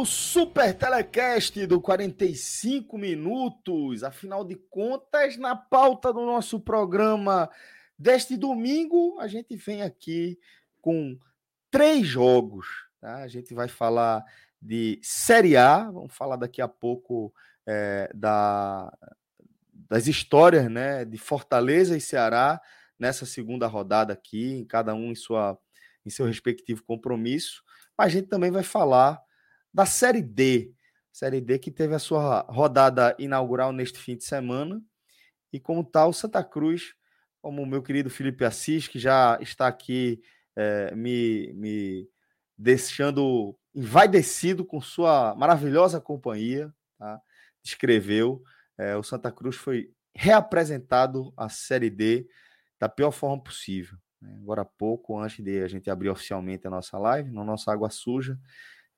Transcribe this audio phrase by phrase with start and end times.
[0.00, 4.02] O Super Telecast do 45 minutos.
[4.02, 7.50] Afinal de contas, na pauta do nosso programa
[7.98, 10.38] deste domingo, a gente vem aqui
[10.80, 11.18] com
[11.70, 12.66] três jogos.
[12.98, 13.16] Tá?
[13.16, 14.24] A gente vai falar
[14.60, 17.30] de Série A, vamos falar daqui a pouco
[17.66, 18.90] é, da,
[19.74, 22.58] das histórias né, de Fortaleza e Ceará
[22.98, 25.58] nessa segunda rodada aqui, cada um em, sua,
[26.06, 27.62] em seu respectivo compromisso
[28.00, 29.20] a gente também vai falar
[29.72, 30.72] da Série D.
[31.12, 34.82] Série D que teve a sua rodada inaugural neste fim de semana.
[35.52, 36.94] E como tal, Santa Cruz,
[37.40, 40.22] como o meu querido Felipe Assis, que já está aqui
[40.56, 42.08] é, me, me
[42.56, 47.20] deixando envaidecido com sua maravilhosa companhia, tá?
[47.62, 48.42] descreveu.
[48.78, 52.26] É, o Santa Cruz foi reapresentado à Série D
[52.78, 53.98] da pior forma possível.
[54.20, 54.38] Né?
[54.42, 57.90] Agora há pouco, antes de a gente abrir oficialmente a nossa live, no nossa Água
[57.90, 58.38] Suja,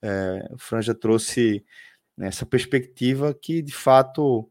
[0.02, 1.64] é, o Franja trouxe
[2.18, 4.50] essa perspectiva que, de fato,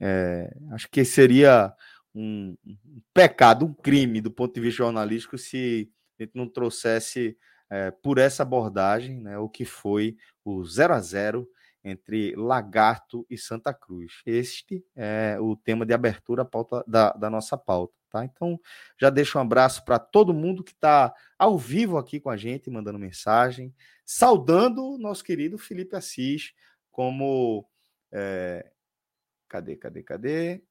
[0.00, 1.74] é, acho que seria
[2.14, 7.36] um, um, pecado, um crime do ponto de vista jornalístico se a gente não trouxesse
[7.70, 11.48] é, por essa abordagem né, o que foi o 0 a 0
[11.84, 14.22] entre Lagarto e Santa Cruz.
[14.24, 17.94] Este é o tema de abertura pauta, da, da nossa pauta.
[18.12, 18.26] Tá?
[18.26, 18.60] Então,
[19.00, 22.70] já deixo um abraço para todo mundo que está ao vivo aqui com a gente,
[22.70, 23.74] mandando mensagem,
[24.04, 26.52] saudando o nosso querido Felipe Assis,
[26.90, 27.66] como.
[28.12, 28.70] É...
[29.48, 30.62] Cadê, cadê, cadê?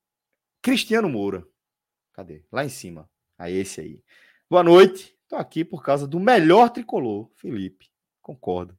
[0.62, 1.44] Cristiano Moura.
[2.13, 2.46] Cadê?
[2.52, 3.09] Lá em cima.
[3.40, 4.03] Aí, esse aí.
[4.47, 5.18] Boa noite.
[5.23, 7.90] Estou aqui por causa do melhor tricolor, Felipe.
[8.22, 8.78] Concordo.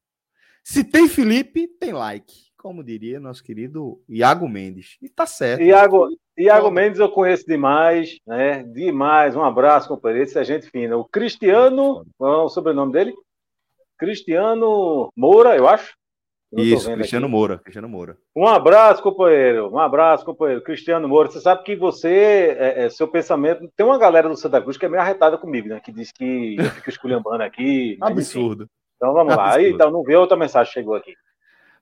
[0.62, 4.96] Se tem Felipe, tem like como diria nosso querido Iago Mendes.
[5.02, 5.60] E tá certo.
[5.60, 6.08] Iago,
[6.38, 8.62] Iago Mendes eu conheço demais, né?
[8.62, 9.34] Demais.
[9.34, 10.22] Um abraço, companheiro.
[10.22, 10.96] Esse é gente fina.
[10.96, 13.12] O Cristiano, qual é o sobrenome dele?
[13.98, 15.92] Cristiano Moura, eu acho.
[16.56, 17.34] Isso, Cristiano aqui.
[17.34, 17.58] Moura.
[17.58, 18.16] Cristiano Moura.
[18.36, 19.68] Um abraço, companheiro.
[19.68, 20.62] Um abraço, companheiro.
[20.62, 21.30] Cristiano Moura.
[21.30, 23.68] Você sabe que você, é, é, seu pensamento.
[23.76, 25.80] Tem uma galera do Santa Cruz que é meio arretada comigo, né?
[25.80, 27.98] Que diz que eu fico esculhambando aqui.
[28.00, 28.68] Absurdo.
[28.96, 29.50] Então vamos Absurdo.
[29.50, 29.56] lá.
[29.56, 31.12] Aí, então, não vê outra mensagem chegou aqui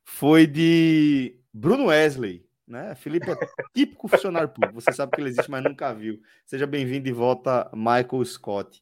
[0.05, 2.45] foi de Bruno Wesley.
[2.67, 2.95] Né?
[2.95, 3.37] Felipe é
[3.75, 4.81] típico funcionário público.
[4.81, 6.21] Você sabe que ele existe, mas nunca viu.
[6.47, 8.81] Seja bem-vindo de volta, Michael Scott.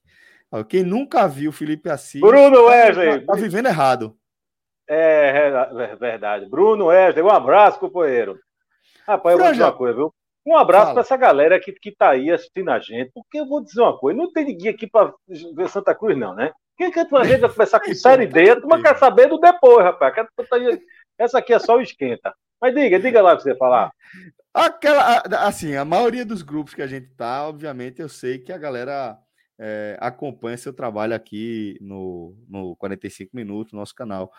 [0.68, 2.20] Quem nunca viu Felipe Assis.
[2.20, 3.20] Bruno tá Wesley!
[3.20, 4.16] Tá, tá vivendo errado.
[4.88, 6.48] É, é, é, verdade.
[6.48, 8.38] Bruno Wesley, um abraço, companheiro.
[9.06, 10.14] Rapaz, eu vou dizer uma coisa, viu?
[10.46, 13.62] Um abraço para essa galera que, que tá aí assistindo a gente, porque eu vou
[13.62, 15.12] dizer uma coisa: não tem ninguém aqui para
[15.54, 16.52] ver Santa Cruz, não, né?
[16.78, 18.50] Quem quer a gente vai começar com Série D?
[18.50, 20.14] A turma quer saber do depois, rapaz.
[21.18, 22.34] Essa aqui é só o esquenta.
[22.60, 23.90] Mas diga, diga lá o que você falar.
[24.52, 28.58] Aquela, assim, a maioria dos grupos que a gente tá, obviamente, eu sei que a
[28.58, 29.18] galera
[29.58, 34.32] é, acompanha seu trabalho aqui no, no 45 Minutos, nosso canal.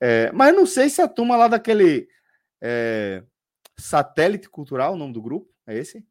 [0.00, 2.08] É, mas não sei se a turma lá daquele
[2.62, 3.22] é,
[3.78, 6.06] Satélite Cultural, o nome do grupo, é esse?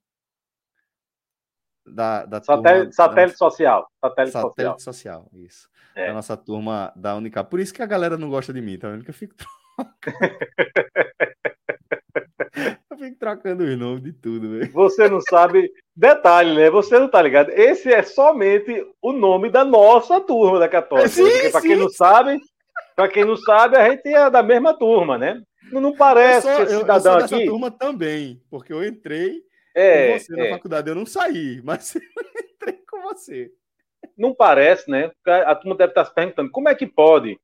[1.87, 3.91] Da, da satélite, turma, satélite da, social.
[4.03, 5.21] Satélite, satélite social.
[5.23, 5.29] social.
[5.33, 5.69] isso.
[5.95, 6.07] É.
[6.07, 7.49] Da nossa turma da Unicap.
[7.49, 9.03] Por isso que a galera não gosta de mim, tá vendo?
[9.03, 9.35] Que eu fico
[12.89, 14.71] Eu fico trocando os nomes de tudo, velho.
[14.71, 15.71] Você não sabe.
[15.95, 16.69] Detalhe, né?
[16.69, 17.49] Você não tá ligado.
[17.49, 21.09] Esse é somente o nome da nossa turma da Católica.
[21.09, 22.39] Sim, porque, pra quem não sabe,
[22.95, 25.41] para quem não sabe, a gente é da mesma turma, né?
[25.71, 28.85] Não, não parece eu sou, esse cidadão eu, eu sou dessa turma também, porque eu
[28.85, 29.41] entrei
[29.75, 30.43] é, com você é.
[30.43, 30.89] na faculdade.
[30.89, 32.01] Eu não saí, mas eu
[32.53, 33.51] entrei com você.
[34.17, 35.11] Não parece, né?
[35.25, 37.37] A turma deve estar se perguntando como é que pode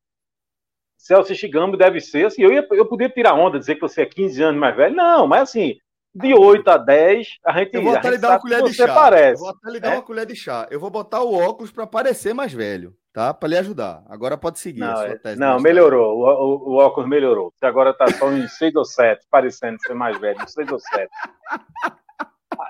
[1.02, 4.06] Celso Shigambo deve ser, assim, eu, ia, eu podia tirar onda, dizer que você é
[4.06, 4.94] 15 anos mais velho.
[4.94, 5.76] Não, mas assim,
[6.14, 8.94] de 8 a 10, a gente Eu vou até lhe dar uma colher de chá.
[8.94, 9.94] Parece, eu vou até lhe dar é?
[9.96, 10.68] uma colher de chá.
[10.70, 13.34] Eu vou botar o óculos para parecer mais velho, tá?
[13.34, 14.04] Para lhe ajudar.
[14.08, 15.40] Agora pode seguir não, a sua é, tese.
[15.40, 16.20] Não, melhorou.
[16.20, 17.52] O, o, o, óculos melhorou.
[17.52, 21.10] Você agora tá só em 6 ou 7, parecendo ser mais velho, 6 ou 7.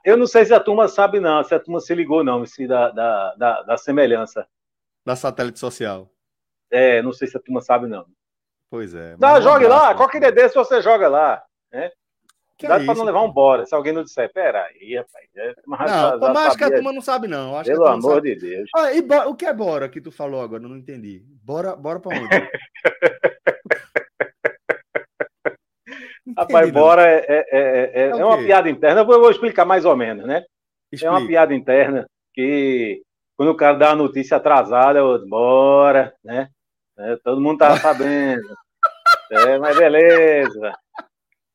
[0.06, 2.66] eu não sei se a turma sabe, não, se a turma se ligou, não, se
[2.66, 4.46] da, da, da, da semelhança.
[5.04, 6.08] Da satélite social.
[6.70, 8.06] É, não sei se a turma sabe, não.
[8.72, 9.16] Pois é.
[9.20, 11.42] Não, jogue lá, qualquer ideia desse você joga lá.
[11.70, 11.90] Né?
[12.56, 13.66] Que Dá é para não levar um bora.
[13.66, 15.28] Se alguém não disser, peraí, rapaz.
[15.36, 17.54] É, mas não, já, acho que a turma não sabe, não.
[17.54, 18.34] Acho Pelo amor sabe.
[18.34, 18.70] de Deus.
[18.74, 20.62] Ah, e o que é bora que tu falou agora?
[20.62, 21.22] Não entendi.
[21.44, 22.30] Bora, bora para onde?
[26.34, 29.02] Rapaz, bora é, é, é, é, uma piada interna.
[29.02, 30.42] Eu vou explicar mais ou menos, né?
[30.90, 31.14] Explica.
[31.14, 33.02] É uma piada interna que
[33.36, 36.48] quando o cara dá uma notícia atrasada, eu bora, né?
[37.22, 38.61] todo mundo tá sabendo.
[39.32, 40.72] É, mas beleza.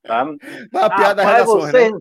[0.04, 0.24] Tá?
[0.24, 1.92] Uma piada da redação, você...
[1.92, 1.98] né?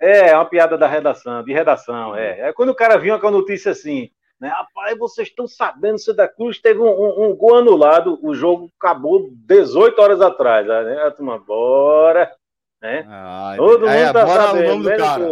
[0.00, 2.48] É, é uma piada da redação, de redação, é.
[2.48, 4.48] É quando o cara vinha com a notícia assim, né?
[4.48, 9.30] Rapaz, vocês estão sabendo, da Cruz teve um, um, um, gol anulado, o jogo acabou
[9.32, 11.02] 18 horas atrás, né?
[11.02, 12.34] A turma, bora,
[12.82, 13.06] né?
[13.08, 14.64] Ah, Todo mundo tá bora sabendo.
[14.64, 15.28] O nome do cara.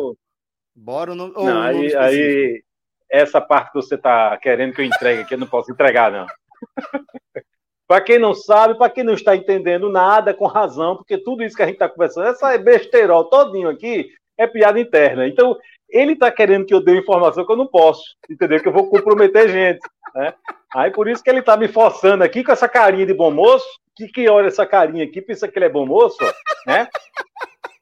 [0.75, 2.65] Bora o nome, não, o nome aí, aí,
[3.11, 6.27] essa parte que você tá querendo que eu entregue aqui, eu não posso entregar, não.
[7.93, 11.55] para quem não sabe, para quem não está entendendo nada, com razão, porque tudo isso
[11.55, 14.09] que a gente está conversando, essa besteirol todinho aqui,
[14.39, 15.29] é piada interna.
[15.29, 15.59] Então,
[15.91, 18.59] ele está querendo que eu dê informação que eu não posso, entendeu?
[18.63, 19.81] Que eu vou comprometer gente.
[20.15, 20.33] Né?
[20.75, 23.69] Aí por isso que ele está me forçando aqui com essa carinha de bom moço,
[23.95, 26.17] que que olha essa carinha aqui, pensa que ele é bom moço,
[26.67, 26.89] né?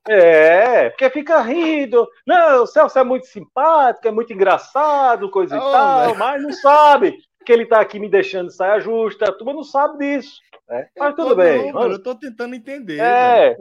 [0.08, 2.08] É, porque fica rindo.
[2.26, 6.52] Não, o Celso é muito simpático, é muito engraçado, coisa oh, e tal, mas não
[6.52, 7.16] sabe
[7.50, 9.25] que ele está aqui me deixando saia justa.
[9.25, 10.41] A turma não sabe disso.
[10.69, 10.88] Né?
[10.97, 11.73] Mas tudo bem.
[11.73, 13.00] Não, eu estou tentando entender.
[13.00, 13.56] É,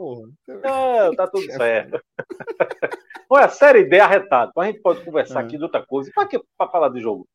[0.62, 2.00] é tá tudo certo.
[3.28, 4.52] Olha, série D arretado.
[4.56, 5.44] A gente pode conversar é.
[5.44, 6.08] aqui de outra coisa.
[6.14, 7.26] Para que para falar do jogo?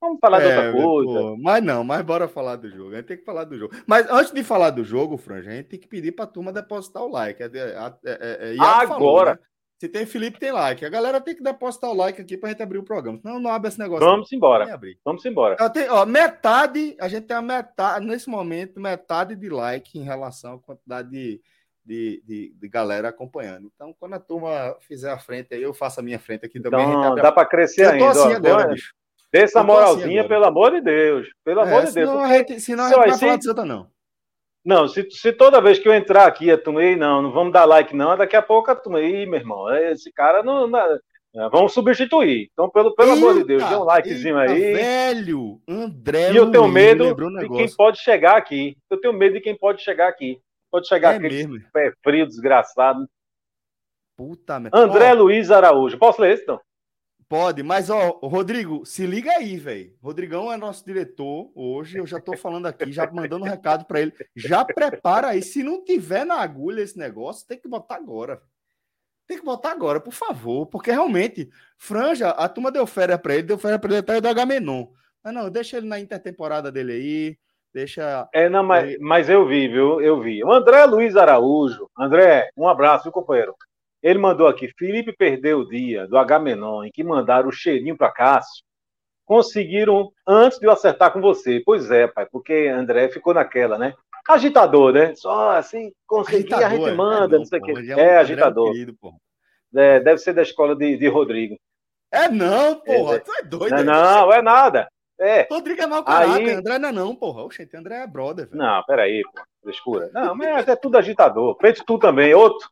[0.00, 1.20] Vamos falar é, de outra coisa.
[1.20, 2.92] Pô, mas não, mas bora falar do jogo.
[2.92, 3.74] A gente tem que falar do jogo.
[3.86, 6.52] Mas antes de falar do jogo, Franja, a gente tem que pedir para a turma
[6.52, 7.42] depositar o like.
[7.42, 8.88] É, é, é, é Agora.
[8.88, 9.38] Falou, né?
[9.78, 10.84] Se tem Felipe, tem like.
[10.84, 13.18] A galera tem que depositar o like aqui para a gente abrir o programa.
[13.22, 14.04] Senão não abre esse negócio.
[14.04, 14.66] Vamos embora.
[15.04, 15.70] Vamos embora.
[15.70, 20.54] Tenho, ó, metade, a gente tem a metade, nesse momento, metade de like em relação
[20.54, 21.40] à quantidade de,
[21.84, 23.70] de, de, de galera acompanhando.
[23.72, 26.82] Então, quando a turma fizer a frente aí, eu faço a minha frente aqui também.
[26.82, 28.04] Então, dá para crescer eu ainda.
[28.04, 28.92] Eu tô assim ó, agora, bicho.
[29.32, 31.28] Dê essa assim moralzinha, assim pelo amor de Deus.
[31.44, 32.08] Pelo é, amor de Deus.
[32.08, 33.88] Senão a gente, senão a gente vai falar de Santa, não.
[34.68, 37.64] Não, se, se toda vez que eu entrar aqui, a turma, não, não vamos dar
[37.64, 40.66] like, não, daqui a pouco a turma, aí, meu irmão, esse cara não.
[40.68, 42.50] não vamos substituir.
[42.52, 44.74] Então, pelo, pelo eita, amor de Deus, dê um likezinho eita, aí.
[44.74, 46.32] Velho, André.
[46.32, 48.76] E eu tenho medo de quem pode chegar aqui.
[48.90, 50.38] Eu tenho medo de quem pode chegar aqui.
[50.70, 51.58] Pode chegar é aqui, mesmo.
[51.72, 53.08] pé frio, desgraçado.
[54.18, 54.78] Puta merda.
[54.78, 55.22] André oh.
[55.22, 55.96] Luiz Araújo.
[55.96, 56.60] Posso ler esse, não?
[57.28, 59.94] Pode, mas ó, Rodrigo, se liga aí, velho.
[60.02, 61.98] Rodrigão é nosso diretor hoje.
[61.98, 64.14] Eu já tô falando aqui, já mandando um recado para ele.
[64.34, 65.42] Já prepara aí.
[65.42, 68.40] Se não tiver na agulha esse negócio, tem que botar agora.
[69.26, 73.42] Tem que botar agora, por favor, porque realmente, Franja, a turma deu férias para ele,
[73.42, 74.86] deu férias para ele até do Agamenon.
[75.22, 77.38] Mas não, deixa ele na intertemporada dele aí.
[77.74, 78.26] Deixa.
[78.32, 80.00] É, não, mas, mas eu vi, viu?
[80.00, 80.42] Eu vi.
[80.42, 81.90] O André Luiz Araújo.
[81.98, 83.54] André, um abraço, viu, companheiro?
[84.02, 88.12] Ele mandou aqui: Felipe perdeu o dia do H-Menon em que mandaram o cheirinho para
[88.12, 88.64] Cássio.
[89.24, 91.60] Conseguiram antes de eu acertar com você.
[91.64, 93.94] Pois é, pai, porque André ficou naquela, né?
[94.28, 95.14] Agitador, né?
[95.14, 96.94] Só assim, conseguir, a gente é.
[96.94, 97.72] manda, é, não sei o quê.
[97.72, 98.72] É, um é agitador.
[98.72, 98.96] Querido,
[99.74, 101.58] é, deve ser da escola de, de Rodrigo.
[102.10, 103.16] É não, porra.
[103.16, 103.76] É, tu é doido.
[103.76, 104.88] Não, não, é nada.
[105.20, 105.46] É.
[105.50, 106.48] Rodrigo é mau caráter.
[106.48, 106.50] Aí...
[106.50, 107.42] André não é não, porra.
[107.42, 108.48] Oxe, André é brother.
[108.48, 108.58] Velho.
[108.58, 109.42] Não, peraí, pô.
[109.62, 110.10] Frescura.
[110.12, 111.56] Não, mas é tudo agitador.
[111.60, 112.68] Feito tu também, outro.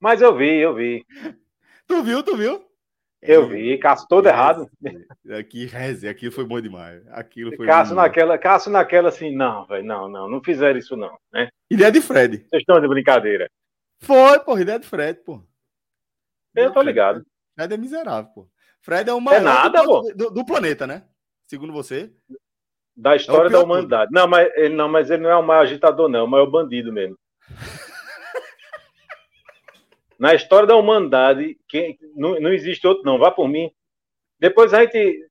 [0.00, 1.04] Mas eu vi, eu vi.
[1.86, 2.64] Tu viu, tu viu?
[3.20, 4.70] Eu é, vi, Cássio todo é, errado.
[5.38, 7.02] Aqui, reze, aquilo foi bom demais.
[7.08, 11.18] Aquilo foi Cássio naquela, Cássio naquela assim, não, velho, não, não, não fizeram isso não,
[11.32, 11.48] né?
[11.68, 12.38] Ideia de Fred.
[12.38, 13.50] Vocês estão de brincadeira.
[14.00, 15.42] Foi, pô, ideia de Fred, pô.
[16.54, 17.24] Eu tô ligado.
[17.54, 18.48] Fred é miserável, pô.
[18.80, 21.02] Fred é o maior é nada, do, do, do, planeta, né?
[21.46, 22.12] Segundo você.
[22.96, 24.10] Da história é da humanidade.
[24.12, 26.46] Não mas, ele, não, mas ele não é o maior agitador, não, é o maior
[26.46, 27.18] bandido mesmo.
[30.18, 33.18] Na história da humanidade, quem, não, não existe outro, não.
[33.18, 33.70] Vá por mim.
[34.38, 35.26] Depois a gente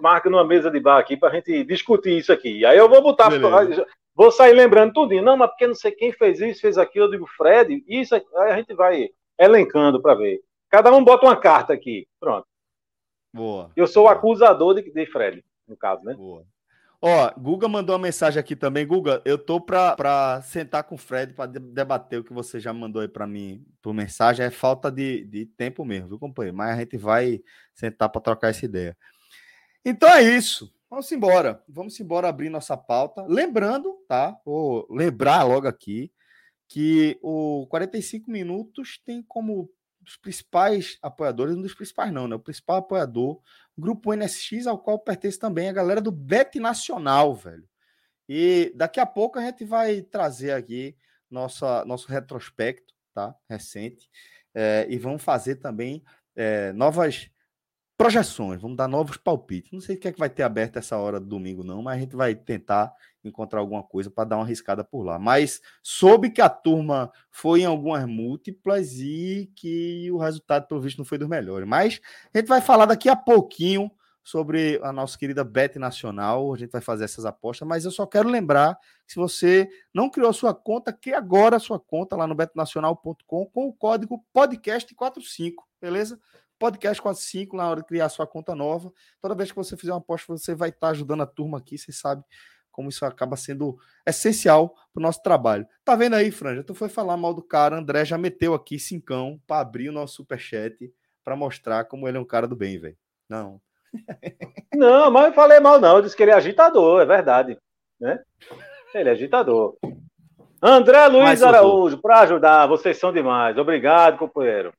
[0.00, 2.64] marca numa mesa de bar aqui para a gente discutir isso aqui.
[2.64, 3.86] Aí eu vou botar, Beleza.
[4.14, 5.22] vou sair lembrando tudinho.
[5.22, 7.06] Não, mas porque não sei quem fez isso, fez aquilo.
[7.06, 10.40] Eu digo, Fred, isso aí a gente vai elencando para ver.
[10.68, 12.06] Cada um bota uma carta aqui.
[12.18, 12.46] Pronto.
[13.32, 13.70] Boa.
[13.76, 16.14] Eu sou o acusador de, de Fred, no caso, né?
[16.14, 16.44] Boa.
[17.04, 18.86] Ó, Guga mandou uma mensagem aqui também.
[18.86, 23.02] Guga, eu tô para sentar com o Fred para debater o que você já mandou
[23.02, 24.46] aí para mim por mensagem.
[24.46, 26.56] É falta de, de tempo mesmo, viu, companheiro?
[26.56, 27.42] Mas a gente vai
[27.74, 28.96] sentar para trocar essa ideia.
[29.84, 30.72] Então é isso.
[30.88, 31.60] Vamos embora.
[31.68, 33.24] Vamos embora abrir nossa pauta.
[33.26, 34.38] Lembrando, tá?
[34.44, 36.12] Vou lembrar logo aqui
[36.68, 39.68] que o 45 minutos tem como
[40.00, 42.36] dos principais apoiadores, um dos principais não, né?
[42.36, 43.40] O principal apoiador,
[43.76, 47.68] grupo NSX, ao qual pertence também a galera do Bet Nacional, velho.
[48.28, 50.96] E daqui a pouco a gente vai trazer aqui
[51.30, 53.34] nossa, nosso retrospecto, tá?
[53.48, 54.08] Recente.
[54.54, 56.04] É, e vamos fazer também
[56.36, 57.30] é, novas
[58.02, 59.70] projeções, vamos dar novos palpites.
[59.70, 61.96] Não sei o que é que vai ter aberto essa hora do domingo, não, mas
[61.96, 62.92] a gente vai tentar
[63.22, 65.20] encontrar alguma coisa para dar uma arriscada por lá.
[65.20, 70.98] Mas soube que a turma foi em algumas múltiplas e que o resultado, pelo visto,
[70.98, 71.68] não foi dos melhores.
[71.68, 72.00] Mas
[72.34, 73.88] a gente vai falar daqui a pouquinho
[74.20, 76.52] sobre a nossa querida Bet Nacional.
[76.52, 78.74] A gente vai fazer essas apostas, mas eu só quero lembrar
[79.06, 82.34] que se você não criou a sua conta, que agora a sua conta lá no
[82.34, 86.18] betnacional.com com o código podcast45, beleza?
[86.62, 88.92] Podcast 45 na hora de criar sua conta nova.
[89.20, 91.90] Toda vez que você fizer uma aposta, você vai estar ajudando a turma aqui, você
[91.90, 92.22] sabe
[92.70, 93.76] como isso acaba sendo
[94.06, 95.66] essencial para o nosso trabalho.
[95.84, 96.62] Tá vendo aí, Franja?
[96.62, 100.14] Tu foi falar mal do cara, André já meteu aqui cincão para abrir o nosso
[100.14, 100.88] superchat
[101.24, 102.96] para mostrar como ele é um cara do bem, velho.
[103.28, 103.60] Não.
[104.72, 107.58] Não, mas eu falei mal não, eu disse que ele é agitador, é verdade,
[108.00, 108.20] né?
[108.94, 109.76] Ele é agitador.
[110.62, 113.58] André Luiz Araújo, para ajudar, vocês são demais.
[113.58, 114.72] Obrigado, companheiro.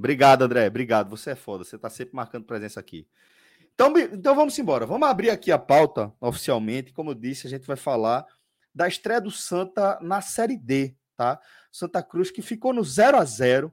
[0.00, 0.66] Obrigado, André.
[0.66, 1.10] Obrigado.
[1.10, 1.62] Você é foda.
[1.62, 3.06] Você está sempre marcando presença aqui.
[3.74, 4.86] Então, então vamos embora.
[4.86, 6.90] Vamos abrir aqui a pauta oficialmente.
[6.90, 8.26] Como eu disse, a gente vai falar
[8.74, 11.38] da estreia do Santa na Série D, tá?
[11.70, 13.70] Santa Cruz que ficou no 0 a 0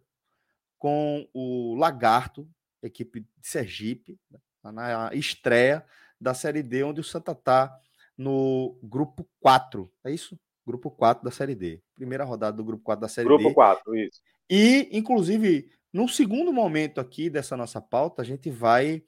[0.77, 2.45] com o Lagarto,
[2.83, 4.19] equipe de Sergipe,
[4.61, 5.85] na estreia
[6.19, 7.73] da Série D, onde o Santa tá
[8.17, 9.89] no grupo 4.
[10.03, 10.37] É isso?
[10.67, 11.81] Grupo 4 da Série D.
[11.95, 13.43] Primeira rodada do grupo 4 da Série grupo D.
[13.45, 14.21] Grupo 4, isso.
[14.49, 19.01] E, inclusive, num segundo momento aqui dessa nossa pauta, a gente vai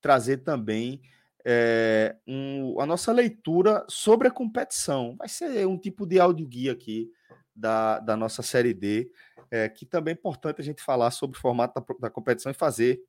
[0.00, 1.00] trazer também
[1.44, 5.14] é, um, a nossa leitura sobre a competição.
[5.16, 7.08] Vai ser um tipo de audioguia aqui
[7.54, 9.08] da, da nossa Série D,
[9.52, 12.54] é, que também é importante a gente falar sobre o formato da, da competição e
[12.54, 13.00] fazer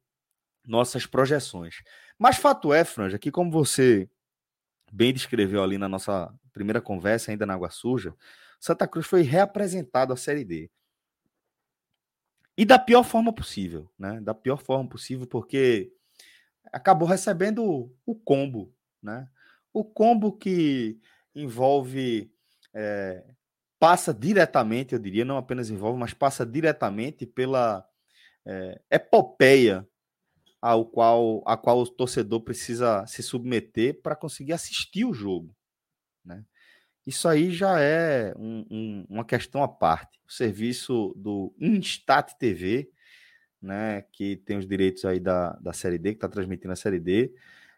[0.63, 1.81] nossas projeções.
[2.19, 4.07] Mas fato é, Franja, que como você
[4.95, 8.15] bem descreveu ali na nossa primeira conversa, ainda na Água Suja,
[8.57, 10.71] Santa Cruz foi reapresentado à Série D.
[12.57, 14.21] E da pior forma possível, né?
[14.21, 15.91] Da pior forma possível, porque
[16.71, 18.73] acabou recebendo o combo,
[19.03, 19.27] né?
[19.73, 20.97] O combo que
[21.35, 22.31] envolve,
[22.73, 23.25] é,
[23.77, 27.85] passa diretamente, eu diria, não apenas envolve, mas passa diretamente pela
[28.45, 29.85] é, epopeia
[30.65, 35.55] ao qual, a qual o torcedor precisa se submeter para conseguir assistir o jogo,
[36.25, 36.43] né?
[37.05, 40.19] Isso aí já é um, um, uma questão à parte.
[40.27, 42.89] O serviço do Instat TV,
[43.61, 46.99] né, que tem os direitos aí da, da Série D, que está transmitindo a Série
[46.99, 47.31] D,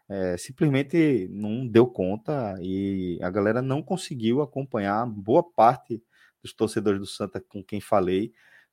[0.08, 5.04] é, simplesmente não deu conta e a galera não conseguiu acompanhar.
[5.04, 6.02] Boa parte
[6.42, 8.32] dos torcedores do Santa com quem falei,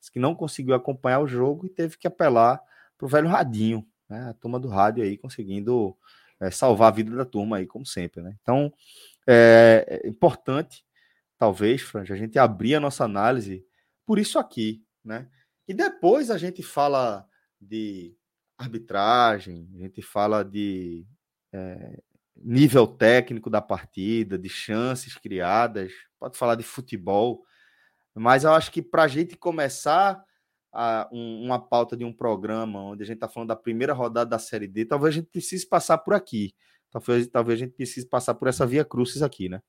[0.10, 2.62] que não conseguiu acompanhar o jogo e teve que apelar
[2.98, 5.96] para o velho radinho, né, a turma do rádio aí conseguindo
[6.40, 8.22] é, salvar a vida da turma aí, como sempre.
[8.22, 8.36] Né?
[8.42, 8.74] Então,
[9.28, 10.86] é, é importante,
[11.38, 13.66] talvez, Franja, a gente abrir a nossa análise
[14.06, 15.28] por isso aqui, né?
[15.68, 17.28] E depois a gente fala
[17.60, 18.16] de
[18.58, 21.06] arbitragem, a gente fala de
[21.52, 22.00] é,
[22.36, 27.44] nível técnico da partida, de chances criadas, pode falar de futebol,
[28.14, 30.24] mas eu acho que para a gente começar
[30.76, 34.30] a, um, uma pauta de um programa onde a gente está falando da primeira rodada
[34.30, 36.54] da Série D, talvez a gente precise passar por aqui.
[36.92, 39.62] Talvez, talvez a gente precise passar por essa via crucis aqui, né?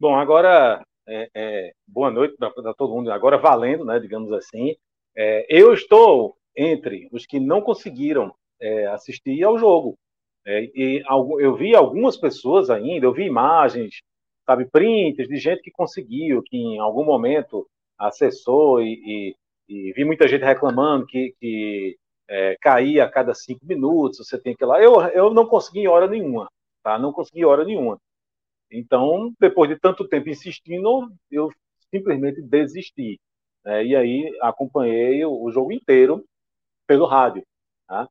[0.00, 3.10] Bom, agora é, é, boa noite para todo mundo.
[3.10, 4.76] Agora valendo, né, digamos assim.
[5.16, 9.98] É, eu estou entre os que não conseguiram é, assistir ao jogo.
[10.46, 11.02] É, e
[11.40, 14.00] eu vi algumas pessoas ainda, eu vi imagens,
[14.46, 17.68] sabe, prints de gente que conseguiu, que em algum momento
[17.98, 19.34] acessou e,
[19.68, 24.38] e, e vi muita gente reclamando que, que é, caía a cada cinco minutos, você
[24.38, 24.80] tem que ir lá.
[24.80, 26.48] Eu, eu não consegui hora nenhuma,
[26.82, 26.98] tá?
[26.98, 27.98] Não consegui hora nenhuma.
[28.70, 31.50] Então, depois de tanto tempo insistindo, eu
[31.90, 33.18] simplesmente desisti.
[33.64, 33.86] Né?
[33.86, 36.24] E aí acompanhei o, o, jogo inteiro
[36.86, 37.42] pelo rádio.
[37.86, 38.06] Tá?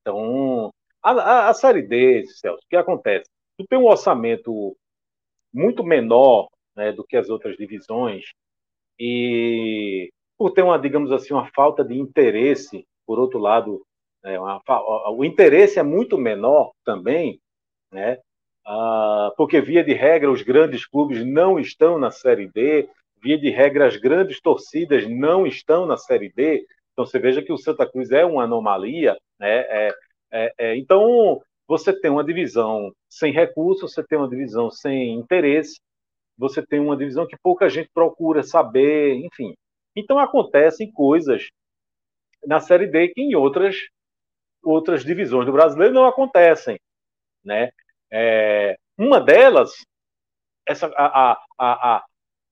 [0.00, 3.28] Então, a, a, a, Série D, Celso, o que acontece?
[3.58, 4.76] Tu tem um orçamento
[5.52, 8.24] muito menor né, do que as outras divisões
[8.98, 13.82] e por ter uma, digamos assim, uma falta de interesse, por outro lado,
[14.24, 14.60] é, uma,
[15.10, 17.40] o interesse é muito menor também,
[17.92, 18.18] né?
[18.66, 22.88] Ah, porque, via de regra, os grandes clubes não estão na Série D,
[23.22, 26.66] via de regra, as grandes torcidas não estão na Série D.
[26.92, 29.16] Então, você veja que o Santa Cruz é uma anomalia.
[29.38, 29.60] Né?
[29.60, 29.94] É,
[30.30, 35.80] é, é, então, você tem uma divisão sem recursos, você tem uma divisão sem interesse,
[36.38, 39.54] você tem uma divisão que pouca gente procura saber, enfim.
[39.96, 41.48] Então acontecem coisas
[42.46, 43.76] na Série D que em outras
[44.62, 46.78] outras divisões do brasileiro não acontecem,
[47.44, 47.70] né?
[48.10, 49.72] É, uma delas,
[50.66, 52.04] essa a, a, a,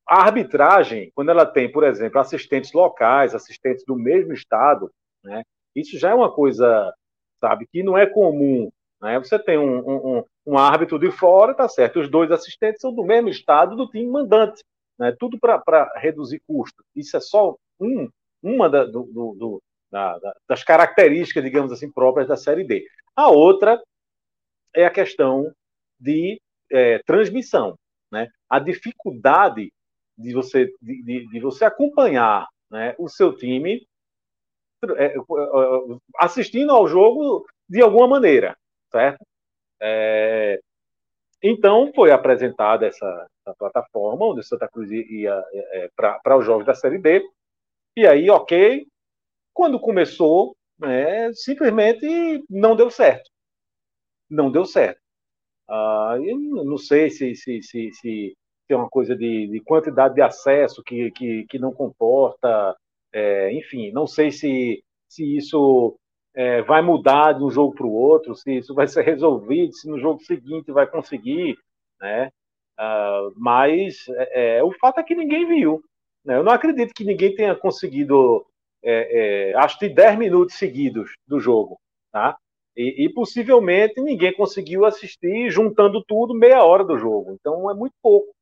[0.09, 4.91] a arbitragem, quando ela tem, por exemplo, assistentes locais, assistentes do mesmo estado,
[5.23, 5.43] né?
[5.75, 6.93] Isso já é uma coisa,
[7.41, 8.71] sabe, que não é comum.
[9.01, 9.19] Né?
[9.19, 12.01] Você tem um, um, um árbitro de fora, tá certo?
[12.01, 14.63] Os dois assistentes são do mesmo estado do time mandante.
[14.99, 15.15] Né?
[15.19, 16.85] Tudo para reduzir custo.
[16.95, 18.09] Isso é só um,
[18.43, 22.87] uma da, do, do, da, da, das características, digamos assim, próprias da Série D.
[23.15, 23.83] A outra
[24.75, 25.53] é a questão
[25.99, 27.79] de é, transmissão.
[28.11, 28.29] Né?
[28.49, 29.73] A dificuldade
[30.17, 33.87] de você, de, de, de você acompanhar né, o seu time
[34.97, 35.17] é, é,
[36.19, 38.57] assistindo ao jogo de alguma maneira,
[38.97, 39.25] certo?
[39.81, 40.59] É,
[41.43, 46.75] então foi apresentada essa, essa, plataforma onde Santa Cruz ia é para os jogos da
[46.75, 47.23] Série D.
[47.97, 48.87] E aí, ok,
[49.55, 53.31] quando começou, né, simplesmente não deu certo.
[54.31, 55.01] Não deu certo.
[55.69, 58.37] Ah, eu não sei se, se, se, se
[58.69, 62.77] tem uma coisa de, de, quantidade de acesso que, que, que não comporta
[63.13, 65.99] é, enfim, não sei se, se isso
[66.37, 69.89] é, vai mudar de um jogo para o outro, se isso vai ser resolvido, se
[69.89, 71.59] no jogo seguinte vai conseguir,
[71.99, 72.31] né?
[72.79, 75.83] Uh, mas é, é, o fato é que ninguém viu.
[76.23, 76.37] Né?
[76.37, 78.45] Eu não acredito que ninguém tenha conseguido,
[78.83, 81.81] é, é, acho que 10 minutos seguidos do jogo,
[82.13, 82.37] tá?
[82.77, 87.33] E, e, possivelmente ninguém conseguiu assistir juntando tudo meia hora do jogo.
[87.33, 88.35] Então é muito pouco.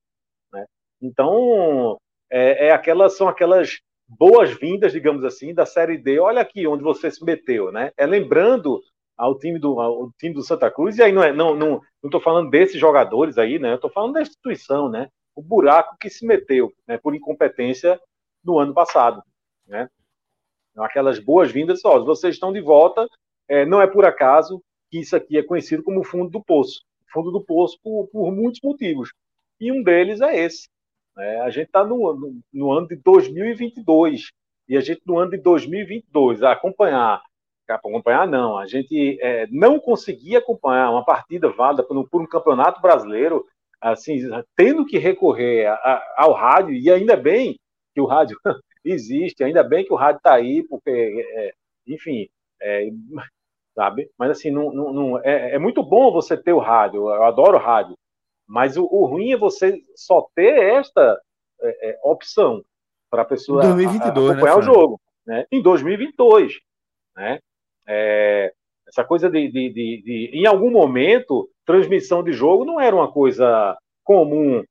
[0.53, 0.67] Né?
[1.01, 1.97] Então
[2.29, 6.19] é, é aquelas são aquelas boas-vindas, digamos assim, da Série D.
[6.19, 7.93] Olha aqui onde você se meteu, né?
[7.97, 8.83] É lembrando
[9.17, 12.11] ao time do, ao time do Santa Cruz, e aí não é, não, não, não
[12.11, 13.73] tô falando desses jogadores aí, né?
[13.73, 15.09] Eu tô falando da instituição, né?
[15.35, 16.99] O buraco que se meteu, né?
[16.99, 18.01] Por incompetência
[18.45, 19.23] no ano passado,
[19.67, 19.89] né?
[20.77, 23.09] Aquelas boas-vindas, ó, vocês estão de volta,
[23.49, 26.83] é, não é por acaso que isso aqui é conhecido como fundo do poço.
[27.13, 29.13] Fundo do poço por, por muitos motivos.
[29.61, 30.69] E um deles é esse,
[31.19, 34.31] é, a gente está no, no, no, ano de 2022
[34.69, 37.23] e a gente no ano de 2022 a acompanhar,
[37.69, 42.81] acompanhar não, a gente é, não conseguia acompanhar uma partida válida por, por, um campeonato
[42.81, 43.45] brasileiro,
[43.81, 44.19] assim,
[44.57, 46.75] tendo que recorrer a, a, ao rádio.
[46.75, 47.59] E ainda bem
[47.95, 48.39] que o rádio
[48.85, 51.53] existe, ainda bem que o rádio está aí, porque, é,
[51.87, 52.29] enfim,
[52.61, 52.89] é,
[53.75, 54.11] sabe?
[54.19, 57.57] Mas assim, não, não, não é, é, muito bom você ter o rádio, eu adoro
[57.57, 57.97] o rádio,
[58.47, 61.21] mas o, o ruim é você só ter esta
[61.61, 62.63] é, é, opção
[63.11, 65.01] para a pessoa 2022, acompanhar né, o jogo.
[65.27, 65.47] Né?
[65.51, 66.61] Em 2022.
[67.17, 67.39] Né?
[67.87, 68.53] É,
[68.87, 73.11] essa coisa de, de, de, de, em algum momento, transmissão de jogo não era uma
[73.11, 74.63] coisa comum.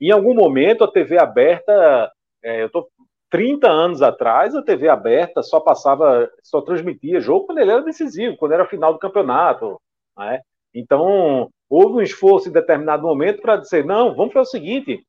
[0.00, 2.10] Em algum momento, a TV aberta,
[2.42, 2.88] é, eu tô
[3.30, 8.36] 30 anos atrás, a TV aberta só passava, só transmitia jogo quando ele era decisivo,
[8.36, 9.80] quando era final do campeonato.
[10.16, 10.40] Né?
[10.74, 15.06] Então, houve um esforço em determinado momento para dizer: não, vamos fazer o seguinte.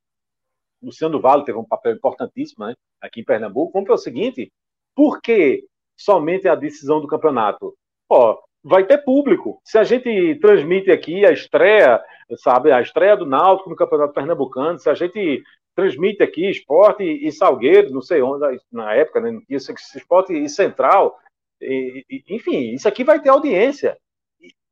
[0.81, 3.73] Luciano Vale teve um papel importantíssimo né, aqui em Pernambuco.
[3.73, 4.51] Vamos fazer o seguinte:
[4.95, 5.63] por que
[5.95, 7.75] somente a decisão do campeonato?
[8.09, 9.59] Ó, vai ter público.
[9.63, 12.01] Se a gente transmite aqui a estreia,
[12.37, 15.43] sabe, a estreia do Náutico no Campeonato Pernambucano, se a gente
[15.75, 21.17] transmite aqui esporte e Salgueiro, não sei onde, na época, né, isso, esporte e Central,
[21.61, 23.97] e, e, enfim, isso aqui vai ter audiência.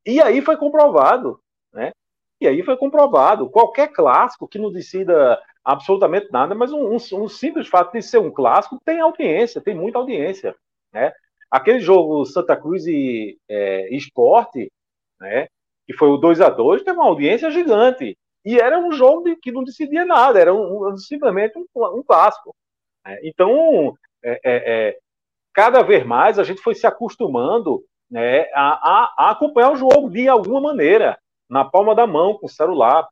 [0.06, 1.39] E, aí foi comprovado?
[2.47, 3.49] Aí foi comprovado.
[3.49, 8.19] Qualquer clássico que não decida absolutamente nada, mas um, um, um, simples fato de ser
[8.19, 10.55] um clássico tem audiência, tem muita audiência.
[10.93, 11.12] Né?
[11.49, 14.71] Aquele jogo Santa Cruz e é, Esporte,
[15.19, 15.47] né,
[15.88, 18.17] que foi o 2 a 2 teve uma audiência gigante.
[18.43, 22.55] E era um jogo de, que não decidia nada, era um, simplesmente um, clássico.
[23.03, 23.19] Né?
[23.23, 24.97] Então, é, é, é,
[25.51, 30.10] cada vez mais a gente foi se acostumando né, a, a, a acompanhar o jogo
[30.12, 31.17] de alguma maneira
[31.49, 33.08] na palma da mão, com o celular,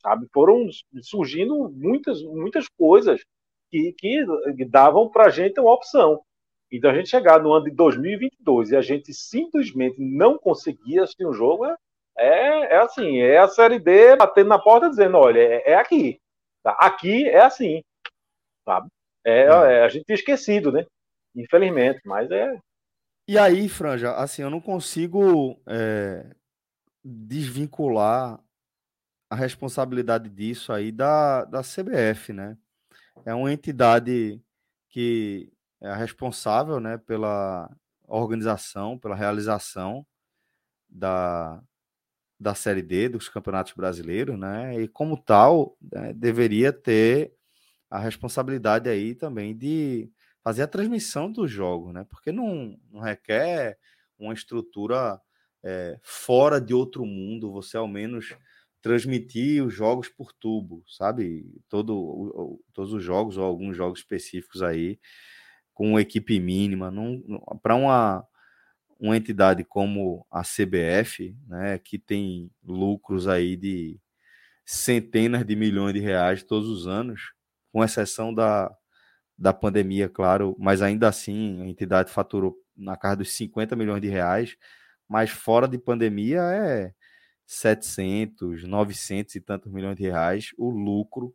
[0.00, 0.26] sabe?
[0.32, 0.68] Foram
[1.02, 3.22] surgindo muitas, muitas coisas
[3.70, 4.24] que, que
[4.68, 6.22] davam para a gente uma opção.
[6.70, 11.26] Então, a gente chegar no ano de 2022 e a gente simplesmente não conseguia assistir
[11.26, 11.76] um jogo, é,
[12.16, 16.20] é, é assim, é a Série D batendo na porta dizendo, olha, é, é aqui.
[16.62, 16.72] Tá?
[16.80, 17.82] Aqui é assim,
[18.64, 18.88] sabe?
[19.24, 20.84] É, é, a gente tinha esquecido, né?
[21.34, 22.58] Infelizmente, mas é...
[23.28, 26.24] E aí, Franja, assim, eu não consigo é,
[27.06, 28.42] desvincular
[29.30, 32.56] a responsabilidade disso aí da, da CBF, né?
[33.24, 34.40] É uma entidade
[34.88, 37.70] que é responsável, né, pela
[38.08, 40.06] organização, pela realização
[40.88, 41.62] da,
[42.38, 44.80] da Série D dos campeonatos brasileiros, né?
[44.80, 47.34] E como tal, né, deveria ter
[47.90, 50.10] a responsabilidade aí também de
[50.42, 52.04] fazer a transmissão do jogo, né?
[52.08, 53.78] Porque não, não requer
[54.18, 55.20] uma estrutura
[55.66, 58.36] é, fora de outro mundo, você ao menos
[58.80, 61.44] transmitir os jogos por tubo, sabe?
[61.68, 65.00] Todo, todos os jogos ou alguns jogos específicos aí
[65.74, 66.92] com equipe mínima,
[67.62, 68.24] para uma
[68.98, 74.00] uma entidade como a CBF, né, que tem lucros aí de
[74.64, 77.32] centenas de milhões de reais todos os anos,
[77.72, 78.74] com exceção da,
[79.38, 84.08] da pandemia, claro, mas ainda assim a entidade faturou na casa dos 50 milhões de
[84.08, 84.56] reais,
[85.08, 86.92] mas fora de pandemia é
[87.46, 91.34] 700, 900 e tantos milhões de reais o lucro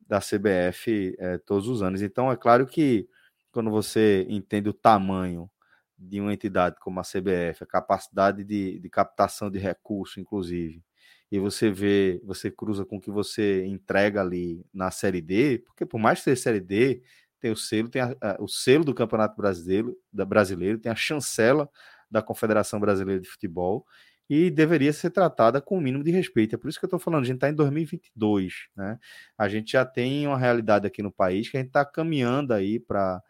[0.00, 2.02] da CBF é, todos os anos.
[2.02, 3.08] Então é claro que
[3.50, 5.50] quando você entende o tamanho
[5.98, 10.82] de uma entidade como a CBF, a capacidade de, de captação de recursos, inclusive,
[11.30, 15.86] e você vê, você cruza com o que você entrega ali na Série D, porque
[15.86, 17.02] por mais que seja Série D,
[17.40, 20.94] tem o selo, tem a, a, o selo do Campeonato Brasileiro, da brasileiro, tem a
[20.94, 21.68] chancela
[22.12, 23.86] da Confederação Brasileira de Futebol
[24.28, 26.54] e deveria ser tratada com o mínimo de respeito.
[26.54, 28.98] É por isso que eu estou falando, a gente está em 2022, né?
[29.36, 32.78] A gente já tem uma realidade aqui no país que a gente está caminhando aí
[32.78, 33.22] para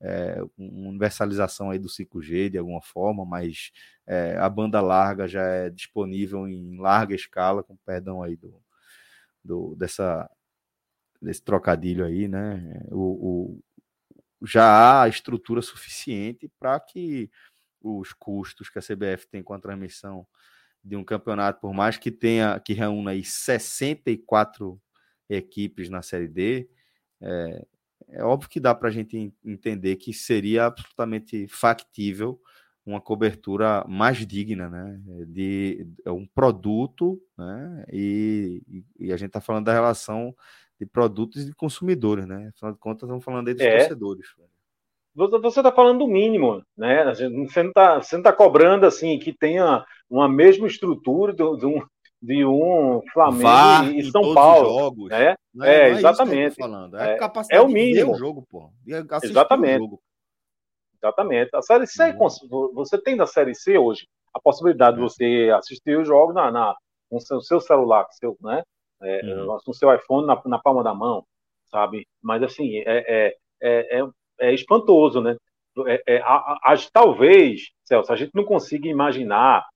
[0.00, 3.72] é, uma universalização aí do 5G de alguma forma, mas
[4.06, 8.62] é, a banda larga já é disponível em larga escala, com perdão aí do,
[9.42, 10.30] do dessa
[11.22, 12.82] desse trocadilho aí, né?
[12.90, 13.62] O, o
[14.46, 17.30] já há estrutura suficiente para que
[17.84, 20.26] os custos que a CBF tem com a transmissão
[20.82, 24.80] de um campeonato, por mais que tenha que reúna aí 64
[25.28, 26.68] equipes na Série D,
[27.20, 27.66] é,
[28.08, 32.40] é óbvio que dá para a gente entender que seria absolutamente factível
[32.86, 35.00] uma cobertura mais digna, né?
[35.26, 37.84] De é um produto, né?
[37.90, 38.62] E,
[38.98, 40.36] e a gente está falando da relação
[40.78, 42.48] de produtos e de consumidores, né?
[42.54, 43.78] Afinal de contas, estamos falando aí dos é.
[43.78, 44.26] torcedores.
[45.14, 47.04] Você está falando do mínimo, né?
[47.04, 51.80] Você não está tá cobrando assim que tenha uma mesma estrutura de, um,
[52.20, 54.80] de um Flamengo Vá e São Paulo.
[54.80, 55.10] Jogos.
[55.10, 55.36] Né?
[55.54, 56.56] Não é, é, não é exatamente.
[56.56, 56.96] falando.
[56.96, 58.12] É, é, é, o mínimo.
[58.12, 58.70] o jogo, pô.
[59.22, 59.78] Exatamente.
[59.78, 60.00] Jogo.
[61.00, 61.50] Exatamente.
[61.54, 62.72] A Série C, uhum.
[62.74, 65.04] você tem na Série C hoje a possibilidade de é.
[65.04, 66.74] você assistir o jogo na, na,
[67.08, 68.62] com o seu, seu celular, seu, né?
[69.02, 69.58] É, uhum.
[69.66, 71.24] no seu iPhone na, na, palma da mão,
[71.66, 72.06] sabe?
[72.22, 74.02] Mas assim, é, é, é,
[74.40, 75.36] é, espantoso, né?
[75.86, 79.66] É, é, a, a, talvez, Celso, a gente não consiga imaginar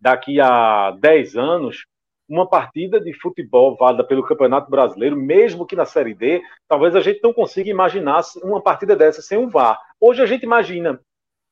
[0.00, 1.84] daqui a 10 anos
[2.28, 7.00] uma partida de futebol válida pelo Campeonato Brasileiro, mesmo que na Série D, talvez a
[7.00, 9.78] gente não consiga imaginar uma partida dessa sem um VAR.
[10.00, 10.98] Hoje a gente imagina.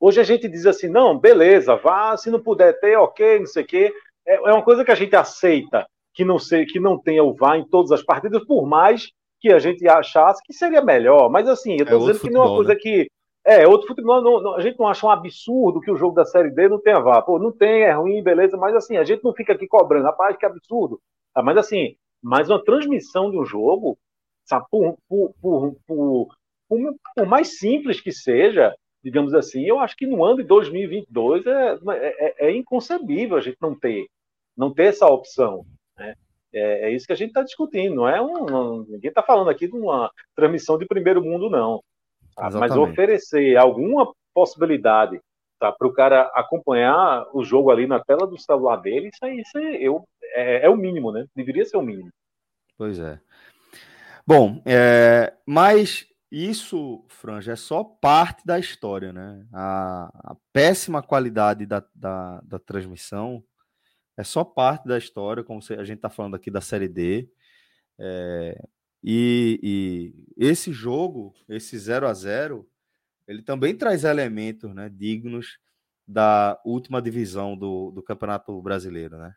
[0.01, 3.63] Hoje a gente diz assim, não, beleza, vá, se não puder ter, ok, não sei
[3.63, 3.95] o quê.
[4.27, 7.35] É, é uma coisa que a gente aceita que não, sei, que não tenha o
[7.35, 11.31] VAR em todas as partidas, por mais que a gente achasse que seria melhor.
[11.31, 12.79] Mas assim, eu estou é dizendo que não é uma coisa né?
[12.81, 13.11] que
[13.45, 16.25] é, outro futebol, não, não, a gente não acha um absurdo que o jogo da
[16.25, 17.25] Série D não tenha VAR.
[17.25, 20.37] Pô, não tem, é ruim, beleza, mas assim, a gente não fica aqui cobrando, rapaz,
[20.37, 21.01] que absurdo.
[21.35, 23.99] Ah, mas assim, mas uma transmissão de um jogo,
[24.45, 26.29] sabe, por, por, por, por,
[27.17, 31.79] por mais simples que seja, digamos assim, eu acho que no ano de 2022 é,
[31.93, 34.07] é, é inconcebível a gente não ter,
[34.57, 35.65] não ter essa opção.
[35.97, 36.15] Né?
[36.53, 39.51] É, é, isso que a gente está discutindo, não é um, não, ninguém está falando
[39.51, 41.83] aqui de uma transmissão de primeiro mundo, não.
[42.35, 42.51] Tá?
[42.51, 45.21] Mas oferecer alguma possibilidade
[45.61, 49.41] tá, para o cara acompanhar o jogo ali na tela do celular dele, isso aí,
[49.41, 51.25] isso aí eu, é, é, o mínimo, né?
[51.37, 52.11] Deveria ser o mínimo.
[52.77, 53.21] Pois é.
[54.27, 59.45] Bom, é, mas isso, Franja, é só parte da história, né?
[59.53, 63.43] A, a péssima qualidade da, da, da, transmissão
[64.17, 67.29] é só parte da história, como a gente está falando aqui da Série D.
[67.99, 68.63] É,
[69.03, 69.61] e,
[70.37, 72.69] e, esse jogo, esse 0 a 0
[73.27, 75.59] ele também traz elementos né, dignos
[76.07, 79.35] da última divisão do, do Campeonato Brasileiro, né?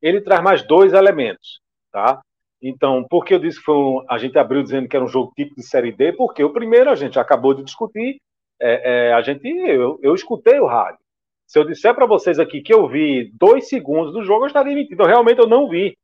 [0.00, 1.60] Ele traz mais dois elementos,
[1.90, 2.22] tá?
[2.62, 5.32] Então, por que eu disse que um, a gente abriu dizendo que era um jogo
[5.34, 6.12] tipo de Série D?
[6.12, 8.20] Porque o primeiro a gente acabou de discutir,
[8.60, 11.03] é, é, a gente, eu, eu escutei o rádio.
[11.46, 14.74] Se eu disser para vocês aqui que eu vi dois segundos do jogo, eu estaria
[14.74, 15.04] mentindo.
[15.04, 15.96] Realmente eu não vi.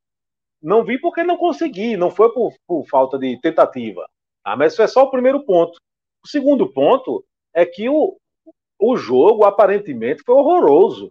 [0.62, 4.06] Não vi porque não consegui, não foi por, por falta de tentativa.
[4.44, 4.54] Tá?
[4.56, 5.78] Mas isso é só o primeiro ponto.
[6.22, 7.24] O segundo ponto
[7.54, 8.16] é que o,
[8.78, 11.10] o jogo aparentemente foi horroroso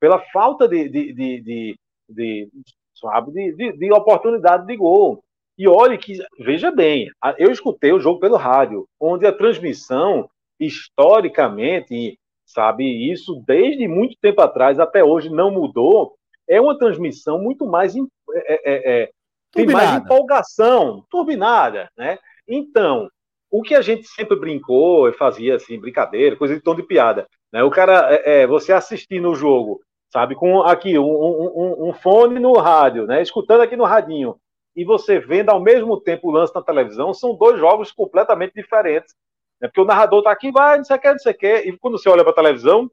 [0.00, 1.76] pela falta de, de, de,
[2.08, 2.48] de,
[2.94, 5.22] sabe, de, de, oportunidade de gol.
[5.58, 12.16] E olhe que, veja bem, eu escutei o jogo pelo rádio, onde a transmissão, historicamente,
[12.48, 16.14] sabe, isso desde muito tempo atrás até hoje não mudou,
[16.48, 18.02] é uma transmissão muito mais é,
[18.34, 19.10] é, é,
[19.52, 22.18] tem mais empolgação, turbinada, né?
[22.46, 23.08] Então,
[23.50, 27.26] o que a gente sempre brincou e fazia assim, brincadeira, coisa de tom de piada,
[27.52, 27.62] né?
[27.62, 29.80] O cara, é, é você assistindo o jogo,
[30.10, 33.22] sabe, com aqui um, um, um, fone no rádio, né?
[33.22, 34.36] Escutando aqui no radinho,
[34.74, 39.14] e você vendo ao mesmo tempo o lance na televisão, são dois jogos completamente diferentes.
[39.60, 39.68] Né?
[39.68, 41.78] Porque o narrador tá aqui, vai, não sei o que, não sei o que, e
[41.78, 42.90] quando você olha para a televisão,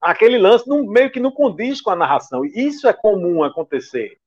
[0.00, 2.44] aquele lance não, meio que não condiz com a narração.
[2.44, 4.18] Isso é comum acontecer,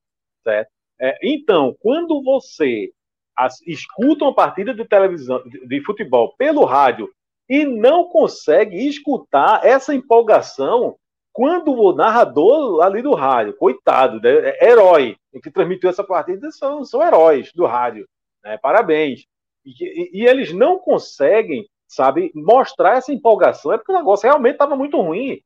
[0.44, 0.72] certo?
[1.00, 2.92] É, então, quando você
[3.36, 7.08] as, escuta uma partida de televisão, de, de, futebol pelo rádio
[7.48, 10.98] e não consegue escutar essa empolgação
[11.32, 16.84] quando o narrador ali do rádio, coitado, né, é herói, que transmitiu essa partida são,
[16.84, 18.08] são heróis do rádio,
[18.44, 19.28] né, parabéns.
[19.68, 24.76] E, e, eles não conseguem, sabe, mostrar essa empolgação, é porque o negócio realmente estava
[24.76, 25.42] muito ruim,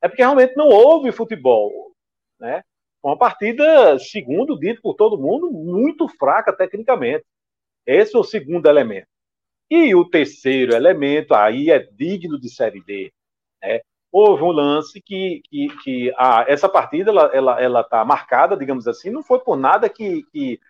[0.00, 1.92] é porque realmente não houve futebol,
[2.38, 2.62] né?
[3.02, 7.24] Uma partida, segundo dito por todo mundo, muito fraca tecnicamente.
[7.86, 9.08] Esse é o segundo elemento.
[9.70, 13.12] E o terceiro elemento, aí é digno de Série D.
[13.62, 13.80] Né?
[14.12, 18.56] Houve um lance que, que, que ah, essa partida ela está ela, ela tá marcada,
[18.56, 20.24] digamos assim, não foi por nada que.
[20.32, 20.60] que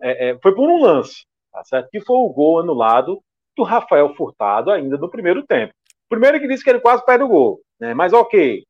[0.00, 1.88] é, é, foi por um lance, tá certo?
[1.90, 3.22] que foi o gol anulado
[3.56, 5.72] do Rafael Furtado ainda no primeiro tempo.
[6.08, 7.94] Primeiro que disse que ele quase perde o gol, né?
[7.94, 8.64] mas ok,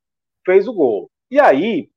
[0.45, 1.11] fez o gol.
[1.31, 1.89] E aí,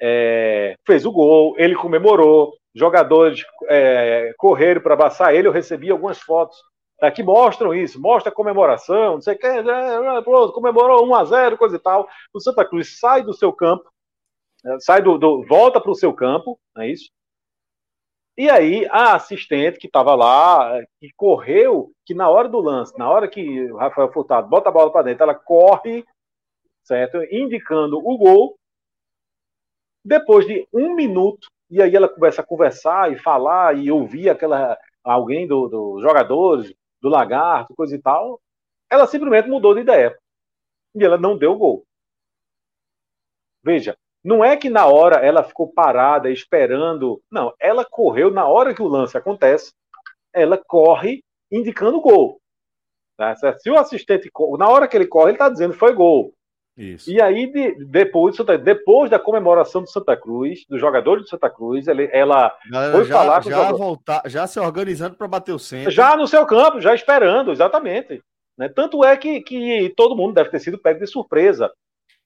[0.00, 6.20] é, fez o gol, ele comemorou, jogadores é, correram para abraçar ele, eu recebi algumas
[6.20, 6.56] fotos
[6.98, 11.24] tá, que mostram isso, mostra a comemoração, não sei o que, né, comemorou 1 a
[11.24, 12.08] 0 coisa e tal.
[12.32, 13.90] O Santa Cruz sai do seu campo,
[14.64, 17.10] é, sai do, do volta para o seu campo, não é isso?
[18.36, 23.08] E aí a assistente que estava lá, que correu, que na hora do lance, na
[23.10, 26.04] hora que o Rafael Furtado bota a bola para dentro, ela corre,
[26.82, 27.22] certo?
[27.30, 28.56] Indicando o gol,
[30.04, 34.78] depois de um minuto, e aí ela começa a conversar e falar e ouvir aquela
[35.04, 38.40] alguém dos do jogadores, do lagarto, coisa e tal,
[38.90, 40.16] ela simplesmente mudou de ideia.
[40.94, 41.84] E ela não deu gol.
[43.64, 47.20] Veja, não é que na hora ela ficou parada esperando.
[47.30, 49.72] Não, ela correu na hora que o lance acontece,
[50.32, 52.40] ela corre indicando gol.
[53.16, 53.34] Tá?
[53.58, 56.32] Se o assistente, na hora que ele corre, ele está dizendo foi gol.
[56.76, 57.10] Isso.
[57.10, 61.86] E aí, de, depois, depois da comemoração do Santa Cruz, dos jogadores do Santa Cruz,
[61.86, 65.58] ele, ela Galera, foi já, falar com já, voltar, já se organizando para bater o
[65.58, 65.90] centro.
[65.90, 68.22] Já no seu campo, já esperando, exatamente.
[68.56, 68.70] Né?
[68.70, 71.70] Tanto é que, que todo mundo deve ter sido pego de surpresa.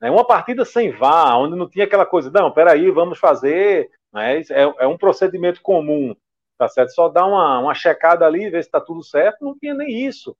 [0.00, 0.11] Né?
[0.11, 3.90] Uma partida sem vá, onde não tinha aquela coisa, não, peraí, vamos fazer.
[4.12, 4.40] Né?
[4.50, 6.14] É, é um procedimento comum,
[6.59, 6.94] tá certo?
[6.94, 10.37] Só dar uma, uma checada ali, ver se está tudo certo, não tinha nem isso.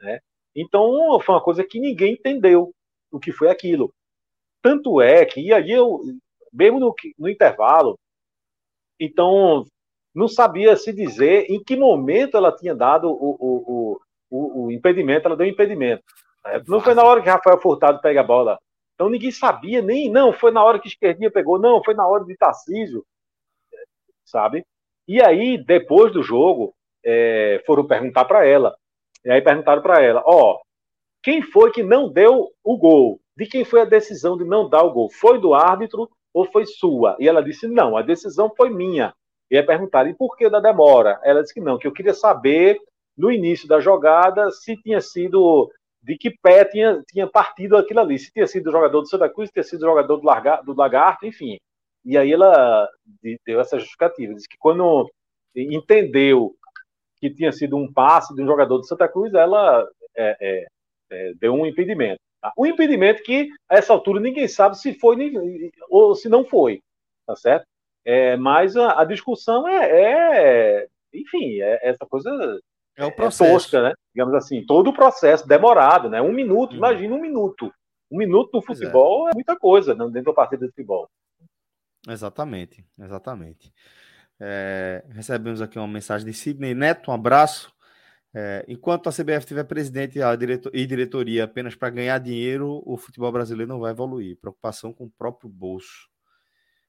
[0.00, 0.20] Né?
[0.54, 2.72] Então, foi uma coisa que ninguém entendeu
[3.10, 3.92] o que foi aquilo.
[4.62, 6.00] Tanto é que, e aí eu,
[6.52, 7.98] mesmo no, no intervalo,
[8.98, 9.64] então
[10.14, 14.00] não sabia se dizer em que momento ela tinha dado o, o,
[14.30, 16.02] o, o impedimento, ela deu impedimento.
[16.66, 18.58] Não foi na hora que Rafael Furtado pega a bola.
[19.00, 22.22] Então ninguém sabia, nem, não, foi na hora que Esquerdinha pegou, não, foi na hora
[22.22, 23.02] de Tarcísio,
[24.26, 24.62] sabe?
[25.08, 28.76] E aí, depois do jogo, é, foram perguntar para ela.
[29.24, 30.60] E aí perguntaram para ela, ó,
[31.22, 33.18] quem foi que não deu o gol?
[33.34, 35.08] De quem foi a decisão de não dar o gol?
[35.10, 37.16] Foi do árbitro ou foi sua?
[37.18, 39.14] E ela disse: não, a decisão foi minha.
[39.50, 41.18] E aí perguntaram: e por que da demora?
[41.24, 42.78] Ela disse que não, que eu queria saber
[43.16, 48.18] no início da jogada se tinha sido de que pé tinha, tinha partido aquilo ali,
[48.18, 51.26] se tinha sido jogador do Santa Cruz, se tinha sido jogador do, Larga, do Lagarto,
[51.26, 51.58] enfim.
[52.04, 52.88] E aí ela
[53.44, 55.10] deu essa justificativa, disse que quando
[55.54, 56.54] entendeu
[57.20, 59.86] que tinha sido um passe de um jogador do Santa Cruz, ela
[60.16, 60.66] é, é,
[61.10, 62.20] é, deu um impedimento.
[62.40, 62.52] Tá?
[62.56, 65.16] Um impedimento que, a essa altura, ninguém sabe se foi
[65.90, 66.80] ou se não foi,
[67.26, 67.66] tá certo?
[68.04, 72.30] É, mas a, a discussão é, é, enfim, é essa coisa
[72.96, 73.44] é o processo.
[73.44, 73.94] É tosca, né?
[74.14, 76.20] Digamos assim, todo o processo demorado, né?
[76.20, 76.78] Um minuto, uhum.
[76.78, 77.72] imagina um minuto.
[78.10, 78.62] Um minuto no é.
[78.62, 79.30] futebol é.
[79.30, 80.04] é muita coisa né?
[80.06, 81.08] dentro da partida de futebol.
[82.08, 83.72] Exatamente, exatamente.
[84.40, 87.72] É, recebemos aqui uma mensagem de Sidney Neto, um abraço.
[88.32, 90.18] É, enquanto a CBF tiver presidente
[90.72, 94.38] e diretoria apenas para ganhar dinheiro, o futebol brasileiro não vai evoluir.
[94.40, 96.08] Preocupação com o próprio bolso.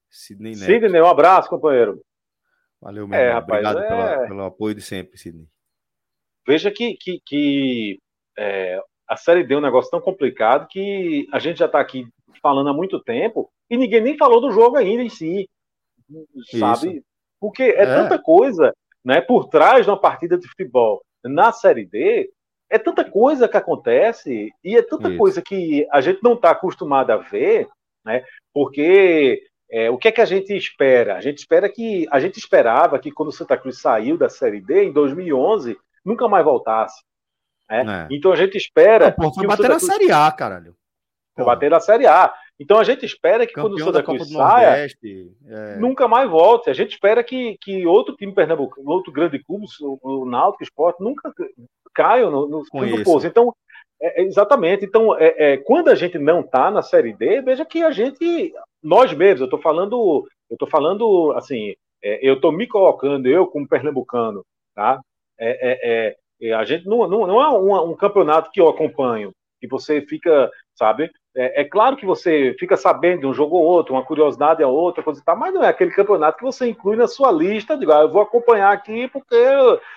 [0.10, 0.66] Sidney Neto.
[0.66, 2.02] Sidney, um abraço, companheiro.
[2.80, 3.42] Valeu, meu é, irmão.
[3.42, 3.88] Rapaz, Obrigado é...
[3.88, 5.48] pela, pelo apoio de sempre, Sidney.
[6.52, 8.00] Veja que, que, que
[8.38, 12.06] é, a Série D é um negócio tão complicado que a gente já está aqui
[12.42, 15.48] falando há muito tempo e ninguém nem falou do jogo ainda em si.
[16.60, 16.96] Sabe?
[16.96, 17.06] Isso.
[17.40, 21.86] Porque é, é tanta coisa né, por trás de uma partida de futebol na Série
[21.86, 22.30] D,
[22.70, 25.18] é tanta coisa que acontece e é tanta Isso.
[25.18, 27.66] coisa que a gente não está acostumado a ver,
[28.04, 28.26] né?
[28.54, 31.16] Porque é, o que é que a gente espera?
[31.16, 34.60] A gente espera que a gente esperava que quando o Santa Cruz saiu da Série
[34.60, 37.02] D em 2011 nunca mais voltasse.
[37.70, 38.08] Né?
[38.10, 38.16] É.
[38.16, 39.14] Então a gente espera.
[39.18, 39.86] Não, pô, foi bater na Cruz...
[39.86, 40.76] Série A, caralho.
[41.36, 42.34] Foi bater na Série A.
[42.60, 44.88] Então a gente espera que Campeão quando o Santa Cruz saia,
[45.48, 45.78] é...
[45.78, 46.70] nunca mais volte.
[46.70, 50.98] A gente espera que, que outro time pernambucano, outro grande clube, o, o Náutico Sport,
[51.00, 51.34] nunca
[51.94, 53.26] caiam no, no fundo do poço.
[53.26, 53.54] Então,
[54.02, 54.86] é, é, exatamente.
[54.86, 58.54] Então, é, é, quando a gente não está na Série D, veja que a gente,
[58.82, 63.48] nós mesmos, eu estou falando, eu estou falando assim, é, eu estou me colocando, eu
[63.48, 64.44] como pernambucano,
[64.76, 65.00] tá?
[65.42, 66.16] É,
[66.56, 70.50] a gente não, não, não é um, um campeonato que eu acompanho, que você fica,
[70.74, 71.12] sabe?
[71.36, 74.68] É, é, claro que você fica sabendo de um jogo ou outro, uma curiosidade é
[74.68, 77.78] outra, coisa e tal, mas não é aquele campeonato que você inclui na sua lista,
[77.78, 79.36] de ah, eu vou acompanhar aqui porque,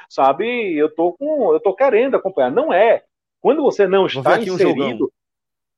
[0.08, 2.50] sabe, eu tô com, eu tô querendo acompanhar.
[2.50, 3.02] Não é.
[3.40, 5.10] Quando você não está inserido,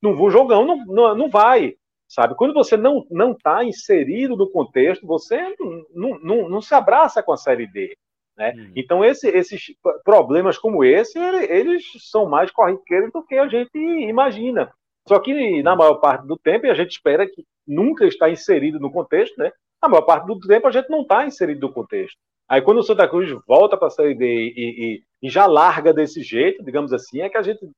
[0.05, 1.75] um não jogão, não, não, não vai,
[2.07, 2.35] sabe?
[2.35, 5.55] Quando você não não está inserido no contexto, você
[5.95, 7.97] não, não, não se abraça com a série D.
[8.37, 8.53] Né?
[8.57, 8.73] Hum.
[8.77, 14.71] Então, esse, esses problemas como esse, eles são mais corriqueiros do que a gente imagina.
[15.09, 18.81] Só que na maior parte do tempo, e a gente espera que nunca está inserido
[18.81, 19.53] no contexto, né?
[19.81, 22.19] Na maior parte do tempo a gente não está inserido no contexto.
[22.49, 25.93] Aí quando o Santa Cruz volta para a Série D e, e, e, já larga
[25.93, 27.69] desse jeito, digamos assim, é que a gente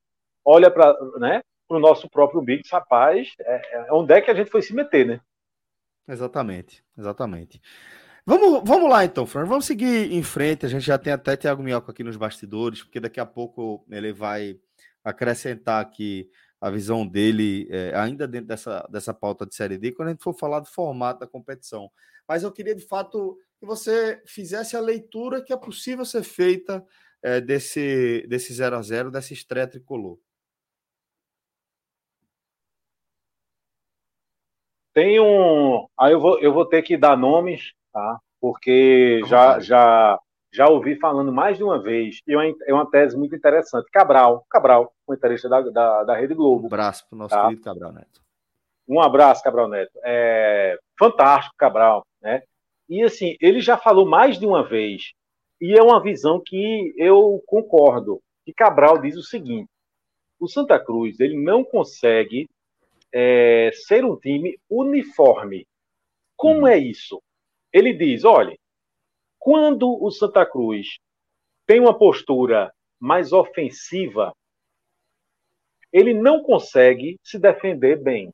[0.45, 4.51] olha para né, o nosso próprio umbigo rapaz, é, é, onde é que a gente
[4.51, 5.21] foi se meter, né?
[6.07, 7.61] Exatamente, exatamente.
[8.29, 9.47] Vamos, vamos lá então, Fran.
[9.47, 10.67] Vamos seguir em frente.
[10.67, 14.13] A gente já tem até Thiago Minhoca aqui nos bastidores, porque daqui a pouco ele
[14.13, 14.61] vai
[15.03, 16.29] acrescentar aqui
[16.61, 20.23] a visão dele, é, ainda dentro dessa, dessa pauta de Série D, quando a gente
[20.23, 21.91] for falar do formato da competição.
[22.29, 26.85] Mas eu queria, de fato, que você fizesse a leitura que é possível ser feita
[27.23, 30.19] é, desse, desse 0 a 0 dessa estreia tricolor.
[34.93, 35.89] Tem um.
[35.99, 38.19] Aí eu vou, eu vou ter que dar nomes, tá?
[38.41, 40.19] Porque já, já
[40.53, 43.91] já ouvi falando mais de uma vez, e é, é uma tese muito interessante.
[43.93, 46.65] Cabral, Cabral, comentarista da, da, da Rede Globo.
[46.65, 47.43] Um abraço para o nosso tá?
[47.45, 48.21] querido Cabral Neto.
[48.89, 49.93] Um abraço, Cabral Neto.
[50.05, 52.43] É fantástico, Cabral, né?
[52.89, 55.13] E assim, ele já falou mais de uma vez,
[55.61, 58.21] e é uma visão que eu concordo.
[58.45, 59.69] Que Cabral diz o seguinte:
[60.41, 62.49] o Santa Cruz ele não consegue
[63.13, 65.67] é, ser um time uniforme.
[66.37, 66.69] Como hum.
[66.69, 67.21] é isso?
[67.73, 68.57] Ele diz: olha,
[69.39, 70.99] quando o Santa Cruz
[71.67, 74.33] tem uma postura mais ofensiva,
[75.93, 78.33] ele não consegue se defender bem.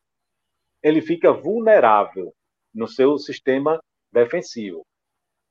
[0.83, 2.33] Ele fica vulnerável
[2.75, 3.81] no seu sistema
[4.13, 4.85] defensivo.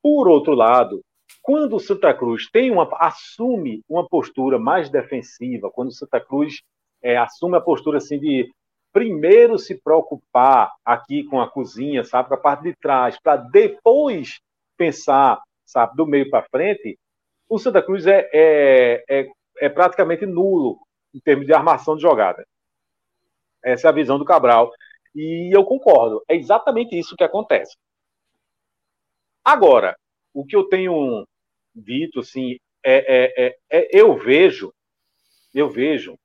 [0.02, 1.02] Por outro lado,
[1.41, 6.62] quando o Santa Cruz tem uma, assume uma postura mais defensiva, quando o Santa Cruz
[7.02, 8.50] é, assume a postura assim de
[8.93, 14.39] primeiro se preocupar aqui com a cozinha, sabe, com a parte de trás, para depois
[14.77, 16.99] pensar sabe, do meio para frente,
[17.49, 20.79] o Santa Cruz é, é, é, é, praticamente nulo
[21.13, 22.45] em termos de armação de jogada.
[23.63, 24.71] Essa é a visão do Cabral.
[25.15, 27.75] E eu concordo, é exatamente isso que acontece.
[29.43, 29.97] Agora,
[30.34, 31.27] o que eu tenho
[31.75, 34.73] dito, assim, é, é, é, é eu vejo,
[35.53, 36.17] eu vejo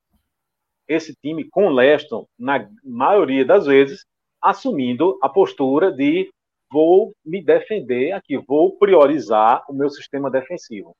[0.89, 4.03] esse time com Leston, na maioria das vezes,
[4.41, 6.31] assumindo a postura de
[6.71, 10.95] vou me defender aqui, vou priorizar o meu sistema defensivo.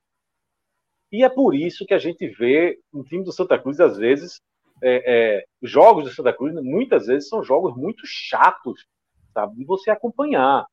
[1.12, 4.40] E é por isso que a gente vê um time do Santa Cruz, às vezes,
[4.80, 8.86] é, é, jogos do Santa Cruz, muitas vezes são jogos muito chatos,
[9.32, 10.66] sabe, de você acompanhar.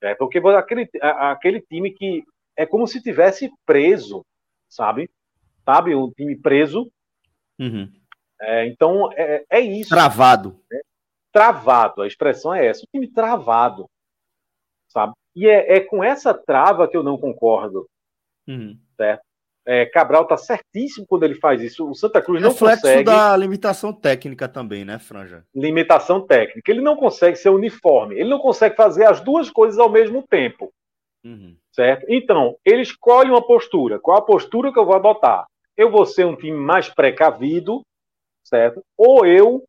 [0.00, 2.24] É, porque aquele, aquele time que
[2.56, 4.24] é como se tivesse preso,
[4.68, 5.10] sabe?
[5.64, 6.90] Sabe, um time preso.
[7.58, 7.92] Uhum.
[8.42, 9.90] É, então, é, é isso.
[9.90, 10.58] Travado.
[10.70, 10.80] Né?
[11.32, 12.82] Travado, a expressão é essa.
[12.82, 13.86] Um time travado
[14.92, 15.14] sabe?
[15.34, 17.88] E é, é com essa trava que eu não concordo,
[18.46, 18.76] uhum.
[18.96, 19.22] certo?
[19.64, 21.88] É, Cabral tá certíssimo quando ele faz isso.
[21.88, 23.04] O Santa Cruz não Reflexo consegue.
[23.04, 25.44] da limitação técnica também, né, Franja?
[25.54, 26.70] Limitação técnica.
[26.70, 28.16] Ele não consegue ser uniforme.
[28.16, 30.72] Ele não consegue fazer as duas coisas ao mesmo tempo.
[31.24, 31.56] Uhum.
[31.70, 32.04] Certo?
[32.08, 34.00] Então, ele escolhe uma postura.
[34.00, 35.46] Qual a postura que eu vou adotar?
[35.76, 37.82] Eu vou ser um time mais precavido,
[38.44, 38.84] certo?
[38.96, 39.64] Ou eu,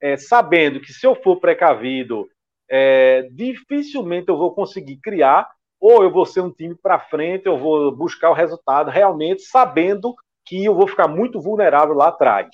[0.00, 2.28] é, sabendo que se eu for precavido,
[2.68, 5.48] é, dificilmente eu vou conseguir criar,
[5.80, 10.14] ou eu vou ser um time para frente, eu vou buscar o resultado realmente sabendo
[10.44, 12.48] que eu vou ficar muito vulnerável lá atrás.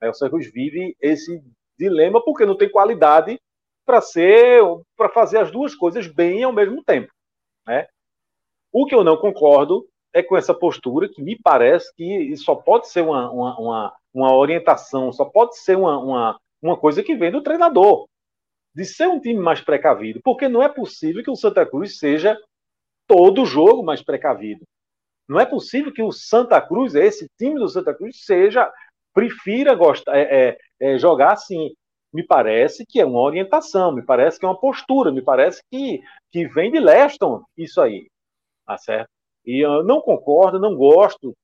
[0.00, 1.42] É, o Santos vive esse
[1.78, 3.38] dilema porque não tem qualidade
[3.84, 4.62] para ser,
[4.96, 7.10] para fazer as duas coisas bem ao mesmo tempo,
[7.66, 7.86] né?
[8.70, 12.88] O que eu não concordo é com essa postura que me parece que só pode
[12.88, 17.30] ser uma, uma, uma, uma orientação, só pode ser uma, uma, uma coisa que vem
[17.30, 18.06] do treinador.
[18.74, 22.38] de ser um time mais precavido, porque não é possível que o Santa Cruz seja
[23.06, 24.62] todo jogo mais precavido.
[25.28, 28.70] Não é possível que o Santa Cruz, esse time do Santa Cruz, seja
[29.14, 30.58] prefira gostar, é, é,
[30.94, 31.74] é, jogar assim.
[32.12, 36.00] Me parece que é uma orientação, me parece que é uma postura, me parece que,
[36.32, 38.08] que vem de Leston isso aí,
[38.66, 39.10] tá certo?
[39.44, 41.34] E eu não concordo, não gosto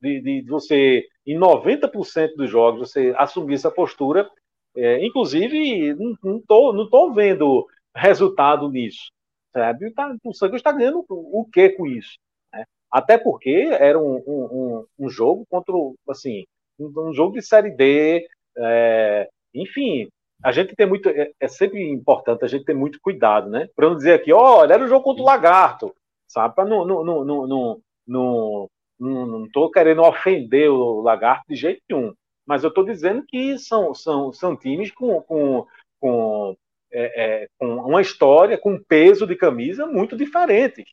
[0.00, 4.30] de, de você, em 90% dos jogos, você assumir essa postura.
[4.76, 9.10] É, inclusive, não estou não tô vendo resultado nisso.
[9.52, 9.90] Sabe?
[9.92, 12.18] Tá, o Santos está ganhando o que com isso?
[12.52, 12.64] Né?
[12.90, 15.74] Até porque era um, um, um, jogo contra,
[16.08, 16.44] assim,
[16.78, 20.08] um, jogo de Série D, é, enfim,
[20.42, 23.68] a gente tem muito, é, é, sempre importante a gente ter muito cuidado, né?
[23.74, 25.94] Para não dizer aqui, olha, era um jogo contra o Lagarto,
[26.28, 26.54] sabe?
[26.54, 28.68] Para não, não, não, não, não,
[28.98, 32.14] não estou querendo ofender o Lagarto de jeito nenhum,
[32.46, 35.66] mas eu estou dizendo que são, são, são times com, com,
[36.00, 36.56] com,
[36.92, 40.84] é, é, com uma história, com um peso de camisa muito diferente.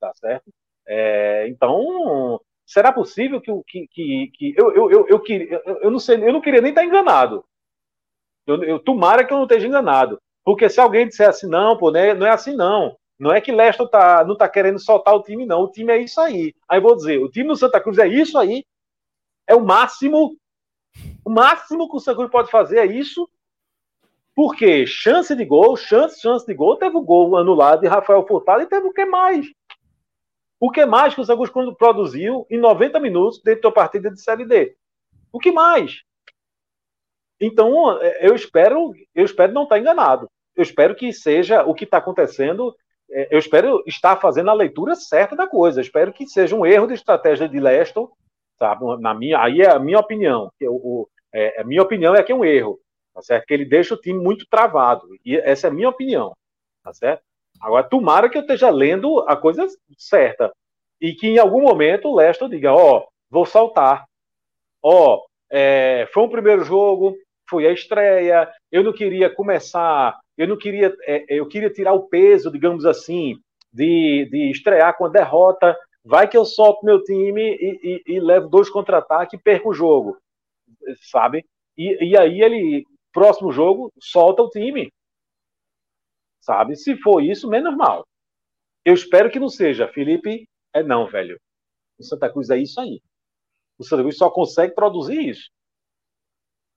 [0.00, 0.50] Tá certo?
[0.86, 5.90] É, então, será possível que, que, que, que eu, eu, eu, eu, queria, eu, eu,
[5.90, 7.44] não sei, eu não queria nem estar enganado.
[8.46, 10.20] Eu, eu tomara que eu não esteja enganado.
[10.44, 12.96] Porque se alguém disser assim, não, pô, não é, não é assim não.
[13.18, 15.62] Não é que Leston tá, não está querendo soltar o time, não.
[15.62, 16.54] O time é isso aí.
[16.68, 18.64] Aí vou dizer, o time do Santa Cruz é isso aí.
[19.46, 20.36] É o máximo.
[21.24, 23.28] O máximo que o Santa Cruz pode fazer é isso.
[24.34, 28.62] Porque chance de gol, chance, chance de gol, teve o gol anulado de Rafael Furtado
[28.62, 29.46] e teve o que mais?
[30.60, 34.20] O que mais que o Santa Cruz produziu em 90 minutos dentro da partida de
[34.20, 34.76] Série D?
[35.32, 36.02] O que mais?
[37.40, 40.28] Então, eu espero, eu espero não estar enganado.
[40.54, 44.94] Eu espero que seja o que está acontecendo é, eu espero estar fazendo a leitura
[44.94, 45.80] certa da coisa.
[45.80, 48.10] Espero que seja um erro de estratégia de Leston,
[48.58, 48.84] sabe?
[49.00, 50.50] Na minha, aí é a minha opinião.
[50.58, 52.80] Que o, é, a minha opinião é que é um erro,
[53.14, 53.46] tá certo?
[53.46, 55.06] Que ele deixa o time muito travado.
[55.24, 56.34] E essa é a minha opinião,
[56.82, 57.22] tá certo?
[57.60, 60.52] Agora, tomara que eu esteja lendo a coisa certa
[61.00, 64.04] e que em algum momento o Leston diga: ó, oh, vou saltar.
[64.82, 67.16] Ó, oh, é, foi um primeiro jogo,
[67.48, 68.50] foi a estreia.
[68.70, 73.38] Eu não queria começar eu não queria, é, eu queria tirar o peso, digamos assim,
[73.72, 75.76] de, de estrear com a derrota.
[76.04, 79.74] Vai que eu solto meu time e, e, e levo dois contra-ataques e perco o
[79.74, 80.16] jogo,
[81.10, 81.44] sabe?
[81.76, 84.92] E, e aí ele, próximo jogo, solta o time,
[86.40, 86.76] sabe?
[86.76, 88.06] Se for isso, menos mal.
[88.84, 89.88] Eu espero que não seja.
[89.88, 91.40] Felipe, é não, velho.
[91.98, 93.00] O Santa Cruz é isso aí.
[93.78, 95.50] O Santa Cruz só consegue produzir isso.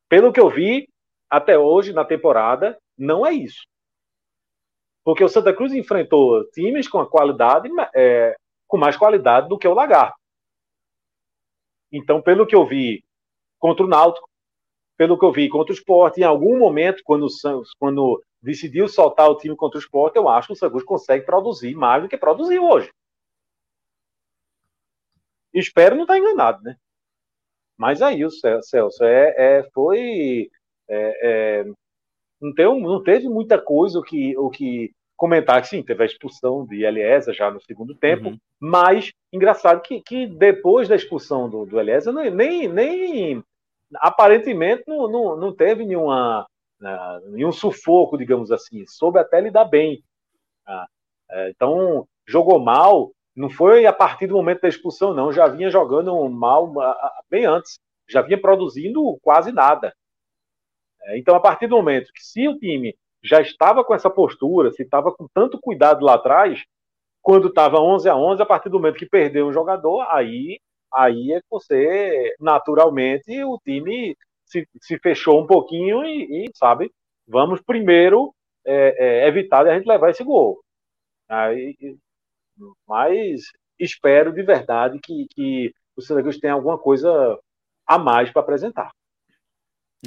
[0.10, 0.90] Pelo que eu vi
[1.30, 3.66] até hoje na temporada, não é isso.
[5.04, 8.36] Porque o Santa Cruz enfrentou times com a qualidade, é,
[8.68, 10.20] com mais qualidade do que o Lagarto.
[11.92, 13.04] Então, pelo que eu vi
[13.58, 14.30] contra o Náutico,
[14.98, 17.26] pelo que eu vi contra o Sport, em algum momento, quando
[17.80, 21.26] quando decidiu soltar o time contra o Sport, eu acho que o Santa Cruz consegue
[21.26, 22.92] produzir mais do que produziu hoje.
[25.54, 26.76] Espero não estar enganado, né?
[27.78, 30.52] Mas aí, o Celso, é, é, foi
[30.88, 31.66] é, é
[32.42, 35.66] não, tem, não teve muita coisa o que, o que comentar.
[35.66, 38.38] Sim, teve a expulsão de Eliezer já no segundo tempo, uhum.
[38.60, 43.44] mas engraçado que, que depois da expulsão do, do Eliezer, nem, nem
[43.96, 46.46] aparentemente não, não, não teve nenhuma,
[46.82, 50.02] uh, nenhum sufoco, digamos assim, soube até lidar bem.
[50.68, 55.70] Uh, então, jogou mal, não foi a partir do momento da expulsão, não, já vinha
[55.70, 56.72] jogando mal
[57.30, 59.94] bem antes, já vinha produzindo quase nada.
[61.04, 64.72] É, então, a partir do momento que se o time já estava com essa postura,
[64.72, 66.64] se estava com tanto cuidado lá atrás,
[67.22, 70.60] quando estava 11 a 11, a partir do momento que perdeu um jogador, aí,
[70.94, 76.92] aí é que você, naturalmente, o time se, se fechou um pouquinho e, e sabe,
[77.28, 78.34] vamos primeiro
[78.66, 80.62] é, é, evitar de a gente levar esse gol.
[81.28, 81.76] Aí,
[82.88, 83.44] mas
[83.78, 87.40] espero de verdade que, que o Santa Cruz tenha alguma coisa
[87.86, 88.92] a mais para apresentar.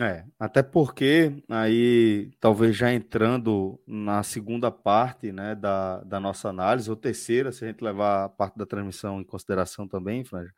[0.01, 6.88] É, até porque aí, talvez já entrando na segunda parte né, da, da nossa análise,
[6.88, 10.53] ou terceira, se a gente levar a parte da transmissão em consideração também, Franja,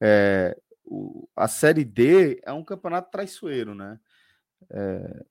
[0.00, 4.00] é, o, a Série D é um campeonato traiçoeiro, né?
[4.70, 5.24] É,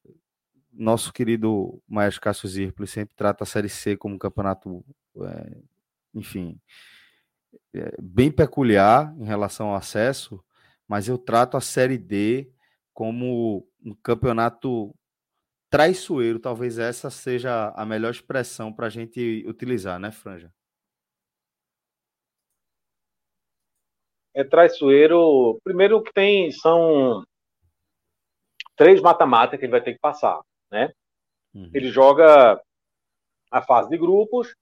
[0.71, 4.83] nosso querido Maestro Cássio Zirpoli sempre trata a Série C como um campeonato,
[5.21, 5.57] é,
[6.13, 6.57] enfim,
[7.73, 10.41] é, bem peculiar em relação ao acesso,
[10.87, 12.49] mas eu trato a Série D
[12.95, 14.95] como um campeonato
[15.69, 20.49] traiçoeiro, talvez essa seja a melhor expressão para a gente utilizar, né, Franja?
[24.33, 25.59] É traiçoeiro.
[25.63, 27.23] Primeiro que tem são
[28.77, 30.39] três mata-mata que ele vai ter que passar,
[30.71, 30.91] né?
[31.53, 31.69] Uhum.
[31.73, 32.61] Ele joga
[33.51, 34.53] a fase de grupos,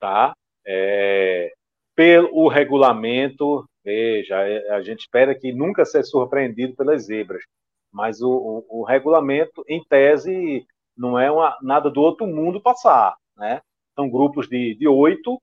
[0.00, 0.32] tá?
[0.66, 1.52] É,
[1.94, 7.44] pelo regulamento, veja, é, a gente espera que nunca seja surpreendido pelas zebras,
[7.92, 10.66] mas o, o, o regulamento, em tese,
[10.96, 13.60] não é uma, nada do outro mundo passar, né?
[13.94, 15.40] São grupos de, de oito,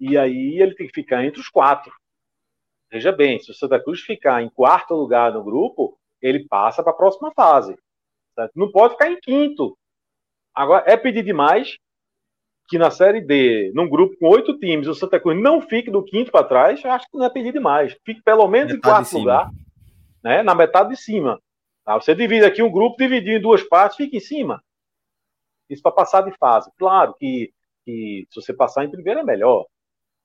[0.00, 1.92] e aí ele tem que ficar entre os quatro.
[2.90, 6.92] Veja bem, se o Santa Cruz ficar em quarto lugar no grupo, ele passa para
[6.92, 7.76] a próxima fase.
[8.34, 8.52] Certo?
[8.54, 9.76] Não pode ficar em quinto.
[10.54, 11.76] Agora, é pedir demais
[12.68, 16.04] que na Série D, num grupo com oito times, o Santa Cruz não fique do
[16.04, 17.96] quinto para trás, acho que não é pedir demais.
[18.04, 19.50] Fique pelo menos metade em quarto lugar,
[20.22, 21.40] né, na metade de cima.
[21.84, 21.94] Tá?
[21.94, 24.62] Você divide aqui um grupo, dividir em duas partes, fica em cima.
[25.68, 26.70] Isso para passar de fase.
[26.78, 27.52] Claro que,
[27.84, 29.66] que se você passar em primeiro é melhor.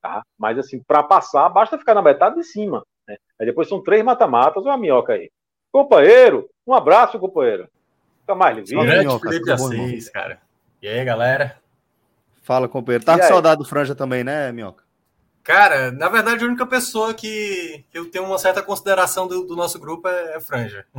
[0.02, 0.24] Tá?
[0.38, 2.86] Mas assim, para passar, basta ficar na metade de cima.
[3.08, 3.18] Né?
[3.40, 5.32] Aí depois são três mata-matas, uma minhoca aí.
[5.72, 7.70] Companheiro, um abraço, companheiro.
[8.22, 8.82] Fica mais livinho.
[8.82, 10.42] Grande Felipe Assis, cara.
[10.82, 11.58] E aí, galera?
[12.44, 13.04] Fala, companheiro.
[13.04, 14.87] Tá com saudade do Franja também, né, Minhoca?
[15.48, 19.80] Cara, na verdade, a única pessoa que, eu tenho uma certa consideração do, do nosso
[19.80, 20.86] grupo é, é Franja.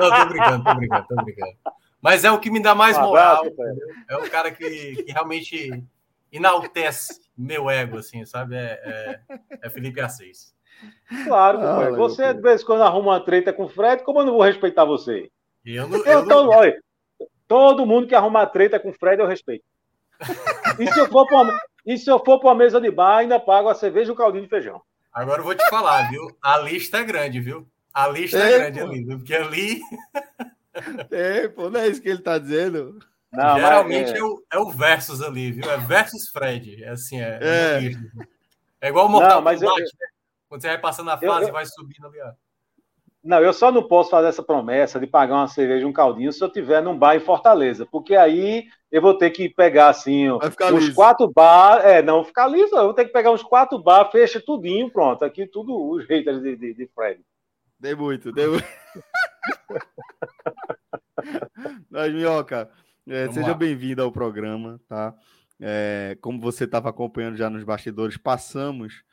[0.00, 1.52] Não, tô brincando, tô brincando, tô brincando.
[2.00, 3.44] Mas é o que me dá mais moral.
[4.08, 5.84] É o cara que, que realmente
[6.32, 8.56] enaltece meu ego, assim, sabe?
[8.56, 9.20] É, é,
[9.62, 10.52] é Felipe Assis.
[11.24, 14.26] Claro, ah, Você, de vez em quando, arruma uma treta com o Fred, como eu
[14.26, 15.30] não vou respeitar você?
[15.64, 15.98] Eu não.
[15.98, 16.48] Eu, eu não...
[16.48, 16.76] Olha,
[17.52, 19.62] Todo mundo que arruma treta com o Fred, eu respeito.
[20.78, 23.18] E se eu for para uma, e se eu for para uma mesa de bar,
[23.18, 24.80] ainda pago a cerveja e o caldinho de feijão.
[25.12, 26.26] Agora eu vou te falar, viu?
[26.40, 27.68] A lista é grande, viu?
[27.92, 28.86] A lista é, é grande pô.
[28.86, 29.18] ali, viu?
[29.18, 29.80] Porque ali.
[31.10, 32.98] É, pô, não é isso que ele tá dizendo.
[33.30, 34.18] Não, Geralmente é...
[34.18, 35.70] É, o, é o versus ali, viu?
[35.70, 36.82] É versus Fred.
[36.82, 37.38] É assim, é.
[37.42, 37.90] É,
[38.80, 39.68] é igual o Mortal Kombat, eu...
[39.68, 39.86] né?
[40.48, 41.52] Quando você vai passando a fase, eu...
[41.52, 42.32] vai subindo ali, ó.
[43.22, 46.42] Não, eu só não posso fazer essa promessa de pagar uma cerveja, um caldinho, se
[46.42, 50.42] eu tiver num bar em Fortaleza, porque aí eu vou ter que pegar assim uns
[50.72, 50.94] liso.
[50.94, 54.40] quatro bar, é, não ficar liso, eu vou ter que pegar uns quatro bar, fecha
[54.40, 57.20] tudinho, pronto, aqui tudo os haters de, de, de Fred.
[57.78, 58.64] Dei muito, dei muito.
[61.88, 62.68] Mas, Minhoca,
[63.08, 65.14] é, seja bem-vindo ao programa, tá?
[65.60, 69.04] É, como você estava acompanhando já nos bastidores, passamos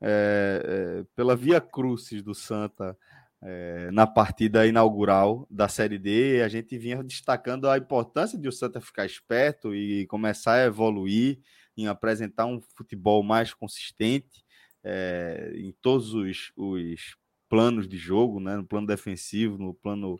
[0.00, 0.62] é,
[1.02, 2.96] é pela Via Crucis do Santa
[3.42, 8.52] é, na partida inaugural da Série D, a gente vinha destacando a importância de o
[8.52, 11.38] Santa ficar esperto e começar a evoluir
[11.76, 14.44] em apresentar um futebol mais consistente
[14.82, 17.16] é, em todos os, os,
[17.48, 20.18] planos de jogo, né, no plano defensivo, no plano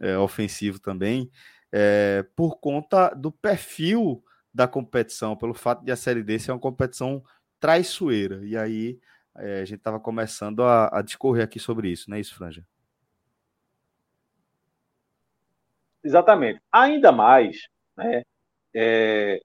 [0.00, 1.30] é, ofensivo também,
[2.34, 7.22] por conta do perfil da competição, pelo fato de a Série D ser uma competição
[7.60, 8.44] traiçoeira.
[8.44, 8.98] E aí
[9.38, 12.66] é, a gente estava começando a, a, discorrer aqui sobre isso, não é isso, Franja?
[16.02, 16.60] Exatamente.
[16.70, 18.22] Ainda mais, né?
[18.74, 19.40] É,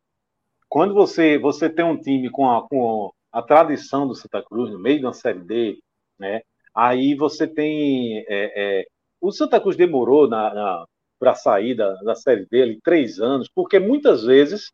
[0.69, 4.79] quando você, você tem um time com a, com a tradição do Santa Cruz no
[4.79, 5.79] meio da Série D,
[6.19, 6.41] né?
[6.73, 8.19] Aí você tem.
[8.27, 8.85] É, é,
[9.19, 10.85] o Santa Cruz demorou na, na
[11.19, 14.71] para sair da, da Série D ali, três anos, porque muitas vezes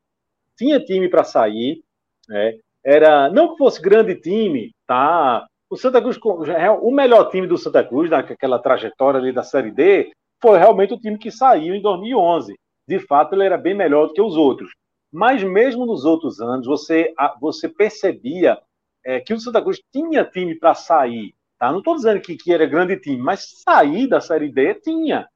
[0.58, 1.84] tinha time para sair,
[2.28, 2.58] né?
[2.88, 5.46] Era não que fosse grande time, tá?
[5.70, 6.18] O Santa Cruz,
[6.58, 10.94] é o melhor time do Santa Cruz naquela trajetória ali da Série D, foi realmente
[10.94, 12.56] o time que saiu em 2011.
[12.88, 14.72] De fato, ele era bem melhor do que os outros.
[15.12, 18.58] Mas mesmo nos outros anos, você, você percebia
[19.04, 21.36] é, que o Santa Cruz tinha time para sair.
[21.60, 21.70] Tá?
[21.70, 25.28] Não estou dizendo que, que era grande time, mas sair da Série D tinha.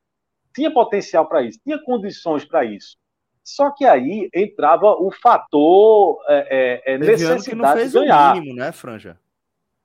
[0.55, 2.95] Tinha potencial para isso, tinha condições para isso.
[3.43, 8.35] Só que aí entrava o fator é, é, é necessidade de ganhar.
[8.35, 9.17] Mínimo, né, Franja?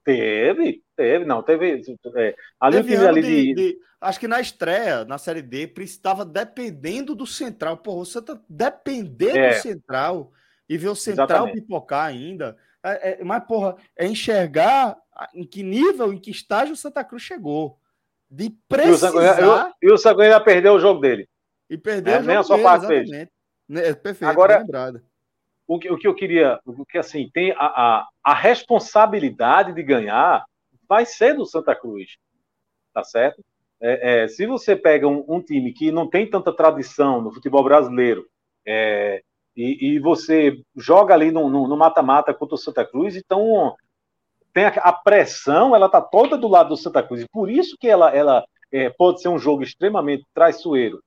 [0.05, 1.83] Teve, teve, não, teve.
[2.15, 3.55] É, ali teve ali de, de...
[3.55, 7.79] de, Acho que na estreia, na Série D, estava dependendo do Central.
[7.79, 9.49] Pô, você tá dependendo é.
[9.49, 10.33] do Central
[10.69, 11.61] e ver o Central Exatamente.
[11.61, 12.57] pipocar ainda.
[12.85, 14.97] É, é, mas, porra, é enxergar
[15.35, 17.81] em que nível, em que estágio o Santa Cruz chegou.
[18.31, 19.73] De precisar...
[19.83, 21.29] E o Sanguinha perdeu o jogo dele.
[21.71, 23.09] E perdeu é, o jogo nem a sua parte fez.
[23.69, 25.03] Né, é perfeito, Agora, lembrado.
[25.67, 29.83] O que, o que eu queria, o que assim, tem a, a, a responsabilidade de
[29.83, 30.45] ganhar
[30.89, 32.17] vai ser do Santa Cruz,
[32.95, 33.45] tá certo?
[33.81, 37.63] É, é, se você pega um, um, time que não tem tanta tradição no futebol
[37.63, 38.27] brasileiro
[38.65, 39.23] é,
[39.55, 43.75] e, e, você joga ali no mata-mata contra o Santa Cruz, então
[44.53, 47.77] tem a, a, pressão, ela tá toda do lado do Santa Cruz, e por isso
[47.79, 51.03] que ela, ela é, pode ser um jogo extremamente traiçoeiro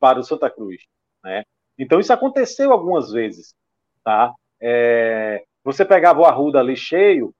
[0.00, 0.82] para o Santa Cruz,
[1.22, 1.44] né?
[1.78, 3.54] Então isso aconteceu algumas vezes,
[4.02, 4.34] tá?
[4.60, 7.32] É, você pegava o Arruda ali cheio,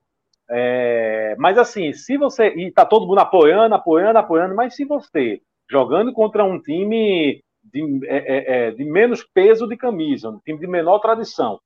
[0.48, 5.42] é, mas assim, se você e tá todo mundo apoiando, apoiando, apoiando, mas se você
[5.70, 10.58] jogando contra um time de, é, é, é, de menos peso de camisa, um time
[10.58, 11.60] de menor tradição.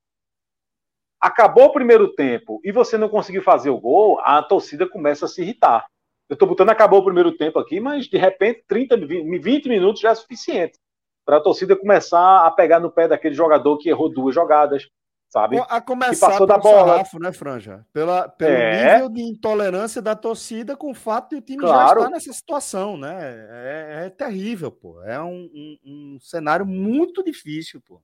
[1.21, 5.29] Acabou o primeiro tempo e você não conseguiu fazer o gol, a torcida começa a
[5.29, 5.85] se irritar.
[6.27, 10.09] Eu estou botando acabou o primeiro tempo aqui, mas de repente 30, 20 minutos já
[10.09, 10.77] é suficiente
[11.25, 14.87] para a torcida começar a pegar no pé daquele jogador que errou duas jogadas,
[15.29, 15.57] sabe?
[15.67, 16.93] A começar passou da bola.
[16.93, 17.85] Sarrafo, né, Franja?
[17.91, 18.93] Pela, pelo é...
[18.93, 22.01] nível de intolerância da torcida com o fato de o time claro.
[22.01, 23.17] já estar nessa situação, né?
[23.49, 25.01] É, é terrível, pô.
[25.03, 28.01] É um, um, um, cenário muito difícil, pô.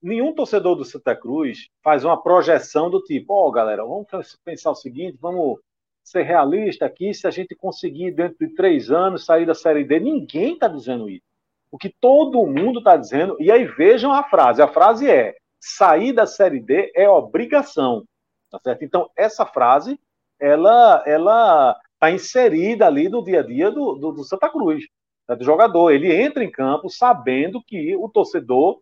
[0.00, 4.06] Nenhum torcedor do Santa Cruz faz uma projeção do tipo, ó, oh, galera, vamos
[4.44, 5.58] pensar o seguinte, vamos
[6.04, 10.00] ser realista aqui, se a gente conseguir dentro de três anos sair da Série D,
[10.00, 11.27] ninguém está dizendo isso.
[11.70, 16.12] O que todo mundo está dizendo, e aí vejam a frase, a frase é, sair
[16.12, 18.04] da Série D é obrigação,
[18.50, 18.84] tá certo?
[18.84, 19.98] Então, essa frase,
[20.40, 24.84] ela ela está inserida ali no dia a dia do, do, do Santa Cruz,
[25.26, 25.34] tá?
[25.34, 25.90] do jogador.
[25.90, 28.80] Ele entra em campo sabendo que o torcedor,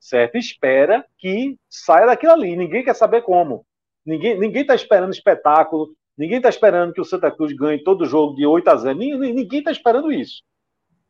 [0.00, 2.56] certo, espera que saia daquilo ali.
[2.56, 3.64] Ninguém quer saber como.
[4.04, 5.94] Ninguém está esperando espetáculo.
[6.16, 8.98] Ninguém está esperando que o Santa Cruz ganhe todo jogo de 8 a 0.
[8.98, 10.42] Ninguém está esperando isso.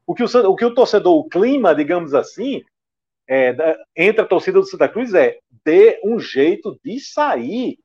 [0.06, 2.62] O que o, o que o torcedor, o clima, digamos assim,
[3.28, 3.54] é,
[3.96, 7.78] entre a torcida do Santa Cruz é dê um jeito de sair.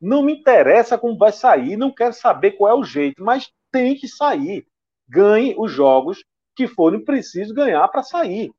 [0.00, 3.94] Não me interessa como vai sair, não quero saber qual é o jeito, mas tem
[3.94, 4.66] que sair.
[5.08, 6.22] Ganhe os jogos
[6.54, 8.52] que forem precisos ganhar para sair.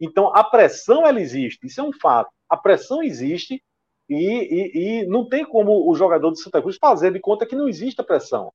[0.00, 2.30] Então a pressão ela existe, isso é um fato.
[2.48, 3.62] A pressão existe
[4.08, 7.56] e, e, e não tem como o jogador do Santa Cruz fazer de conta que
[7.56, 8.52] não existe a pressão.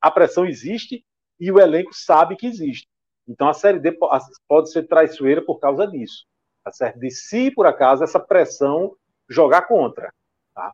[0.00, 1.04] A pressão existe
[1.38, 2.88] e o elenco sabe que existe.
[3.30, 3.96] Então a Série D
[4.48, 6.28] pode ser traiçoeira por causa disso
[6.62, 6.98] tá certo?
[6.98, 8.96] De se, por acaso, essa pressão
[9.28, 10.12] jogar contra.
[10.54, 10.72] Tá?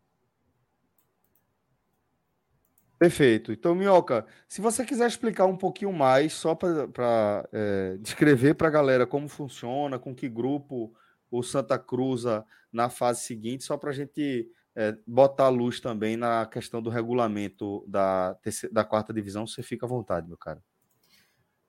[2.99, 3.53] Perfeito.
[3.53, 8.71] Então, Minhoca, se você quiser explicar um pouquinho mais, só para é, descrever para a
[8.71, 10.93] galera como funciona, com que grupo
[11.31, 16.17] o Santa Cruza na fase seguinte, só para a gente é, botar a luz também
[16.17, 18.37] na questão do regulamento da,
[18.71, 20.63] da quarta divisão, você fica à vontade, meu cara.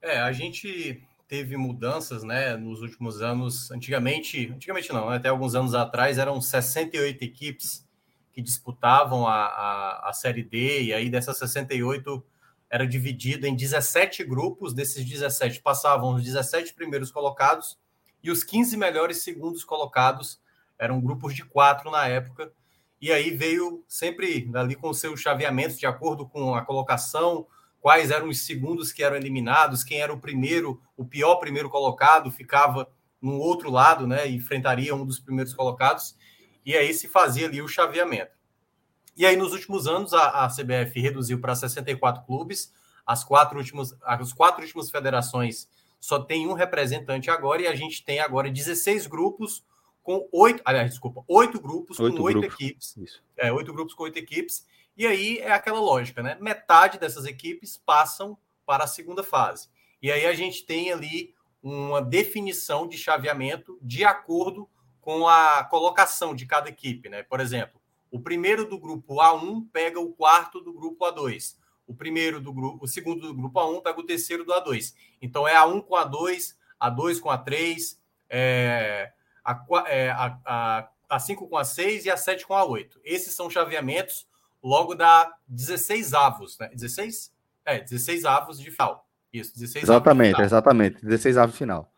[0.08, 3.70] É, a gente teve mudanças, né, nos últimos anos.
[3.72, 7.86] Antigamente, antigamente não, né, até alguns anos atrás eram 68 equipes
[8.32, 12.24] que disputavam a, a, a Série D, e aí dessas 68
[12.70, 17.78] era dividido em 17 grupos, desses 17 passavam os 17 primeiros colocados
[18.22, 20.40] e os 15 melhores segundos colocados
[20.78, 22.52] eram grupos de quatro na época.
[23.02, 27.48] E aí veio sempre ali com o seu chaveamento de acordo com a colocação,
[27.88, 32.30] quais eram os segundos que eram eliminados, quem era o primeiro, o pior primeiro colocado,
[32.30, 36.14] ficava no outro lado, né, enfrentaria um dos primeiros colocados,
[36.66, 38.36] e aí se fazia ali o chaveamento.
[39.16, 42.74] E aí, nos últimos anos, a, a CBF reduziu para 64 clubes,
[43.06, 48.04] as quatro, últimas, as quatro últimas federações só tem um representante agora, e a gente
[48.04, 49.64] tem agora 16 grupos
[50.04, 52.60] com oito, aliás, desculpa, oito grupos oito com oito grupos.
[52.60, 52.98] equipes.
[52.98, 53.24] Isso.
[53.38, 54.68] É, oito grupos com oito equipes,
[54.98, 56.38] e aí é aquela lógica, né?
[56.42, 59.70] Metade dessas equipes passam para a segunda fase.
[60.02, 64.70] E aí a gente tem ali uma definição de chaveamento de acordo
[65.00, 67.24] com a colocação de cada equipe, né?
[67.24, 67.80] Por exemplo,
[68.12, 71.56] o primeiro do grupo A1 pega o quarto do grupo A2.
[71.86, 74.94] O primeiro do grupo, o segundo do grupo A1 pega o terceiro do A2.
[75.22, 77.98] Então é A1 com A2, A2 com A3,
[78.30, 83.00] é, a, é, a, a, A5 com A6 e A7 com A8.
[83.04, 84.28] Esses são chaveamentos
[84.68, 86.70] logo dá 16 avos, né?
[86.74, 87.32] 16?
[87.66, 89.08] É, 16 avos de final.
[89.32, 91.06] Isso, 16 Exatamente, avos exatamente.
[91.06, 91.92] 16 avos final.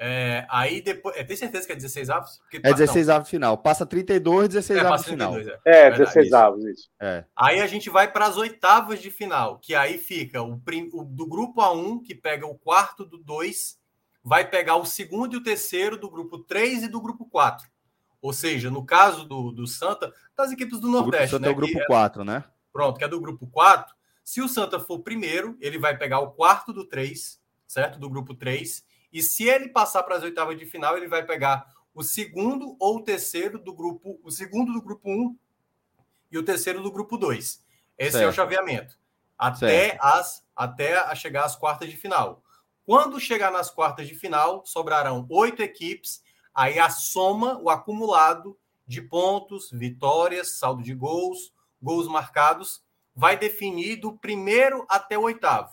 [0.00, 1.16] É, aí depois.
[1.16, 2.38] É, tem certeza que é 16 avos?
[2.38, 3.14] Porque, é 16 não.
[3.16, 3.58] avos final.
[3.58, 5.60] Passa 32, 16 é, avos 32, final.
[5.64, 6.90] É, é 16 avos, isso.
[7.00, 7.24] É.
[7.36, 11.02] Aí a gente vai para as oitavas de final, que aí fica o, prim, o,
[11.02, 13.76] do grupo A1, que pega o quarto do 2,
[14.22, 17.68] vai pegar o segundo e o terceiro do grupo 3 e do grupo 4.
[18.20, 21.34] Ou seja, no caso do, do Santa, das equipes do Nordeste.
[21.34, 22.44] O grupo Santa né, é o grupo 4, é, né?
[22.72, 23.94] Pronto, que é do grupo 4.
[24.24, 27.98] Se o Santa for primeiro, ele vai pegar o quarto do 3, certo?
[27.98, 28.84] Do grupo 3.
[29.12, 32.98] E se ele passar para as oitavas de final, ele vai pegar o segundo ou
[32.98, 35.36] o terceiro do grupo, o segundo do grupo 1
[36.30, 37.64] e o terceiro do grupo 2.
[37.96, 38.24] Esse certo.
[38.24, 38.98] é o chaveamento.
[39.36, 42.42] Até, as, até a chegar às quartas de final.
[42.84, 46.22] Quando chegar nas quartas de final, sobrarão oito equipes
[46.58, 52.82] Aí a soma, o acumulado de pontos, vitórias, saldo de gols, gols marcados,
[53.14, 55.70] vai definir do primeiro até o oitavo.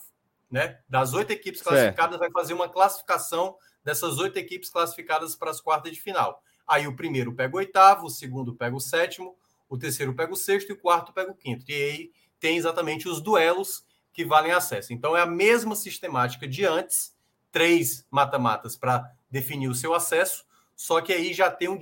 [0.47, 0.79] Né?
[0.87, 2.31] Das oito equipes classificadas, certo.
[2.31, 6.39] vai fazer uma classificação dessas oito equipes classificadas para as quartas de final.
[6.67, 9.35] Aí o primeiro pega o oitavo, o segundo pega o sétimo,
[9.67, 11.65] o terceiro pega o sexto e o quarto pega o quinto.
[11.67, 13.83] E aí tem exatamente os duelos
[14.13, 14.93] que valem acesso.
[14.93, 17.11] Então é a mesma sistemática de antes,
[17.51, 20.44] três mata-matas para definir o seu acesso,
[20.75, 21.79] só que aí já tem um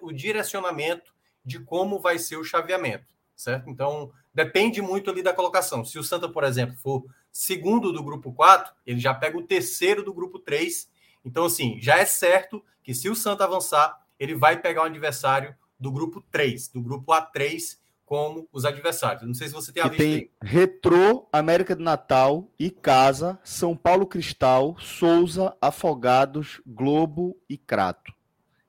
[0.00, 1.12] o direcionamento
[1.44, 3.68] de como vai ser o chaveamento, certo?
[3.68, 5.84] Então depende muito ali da colocação.
[5.84, 10.02] Se o Santa, por exemplo, for segundo do grupo 4, ele já pega o terceiro
[10.02, 10.88] do grupo 3.
[11.24, 15.54] Então, assim, já é certo que se o Santa avançar, ele vai pegar um adversário
[15.78, 19.26] do grupo 3, do grupo A3, como os adversários.
[19.26, 20.30] Não sei se você tem a tem aí.
[20.42, 28.17] Retrô, América de Natal, Icasa, São Paulo Cristal, Souza, Afogados, Globo e Crato.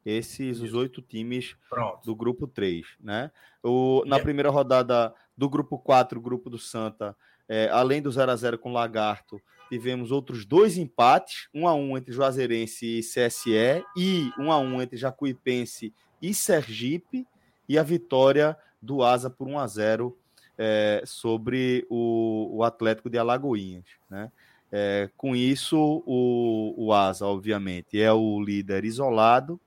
[0.06, 2.06] Esses os oito times Pronto.
[2.06, 3.32] do grupo 3, né?
[3.62, 7.16] O, na primeira rodada do grupo 4, o grupo do Santa,
[7.48, 11.98] é, além do 0 a 0 com Lagarto, tivemos outros dois empates, um a um
[11.98, 17.28] entre Juazeirense e CSE e um a um entre Jacuipense e Sergipe
[17.68, 20.18] e a vitória do Asa por 1 a 0
[20.58, 23.86] é, sobre o, o, Atlético de Alagoinhas.
[24.10, 24.32] Né?
[24.72, 29.60] É, com isso, o, o Asa, obviamente, é o líder isolado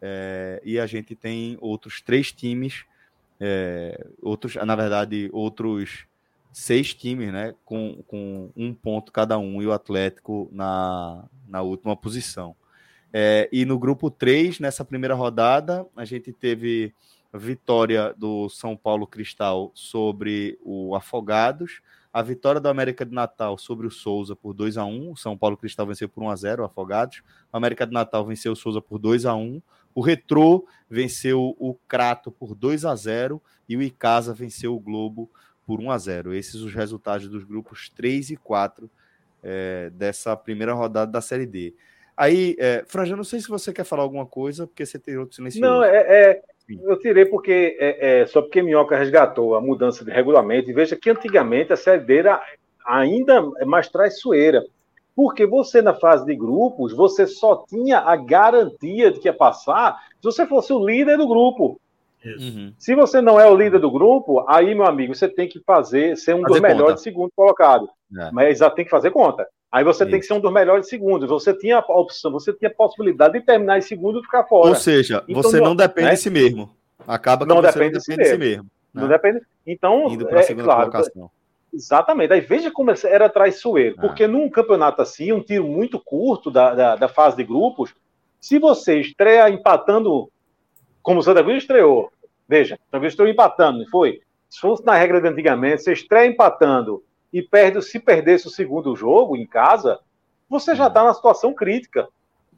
[0.00, 2.84] é, e a gente tem outros três times,
[3.40, 6.06] é, outros, na verdade, outros
[6.52, 11.96] seis times, né, com, com um ponto cada um e o Atlético na, na última
[11.96, 12.54] posição.
[13.12, 16.92] É, e no grupo 3, nessa primeira rodada, a gente teve
[17.32, 21.80] vitória do São Paulo Cristal sobre o Afogados,
[22.12, 25.36] a vitória do América de Natal sobre o Souza por 2 a 1 o São
[25.36, 27.22] Paulo Cristal venceu por 1 a 0 o Afogados,
[27.52, 29.60] o América de Natal venceu o Souza por 2 a 1
[29.98, 35.28] o Retrô venceu o Crato por 2 a 0 e o Icasa venceu o Globo
[35.66, 38.88] por 1 a 0 Esses os resultados dos grupos 3 e 4
[39.42, 41.74] é, dessa primeira rodada da Série D.
[42.16, 45.34] Aí, é, Franja, não sei se você quer falar alguma coisa, porque você tem outro
[45.34, 45.68] silencioso.
[45.68, 46.42] Não, é, é
[46.80, 50.70] eu tirei porque é, é, só porque Minhoca resgatou a mudança de regulamento.
[50.70, 52.40] E veja que antigamente a Série D era
[52.86, 54.64] ainda mais traiçoeira.
[55.18, 60.00] Porque você, na fase de grupos, você só tinha a garantia de que ia passar
[60.16, 61.80] se você fosse o líder do grupo.
[62.24, 62.72] Uhum.
[62.78, 66.16] Se você não é o líder do grupo, aí, meu amigo, você tem que fazer,
[66.16, 67.02] ser um fazer dos melhores conta.
[67.02, 67.90] segundo colocado.
[68.16, 68.30] É.
[68.30, 69.44] Mas já tem que fazer conta.
[69.72, 70.10] Aí você Isso.
[70.12, 71.28] tem que ser um dos melhores segundos.
[71.28, 74.68] Você tinha a opção, você tinha a possibilidade de terminar em segundo e ficar fora.
[74.68, 76.14] Ou seja, então, você não depende né?
[76.14, 76.70] de si mesmo.
[77.04, 78.62] Acaba que não depende, não depende de si mesmo.
[78.94, 79.02] Né?
[79.02, 79.40] Não depende.
[79.66, 81.28] Então, Indo para a é, segunda claro, colocação.
[81.72, 82.32] Exatamente.
[82.32, 83.96] Aí veja como era traiçoeiro.
[83.98, 84.00] Ah.
[84.02, 87.94] Porque num campeonato assim, um tiro muito curto da, da, da, fase de grupos,
[88.40, 90.30] se você estreia empatando,
[91.02, 92.10] como o Santa Cruz estreou,
[92.48, 94.20] veja, Santa Cruz estreou empatando, não foi?
[94.48, 97.02] Se fosse na regra de antigamente, você estreia empatando
[97.32, 99.98] e perde, se perdesse o segundo jogo em casa,
[100.48, 102.08] você já está na situação crítica.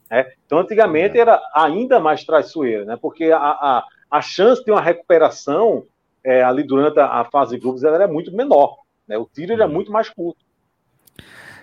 [0.09, 0.31] Né?
[0.47, 1.21] Então, antigamente é.
[1.21, 2.97] era ainda mais traiçoeiro, né?
[3.01, 5.85] porque a, a, a chance de uma recuperação
[6.25, 8.79] é, ali durante a, a, fase de grupos era muito menor.
[9.11, 9.19] Né?
[9.19, 9.73] O tiro era uhum.
[9.73, 10.45] muito mais curto.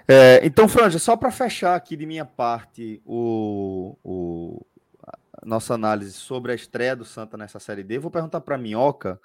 [0.05, 4.65] É, então, Franja, só para fechar aqui de minha parte o, o,
[5.05, 8.57] a nossa análise sobre a estreia do Santa nessa Série D, vou perguntar para a
[8.57, 9.19] Minhoca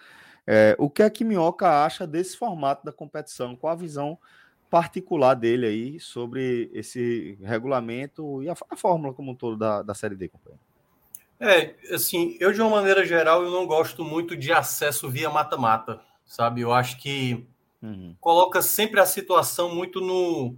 [0.47, 3.57] é, o que é que Minhoca acha desse formato da competição?
[3.57, 4.19] Qual a visão
[4.71, 9.95] particular dele aí sobre esse regulamento e a, a fórmula como um todo da, da
[9.95, 10.63] Série D, companheiro?
[11.39, 16.01] É, assim, eu de uma maneira geral eu não gosto muito de acesso via mata-mata,
[16.25, 16.61] sabe?
[16.61, 17.47] Eu acho que
[17.83, 18.15] uhum.
[18.21, 20.57] coloca sempre a situação muito no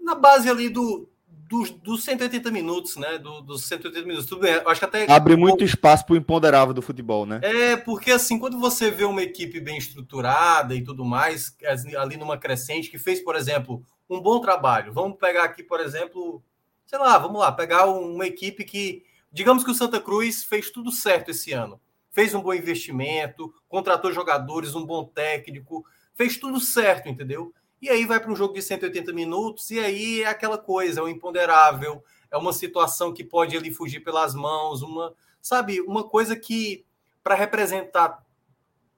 [0.00, 1.08] na base ali do
[1.48, 3.18] dos, dos 180 minutos, né?
[3.18, 4.26] Do, dos 180 minutos.
[4.26, 5.10] Tudo bem, acho que até.
[5.10, 7.40] Abre muito espaço para o imponderável do futebol, né?
[7.42, 11.56] É, porque assim, quando você vê uma equipe bem estruturada e tudo mais,
[11.98, 14.92] ali numa crescente, que fez, por exemplo, um bom trabalho.
[14.92, 16.42] Vamos pegar aqui, por exemplo,
[16.84, 19.02] sei lá, vamos lá, pegar uma equipe que.
[19.30, 21.80] Digamos que o Santa Cruz fez tudo certo esse ano.
[22.10, 25.84] Fez um bom investimento, contratou jogadores, um bom técnico,
[26.14, 27.52] fez tudo certo, entendeu?
[27.80, 31.02] E aí vai para um jogo de 180 minutos, e aí é aquela coisa, é
[31.02, 36.34] o imponderável, é uma situação que pode ali fugir pelas mãos, uma, sabe, uma coisa
[36.34, 36.84] que
[37.22, 38.24] para representar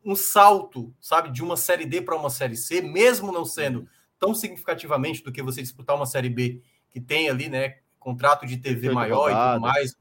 [0.05, 3.87] um salto, sabe, de uma série D para uma série C, mesmo não sendo
[4.19, 8.57] tão significativamente do que você disputar uma série B que tem ali, né, contrato de
[8.57, 9.95] TV maior e tudo mais,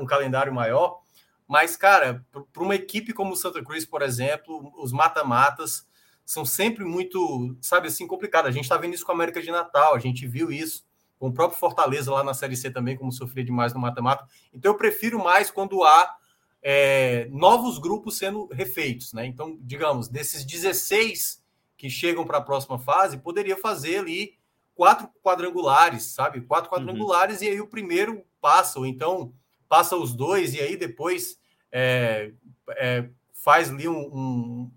[0.00, 1.00] um calendário maior.
[1.48, 5.88] Mas, cara, para uma equipe como o Santa Cruz, por exemplo, os mata-matas
[6.24, 8.50] são sempre muito, sabe assim, complicadas.
[8.50, 10.86] A gente está vendo isso com a América de Natal, a gente viu isso
[11.18, 14.28] com o próprio Fortaleza lá na Série C também, como sofria demais no mata-mata.
[14.52, 16.16] Então eu prefiro mais quando há
[16.62, 19.24] é, novos grupos sendo refeitos, né?
[19.24, 21.42] Então, digamos, desses 16
[21.78, 24.36] que chegam para a próxima fase, poderia fazer ali
[24.74, 26.42] quatro quadrangulares, sabe?
[26.42, 26.76] Quatro uhum.
[26.76, 27.46] quadrangulares, uhum.
[27.46, 29.32] e aí o primeiro passa, ou então
[29.68, 31.38] passa os dois, e aí depois
[31.70, 32.32] é,
[32.70, 34.70] é, faz ali um, um,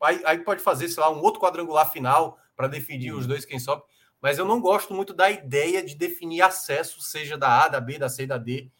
[0.00, 3.58] Aí, aí pode fazer, sei lá, um outro quadrangular final para definir os dois quem
[3.58, 3.82] sobe.
[4.20, 7.98] Mas eu não gosto muito da ideia de definir acesso, seja da A, da B,
[7.98, 8.70] da C, da D,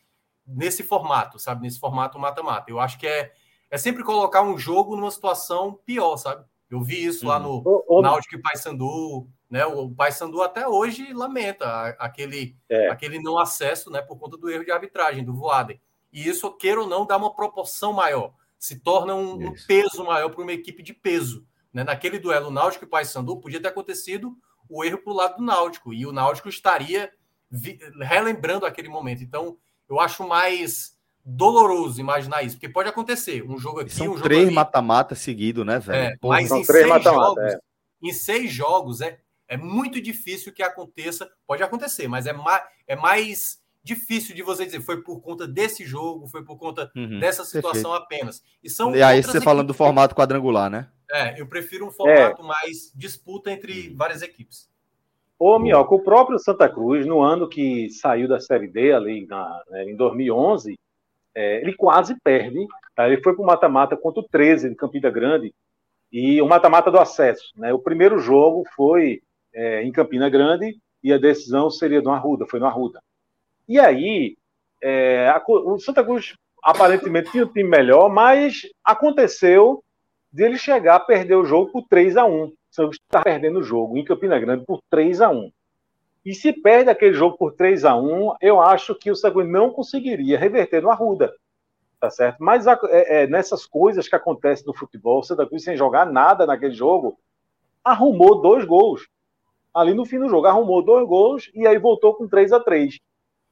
[0.47, 1.63] nesse formato, sabe?
[1.63, 2.71] Nesse formato mata-mata.
[2.71, 3.33] Eu acho que é,
[3.71, 6.45] é sempre colocar um jogo numa situação pior, sabe?
[6.71, 8.03] Eu vi isso lá no uhum.
[8.03, 9.65] Náutico e Paysandu, né?
[9.65, 12.89] O Paysandu até hoje lamenta aquele, é.
[12.89, 14.03] aquele não acesso, né?
[14.03, 15.81] Por conta do erro de arbitragem do Voaden.
[16.13, 20.31] E isso, queira ou não, dá uma proporção maior, se torna um, um peso maior
[20.31, 21.47] para uma equipe de peso.
[21.73, 21.85] Né?
[21.85, 24.37] Naquele duelo Náutico e Paysandu, podia ter acontecido
[24.69, 27.11] o erro para o lado do Náutico, e o Náutico estaria
[28.01, 29.23] relembrando aquele momento.
[29.23, 29.57] Então,
[29.89, 30.98] eu acho mais
[31.29, 35.63] doloroso imaginar isso, porque pode acontecer um jogo aqui, São um jogo três mata-mata seguido,
[35.63, 36.15] né, velho?
[36.15, 37.59] É, mas em seis, jogos, é.
[38.03, 41.31] em seis jogos é, é muito difícil que aconteça.
[41.47, 45.85] Pode acontecer, mas é mais, é mais difícil de você dizer foi por conta desse
[45.85, 48.05] jogo, foi por conta uhum, dessa situação perfeito.
[48.05, 48.43] apenas.
[48.65, 50.89] E são e aí você falando do formato quadrangular, né?
[51.11, 52.47] É, eu prefiro um formato é.
[52.47, 54.69] mais disputa entre várias equipes.
[55.39, 59.63] Ô, Minhoca, o próprio Santa Cruz, no ano que saiu da Série D, ali na,
[59.69, 60.77] né, em 2011,
[61.35, 62.67] é, ele quase perde.
[62.95, 63.09] Tá?
[63.09, 65.55] Ele foi para o mata-mata contra o 13 de Campina Grande
[66.11, 67.53] e o mata-mata do acesso.
[67.57, 67.73] Né?
[67.73, 69.21] O primeiro jogo foi
[69.55, 73.01] é, em Campina Grande e a decisão seria no Arruda, foi no Arruda.
[73.69, 74.37] E aí,
[74.83, 79.83] é, a, o Santa Cruz aparentemente tinha um time melhor, mas aconteceu
[80.33, 83.23] de ele chegar a perder o jogo por 3 a 1 O Santa Cruz está
[83.23, 85.51] perdendo o jogo em Campina Grande por 3 a 1
[86.25, 89.71] e se perde aquele jogo por 3 a 1 eu acho que o Sagui não
[89.71, 91.33] conseguiria reverter no Arruda.
[92.01, 92.37] Tá certo?
[92.39, 96.47] Mas é, é, nessas coisas que acontecem no futebol, o Santa Cruz sem jogar nada
[96.47, 97.19] naquele jogo,
[97.83, 99.09] arrumou dois gols.
[99.75, 102.99] Ali no fim do jogo, arrumou dois gols e aí voltou com 3 a 3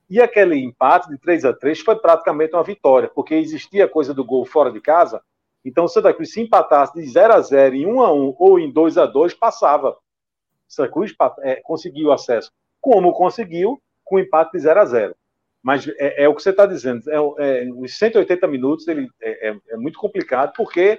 [0.08, 4.14] E aquele empate de 3 a 3 foi praticamente uma vitória, porque existia a coisa
[4.14, 5.20] do gol fora de casa.
[5.64, 8.60] Então, o Santa Cruz, se empatasse de 0 a 0 em 1 a 1 ou
[8.60, 9.96] em 2 a 2 passava.
[10.68, 15.16] O Santa Cruz é, conseguiu acesso como conseguiu com o empate de 0 a 0
[15.60, 19.50] Mas é, é o que você está dizendo, é, é, os 180 minutos ele, é,
[19.50, 20.96] é, é muito complicado, porque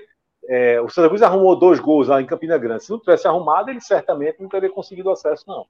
[0.50, 2.84] é, o Santa Cruz arrumou dois gols lá em Campina Grande.
[2.84, 5.66] Se não tivesse arrumado, ele certamente não teria conseguido acesso, não.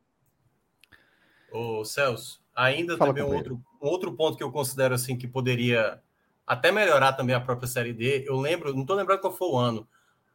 [1.52, 5.28] Ô, Celso, ainda Fala também um outro, um outro ponto que eu considero assim que
[5.28, 6.02] poderia
[6.45, 8.26] até melhorar também a própria Série D.
[8.28, 9.88] Eu lembro, não estou lembrando qual foi o ano,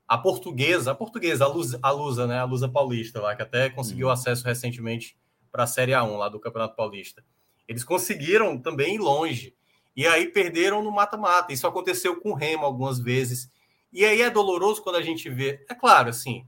[0.07, 3.71] a portuguesa, a portuguesa, a Lusa, a Lusa, né, a Lusa Paulista lá, que até
[3.71, 4.11] conseguiu hum.
[4.11, 5.17] acesso recentemente
[5.51, 7.25] para a Série A1 lá do Campeonato Paulista.
[7.69, 9.55] Eles conseguiram também ir longe.
[9.95, 11.53] E aí perderam no mata-mata.
[11.53, 13.51] Isso aconteceu com o Remo algumas vezes.
[13.93, 15.65] E aí é doloroso quando a gente vê.
[15.69, 16.47] É claro, assim,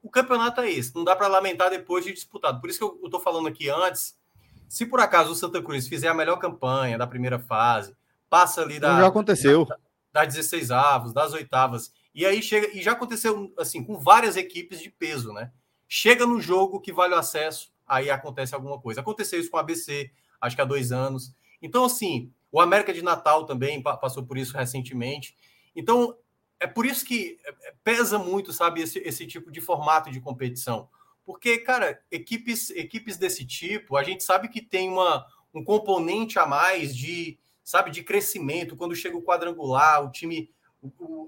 [0.00, 0.94] o campeonato é esse.
[0.94, 2.60] Não dá para lamentar depois de disputado.
[2.60, 4.16] Por isso que eu estou falando aqui antes.
[4.68, 7.96] Se por acaso o Santa Cruz fizer a melhor campanha da primeira fase,
[8.30, 9.00] passa ali da.
[9.00, 9.64] Já aconteceu.
[9.64, 9.76] Da,
[10.12, 11.92] das 16 avos, das oitavas.
[12.14, 12.70] E aí chega.
[12.76, 15.52] E já aconteceu, assim, com várias equipes de peso, né?
[15.88, 19.00] Chega no jogo que vale o acesso, aí acontece alguma coisa.
[19.00, 20.10] Aconteceu isso com o ABC,
[20.40, 21.34] acho que há dois anos.
[21.60, 25.36] Então, assim, o América de Natal também passou por isso recentemente.
[25.74, 26.16] Então,
[26.60, 30.20] é por isso que é, é, pesa muito, sabe, esse, esse tipo de formato de
[30.20, 30.88] competição.
[31.24, 36.46] Porque, cara, equipes, equipes desse tipo, a gente sabe que tem uma, um componente a
[36.46, 38.76] mais de, sabe, de crescimento.
[38.76, 40.50] Quando chega o quadrangular, o time,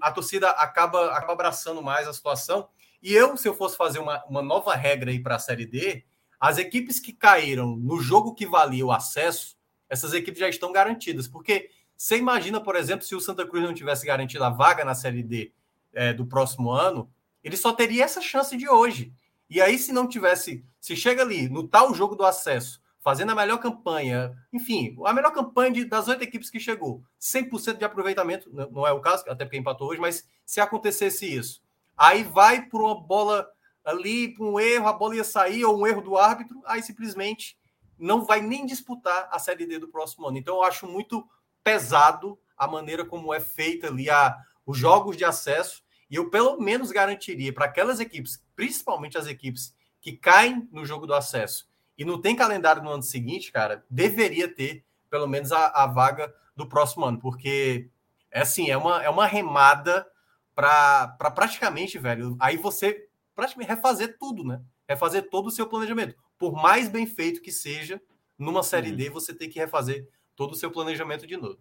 [0.01, 2.69] a torcida acaba, acaba abraçando mais a situação.
[3.01, 6.03] E eu, se eu fosse fazer uma, uma nova regra aí para a Série D,
[6.39, 9.57] as equipes que caíram no jogo que valia o acesso,
[9.89, 11.27] essas equipes já estão garantidas.
[11.27, 14.93] Porque você imagina, por exemplo, se o Santa Cruz não tivesse garantido a vaga na
[14.93, 15.51] Série D
[15.93, 17.09] é, do próximo ano,
[17.43, 19.11] ele só teria essa chance de hoje.
[19.49, 23.35] E aí, se não tivesse, se chega ali no tal jogo do acesso, fazendo a
[23.35, 28.51] melhor campanha, enfim, a melhor campanha de, das oito equipes que chegou, 100% de aproveitamento,
[28.51, 31.63] não é o caso, até porque empatou hoje, mas se acontecesse isso,
[31.95, 33.49] aí vai por uma bola
[33.85, 37.57] ali por um erro, a bola ia sair, ou um erro do árbitro, aí simplesmente
[37.97, 40.37] não vai nem disputar a Série D do próximo ano.
[40.37, 41.25] Então, eu acho muito
[41.63, 44.35] pesado a maneira como é feita ali a,
[44.65, 45.81] os jogos de acesso,
[46.11, 51.07] e eu pelo menos garantiria para aquelas equipes, principalmente as equipes que caem no jogo
[51.07, 55.67] do acesso e não tem calendário no ano seguinte, cara, deveria ter pelo menos a,
[55.67, 57.89] a vaga do próximo ano, porque
[58.31, 60.05] é assim, é uma, é uma remada
[60.53, 62.35] para pra praticamente, velho.
[62.39, 64.61] Aí você praticamente refazer tudo, né?
[64.87, 66.15] Refazer todo o seu planejamento.
[66.37, 68.01] Por mais bem feito que seja,
[68.37, 68.95] numa série uhum.
[68.95, 71.59] D você tem que refazer todo o seu planejamento de novo.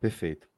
[0.00, 0.48] Perfeito.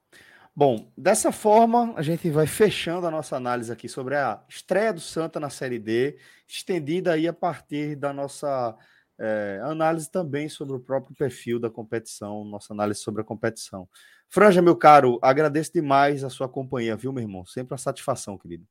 [0.59, 5.01] Bom, dessa forma, a gente vai fechando a nossa análise aqui sobre a estreia do
[5.01, 6.17] Santa na Série D,
[6.49, 8.75] estendida aí a partir da nossa
[9.19, 13.87] é, análise também sobre o próprio perfil da competição, nossa análise sobre a competição.
[14.31, 17.45] Franja, meu caro, agradeço demais a sua companhia, viu, meu irmão?
[17.45, 18.65] Sempre uma satisfação, querido.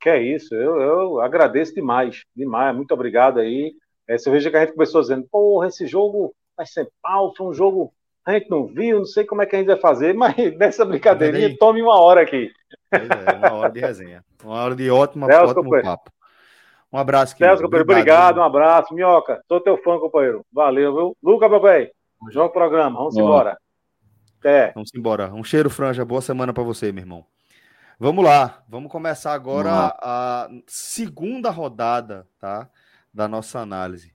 [0.00, 3.76] Que é isso, eu, eu agradeço demais, demais, muito obrigado aí.
[4.08, 7.48] É, você veja que a gente começou dizendo, porra, esse jogo vai ser pau, foi
[7.48, 7.92] um jogo,
[8.26, 10.84] a gente não viu, não sei como é que a gente vai fazer, mas nessa
[10.84, 12.50] brincadeirinha, tome uma hora aqui.
[12.90, 16.10] É, uma hora de resenha, uma hora de ótimo, ótimo papo.
[16.92, 17.52] Um abraço, querido.
[17.52, 18.94] Celso, companheiro, obrigado, obrigado, um abraço.
[18.94, 20.44] Minhoca, sou teu fã, companheiro.
[20.52, 21.16] Valeu, viu?
[21.22, 21.90] Luca, meu bem,
[22.30, 23.56] joga o programa, vamos embora.
[24.40, 24.72] Até.
[24.72, 25.32] Vamos embora.
[25.32, 26.04] Um cheiro, Franja.
[26.04, 27.24] Boa semana para você, meu irmão.
[27.98, 32.68] Vamos lá, vamos começar agora a segunda rodada, tá?
[33.14, 34.12] Da nossa análise.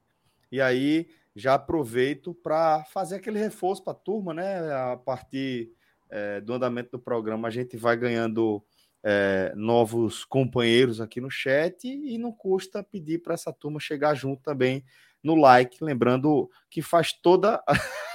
[0.52, 4.74] E aí, já aproveito para fazer aquele reforço para a turma, né?
[4.74, 5.72] A partir
[6.10, 8.64] é, do andamento do programa, a gente vai ganhando
[9.04, 14.44] é, novos companheiros aqui no chat e não custa pedir para essa turma chegar junto
[14.44, 14.84] também
[15.24, 17.64] no like, lembrando que faz toda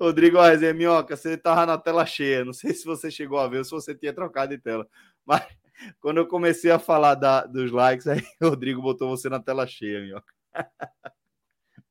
[0.00, 2.44] Rodrigo Resenha Minhoca, você tava na tela cheia.
[2.44, 4.86] Não sei se você chegou a ver ou se você tinha trocado de tela.
[5.24, 5.44] Mas
[6.00, 9.66] quando eu comecei a falar da, dos likes, aí o Rodrigo botou você na tela
[9.66, 10.35] cheia, Minhoca.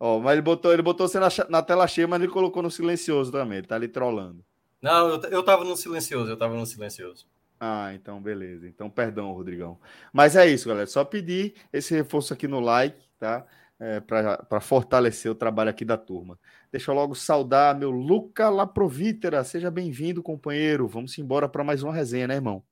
[0.00, 2.70] Ó, mas ele botou, ele botou você na, na, tela cheia, mas ele colocou no
[2.70, 3.58] silencioso também.
[3.58, 4.44] Ele tá ali trolando.
[4.80, 7.26] Não, eu, eu tava no silencioso, eu tava no silencioso.
[7.58, 8.68] Ah, então beleza.
[8.68, 9.78] Então perdão, Rodrigão.
[10.12, 10.86] Mas é isso, galera.
[10.86, 13.44] Só pedir esse reforço aqui no like, tá?
[13.80, 16.38] é, para fortalecer o trabalho aqui da turma.
[16.70, 19.44] Deixa eu logo saudar meu Luca Laprovítera.
[19.44, 20.88] Seja bem-vindo, companheiro.
[20.88, 22.62] Vamos embora para mais uma resenha, né, irmão?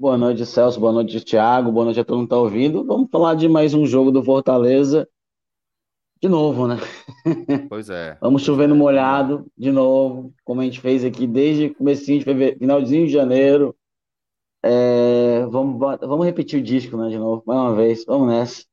[0.00, 0.80] Boa noite, Celso.
[0.80, 1.70] Boa noite, Thiago.
[1.70, 2.86] Boa noite a todo mundo que está ouvindo.
[2.86, 5.06] Vamos falar de mais um jogo do Fortaleza.
[6.22, 6.78] De novo, né?
[7.68, 8.16] Pois é.
[8.18, 8.78] Vamos chovendo é.
[8.78, 13.76] molhado de novo, como a gente fez aqui desde comecinho de fevereiro, finalzinho de janeiro.
[14.64, 18.02] É, vamos, vamos repetir o disco, né, de novo, mais uma vez.
[18.06, 18.64] Vamos nessa.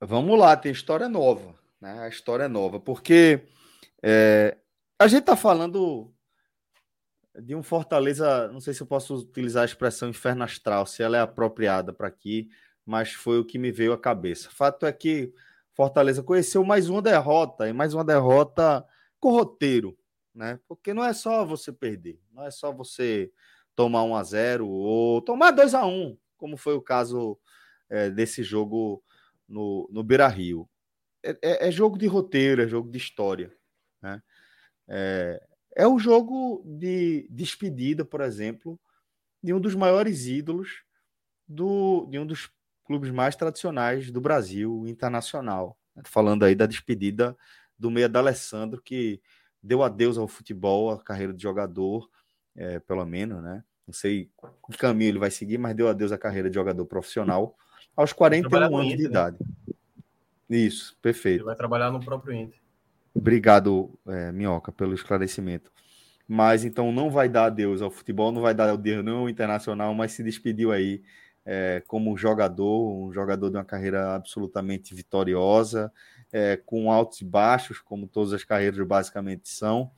[0.00, 1.98] Vamos lá, tem história nova, né?
[1.98, 3.42] A história é nova, porque
[4.02, 4.56] é,
[4.98, 6.10] a gente está falando
[7.40, 11.16] de um Fortaleza, não sei se eu posso utilizar a expressão inferno astral, se ela
[11.16, 12.50] é apropriada para aqui,
[12.84, 14.50] mas foi o que me veio à cabeça.
[14.50, 15.32] Fato é que
[15.72, 18.84] Fortaleza conheceu mais uma derrota, e mais uma derrota
[19.18, 19.96] com roteiro,
[20.34, 20.58] né?
[20.68, 23.32] Porque não é só você perder, não é só você
[23.74, 27.38] tomar 1 a 0 ou tomar 2 a 1 como foi o caso
[27.88, 29.00] é, desse jogo
[29.46, 30.68] no, no Beira Rio.
[31.22, 33.54] É, é, é, jogo de roteiro, é jogo de história.
[34.02, 34.20] Né?
[34.88, 35.40] É,
[35.74, 38.78] é o jogo de despedida, por exemplo,
[39.42, 40.82] de um dos maiores ídolos
[41.48, 42.50] do, de um dos
[42.84, 45.76] clubes mais tradicionais do Brasil, internacional.
[46.04, 47.36] Falando aí da despedida
[47.78, 49.20] do meia da Alessandro, que
[49.62, 52.08] deu adeus ao futebol, à carreira de jogador,
[52.56, 53.64] é, pelo menos, né?
[53.86, 54.30] Não sei
[54.70, 57.56] que caminho ele vai seguir, mas deu adeus à carreira de jogador profissional
[57.96, 59.08] aos 41 anos Inter, de né?
[59.08, 59.38] idade.
[60.48, 61.38] Isso, perfeito.
[61.38, 62.61] Ele vai trabalhar no próprio Inter.
[63.14, 65.70] Obrigado, é, Minhoca, pelo esclarecimento.
[66.26, 69.94] Mas então não vai dar adeus ao futebol, não vai dar adeus não ao internacional,
[69.94, 71.02] mas se despediu aí
[71.44, 75.92] é, como jogador, um jogador de uma carreira absolutamente vitoriosa,
[76.32, 79.90] é, com altos e baixos, como todas as carreiras basicamente são.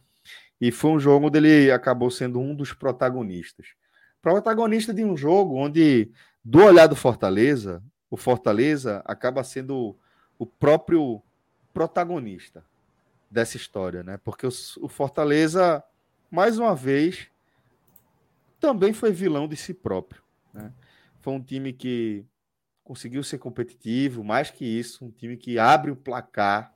[0.60, 3.68] E foi um jogo onde ele acabou sendo um dos protagonistas.
[4.20, 6.10] Protagonista de um jogo onde
[6.44, 9.96] do olhar do Fortaleza, o Fortaleza acaba sendo
[10.38, 11.22] o próprio
[11.72, 12.64] protagonista
[13.34, 14.18] dessa história, né?
[14.22, 15.82] Porque o, Fortaleza,
[16.30, 17.28] mais uma vez,
[18.60, 20.22] também foi vilão de si próprio.
[20.52, 20.72] Né?
[21.20, 22.24] Foi um time que
[22.84, 26.72] conseguiu ser competitivo, mais que isso, um time que abre o placar,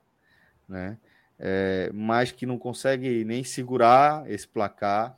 [0.67, 0.97] né?
[1.41, 5.17] É, mas que não consegue nem segurar esse placar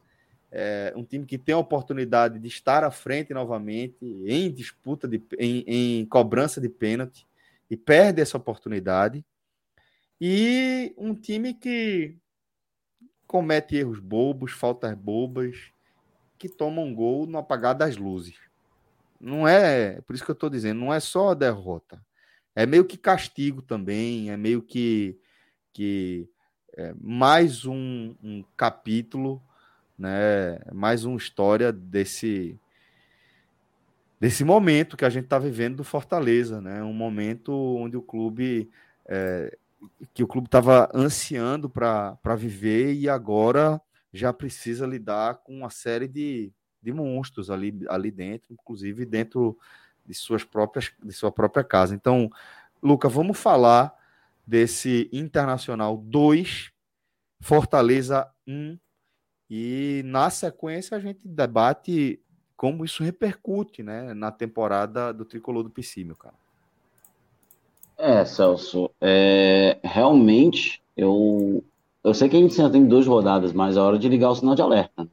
[0.52, 5.24] é, um time que tem a oportunidade de estar à frente novamente em disputa, de,
[5.39, 7.26] em, em cobrança de pênalti,
[7.70, 9.24] e perde essa oportunidade.
[10.22, 12.16] E um time que
[13.26, 15.72] comete erros bobos, faltas bobas,
[16.38, 18.36] que toma um gol no apagar das luzes.
[19.20, 22.00] Não é, por isso que eu estou dizendo, não é só a derrota.
[22.56, 25.18] É meio que castigo também, é meio que,
[25.74, 26.30] que
[26.78, 29.42] é, mais um, um capítulo
[30.02, 30.58] né?
[30.74, 32.60] Mais uma história desse
[34.20, 36.84] desse momento que a gente está vivendo do Fortaleza, né?
[36.84, 38.70] Um momento onde o clube
[39.08, 39.58] é,
[40.14, 43.82] que o clube estava ansiando para viver e agora
[44.14, 46.52] já precisa lidar com uma série de,
[46.82, 49.58] de monstros ali, ali dentro, inclusive dentro
[50.06, 51.96] de suas próprias de sua própria casa.
[51.96, 52.30] Então,
[52.82, 53.96] Luca, vamos falar
[54.46, 56.72] desse Internacional 2
[57.40, 58.78] Fortaleza 1
[59.50, 62.22] e na sequência a gente debate
[62.56, 66.36] como isso repercute né, na temporada do tricolor do Pissímio, cara.
[68.04, 71.64] É, Celso, é, realmente eu,
[72.04, 74.36] eu sei que a gente ainda tem duas rodadas, mas é hora de ligar o
[74.36, 75.08] sinal de alerta.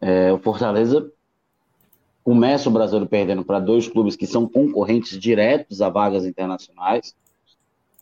[0.00, 1.12] É, o Fortaleza
[2.22, 7.12] começa o Brasileiro perdendo para dois clubes que são concorrentes diretos a vagas internacionais.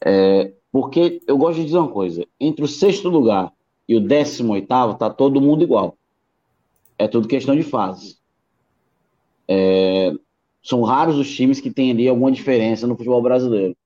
[0.05, 3.55] É, porque eu gosto de dizer uma coisa: entre o sexto lugar
[3.89, 5.97] e o décimo oitavo, está todo mundo igual.
[6.99, 8.19] É tudo questão de fase.
[9.49, 10.13] É,
[10.63, 13.77] são raros os times que têm ali alguma diferença no futebol brasileiro.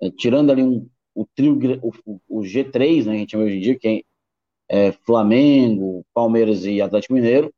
[0.00, 3.60] É, tirando ali um, o trio, o, o, G3, né, a gente chama hoje em
[3.60, 4.04] dia, que
[4.68, 7.52] é, é Flamengo, Palmeiras e Atlético Mineiro,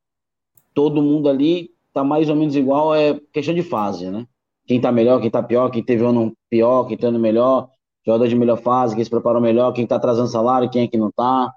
[0.75, 4.27] todo mundo ali tá mais ou menos igual, é questão de fase, né?
[4.67, 7.71] Quem tá melhor, quem tá pior, quem teve ano pior, quem tá no melhor,
[8.05, 10.99] jogador de melhor fase, quem se preparou melhor, quem tá atrasando salário, quem é que
[10.99, 11.53] não tá,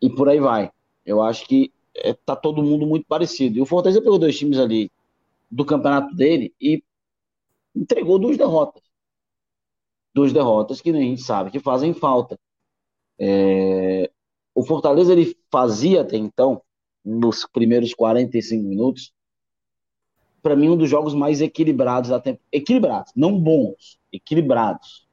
[0.00, 0.70] e por aí vai.
[1.04, 3.58] Eu acho que é, tá todo mundo muito parecido.
[3.58, 4.90] E o Fortaleza pegou dois times ali
[5.52, 6.82] do campeonato dele e
[7.76, 8.82] entregou duas derrotas.
[10.14, 12.40] Duas derrotas que a gente sabe que fazem falta.
[13.18, 14.10] É...
[14.54, 16.62] O Fortaleza ele fazia até então,
[17.04, 19.12] nos primeiros 45 minutos,
[20.42, 22.48] para mim um dos jogos mais equilibrados da temporada.
[22.50, 25.06] Equilibrados, não bons, equilibrados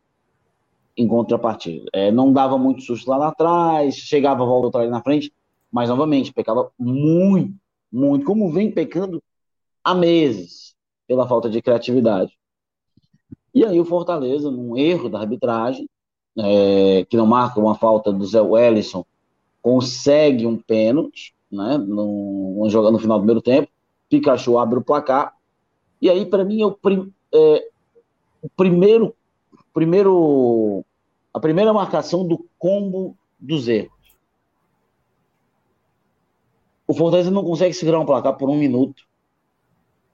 [0.96, 1.86] em contrapartida.
[1.94, 5.34] É, não dava muito susto lá atrás, chegava a volta ali na frente,
[5.72, 7.56] mas, novamente, pecava muito,
[7.92, 9.24] muito, como vem pecando
[9.84, 10.76] há meses,
[11.08, 12.32] pela falta de criatividade.
[13.54, 15.90] E aí o Fortaleza, num erro da arbitragem,
[16.38, 19.06] é, que não marca uma falta do Zé Wellison,
[19.62, 23.70] consegue um pênalti, né, no, no, no final do primeiro tempo,
[24.10, 25.36] Pikachu abre o placar,
[26.02, 27.70] e aí, para mim, é o, prim, é,
[28.42, 29.14] o primeiro,
[29.74, 30.86] primeiro,
[31.34, 33.92] a primeira marcação do combo dos erros.
[36.88, 39.04] O Fortaleza não consegue segurar um placar por um minuto.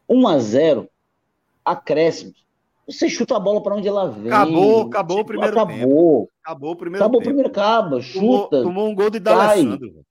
[0.07, 0.89] 1 a 0
[1.63, 2.33] acréscimo.
[2.87, 4.31] Você chuta a bola para onde ela vem.
[4.31, 5.75] Acabou, acabou o primeiro acabou.
[5.75, 6.29] tempo.
[6.43, 8.57] Acabou o primeiro Acabou o primeiro cabo, chuta.
[8.57, 10.05] Tomou, tomou, um gol de D'Alessandro.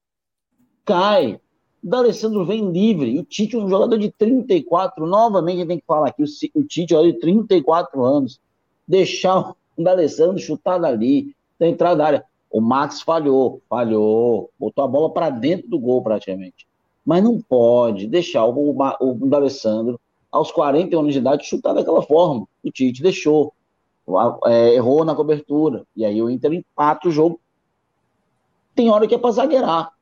[0.85, 1.41] Cai.
[1.81, 3.11] D'Alessandro vem livre.
[3.15, 5.07] E o Tite é um jogador de 34.
[5.07, 6.25] Novamente, tem que falar aqui.
[6.25, 8.41] O, o Tite é de 34 anos.
[8.89, 12.25] Deixar o D'Alessandro chutar dali, da entrada da área.
[12.51, 16.67] O Max falhou, falhou, botou a bola para dentro do gol praticamente.
[17.05, 20.01] Mas não pode deixar o, o, o D'Alessandro,
[20.35, 22.49] aos 40 anos de idade, chutar daquela forma.
[22.63, 23.53] O Tite deixou,
[24.47, 25.87] é, errou na cobertura.
[25.95, 27.41] E aí o Inter empata o jogo.
[28.75, 29.93] Tem hora que é para zagueirar.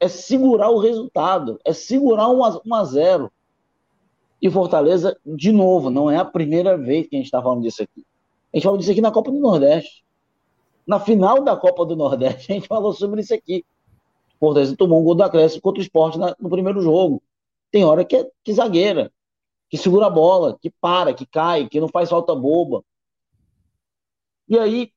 [0.00, 3.30] É segurar o resultado, é segurar um a, um a zero.
[4.40, 7.82] E Fortaleza, de novo, não é a primeira vez que a gente está falando disso
[7.82, 8.04] aqui.
[8.52, 10.04] A gente falou disso aqui na Copa do Nordeste.
[10.86, 13.64] Na final da Copa do Nordeste, a gente falou sobre isso aqui.
[14.38, 17.22] Fortaleza tomou um gol do acréscimo contra o esporte na, no primeiro jogo.
[17.70, 19.12] Tem hora que é que zagueira,
[19.68, 22.84] que segura a bola, que para, que cai, que não faz falta boba.
[24.48, 24.92] E aí,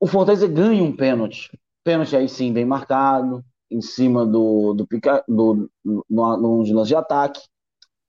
[0.00, 1.50] o Fortaleza ganha um pênalti.
[1.82, 4.86] Pênalti aí sim, bem marcado, em cima do, do,
[5.26, 7.40] do, no, no, no lance de ataque.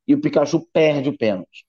[0.08, 1.66] E o Pikachu perde o pênalti.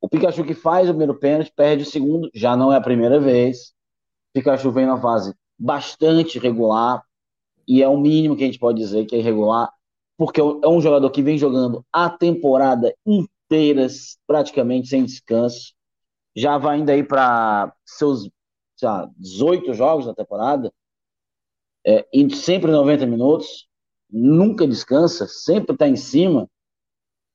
[0.00, 3.20] O Pikachu que faz o primeiro pênalti perde o segundo, já não é a primeira
[3.20, 3.68] vez.
[4.30, 7.04] O Pikachu vem na fase bastante regular,
[7.66, 9.72] e é o mínimo que a gente pode dizer que é irregular,
[10.16, 13.86] porque é um jogador que vem jogando a temporada inteira,
[14.26, 15.74] praticamente sem descanso.
[16.34, 18.28] Já vai ainda aí para seus
[18.82, 20.72] lá, 18 jogos na temporada,
[21.86, 23.68] é, sempre 90 minutos,
[24.10, 26.48] nunca descansa, sempre está em cima,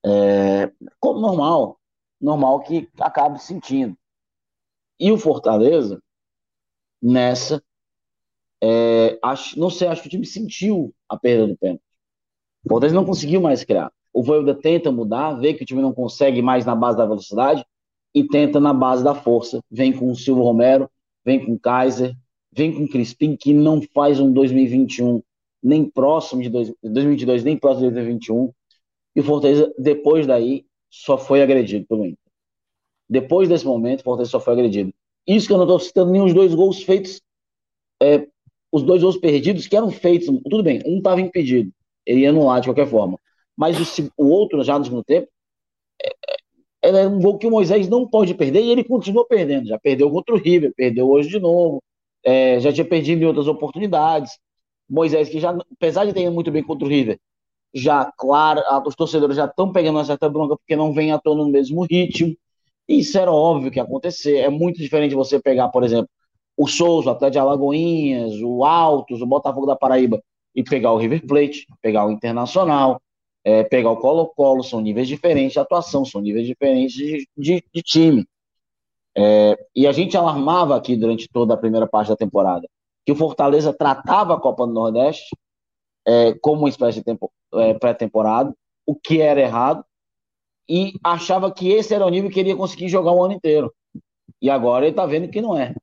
[0.05, 1.77] é, como normal
[2.19, 3.97] normal que acabe sentindo.
[4.99, 6.01] E o Fortaleza,
[7.01, 7.63] nessa,
[8.61, 11.81] é, acho, não sei, acho que o time sentiu a perda do pênalti.
[12.65, 13.91] O Fortaleza não conseguiu mais criar.
[14.13, 17.65] O Voivoda tenta mudar, vê que o time não consegue mais na base da velocidade
[18.13, 19.61] e tenta na base da força.
[19.69, 20.89] Vem com o Silvio Romero,
[21.23, 22.15] vem com o Kaiser,
[22.51, 25.21] vem com o Crispim, que não faz um 2021
[25.61, 28.51] nem próximo de dois, 2022, nem próximo de 2021.
[29.15, 32.17] E o Fortaleza, depois daí, só foi agredido pelo Inter.
[33.09, 34.93] Depois desse momento, o Fortaleza só foi agredido.
[35.27, 37.21] Isso que eu não estou citando nem os dois gols feitos,
[38.01, 38.27] é,
[38.71, 41.71] os dois gols perdidos que eram feitos, tudo bem, um estava impedido,
[42.05, 43.19] ele ia anular de qualquer forma.
[43.55, 45.27] Mas o, o outro, já no segundo tempo,
[46.01, 49.67] é, é, é um gol que o Moisés não pode perder e ele continua perdendo.
[49.67, 51.81] Já perdeu contra o River, perdeu hoje de novo,
[52.23, 54.37] é, já tinha perdido em outras oportunidades.
[54.89, 57.19] Moisés, que já, apesar de ter ido muito bem contra o River,
[57.73, 61.43] já, claro, os torcedores já estão pegando uma certa bronca porque não vem à tona
[61.43, 62.35] no mesmo ritmo.
[62.87, 64.37] Isso era óbvio que ia acontecer.
[64.37, 66.09] É muito diferente você pegar, por exemplo,
[66.57, 70.21] o Souza, o Atlético de Alagoinhas, o Altos, o Botafogo da Paraíba
[70.55, 72.99] e pegar o River Plate, pegar o Internacional,
[73.43, 77.81] é, pegar o Colo-Colo, são níveis diferentes de atuação, são níveis diferentes de, de, de
[77.83, 78.25] time.
[79.15, 82.67] É, e a gente alarmava aqui durante toda a primeira parte da temporada
[83.07, 85.33] que o Fortaleza tratava a Copa do Nordeste
[86.05, 87.17] é, como uma espécie de
[87.53, 88.53] é, pré-temporada,
[88.85, 89.85] o que era errado
[90.67, 93.73] e achava que esse era o nível que ele ia conseguir jogar o ano inteiro.
[94.41, 95.73] E agora ele está vendo que não é.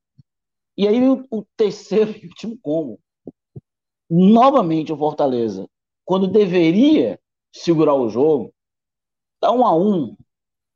[0.77, 2.99] E aí o, o terceiro e último combo.
[4.11, 5.67] Novamente o Fortaleza,
[6.05, 7.19] quando deveria
[7.53, 8.53] segurar o jogo,
[9.41, 10.17] tá um a um.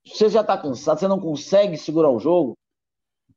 [0.07, 2.57] Você já está cansado, você não consegue segurar o jogo.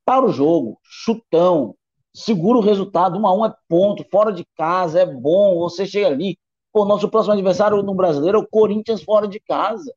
[0.06, 1.76] Para o jogo, chutão,
[2.14, 3.20] segura o resultado.
[3.20, 5.60] Um a um é ponto, fora de casa, é bom.
[5.60, 6.38] Você chega ali.
[6.72, 9.94] Pô, nosso próximo adversário no brasileiro é o Corinthians fora de casa.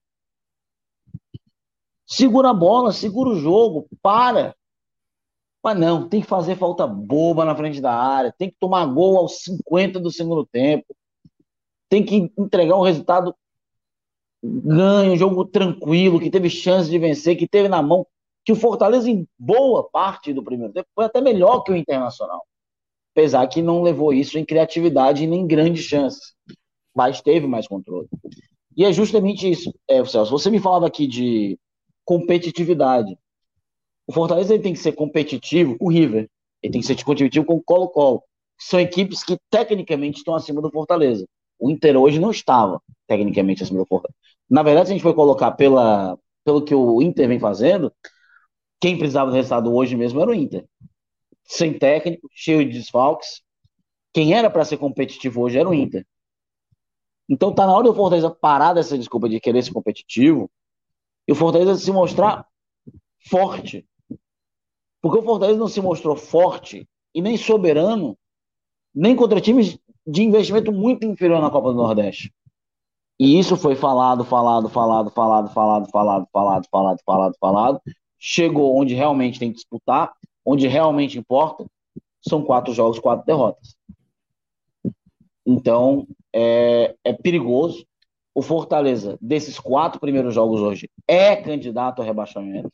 [2.07, 4.55] Segura a bola, segura o jogo, para.
[5.65, 9.17] Mas não, tem que fazer falta boba na frente da área, tem que tomar gol
[9.17, 10.95] aos 50 do segundo tempo,
[11.89, 13.35] tem que entregar um resultado
[14.43, 18.07] ganho, um jogo tranquilo, que teve chance de vencer, que teve na mão,
[18.45, 22.45] que o Fortaleza, em boa parte do primeiro tempo, foi até melhor que o Internacional.
[23.15, 26.35] Apesar que não levou isso em criatividade nem grandes chances,
[26.95, 28.09] mas teve mais controle.
[28.77, 30.33] E é justamente isso, é, Celso.
[30.33, 31.59] Você me falava aqui de
[32.05, 33.17] competitividade.
[34.07, 36.29] O Fortaleza ele tem que ser competitivo com o River,
[36.63, 38.23] ele tem que ser competitivo com o Colo-Colo.
[38.59, 41.27] São equipes que tecnicamente estão acima do Fortaleza.
[41.59, 44.17] O Inter hoje não estava tecnicamente acima do Fortaleza.
[44.49, 47.93] Na verdade, se a gente for colocar pela, pelo que o Inter vem fazendo,
[48.81, 50.67] quem precisava do resultado hoje mesmo era o Inter.
[51.45, 53.43] Sem técnico, cheio de desfalques.
[54.13, 56.07] Quem era para ser competitivo hoje era o Inter.
[57.29, 60.51] Então tá na hora do Fortaleza parar dessa desculpa de querer ser competitivo
[61.27, 62.47] e o Fortaleza se mostrar
[63.29, 63.87] forte.
[65.05, 68.17] Porque o Fortaleza não se mostrou forte e nem soberano,
[68.95, 72.33] nem contra times de investimento muito inferior na Copa do Nordeste.
[73.21, 77.83] E isso foi falado, falado, falado, falado, falado, falado, falado, falado, falado, falado.
[78.19, 80.11] Chegou onde realmente tem que disputar,
[80.43, 81.67] onde realmente importa.
[82.27, 83.77] São quatro jogos, quatro derrotas.
[85.45, 87.87] Então, é, é perigoso.
[88.35, 92.73] O Fortaleza, desses quatro primeiros jogos hoje, é candidato ao rebaixamento.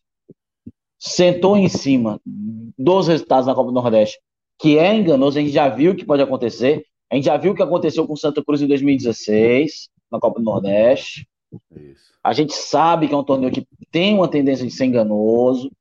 [1.02, 4.20] Sentou em cima dos resultados na Copa do Nordeste,
[4.58, 5.38] que é enganoso.
[5.38, 6.84] A gente já viu o que pode acontecer.
[7.10, 10.38] A gente já viu o que aconteceu com o Santa Cruz em 2016, na Copa
[10.38, 11.26] do Nordeste.
[11.74, 12.10] Isso.
[12.22, 15.72] A gente sabe que é um torneio que tem uma tendência de ser enganoso.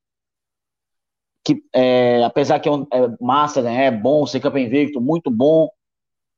[1.43, 5.29] Que, é, apesar que é, um, é massa, né, é bom ser campeão invicto, muito
[5.29, 5.69] bom,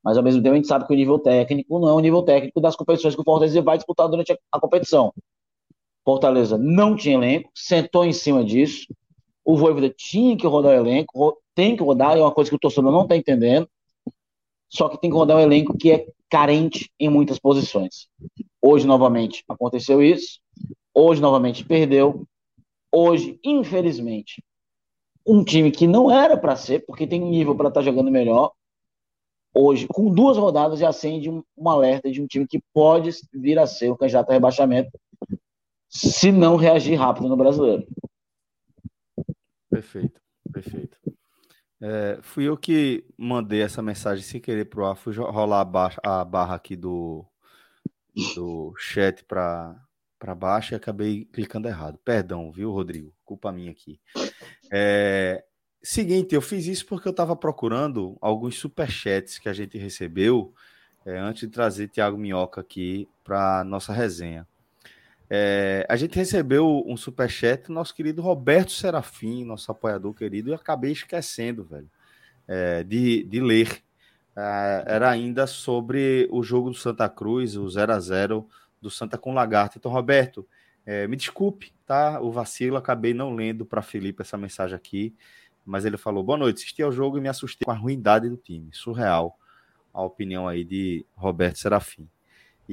[0.02, 2.22] mas ao mesmo tempo a gente sabe que o nível técnico não é o nível
[2.22, 5.12] técnico das competições que o Fortaleza vai disputar durante a, a competição.
[6.04, 8.86] Fortaleza não tinha elenco, sentou em cima disso.
[9.44, 12.58] O Voivoda tinha que rodar o elenco, tem que rodar, é uma coisa que o
[12.58, 13.68] torcedor não está entendendo.
[14.68, 18.08] Só que tem que rodar um elenco que é carente em muitas posições.
[18.60, 20.40] Hoje, novamente, aconteceu isso.
[20.94, 22.26] Hoje, novamente, perdeu.
[22.90, 24.42] Hoje, infelizmente,
[25.26, 28.52] um time que não era para ser, porque tem nível para estar tá jogando melhor,
[29.54, 33.58] hoje, com duas rodadas, já acende um, um, alerta de um time que pode vir
[33.58, 34.90] a ser o candidato a rebaixamento
[35.92, 37.86] se não reagir rápido no brasileiro.
[39.70, 40.20] Perfeito,
[40.50, 40.98] perfeito.
[41.80, 45.98] É, fui eu que mandei essa mensagem sem querer pro ar, fui rolar a barra,
[46.02, 47.24] a barra aqui do,
[48.34, 49.76] do chat para
[50.18, 51.98] para baixo e acabei clicando errado.
[52.04, 53.12] Perdão, viu, Rodrigo?
[53.24, 54.00] Culpa minha aqui.
[54.72, 55.44] É,
[55.84, 60.54] Seguinte, eu fiz isso porque eu estava procurando alguns superchats que a gente recebeu
[61.04, 64.46] é, antes de trazer Tiago Minhoca aqui para nossa resenha.
[65.34, 70.54] É, a gente recebeu um superchat do nosso querido Roberto Serafim, nosso apoiador querido, e
[70.54, 71.88] acabei esquecendo, velho,
[72.46, 73.82] é, de, de ler.
[74.36, 78.46] É, era ainda sobre o jogo do Santa Cruz, o 0 a 0
[78.80, 79.78] do Santa com Lagarto.
[79.78, 80.46] Então, Roberto,
[80.84, 82.20] é, me desculpe, tá?
[82.20, 85.14] O vacilo, acabei não lendo para Felipe essa mensagem aqui
[85.64, 88.36] mas ele falou: boa noite, assisti ao jogo e me assustei com a ruindade do
[88.36, 88.70] time.
[88.72, 89.38] Surreal
[89.92, 92.08] a opinião aí de Roberto Serafim.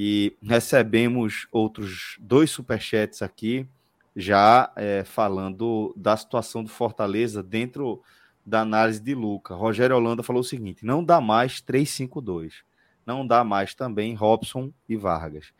[0.01, 3.67] E recebemos outros dois superchats aqui,
[4.15, 8.01] já é, falando da situação do Fortaleza dentro
[8.45, 9.53] da análise de Luca.
[9.53, 12.63] Rogério Holanda falou o seguinte: não dá mais 3-5-2.
[13.05, 15.51] Não dá mais também Robson e Vargas.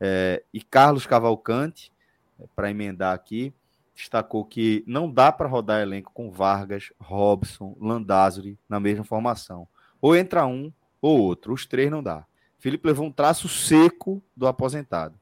[0.00, 1.92] É, e Carlos Cavalcante,
[2.40, 3.54] é, para emendar aqui,
[3.94, 9.68] destacou que não dá para rodar elenco com Vargas, Robson, Landázuri na mesma formação.
[10.00, 11.52] Ou entra um ou outro.
[11.52, 12.26] Os três não dá.
[12.64, 15.14] Felipe levou um traço seco do aposentado.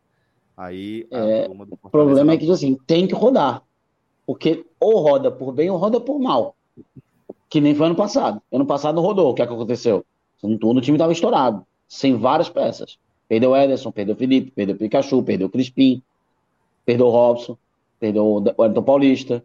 [0.56, 1.50] Aí é,
[1.82, 3.64] o problema é que assim, tem que rodar.
[4.24, 6.54] Porque ou roda por bem ou roda por mal.
[7.50, 8.40] Que nem foi ano passado.
[8.52, 9.30] Ano passado não rodou.
[9.30, 10.06] O que, é que aconteceu?
[10.40, 11.66] No turno o time estava estourado.
[11.88, 12.96] Sem várias peças.
[13.28, 16.00] Perdeu Ederson, perdeu Felipe, perdeu Pikachu, perdeu Crispim,
[16.86, 17.58] perdeu Robson
[17.98, 19.44] perdeu o Wellington Paulista.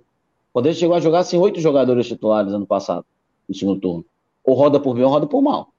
[0.52, 3.08] O Poder chegou a jogar sem oito jogadores titulares ano passado,
[3.50, 4.06] no segundo turno.
[4.44, 5.70] Ou roda por bem ou roda por mal.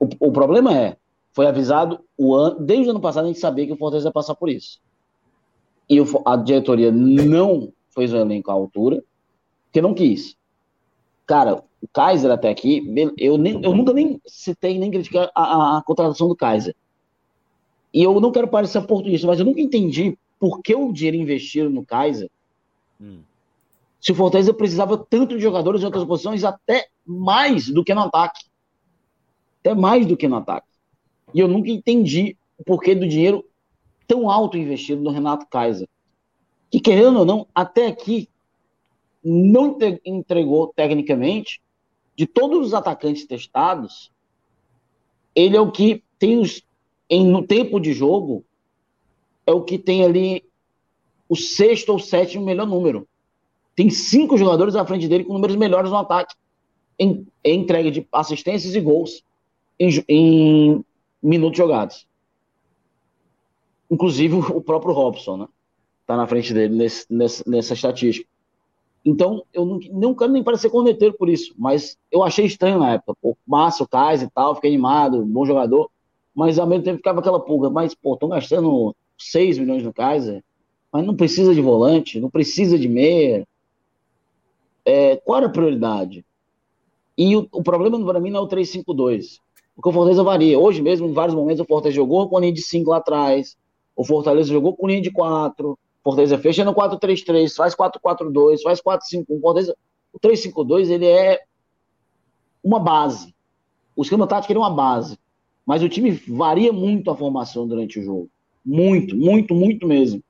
[0.00, 0.96] O, o problema é,
[1.32, 4.12] foi avisado o ano, desde o ano passado a gente sabia que o Fortaleza ia
[4.12, 4.80] passar por isso.
[5.88, 9.02] E o, a diretoria não fez o elenco à altura,
[9.64, 10.36] porque não quis.
[11.26, 12.82] Cara, o Kaiser até aqui,
[13.16, 16.74] eu, nem, eu nunca nem citei nem critiquei a, a, a, contratação do Kaiser.
[17.92, 21.70] E eu não quero parecer oportunista, mas eu nunca entendi por que o dinheiro investido
[21.70, 22.30] no Kaiser
[23.00, 23.20] hum.
[24.00, 28.02] se o Fortaleza precisava tanto de jogadores em outras posições, até mais do que no
[28.02, 28.44] ataque.
[29.60, 30.67] Até mais do que no ataque.
[31.34, 33.44] E eu nunca entendi o porquê do dinheiro
[34.06, 35.88] tão alto investido no Renato Kaiser.
[36.70, 38.28] Que, querendo ou não, até aqui
[39.22, 41.60] não entregou tecnicamente,
[42.16, 44.10] de todos os atacantes testados,
[45.34, 46.62] ele é o que tem os,
[47.08, 48.44] em, no tempo de jogo,
[49.46, 50.44] é o que tem ali
[51.28, 53.06] o sexto ou sétimo melhor número.
[53.76, 56.34] Tem cinco jogadores à frente dele com números melhores no ataque,
[56.98, 59.22] em, em entrega de assistências e gols
[59.78, 60.84] em, em
[61.22, 62.06] minutos jogados.
[63.90, 65.48] Inclusive o próprio Robson, né?
[66.06, 68.28] Tá na frente dele nesse, nessa, nessa estatística.
[69.04, 72.92] Então, eu não, não quero nem parecer corneteiro por isso, mas eu achei estranho na
[72.94, 73.16] época.
[73.20, 75.90] Pô, massa, o Kais e tal, fiquei animado, bom jogador,
[76.34, 77.70] mas ao mesmo tempo ficava aquela pulga.
[77.70, 80.42] Mas, pô, estão gastando 6 milhões no Kaiser,
[80.92, 83.46] mas não precisa de volante, não precisa de meia.
[84.84, 86.24] É, qual era a prioridade?
[87.16, 89.40] E o, o problema para mim não é o 3-5-2.
[89.78, 90.58] Porque o Fortaleza varia.
[90.58, 93.56] Hoje mesmo, em vários momentos, o Fortaleza jogou com a linha de 5 lá atrás.
[93.94, 95.70] O Fortaleza jogou com linha de 4.
[95.70, 99.24] O Fortaleza fecha no 4-3-3, faz 4-4-2, faz 4-5-1.
[99.28, 99.76] O Fortaleza,
[100.12, 101.42] o 3-5-2, ele é
[102.60, 103.32] uma base.
[103.94, 105.16] O esquema tático é uma base.
[105.64, 108.28] Mas o time varia muito a formação durante o jogo.
[108.66, 110.20] Muito, muito, muito mesmo.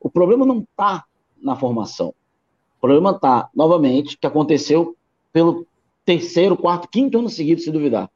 [0.00, 1.04] O problema não está
[1.40, 2.08] na formação.
[2.78, 4.96] O problema está, novamente, que aconteceu
[5.32, 5.64] pelo
[6.04, 8.10] terceiro, quarto, quinto ano seguido, se duvidar.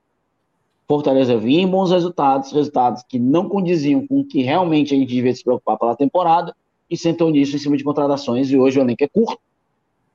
[0.86, 5.08] Fortaleza vinha em bons resultados, resultados que não condiziam com o que realmente a gente
[5.08, 6.54] devia se preocupar pela temporada,
[6.90, 9.40] e sentou nisso em cima de contratações, e hoje o elenco é curto,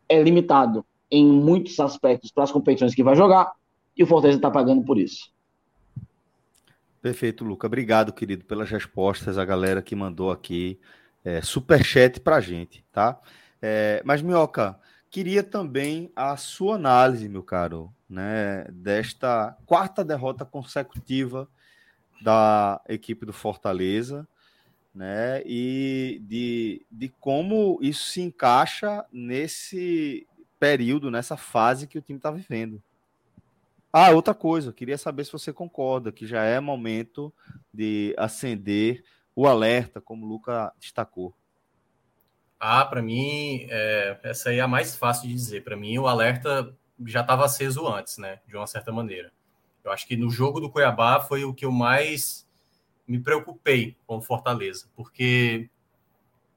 [0.08, 3.52] é limitado em muitos aspectos para as competições que vai jogar,
[3.98, 5.32] e o Fortaleza está pagando por isso.
[7.02, 7.66] Perfeito, Luca.
[7.66, 10.80] Obrigado, querido, pelas respostas, a galera que mandou aqui
[11.26, 11.40] é,
[12.24, 13.20] para a gente, tá?
[13.62, 14.80] É, mas, Minhoca,
[15.18, 21.50] queria também a sua análise, meu caro, né, desta quarta derrota consecutiva
[22.22, 24.28] da equipe do Fortaleza,
[24.94, 30.28] né, e de, de como isso se encaixa nesse
[30.60, 32.80] período, nessa fase que o time está vivendo.
[33.92, 37.34] Ah, outra coisa, queria saber se você concorda que já é momento
[37.74, 39.04] de acender
[39.36, 41.34] o alerta, como o Luca destacou.
[42.60, 45.64] Ah, para mim, é, essa aí é a mais fácil de dizer.
[45.64, 46.76] Para mim, o alerta
[47.06, 48.40] já estava aceso antes, né?
[48.48, 49.32] De uma certa maneira.
[49.84, 52.48] Eu acho que no jogo do Cuiabá foi o que eu mais
[53.08, 55.70] me preocupei com o Fortaleza, porque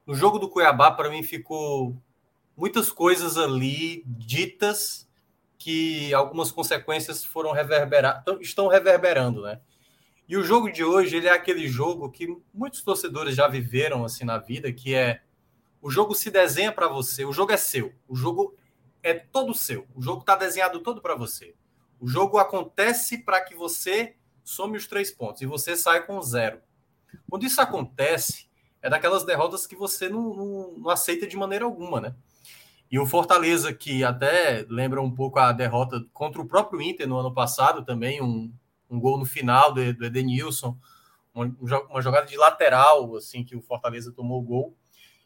[0.05, 1.95] no jogo do Cuiabá, para mim, ficou
[2.57, 5.07] muitas coisas ali ditas
[5.57, 9.61] que algumas consequências foram reverberar, estão reverberando, né?
[10.27, 14.25] E o jogo de hoje, ele é aquele jogo que muitos torcedores já viveram assim
[14.25, 15.21] na vida, que é
[15.81, 18.55] o jogo se desenha para você, o jogo é seu, o jogo
[19.03, 19.87] é todo seu.
[19.95, 21.55] O jogo está desenhado todo para você.
[21.99, 26.59] O jogo acontece para que você some os três pontos e você sai com zero.
[27.29, 28.49] Quando isso acontece,
[28.81, 32.15] é daquelas derrotas que você não, não, não, aceita de maneira alguma, né?
[32.89, 37.17] E o Fortaleza, que até lembra um pouco a derrota contra o próprio Inter no
[37.17, 38.51] ano passado, também um,
[38.89, 40.77] um gol no final do, do Edenilson,
[41.33, 41.45] uma,
[41.89, 44.77] uma jogada de lateral, assim, que o Fortaleza tomou o gol.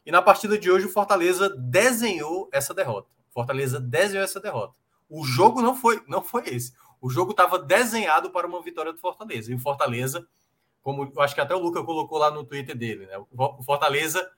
[0.06, 3.10] E na partida de hoje, o Fortaleza desenhou essa derrota.
[3.30, 4.78] Fortaleza desenhou essa derrota.
[5.08, 6.72] O jogo não foi, não foi esse.
[7.00, 9.50] O jogo estava desenhado para uma vitória do Fortaleza.
[9.50, 10.26] E o Fortaleza,
[10.80, 13.18] como eu acho que até o Luca colocou lá no Twitter dele, né?
[13.32, 14.30] O Fortaleza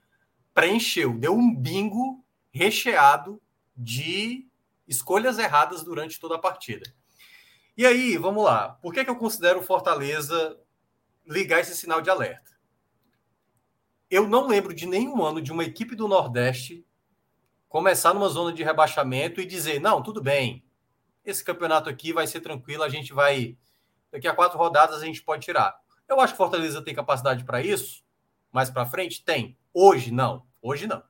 [0.55, 3.39] preencheu, deu um bingo recheado
[3.77, 4.47] de
[4.87, 6.91] escolhas erradas durante toda a partida.
[7.77, 8.69] E aí, vamos lá.
[8.81, 10.59] Por que, que eu considero o Fortaleza
[11.25, 12.51] ligar esse sinal de alerta?
[14.09, 16.85] Eu não lembro de nenhum ano de uma equipe do Nordeste
[17.67, 20.63] começar numa zona de rebaixamento e dizer: não, tudo bem,
[21.23, 23.57] esse campeonato aqui vai ser tranquilo, a gente vai.
[24.11, 25.79] Daqui a quatro rodadas a gente pode tirar.
[26.07, 28.03] Eu acho que Fortaleza tem capacidade para isso.
[28.51, 29.23] Mais para frente?
[29.23, 29.55] Tem.
[29.71, 30.43] Hoje, não.
[30.59, 31.03] Hoje, não.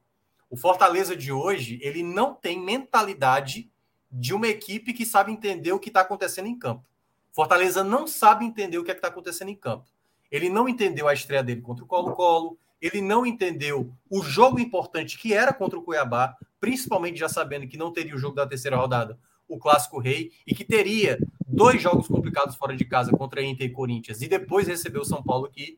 [0.49, 3.71] O Fortaleza de hoje, ele não tem mentalidade
[4.11, 6.85] de uma equipe que sabe entender o que está acontecendo em campo.
[7.31, 9.89] Fortaleza não sabe entender o que é está acontecendo em campo.
[10.29, 15.17] Ele não entendeu a estreia dele contra o Colo-Colo, ele não entendeu o jogo importante
[15.17, 18.77] que era contra o Cuiabá, principalmente já sabendo que não teria o jogo da terceira
[18.77, 23.67] rodada, o Clássico Rei e que teria dois jogos complicados fora de casa contra Inter
[23.67, 25.75] e Corinthians e depois recebeu o São Paulo aqui.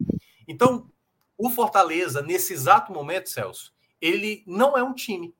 [0.47, 0.89] Então,
[1.37, 5.33] o Fortaleza, nesse exato momento, Celso, ele não é um time.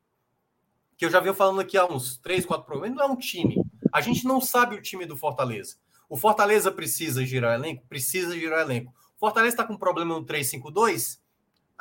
[0.98, 3.62] Que eu já venho falando aqui há uns três, quatro programas, não é um time.
[3.92, 5.76] A gente não sabe o time do Fortaleza.
[6.08, 7.86] O Fortaleza precisa girar elenco?
[7.88, 8.94] Precisa girar elenco.
[9.18, 11.21] Fortaleza está com problema no 3-5-2?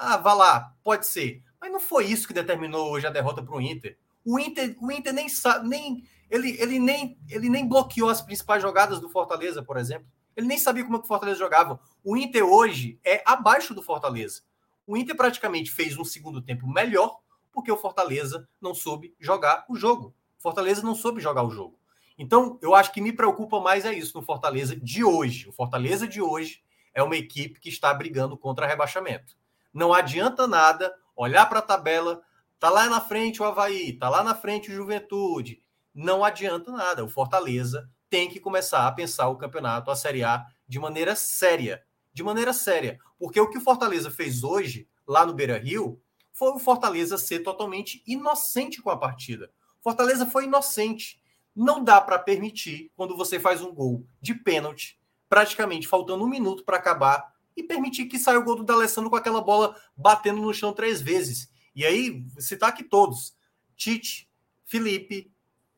[0.02, 1.42] Ah, vá lá, pode ser.
[1.60, 3.98] Mas não foi isso que determinou hoje a derrota para o Inter.
[4.24, 8.62] O Inter, o Inter nem sabe, nem ele, ele nem ele nem bloqueou as principais
[8.62, 10.08] jogadas do Fortaleza, por exemplo.
[10.34, 11.78] Ele nem sabia como é que o Fortaleza jogava.
[12.02, 14.40] O Inter hoje é abaixo do Fortaleza.
[14.86, 17.20] O Inter praticamente fez um segundo tempo melhor
[17.52, 20.14] porque o Fortaleza não soube jogar o jogo.
[20.38, 21.78] O Fortaleza não soube jogar o jogo.
[22.16, 25.46] Então, eu acho que me preocupa mais é isso no Fortaleza de hoje.
[25.46, 26.62] O Fortaleza de hoje
[26.94, 29.38] é uma equipe que está brigando contra rebaixamento.
[29.72, 32.22] Não adianta nada olhar para a tabela,
[32.58, 35.62] tá lá na frente o Havaí, tá lá na frente o Juventude.
[35.94, 37.04] Não adianta nada.
[37.04, 41.84] O Fortaleza tem que começar a pensar o campeonato, a Série A, de maneira séria.
[42.12, 42.98] De maneira séria.
[43.18, 46.00] Porque o que o Fortaleza fez hoje, lá no Beira Rio,
[46.32, 49.50] foi o Fortaleza ser totalmente inocente com a partida.
[49.82, 51.20] Fortaleza foi inocente.
[51.54, 54.98] Não dá para permitir, quando você faz um gol de pênalti,
[55.28, 59.16] praticamente faltando um minuto para acabar, e permitir que saia o gol do D'Alessandro com
[59.16, 61.48] aquela bola batendo no chão três vezes.
[61.74, 63.34] E aí, citar aqui todos:
[63.76, 64.28] Tite,
[64.64, 65.30] Felipe,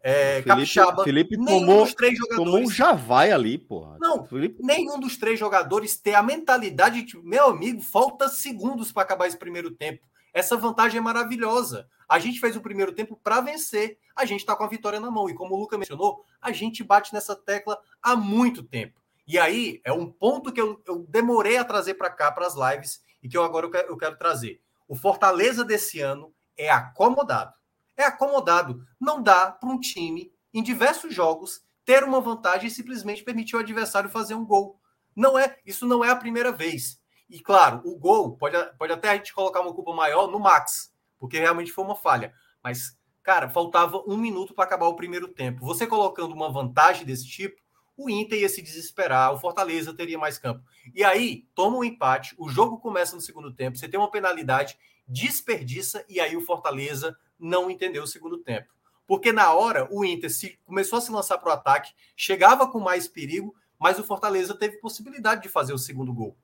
[0.02, 1.04] é, Felipe, Capixaba.
[1.04, 3.98] Felipe tomou, dos três jogadores, tomou um javai ali, porra.
[4.00, 4.62] Não, Felipe...
[4.62, 9.38] nenhum dos três jogadores tem a mentalidade de, meu amigo, falta segundos para acabar esse
[9.38, 10.04] primeiro tempo.
[10.34, 11.86] Essa vantagem é maravilhosa.
[12.08, 13.98] A gente fez o primeiro tempo para vencer.
[14.16, 15.28] A gente está com a vitória na mão.
[15.28, 19.01] E como o Luca mencionou, a gente bate nessa tecla há muito tempo.
[19.26, 22.54] E aí é um ponto que eu, eu demorei a trazer para cá, para as
[22.54, 24.60] lives, e que eu agora eu quero, eu quero trazer.
[24.88, 27.54] O Fortaleza desse ano é acomodado
[27.96, 28.84] é acomodado.
[29.00, 33.60] Não dá para um time, em diversos jogos, ter uma vantagem e simplesmente permitir o
[33.60, 34.80] adversário fazer um gol.
[35.14, 37.00] Não é, isso não é a primeira vez.
[37.28, 40.92] E claro, o gol pode, pode até a gente colocar uma culpa maior no Max,
[41.18, 42.32] porque realmente foi uma falha.
[42.62, 45.64] Mas, cara, faltava um minuto para acabar o primeiro tempo.
[45.64, 47.60] Você colocando uma vantagem desse tipo,
[48.04, 50.62] o Inter ia se desesperar, o Fortaleza teria mais campo.
[50.94, 54.76] E aí, toma um empate, o jogo começa no segundo tempo, você tem uma penalidade,
[55.06, 58.68] desperdiça, e aí o Fortaleza não entendeu o segundo tempo.
[59.06, 62.78] Porque na hora o Inter se, começou a se lançar para o ataque, chegava com
[62.78, 66.36] mais perigo, mas o Fortaleza teve possibilidade de fazer o segundo gol.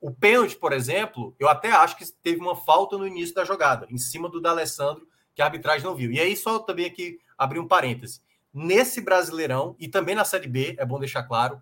[0.00, 3.86] O pênalti, por exemplo, eu até acho que teve uma falta no início da jogada,
[3.90, 6.12] em cima do D'Alessandro, que a arbitragem não viu.
[6.12, 8.20] E aí, só também aqui abrir um parêntese.
[8.54, 11.60] Nesse Brasileirão e também na Série B, é bom deixar claro,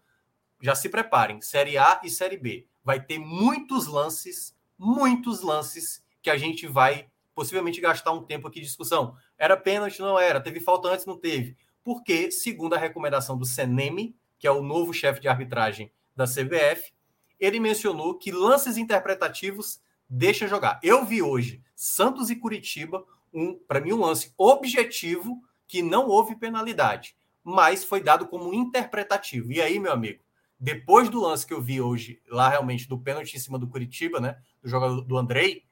[0.60, 2.66] já se preparem, Série A e Série B.
[2.84, 8.60] Vai ter muitos lances, muitos lances que a gente vai possivelmente gastar um tempo aqui
[8.60, 9.16] de discussão.
[9.38, 10.00] Era pênalti?
[10.00, 10.38] Não era.
[10.38, 11.06] Teve falta antes?
[11.06, 11.56] Não teve.
[11.82, 16.92] Porque, segundo a recomendação do Seneme, que é o novo chefe de arbitragem da CBF,
[17.40, 20.78] ele mencionou que lances interpretativos deixa jogar.
[20.82, 25.42] Eu vi hoje Santos e Curitiba, um, para mim, um lance objetivo
[25.72, 29.50] que não houve penalidade, mas foi dado como interpretativo.
[29.50, 30.22] E aí, meu amigo,
[30.60, 34.20] depois do lance que eu vi hoje, lá realmente do pênalti em cima do Curitiba,
[34.20, 35.64] né, do jogador do Andrei,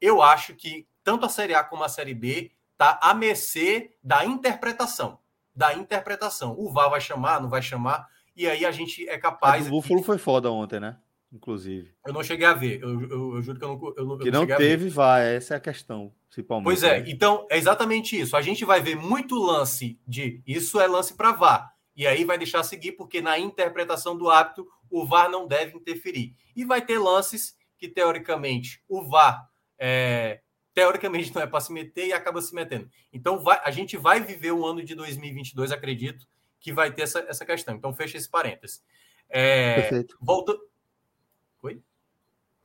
[0.00, 4.24] eu acho que tanto a Série A como a Série B está à mercê da
[4.24, 5.18] interpretação.
[5.52, 6.54] Da interpretação.
[6.56, 8.06] O VAR vai chamar, não vai chamar,
[8.36, 9.66] e aí a gente é capaz.
[9.66, 10.98] O Búfalo foi foda ontem, né?
[11.32, 11.92] Inclusive.
[12.06, 12.82] Eu não cheguei a ver.
[12.82, 13.94] Eu, eu, eu juro que eu não.
[13.96, 15.36] Eu, eu que não, teve, vai.
[15.36, 16.64] Essa é a questão, principalmente.
[16.64, 17.04] Pois é, né?
[17.08, 18.36] então é exatamente isso.
[18.36, 20.42] A gente vai ver muito lance de.
[20.46, 21.74] Isso é lance para VAR.
[21.94, 26.34] E aí vai deixar seguir, porque na interpretação do hábito, o VAR não deve interferir.
[26.56, 29.48] E vai ter lances que, teoricamente, o VAR
[29.78, 30.40] é,
[30.72, 32.88] teoricamente não é para se meter e acaba se metendo.
[33.12, 36.26] Então vai, a gente vai viver o ano de 2022, acredito,
[36.60, 37.74] que vai ter essa, essa questão.
[37.74, 38.82] Então fecha esse parênteses.
[39.28, 40.16] É, perfeito.
[40.20, 40.56] Volta...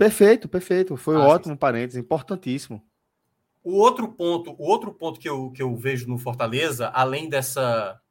[0.03, 0.97] Perfeito, perfeito.
[0.97, 1.57] Foi ah, ótimo sim.
[1.57, 2.85] parênteses, importantíssimo.
[3.63, 8.01] O outro ponto, o outro ponto que eu, que eu vejo no Fortaleza, além dessa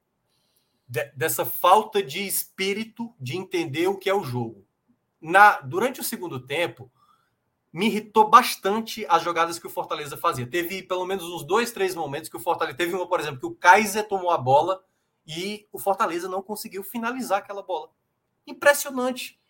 [0.88, 4.64] de, dessa falta de espírito de entender o que é o jogo.
[5.20, 6.90] Na durante o segundo tempo,
[7.70, 10.46] me irritou bastante as jogadas que o Fortaleza fazia.
[10.46, 12.78] Teve pelo menos uns dois, três momentos que o Fortaleza.
[12.78, 14.82] Teve uma, por exemplo, que o Kaiser tomou a bola
[15.26, 17.90] e o Fortaleza não conseguiu finalizar aquela bola.
[18.46, 19.41] Impressionante.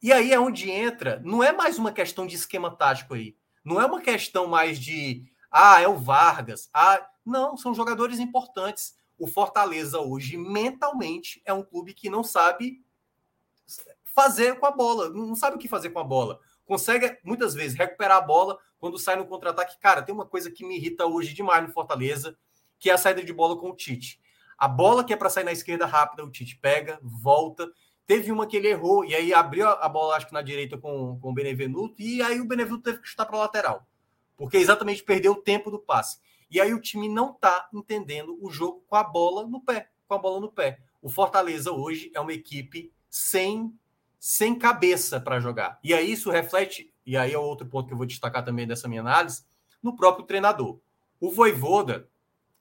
[0.00, 1.20] E aí é onde entra.
[1.24, 3.36] Não é mais uma questão de esquema tático aí.
[3.64, 5.24] Não é uma questão mais de.
[5.50, 6.68] Ah, é o Vargas.
[6.72, 8.96] Ah, não, são jogadores importantes.
[9.18, 12.84] O Fortaleza hoje, mentalmente, é um clube que não sabe
[14.04, 15.10] fazer com a bola.
[15.10, 18.98] Não sabe o que fazer com a bola consegue muitas vezes recuperar a bola quando
[18.98, 19.80] sai no contra-ataque.
[19.80, 22.36] Cara, tem uma coisa que me irrita hoje demais no Fortaleza,
[22.78, 24.20] que é a saída de bola com o Tite.
[24.56, 27.66] A bola que é para sair na esquerda rápida, o Tite pega, volta.
[28.08, 31.18] Teve uma que ele errou, e aí abriu a bola, acho que na direita com,
[31.20, 33.86] com o Benevenuto, e aí o Benevenuto teve que chutar para a lateral.
[34.34, 36.18] Porque exatamente perdeu o tempo do passe.
[36.50, 39.90] E aí o time não está entendendo o jogo com a bola no pé.
[40.06, 40.78] Com a bola no pé.
[41.02, 43.78] O Fortaleza hoje é uma equipe sem,
[44.18, 45.78] sem cabeça para jogar.
[45.84, 48.88] E aí isso reflete, e aí é outro ponto que eu vou destacar também dessa
[48.88, 49.44] minha análise,
[49.82, 50.80] no próprio treinador.
[51.20, 52.08] O Voivoda,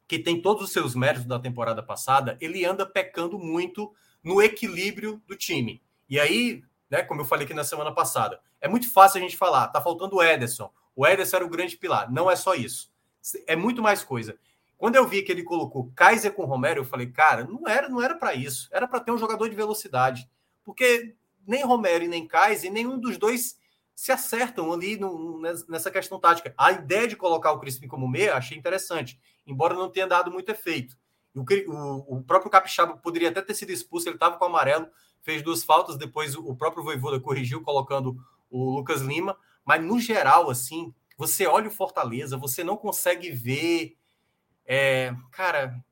[0.09, 3.95] que tem todos os seus méritos da temporada passada, ele anda pecando muito
[4.27, 5.81] no equilíbrio do time.
[6.09, 9.37] E aí, né, como eu falei aqui na semana passada, é muito fácil a gente
[9.37, 10.69] falar, tá faltando o Ederson.
[10.93, 12.11] O Ederson era o grande pilar.
[12.11, 12.91] Não é só isso.
[13.45, 14.37] É muito mais coisa.
[14.77, 18.01] Quando eu vi que ele colocou Kaiser com Romero, eu falei, cara, não era, não
[18.01, 18.67] era para isso.
[18.73, 20.29] Era para ter um jogador de velocidade.
[20.61, 21.15] Porque
[21.47, 23.57] nem Romero e nem Kaiser, nenhum dos dois
[23.95, 25.39] se acertam ali no,
[25.69, 26.53] nessa questão tática.
[26.57, 30.51] A ideia de colocar o Crispim como meia achei interessante, embora não tenha dado muito
[30.51, 30.97] efeito.
[31.41, 34.87] O, o, próprio Capixaba poderia até ter sido expulso, ele estava com o amarelo,
[35.21, 38.17] fez duas faltas, depois o próprio Voivoda corrigiu colocando
[38.49, 43.97] o Lucas Lima, mas no geral, assim, você olha o Fortaleza, você não consegue ver.
[44.65, 45.83] É, cara,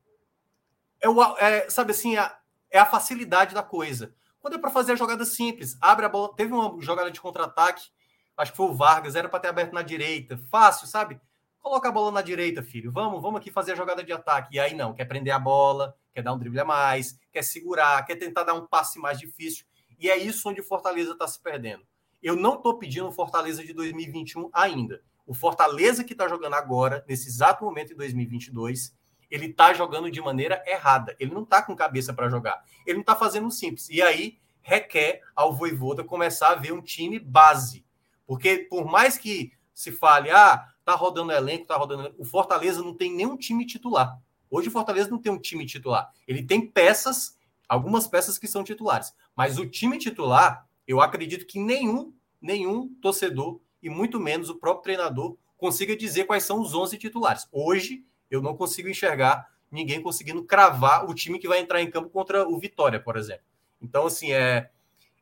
[1.00, 2.38] é, o, é sabe assim, a,
[2.70, 4.14] é a facilidade da coisa.
[4.40, 6.34] Quando é para fazer a jogada simples, abre a bola.
[6.34, 7.90] Teve uma jogada de contra-ataque
[8.36, 10.36] acho que foi o Vargas, era para ter aberto na direita.
[10.50, 11.18] Fácil, sabe?
[11.66, 12.92] Coloca a bola na direita, filho.
[12.92, 14.54] Vamos, vamos aqui fazer a jogada de ataque.
[14.54, 18.06] E aí não, quer prender a bola, quer dar um drible a mais, quer segurar,
[18.06, 19.66] quer tentar dar um passe mais difícil.
[19.98, 21.82] E é isso onde o Fortaleza está se perdendo.
[22.22, 25.02] Eu não estou pedindo o Fortaleza de 2021 ainda.
[25.26, 28.96] O Fortaleza que está jogando agora, nesse exato momento em 2022,
[29.28, 31.16] ele está jogando de maneira errada.
[31.18, 32.62] Ele não está com cabeça para jogar.
[32.86, 33.88] Ele não está fazendo simples.
[33.88, 37.84] E aí requer ao Voivoda começar a ver um time base
[38.26, 42.82] porque por mais que se fale, ah, tá rodando elenco, tá rodando elenco, o Fortaleza
[42.82, 44.18] não tem nenhum time titular.
[44.50, 46.10] Hoje o Fortaleza não tem um time titular.
[46.26, 47.36] Ele tem peças,
[47.68, 49.14] algumas peças que são titulares.
[49.36, 54.84] Mas o time titular, eu acredito que nenhum, nenhum torcedor, e muito menos o próprio
[54.84, 57.46] treinador, consiga dizer quais são os 11 titulares.
[57.52, 62.08] Hoje, eu não consigo enxergar ninguém conseguindo cravar o time que vai entrar em campo
[62.08, 63.44] contra o Vitória, por exemplo.
[63.82, 64.70] Então, assim, é,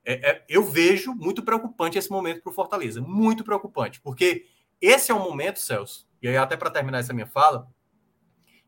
[0.04, 3.00] é, é, eu vejo muito preocupante esse momento para o Fortaleza.
[3.00, 4.00] Muito preocupante.
[4.00, 4.46] Porque
[4.80, 7.68] esse é um momento, Celso, e aí até para terminar essa minha fala,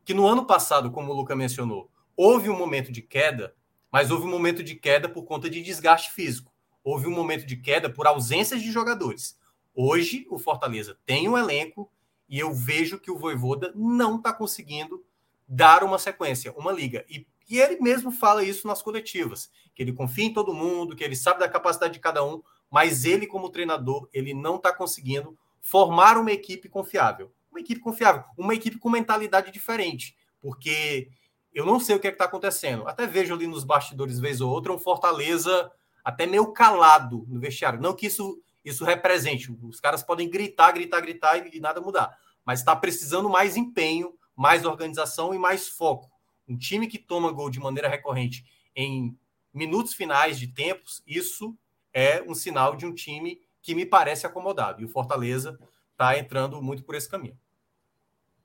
[0.04, 3.54] que no ano passado, como o Luca mencionou, houve um momento de queda,
[3.92, 6.52] mas houve um momento de queda por conta de desgaste físico.
[6.82, 9.38] Houve um momento de queda por ausências de jogadores.
[9.74, 11.90] Hoje, o Fortaleza tem um elenco
[12.28, 15.04] e eu vejo que o Voivoda não está conseguindo
[15.46, 17.04] dar uma sequência, uma liga.
[17.08, 21.04] E e ele mesmo fala isso nas coletivas, que ele confia em todo mundo, que
[21.04, 25.38] ele sabe da capacidade de cada um, mas ele, como treinador, ele não está conseguindo
[25.60, 27.32] formar uma equipe confiável.
[27.50, 31.08] Uma equipe confiável, uma equipe com mentalidade diferente, porque
[31.54, 32.86] eu não sei o que é está acontecendo.
[32.86, 35.70] Até vejo ali nos bastidores, vez ou outra, um Fortaleza
[36.04, 37.80] até meio calado no vestiário.
[37.80, 42.14] Não que isso, isso represente, os caras podem gritar, gritar, gritar e, e nada mudar,
[42.44, 46.10] mas está precisando mais empenho, mais organização e mais foco
[46.48, 48.44] um time que toma gol de maneira recorrente
[48.74, 49.16] em
[49.52, 51.56] minutos finais de tempos, isso
[51.92, 54.82] é um sinal de um time que me parece acomodado.
[54.82, 55.58] E o Fortaleza
[55.92, 57.38] está entrando muito por esse caminho.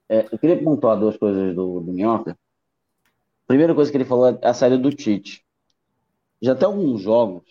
[0.07, 2.37] É, eu queria pontuar duas coisas do, do Minhoca.
[3.45, 5.45] Primeira coisa que ele falou é a saída do Tite.
[6.41, 7.43] Já tem alguns jogos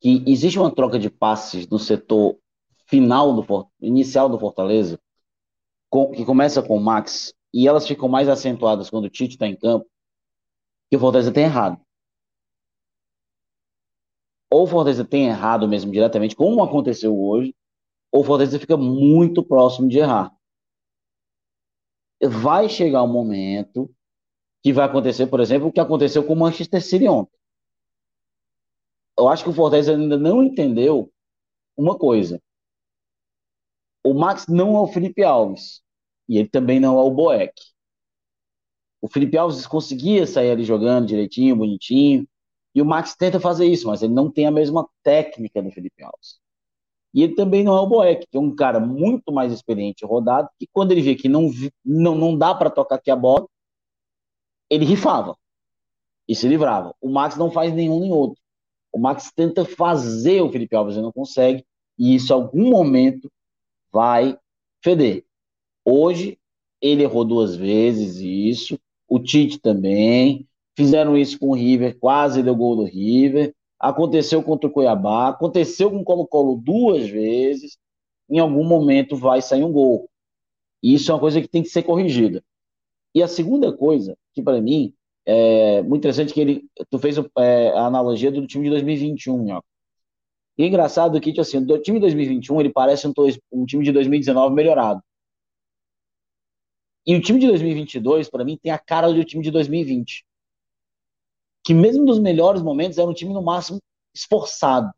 [0.00, 2.38] que existe uma troca de passes no setor
[2.86, 5.00] final do inicial do Fortaleza,
[5.90, 9.46] com, que começa com o Max e elas ficam mais acentuadas quando o Tite está
[9.46, 9.86] em campo,
[10.90, 11.80] que o Fortaleza tem errado.
[14.50, 17.54] Ou o Fortaleza tem errado mesmo diretamente, como aconteceu hoje,
[18.10, 20.34] ou o Fortaleza fica muito próximo de errar.
[22.22, 23.90] Vai chegar um momento
[24.62, 27.38] que vai acontecer, por exemplo, o que aconteceu com o Manchester City ontem.
[29.16, 31.12] Eu acho que o Fortaleza ainda não entendeu
[31.76, 32.40] uma coisa.
[34.04, 35.82] O Max não é o Felipe Alves.
[36.28, 37.52] E ele também não é o Boeck.
[39.00, 42.26] O Felipe Alves conseguia sair ali jogando direitinho, bonitinho.
[42.74, 46.02] E o Max tenta fazer isso, mas ele não tem a mesma técnica do Felipe
[46.02, 46.38] Alves.
[47.14, 50.48] E ele também não é o Boeck, que é um cara muito mais experiente rodado,
[50.58, 51.50] que quando ele vê que não,
[51.84, 53.48] não, não dá para tocar aqui a bola,
[54.70, 55.36] ele rifava
[56.28, 56.94] e se livrava.
[57.00, 58.40] O Max não faz nenhum nem outro.
[58.92, 61.66] O Max tenta fazer o Felipe Alves e não consegue,
[61.98, 63.30] e isso em algum momento
[63.90, 64.38] vai
[64.82, 65.24] feder.
[65.90, 66.38] Hoje,
[66.82, 68.78] ele errou duas vezes isso,
[69.08, 70.46] o Tite também,
[70.76, 75.90] fizeram isso com o River, quase deu gol do River, aconteceu contra o Cuiabá, aconteceu
[75.90, 77.78] com o Colo-Colo duas vezes,
[78.28, 80.08] em algum momento vai sair um gol.
[80.82, 82.44] Isso é uma coisa que tem que ser corrigida.
[83.14, 84.92] E a segunda coisa, que para mim
[85.26, 89.62] É muito interessante que ele, tu fez é, a analogia do time de 2021, ó.
[90.58, 93.12] E é engraçado que, tipo assim, o time de 2021, ele parece um,
[93.52, 95.02] um time de 2019 melhorado.
[97.08, 100.26] E o time de 2022, para mim, tem a cara do time de 2020.
[101.64, 103.80] Que mesmo nos melhores momentos, era um time no máximo
[104.14, 104.92] esforçado.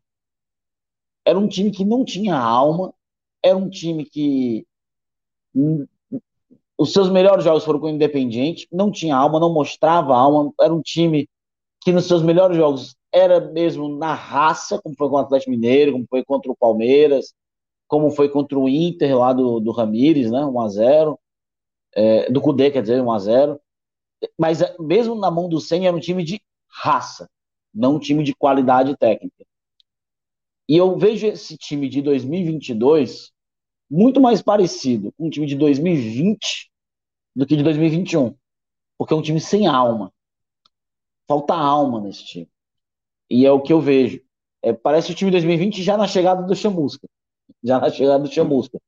[1.25, 2.93] Era um time que não tinha alma,
[3.41, 4.67] era um time que
[6.77, 10.73] os seus melhores jogos foram com o Independiente, não tinha alma, não mostrava alma, era
[10.73, 11.29] um time
[11.79, 15.93] que nos seus melhores jogos era mesmo na raça, como foi com o Atlético Mineiro,
[15.93, 17.33] como foi contra o Palmeiras,
[17.87, 21.17] como foi contra o Inter lá do, do Ramires, né, 1x0,
[21.93, 23.59] é, do Cudê, quer dizer, 1x0,
[24.37, 27.29] mas é, mesmo na mão do Senna era um time de raça,
[27.73, 29.45] não um time de qualidade técnica.
[30.67, 33.31] E eu vejo esse time de 2022
[33.89, 36.71] muito mais parecido com o time de 2020
[37.35, 38.33] do que de 2021.
[38.97, 40.13] Porque é um time sem alma.
[41.27, 42.49] Falta alma nesse time.
[43.29, 44.21] E é o que eu vejo.
[44.61, 47.07] É, parece o time de 2020 já na chegada do Chamusca.
[47.63, 48.79] Já na chegada do Chamusca.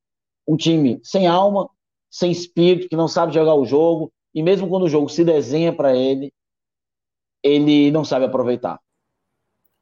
[0.48, 1.70] Um time sem alma,
[2.14, 4.14] sem espírito, que não sabe jogar o jogo.
[4.36, 6.32] E mesmo quando o jogo se desenha para ele,
[7.42, 8.80] ele não sabe aproveitar.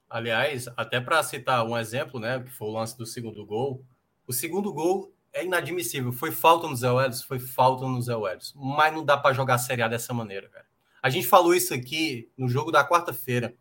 [0.10, 3.84] Aliás, até para citar um exemplo, né, que foi o lance do segundo gol,
[4.26, 6.14] o segundo gol é inadmissível.
[6.14, 7.22] Foi falta no Zé Welles?
[7.22, 8.54] Foi falta no Zé Welles.
[8.56, 10.66] Mas não dá para jogar a Série A dessa maneira, cara.
[11.04, 13.54] A gente falou isso aqui no jogo da quarta-feira.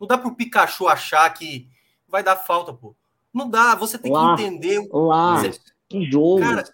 [0.00, 1.68] Não dá para o Pikachu achar que
[2.08, 2.96] vai dar falta, pô.
[3.30, 4.88] Não dá, você tem lá, que entender.
[4.90, 5.75] Lá, você...
[5.88, 6.40] que jogo.
[6.40, 6.64] Cara,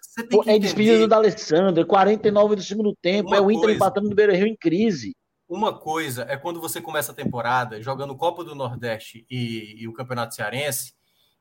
[0.47, 3.75] é despedida do Alessandro, 49 do segundo tempo, Uma é o Inter coisa...
[3.75, 5.15] empatando no Beira Rio em crise.
[5.47, 9.93] Uma coisa é quando você começa a temporada jogando Copa do Nordeste e, e o
[9.93, 10.93] Campeonato Cearense,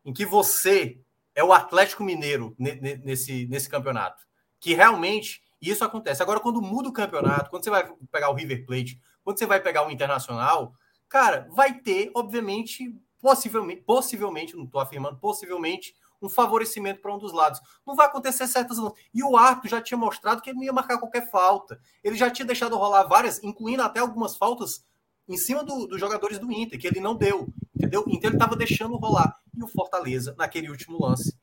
[0.04, 0.98] em que você
[1.34, 4.22] é o Atlético Mineiro nesse, nesse campeonato.
[4.60, 6.22] Que realmente isso acontece.
[6.22, 9.60] Agora, quando muda o campeonato, quando você vai pegar o River Plate, quando você vai
[9.60, 10.74] pegar o Internacional,
[11.08, 17.32] cara, vai ter, obviamente, possivelmente, possivelmente, não estou afirmando, possivelmente, um favorecimento para um dos
[17.32, 17.60] lados.
[17.86, 18.78] Não vai acontecer certas.
[19.12, 21.80] E o árbitro já tinha mostrado que ele não ia marcar qualquer falta.
[22.02, 24.84] Ele já tinha deixado rolar várias, incluindo até algumas faltas
[25.28, 27.48] em cima do, dos jogadores do Inter, que ele não deu.
[27.74, 28.04] Entendeu?
[28.08, 29.36] Então ele estava deixando rolar.
[29.54, 31.36] E o Fortaleza, naquele último lance,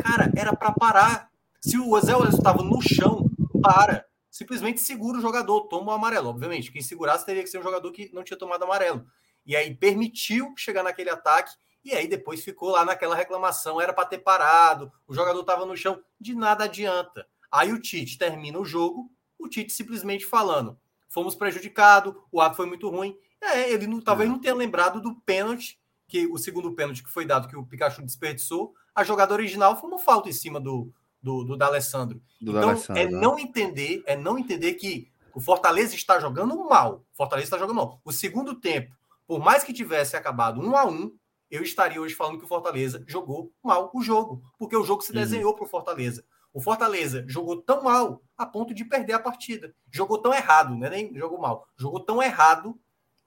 [0.00, 1.30] cara, era para parar.
[1.60, 3.28] Se o Zé estava no chão,
[3.60, 4.06] para.
[4.30, 6.28] Simplesmente segura o jogador, toma o amarelo.
[6.28, 9.04] Obviamente, quem segurasse teria que ser um jogador que não tinha tomado amarelo.
[9.44, 11.52] E aí permitiu chegar naquele ataque
[11.88, 15.76] e aí depois ficou lá naquela reclamação, era para ter parado, o jogador estava no
[15.76, 17.26] chão, de nada adianta.
[17.50, 20.78] Aí o Tite termina o jogo, o Tite simplesmente falando:
[21.08, 23.16] fomos prejudicados, o ato foi muito ruim.
[23.40, 24.32] É, ele não, talvez é.
[24.32, 28.02] não tenha lembrado do pênalti, que o segundo pênalti que foi dado, que o Pikachu
[28.02, 28.74] desperdiçou.
[28.94, 30.92] A jogada original foi uma falta em cima do,
[31.22, 32.20] do, do D'Alessandro.
[32.40, 33.18] Do então, D'Alessandro, é né?
[33.18, 37.04] não entender, é não entender que o Fortaleza está jogando mal.
[37.12, 38.00] O Fortaleza está jogando mal.
[38.04, 38.94] O segundo tempo,
[39.26, 41.14] por mais que tivesse acabado um a um,
[41.50, 45.10] eu estaria hoje falando que o Fortaleza jogou mal o jogo, porque o jogo se
[45.12, 45.18] uhum.
[45.18, 46.24] desenhou para o Fortaleza.
[46.52, 49.74] O Fortaleza jogou tão mal a ponto de perder a partida.
[49.90, 50.90] Jogou tão errado, né?
[50.90, 51.68] Nem jogou mal.
[51.76, 52.78] Jogou tão errado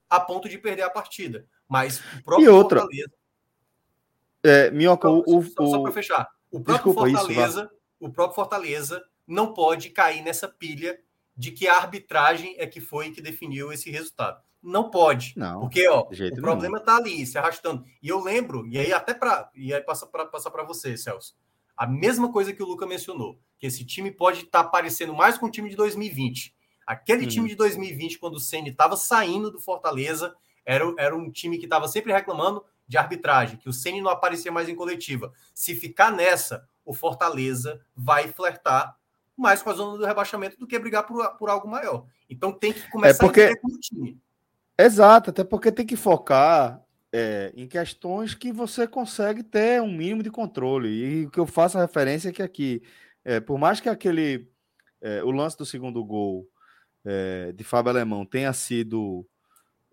[0.08, 1.46] a ponto de perder a partida.
[1.68, 3.12] Mas o próprio e outra, Fortaleza.
[4.42, 6.28] É, Minhoca, o, o, só, só para fechar.
[6.50, 7.70] O próprio Desculpa, Fortaleza, isso,
[8.00, 10.98] o próprio Fortaleza não pode cair nessa pilha
[11.36, 14.42] de que a arbitragem é que foi que definiu esse resultado.
[14.62, 15.34] Não pode.
[15.36, 17.84] Não, porque ó, o problema está ali, se arrastando.
[18.00, 21.34] E eu lembro, e aí até para e aí passa para passar para você, Celso.
[21.76, 25.36] A mesma coisa que o Luca mencionou, que esse time pode estar tá parecendo mais
[25.36, 26.54] com o time de 2020.
[26.86, 27.48] Aquele time uhum.
[27.48, 30.34] de 2020, quando o Ceni estava saindo do Fortaleza,
[30.64, 34.52] era, era um time que estava sempre reclamando de arbitragem, que o Ceni não aparecia
[34.52, 35.32] mais em coletiva.
[35.54, 38.96] Se ficar nessa, o Fortaleza vai flertar
[39.36, 42.06] mais com a zona do rebaixamento do que brigar por, por algo maior.
[42.28, 43.40] Então tem que começar é porque...
[43.40, 44.20] a entender como time.
[44.78, 46.82] Exato, até porque tem que focar
[47.12, 50.88] é, em questões que você consegue ter um mínimo de controle.
[50.88, 52.82] E o que eu faço a referência é que aqui,
[53.24, 54.50] é, por mais que aquele
[55.02, 56.48] é, o lance do segundo gol
[57.04, 59.26] é, de Fábio Alemão tenha sido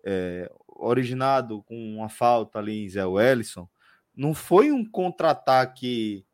[0.04, 3.68] é, originado com uma falta ali em Zé Wellison,
[4.14, 6.24] não foi um contra-ataque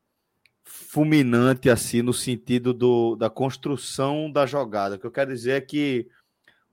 [0.62, 4.96] fulminante assim no sentido do, da construção da jogada.
[4.96, 6.08] O que eu quero dizer é que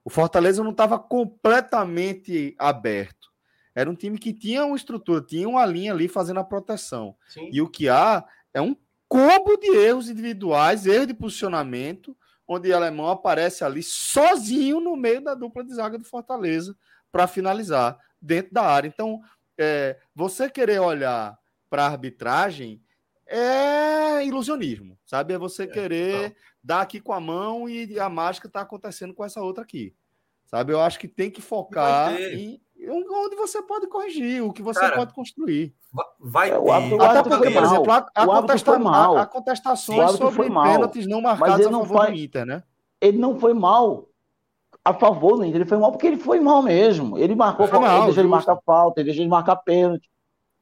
[0.06, 3.32] o Fortaleza não estava completamente aberto.
[3.76, 7.16] Era um time que tinha uma estrutura, tinha uma linha ali fazendo a proteção.
[7.28, 7.50] Sim.
[7.52, 8.24] E o que há
[8.54, 8.76] é um
[9.08, 12.16] combo de erros individuais, erro de posicionamento,
[12.48, 16.76] onde o alemão aparece ali sozinho no meio da dupla de zaga do Fortaleza
[17.12, 18.88] para finalizar dentro da área.
[18.88, 19.22] Então,
[19.58, 21.38] é, você querer olhar
[21.70, 22.82] para a arbitragem
[23.26, 25.34] é ilusionismo, sabe?
[25.34, 29.42] É você é, dar aqui com a mão e a mágica está acontecendo com essa
[29.42, 29.94] outra aqui.
[30.46, 30.72] Sabe?
[30.72, 34.96] Eu acho que tem que focar em onde você pode corrigir, o que você Cara,
[34.96, 35.74] pode construir.
[36.20, 37.02] Vai é, ter.
[37.02, 41.72] Até porque, por exemplo, a, a, contesta a, a contestações sobre pênaltis não marcados a
[41.72, 42.12] favor faz...
[42.12, 42.64] do Inter, né?
[43.00, 44.08] Ele não foi mal
[44.84, 47.18] a favor do Inter, ele foi mal porque ele foi mal mesmo.
[47.18, 50.10] Ele marcou, foi mal, ele deixou de marcar falta, ele deixou de marcar pênalti.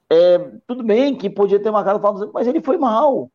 [0.09, 0.37] É,
[0.67, 3.31] tudo bem que podia ter marcado falta, mas ele foi mal.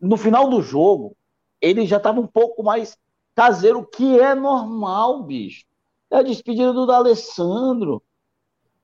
[0.00, 1.16] No final do jogo,
[1.60, 2.96] ele já estava um pouco mais
[3.34, 5.64] caseiro, que é normal, bicho.
[6.10, 8.02] É a despedida do D'Alessandro.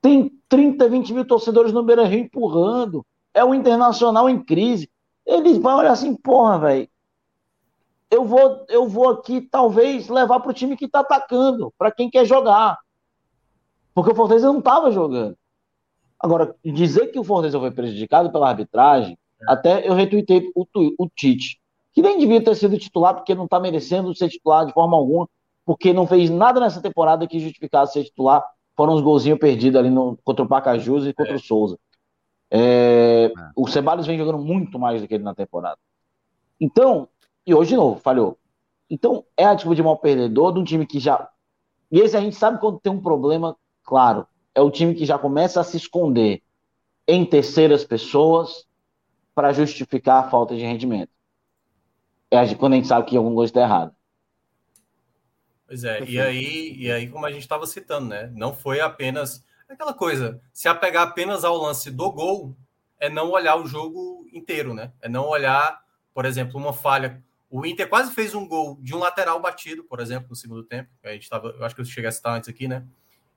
[0.01, 3.05] Tem 30, 20 mil torcedores no Beira Rio empurrando.
[3.33, 4.89] É o Internacional em crise.
[5.25, 6.89] Eles vão olhar assim, porra, velho.
[8.11, 12.09] Eu vou, eu vou aqui, talvez, levar para o time que está atacando, para quem
[12.09, 12.77] quer jogar.
[13.93, 15.35] Porque o Fortaleza não estava jogando.
[16.19, 19.51] Agora, dizer que o Fortaleza foi prejudicado pela arbitragem, é.
[19.51, 20.65] até eu retuitei o,
[20.97, 21.59] o Tite,
[21.95, 25.27] que nem devia ter sido titular, porque não está merecendo ser titular de forma alguma
[25.65, 28.45] porque não fez nada nessa temporada que justificasse ser titular.
[28.77, 31.35] Foram os golzinhos perdidos ali no, contra o Pacajus e contra é.
[31.35, 31.79] o Souza.
[32.51, 33.49] É, é.
[33.55, 35.79] O Ceballos vem jogando muito mais do que ele na temporada.
[36.61, 37.07] Então,
[37.47, 38.37] e hoje de novo, falhou.
[38.89, 41.27] Então, é a atitude de mal perdedor de um time que já.
[41.91, 44.27] E esse a gente sabe quando tem um problema, claro.
[44.53, 46.43] É o time que já começa a se esconder
[47.07, 48.67] em terceiras pessoas
[49.33, 51.14] para justificar a falta de rendimento.
[52.31, 53.95] É quando a gente sabe que alguma coisa está errada.
[55.67, 58.31] Pois é, e aí, e aí, como a gente estava citando, né?
[58.35, 62.55] Não foi apenas aquela coisa, se apegar apenas ao lance do gol,
[62.99, 64.91] é não olhar o jogo inteiro, né?
[65.01, 65.79] É não olhar,
[66.13, 67.23] por exemplo, uma falha.
[67.49, 70.89] O Inter quase fez um gol de um lateral batido, por exemplo, no segundo tempo.
[71.03, 72.85] A gente tava, eu acho que eu cheguei a citar antes aqui, né?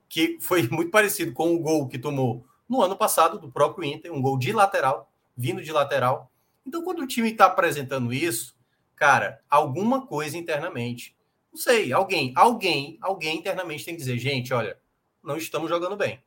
[0.07, 4.13] Que foi muito parecido com o gol que tomou no ano passado do próprio Inter,
[4.13, 6.31] um gol de lateral, vindo de lateral.
[6.65, 8.55] Então, quando o time está apresentando isso,
[8.99, 11.17] cara, alguma coisa internamente
[11.51, 14.79] não sei, alguém, alguém, alguém internamente tem que dizer, gente, olha,
[15.23, 16.23] não estamos jogando bem.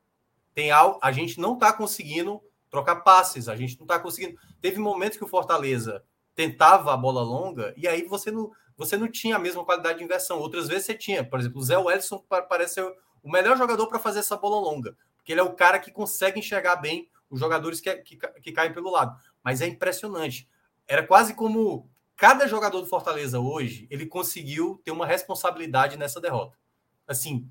[0.55, 4.36] Tem algo, a gente não está conseguindo trocar passes, a gente não está conseguindo.
[4.61, 6.05] Teve momentos que o Fortaleza
[6.35, 10.05] tentava a bola longa e aí você não, você não tinha a mesma qualidade de
[10.05, 10.40] inversão.
[10.40, 14.01] Outras vezes você tinha, por exemplo, o Zé Wellison parece ser o melhor jogador para
[14.01, 17.81] fazer essa bola longa, porque ele é o cara que consegue enxergar bem os jogadores
[17.81, 19.16] que, que, que caem pelo lado.
[19.43, 20.49] Mas é impressionante.
[20.86, 21.89] Era quase como
[22.23, 26.57] cada jogador do Fortaleza hoje, ele conseguiu ter uma responsabilidade nessa derrota.
[27.05, 27.51] Assim,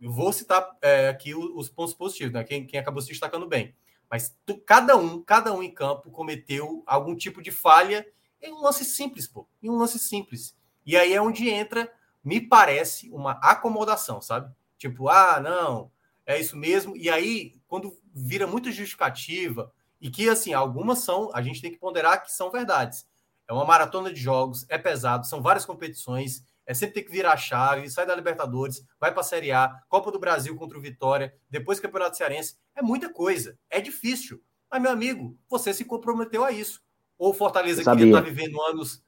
[0.00, 2.44] eu vou citar é, aqui os, pontos positivos, né?
[2.44, 3.74] Quem, quem acabou se destacando bem.
[4.08, 8.06] Mas tu, cada um, cada um em campo cometeu algum tipo de falha
[8.40, 9.48] em um lance simples, pô.
[9.60, 10.56] Em um lance simples.
[10.86, 11.92] E aí é onde entra,
[12.22, 14.54] me parece, uma acomodação, sabe?
[14.78, 15.90] Tipo, ah, não,
[16.24, 16.96] é isso mesmo.
[16.96, 21.78] E aí, quando vira muito justificativa, e que, assim, algumas são, a gente tem que
[21.78, 23.10] ponderar que são verdades.
[23.52, 27.32] É uma maratona de jogos, é pesado, são várias competições, é sempre ter que virar
[27.32, 30.80] a chave, sai da Libertadores, vai para a Série A, Copa do Brasil contra o
[30.80, 32.56] Vitória, depois Campeonato Cearense.
[32.74, 34.42] É muita coisa, é difícil.
[34.70, 36.80] Mas, meu amigo, você se comprometeu a isso.
[37.18, 39.02] Ou Fortaleza, que está vivendo anos,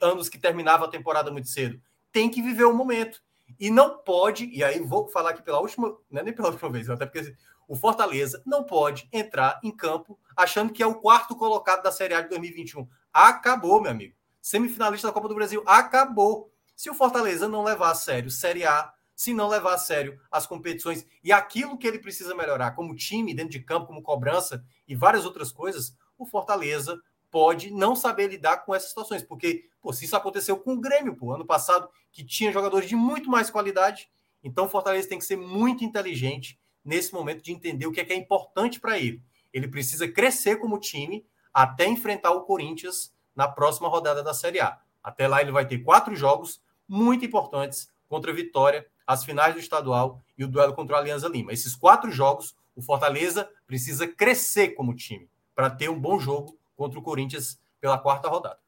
[0.00, 1.78] anos que terminava a temporada muito cedo,
[2.10, 3.20] tem que viver o momento.
[3.60, 6.70] E não pode, e aí vou falar aqui pela última, não é nem pela última
[6.70, 7.34] vez, até porque
[7.68, 12.14] o Fortaleza não pode entrar em campo achando que é o quarto colocado da Série
[12.14, 12.88] A de 2021.
[13.18, 14.14] Acabou, meu amigo.
[14.42, 16.52] Semifinalista da Copa do Brasil, acabou.
[16.76, 20.46] Se o Fortaleza não levar a sério Série A, se não levar a sério as
[20.46, 24.94] competições e aquilo que ele precisa melhorar como time, dentro de campo, como cobrança e
[24.94, 29.22] várias outras coisas, o Fortaleza pode não saber lidar com essas situações.
[29.22, 32.94] Porque, pô, se isso aconteceu com o Grêmio, pô, ano passado, que tinha jogadores de
[32.94, 34.10] muito mais qualidade,
[34.44, 38.04] então o Fortaleza tem que ser muito inteligente nesse momento de entender o que é,
[38.04, 39.22] que é importante para ele.
[39.54, 41.24] Ele precisa crescer como time
[41.56, 44.78] até enfrentar o Corinthians na próxima rodada da Série A.
[45.02, 49.60] Até lá ele vai ter quatro jogos muito importantes contra a Vitória, as finais do
[49.60, 51.54] estadual e o duelo contra o Alianza Lima.
[51.54, 56.98] Esses quatro jogos, o Fortaleza precisa crescer como time para ter um bom jogo contra
[56.98, 58.58] o Corinthians pela quarta rodada.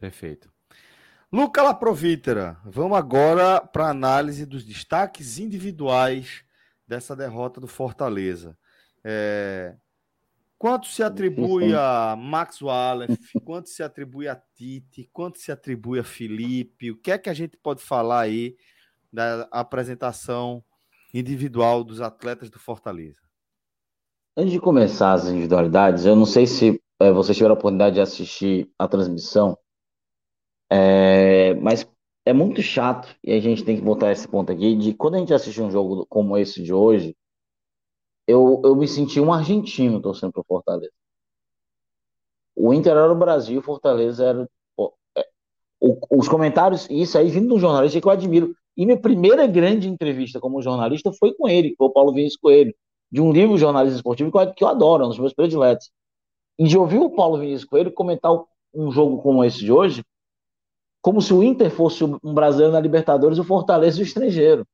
[0.00, 0.52] Perfeito.
[1.30, 6.42] Luca Laprovítera, vamos agora para a análise dos destaques individuais
[6.84, 8.58] dessa derrota do Fortaleza.
[9.04, 9.76] É,
[10.62, 13.18] Quanto se atribui a Max Wallace?
[13.44, 15.10] Quanto se atribui a Tite?
[15.12, 16.92] Quanto se atribui a Felipe?
[16.92, 18.54] O que é que a gente pode falar aí
[19.12, 20.62] da apresentação
[21.12, 23.18] individual dos atletas do Fortaleza?
[24.36, 28.00] Antes de começar as individualidades, eu não sei se é, vocês tiveram a oportunidade de
[28.00, 29.58] assistir a transmissão,
[30.70, 31.84] é, mas
[32.24, 35.18] é muito chato, e a gente tem que botar esse ponto aqui, de quando a
[35.18, 37.16] gente assiste um jogo como esse de hoje,
[38.26, 40.92] eu, eu me senti um argentino torcendo pro Fortaleza.
[42.54, 44.50] O Inter era o Brasil, o Fortaleza era.
[44.76, 45.26] Pô, é,
[45.80, 48.54] o, os comentários, isso aí vindo de um jornalista que eu admiro.
[48.76, 52.74] E minha primeira grande entrevista como jornalista foi com ele, com o Paulo Vinícius Coelho,
[53.10, 55.90] de um livro jornalismo esportivo que eu adoro, é um dos meus prediletos.
[56.58, 58.32] E de ouvir o Paulo Vinícius Coelho comentar
[58.74, 60.02] um jogo como esse de hoje,
[61.02, 64.66] como se o Inter fosse um brasileiro na Libertadores e o Fortaleza o estrangeiro.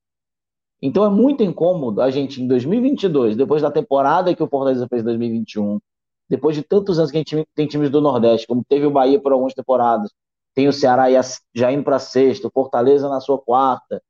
[0.80, 5.02] Então é muito incômodo a gente, em 2022, depois da temporada que o Fortaleza fez
[5.02, 5.80] em 2021,
[6.28, 9.20] depois de tantos anos que a gente tem times do Nordeste, como teve o Bahia
[9.20, 10.12] por algumas temporadas,
[10.54, 11.06] tem o Ceará
[11.54, 14.02] já indo para sexta, o Fortaleza na sua quarta,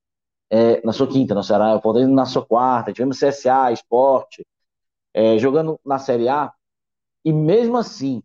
[0.50, 4.46] é, na sua quinta, no Ceará, o Fortaleza na sua quarta, tivemos CSA, Esporte,
[5.14, 6.52] é, jogando na Série A,
[7.24, 8.22] e mesmo assim,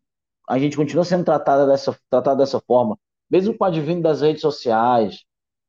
[0.48, 2.98] a gente continua sendo tratado dessa, tratado dessa forma,
[3.30, 5.24] mesmo com o advindo das redes sociais,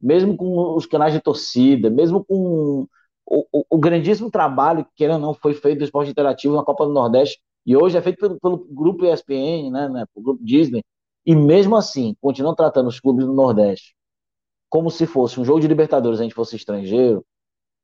[0.04, 2.86] mesmo com os canais de torcida, mesmo com
[3.26, 6.64] o, o, o grandíssimo trabalho que, querendo ou não, foi feito do esporte interativo na
[6.64, 10.44] Copa do Nordeste, e hoje é feito pelo, pelo grupo ESPN, né, né, pelo grupo
[10.44, 10.84] Disney,
[11.26, 13.94] e mesmo assim, continuam tratando os clubes do Nordeste
[14.74, 17.24] como se fosse um jogo de Libertadores, a gente fosse estrangeiro,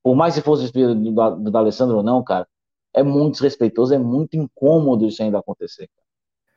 [0.02, 2.48] por mais se fosse do, do, do Alessandro ou não, cara,
[2.92, 5.88] é muito desrespeitoso, é muito incômodo isso ainda acontecer.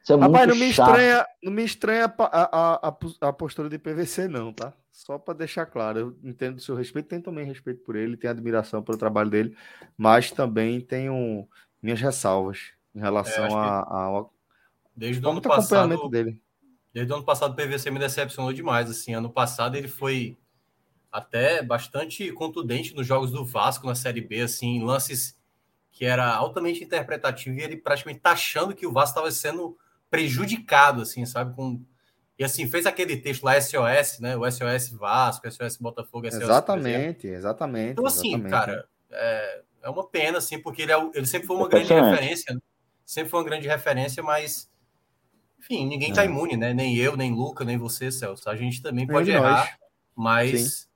[0.02, 0.90] Isso é Rapaz, não me chato.
[0.90, 4.74] estranha, não me estranha a, a, a, postura de PVC, não, tá?
[4.94, 8.32] Só para deixar claro, eu entendo o seu respeito, tenho também respeito por ele, tenho
[8.32, 9.58] admiração pelo trabalho dele,
[9.98, 11.48] mas também tenho
[11.82, 14.26] minhas ressalvas em relação é, a,
[14.96, 16.40] desde o ano passado dele.
[16.94, 20.38] Desde o ano passado o PVC me decepcionou demais, assim, ano passado ele foi
[21.12, 25.36] até bastante contundente nos jogos do Vasco na Série B, assim, lances
[25.92, 29.76] que era altamente interpretativo e ele praticamente tá achando que o Vasco estava sendo
[30.10, 31.56] prejudicado, assim, sabe?
[31.56, 31.84] Com...
[32.38, 34.36] E assim, fez aquele texto lá, SOS, né?
[34.36, 36.42] O SOS Vasco, SOS Botafogo, SOS.
[36.42, 37.92] Exatamente, exatamente.
[37.92, 38.52] Então, assim, exatamente.
[38.52, 42.54] cara, é, é uma pena, assim, porque ele, é, ele sempre foi uma grande referência,
[42.54, 42.60] né?
[43.06, 44.72] sempre foi uma grande referência, mas,
[45.60, 46.74] enfim, ninguém está imune, né?
[46.74, 48.50] Nem eu, nem Luca, nem você, Celso.
[48.50, 49.78] A gente também pode errar,
[50.16, 50.90] mas,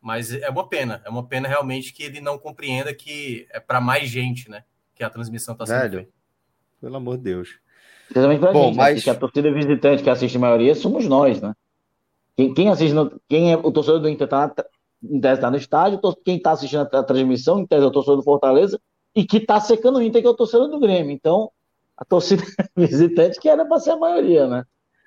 [0.00, 1.02] mas é uma pena.
[1.04, 4.64] É uma pena realmente que ele não compreenda que é para mais gente, né?
[4.94, 6.12] Que a transmissão está sendo Velho, feita.
[6.80, 7.60] Pelo amor de Deus.
[8.08, 8.82] Principalmente pra Bom, gente, né?
[8.82, 9.04] mas...
[9.04, 11.54] que a torcida visitante que assiste a maioria somos nós, né?
[12.36, 14.48] Quem, quem assiste, no, quem é o torcedor do Inter tá,
[15.20, 18.16] tese tá no estádio, quem está assistindo a, a, transmissão, em tese é o torcedor
[18.16, 18.80] do Fortaleza,
[19.14, 21.12] e que está secando o Inter, que é o torcedor do Grêmio.
[21.12, 21.50] Então,
[21.96, 22.42] a torcida
[22.76, 24.64] visitante que era para ser a maioria, né?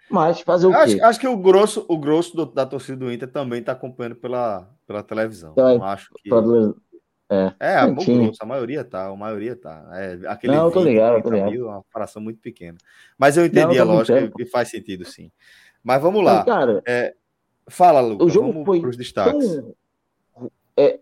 [0.09, 1.01] Mas fazer o acho, quê?
[1.01, 4.69] Acho que o grosso, o grosso do, da torcida do Inter também está acompanhando pela,
[4.85, 5.53] pela televisão.
[5.53, 6.29] Então, é, acho que...
[7.31, 9.87] É, é a, grosso, a maioria tá, a maioria tá.
[9.93, 11.49] É, aquele não, eu tô ligado, eu tô ligado.
[11.49, 12.77] Mil, é uma fração muito pequena.
[13.17, 15.31] Mas eu entendi não, a lógica e faz sentido, sim.
[15.81, 16.35] Mas vamos lá.
[16.35, 17.15] Mas, cara, é,
[17.69, 19.47] fala, Lucas, o jogo foi para os destaques.
[19.47, 20.99] Tão, é,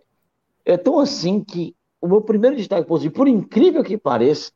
[0.66, 4.52] é tão assim que o meu primeiro destaque positivo, por incrível que pareça,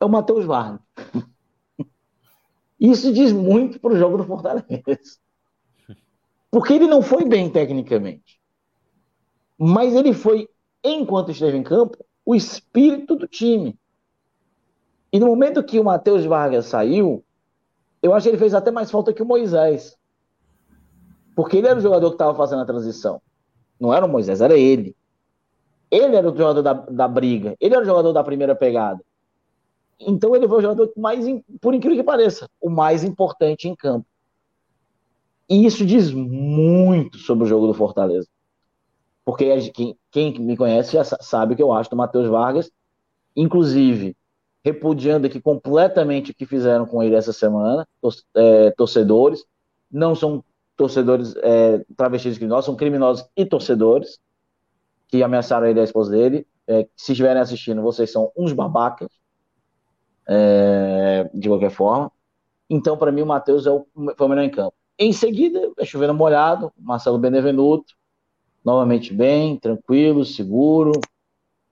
[0.00, 0.80] é o Matheus Vargas.
[2.80, 4.66] Isso diz muito para o jogo do Fortaleza.
[6.50, 8.40] Porque ele não foi bem tecnicamente.
[9.58, 10.48] Mas ele foi,
[10.82, 13.78] enquanto esteve em campo, o espírito do time.
[15.12, 17.24] E no momento que o Matheus Vargas saiu,
[18.02, 19.96] eu acho que ele fez até mais falta que o Moisés.
[21.36, 23.20] Porque ele era o jogador que estava fazendo a transição.
[23.78, 24.96] Não era o Moisés, era ele.
[25.90, 27.56] Ele era o jogador da, da briga.
[27.60, 29.00] Ele era o jogador da primeira pegada.
[30.00, 31.24] Então ele foi o jogador mais,
[31.60, 34.06] por incrível que pareça, o mais importante em campo.
[35.48, 38.28] E isso diz muito sobre o jogo do Fortaleza.
[39.24, 42.70] Porque quem, quem me conhece já sabe que eu acho do Matheus Vargas,
[43.34, 44.16] inclusive
[44.64, 47.86] repudiando aqui completamente o que fizeram com ele essa semana,
[48.34, 49.44] é, torcedores,
[49.90, 50.42] não são
[50.74, 54.18] torcedores é, travestidos criminosos, são criminosos e torcedores
[55.06, 56.46] que ameaçaram ele e a esposa dele.
[56.66, 59.08] É, se estiverem assistindo, vocês são uns babacas,
[60.26, 62.10] é, de qualquer forma.
[62.68, 63.86] Então, para mim, o Matheus é o,
[64.16, 64.74] foi o melhor em campo.
[64.98, 67.94] Em seguida, é chovendo molhado, Marcelo Benevenuto,
[68.64, 70.92] novamente bem, tranquilo, seguro.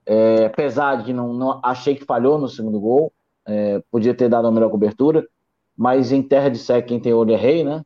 [0.05, 3.11] É, apesar de não, não, achei que falhou no segundo gol,
[3.45, 5.27] é, podia ter dado uma melhor cobertura,
[5.75, 7.83] mas em terra de seca quem tem olho é rei, né?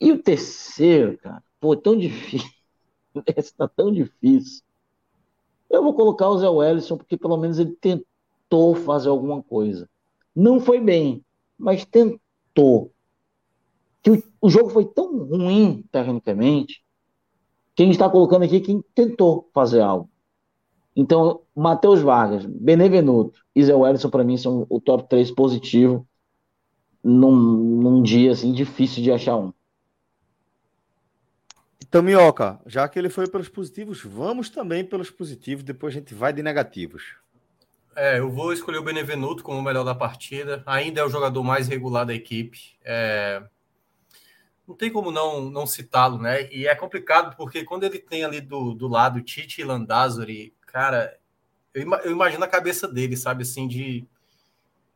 [0.00, 2.48] E o terceiro, cara, pô, tão difícil.
[3.36, 4.62] Esse tá tão difícil.
[5.68, 9.88] Eu vou colocar o Zé Wellison, porque pelo menos ele tentou fazer alguma coisa.
[10.34, 11.22] Não foi bem,
[11.58, 12.92] mas tentou.
[14.02, 16.82] Que o, o jogo foi tão ruim, tecnicamente,
[17.78, 20.10] quem está colocando aqui é quem tentou fazer algo.
[20.96, 26.04] Então, Matheus Vargas, Benevenuto e Zé Wellison, para mim, são o top 3 positivo
[27.04, 29.52] num, num dia assim, difícil de achar um.
[31.80, 36.12] Então, Minhoca, já que ele foi pelos positivos, vamos também pelos positivos, depois a gente
[36.14, 37.14] vai de negativos.
[37.94, 40.64] É, eu vou escolher o Benevenuto como o melhor da partida.
[40.66, 42.76] Ainda é o jogador mais regular da equipe.
[42.84, 43.40] É...
[44.68, 46.46] não tem como não, não citá-lo, né?
[46.52, 51.18] E é complicado porque quando ele tem ali do, do lado Tite e Landázuri, cara,
[51.72, 54.06] eu, eu, imagino a cabeça dele, sabe, assim, de,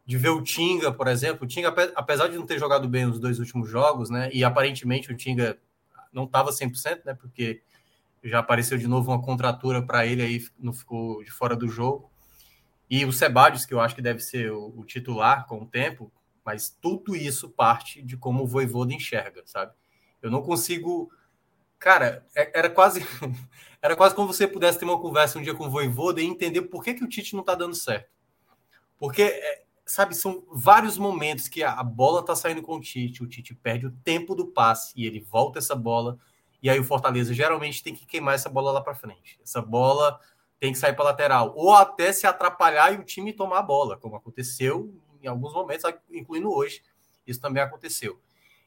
[0.05, 1.44] de ver o Tinga, por exemplo.
[1.44, 4.28] O Tinga, apesar de não ter jogado bem nos dois últimos jogos, né?
[4.31, 5.59] E aparentemente o Tinga
[6.12, 7.15] não estava 100%, né?
[7.15, 7.62] Porque
[8.23, 12.11] já apareceu de novo uma contratura para ele aí, não ficou de fora do jogo.
[12.90, 16.12] E o Sebadios, que eu acho que deve ser o, o titular com o tempo,
[16.44, 19.73] mas tudo isso parte de como o Voivoda enxerga, sabe?
[20.20, 21.10] Eu não consigo.
[21.78, 23.01] Cara, é, era quase.
[23.85, 26.62] Era quase como você pudesse ter uma conversa um dia com o Voivoda e entender
[26.62, 28.09] por que, que o Tite não está dando certo.
[28.97, 33.27] Porque, é, sabe, são vários momentos que a bola está saindo com o Tite, o
[33.27, 36.16] Tite perde o tempo do passe e ele volta essa bola.
[36.62, 39.40] E aí o Fortaleza geralmente tem que queimar essa bola lá para frente.
[39.43, 40.20] Essa bola
[40.60, 43.97] tem que sair para lateral, ou até se atrapalhar e o time tomar a bola,
[43.97, 46.82] como aconteceu em alguns momentos, incluindo hoje.
[47.27, 48.20] Isso também aconteceu.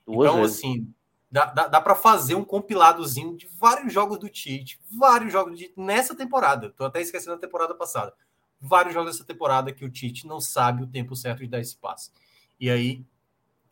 [0.06, 0.58] Duas então, vezes.
[0.58, 0.94] assim,
[1.30, 5.72] dá, dá, dá para fazer um compiladozinho de vários jogos do Tite, vários jogos de
[5.76, 6.70] nessa temporada.
[6.72, 8.14] Tô até esquecendo da temporada passada.
[8.60, 11.76] Vários jogos dessa temporada que o Tite não sabe o tempo certo de dar esse
[11.76, 12.12] passe.
[12.60, 13.06] E aí,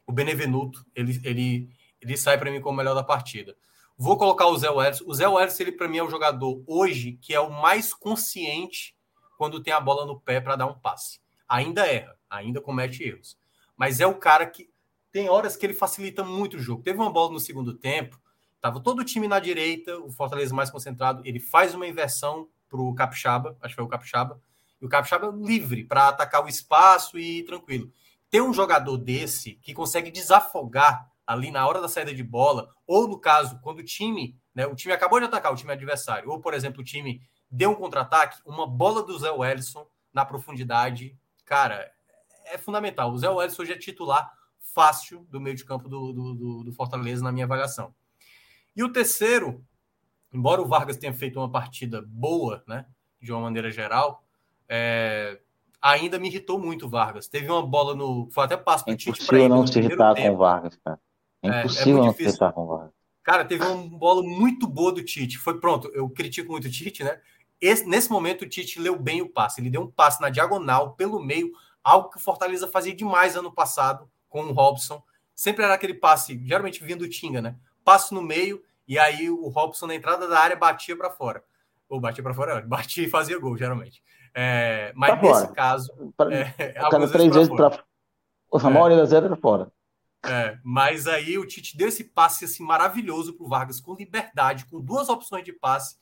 [0.06, 1.70] o Benevenuto, ele, ele,
[2.02, 3.56] ele sai para mim como o melhor da partida.
[3.98, 5.02] Vou colocar o Zé Welles.
[5.02, 8.96] O Zé Welles, ele para mim é o jogador hoje que é o mais consciente
[9.38, 11.23] quando tem a bola no pé para dar um passe.
[11.54, 13.38] Ainda erra, ainda comete erros.
[13.78, 14.72] Mas é o cara que
[15.12, 16.82] tem horas que ele facilita muito o jogo.
[16.82, 18.20] Teve uma bola no segundo tempo,
[18.60, 22.82] tava todo o time na direita, o Fortaleza mais concentrado, ele faz uma inversão para
[22.82, 24.42] o Capixaba, acho que foi o Capixaba,
[24.82, 27.92] e o Capixaba livre para atacar o espaço e tranquilo.
[28.32, 33.08] Ter um jogador desse que consegue desafogar ali na hora da saída de bola, ou
[33.08, 36.40] no caso, quando o time, né, o time acabou de atacar o time adversário, ou
[36.40, 41.92] por exemplo, o time deu um contra-ataque, uma bola do Zé Wellison na profundidade cara,
[42.46, 43.12] é fundamental.
[43.12, 44.32] O Zé Welles hoje é titular
[44.74, 47.94] fácil do meio de campo do, do, do, Fortaleza, na minha avaliação.
[48.76, 49.64] E o terceiro,
[50.34, 52.86] embora o Vargas tenha feito uma partida boa, né,
[53.22, 54.24] de uma maneira geral,
[54.68, 55.40] é,
[55.82, 57.28] ainda me irritou muito o Vargas.
[57.28, 58.28] Teve uma bola no.
[58.32, 59.50] Foi até passo para o Tite para ele.
[59.50, 60.30] não se irritar tempo.
[60.30, 61.00] com o Vargas, cara.
[61.44, 62.94] É, é impossível é, é não se irritar com o Vargas.
[63.22, 65.38] Cara, teve uma bola muito boa do Tite.
[65.38, 67.22] Foi pronto, eu critico muito o Tite, né?
[67.64, 69.62] Esse, nesse momento, o Tite leu bem o passe.
[69.62, 71.50] Ele deu um passe na diagonal, pelo meio,
[71.82, 75.02] algo que o Fortaleza fazia demais ano passado com o Robson.
[75.34, 77.56] Sempre era aquele passe, geralmente vindo do Tinga, né?
[77.82, 81.42] Passe no meio, e aí o Robson na entrada da área batia para fora.
[81.88, 84.04] Ou batia para fora, batia e fazia gol, geralmente.
[84.36, 85.54] É, mas pra nesse fora.
[85.54, 86.14] caso.
[86.18, 87.82] Pra, é, cada três vezes para.
[88.52, 89.72] A maioria das vezes para fora.
[90.26, 94.66] É, mas aí o Tite deu esse passe assim, maravilhoso para o Vargas, com liberdade,
[94.66, 95.96] com duas opções de passe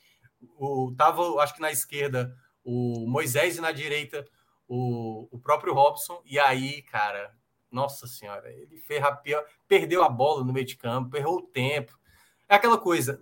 [0.58, 4.26] o, tava, acho que na esquerda, o Moisés e na direita
[4.68, 6.22] o, o próprio Robson.
[6.26, 7.36] E aí, cara,
[7.72, 11.98] nossa senhora, ele fez pior, perdeu a bola no meio de campo, errou o tempo.
[12.48, 13.22] É aquela coisa,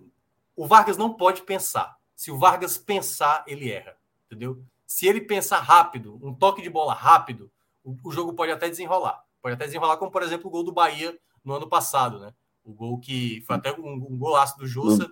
[0.56, 1.96] o Vargas não pode pensar.
[2.14, 4.62] Se o Vargas pensar, ele erra, entendeu?
[4.86, 7.50] Se ele pensar rápido, um toque de bola rápido,
[7.82, 9.24] o, o jogo pode até desenrolar.
[9.40, 12.34] Pode até desenrolar, como por exemplo o gol do Bahia no ano passado, né?
[12.62, 15.10] O gol que foi até um, um golaço do Jussa,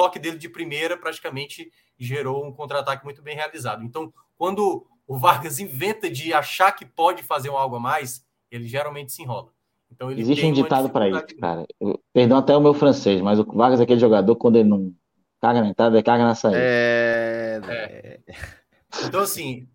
[0.00, 3.84] toque dele de primeira praticamente gerou um contra-ataque muito bem realizado.
[3.84, 8.66] Então, quando o Vargas inventa de achar que pode fazer um algo a mais, ele
[8.66, 9.52] geralmente se enrola.
[9.92, 11.66] Então, Existe um ditado para isso, cara.
[11.78, 14.90] Eu, perdão até o meu francês, mas o Vargas é aquele jogador, quando ele não
[15.38, 16.58] caga na entrada, ele caga na saída.
[16.58, 17.60] É...
[17.68, 18.20] é.
[19.04, 19.68] Então, assim.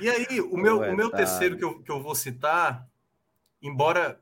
[0.00, 2.86] E aí, o meu, o meu terceiro que eu, que eu vou citar,
[3.60, 4.20] embora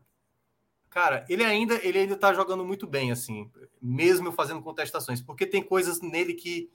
[0.90, 3.48] Cara, ele ainda ele ainda tá jogando muito bem, assim,
[3.80, 6.68] mesmo fazendo contestações, porque tem coisas nele que,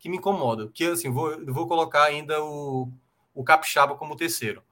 [0.00, 0.68] que me incomodam.
[0.68, 2.92] Que assim, vou, vou colocar ainda o,
[3.32, 4.64] o Capixaba como terceiro.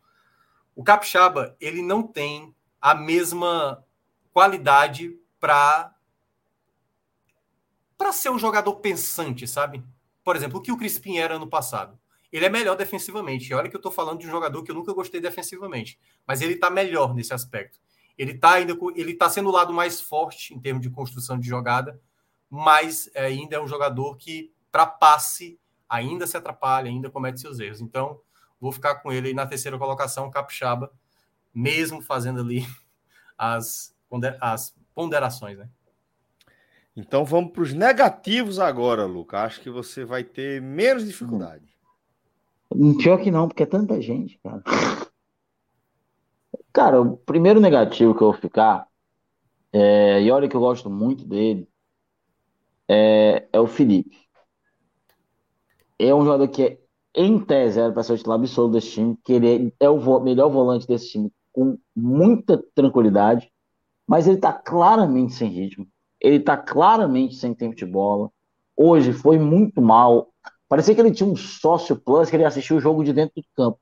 [0.74, 3.84] O Capixaba, ele não tem a mesma
[4.32, 5.94] qualidade para
[7.96, 9.84] para ser um jogador pensante, sabe?
[10.24, 11.98] Por exemplo, o que o Crispim era no passado.
[12.32, 13.52] Ele é melhor defensivamente.
[13.52, 16.54] Olha que eu estou falando de um jogador que eu nunca gostei defensivamente, mas ele
[16.54, 17.78] está melhor nesse aspecto.
[18.20, 21.48] Ele está ainda ele tá sendo o lado mais forte em termos de construção de
[21.48, 21.98] jogada,
[22.51, 27.80] mas ainda é um jogador que, para passe, ainda se atrapalha, ainda comete seus erros.
[27.80, 28.20] Então,
[28.60, 30.92] vou ficar com ele aí na terceira colocação, Capixaba,
[31.55, 32.66] mesmo fazendo ali
[33.38, 33.97] as,
[34.38, 35.70] as ponderações, né?
[36.94, 39.44] Então vamos para os negativos agora, Luca.
[39.44, 41.74] Acho que você vai ter menos dificuldade.
[42.98, 44.62] Pior que não, porque é tanta gente, cara.
[46.81, 48.89] Cara, o primeiro negativo que eu vou ficar,
[49.70, 51.69] é, e olha que eu gosto muito dele,
[52.89, 54.16] é, é o Felipe.
[55.98, 56.78] É um jogador que, é,
[57.15, 60.48] em tese, era para ser o titular absoluto desse time, que ele é, o melhor
[60.48, 63.52] volante desse time com muita tranquilidade,
[64.07, 65.86] mas ele está claramente sem ritmo.
[66.19, 68.31] Ele está claramente sem tempo de bola.
[68.74, 70.32] Hoje foi muito mal.
[70.66, 73.47] Parecia que ele tinha um sócio plus que ele assistiu o jogo de dentro do
[73.55, 73.78] campo.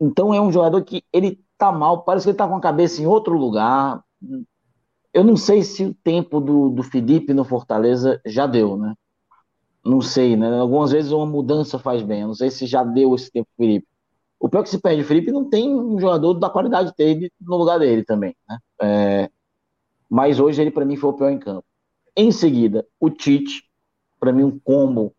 [0.00, 3.02] Então é um jogador que ele tá mal, parece que ele tá com a cabeça
[3.02, 4.02] em outro lugar.
[5.12, 8.94] Eu não sei se o tempo do, do Felipe no Fortaleza já deu, né?
[9.84, 10.58] Não sei, né?
[10.58, 12.22] Algumas vezes uma mudança faz bem.
[12.22, 13.86] Eu não sei se já deu esse tempo pro Felipe.
[14.38, 17.30] O pior é que se perde o Felipe não tem um jogador da qualidade dele
[17.38, 18.58] no lugar dele também, né?
[18.80, 19.30] É...
[20.08, 21.64] Mas hoje ele para mim foi o pior em campo.
[22.16, 23.62] Em seguida, o Tite,
[24.18, 25.14] para mim um combo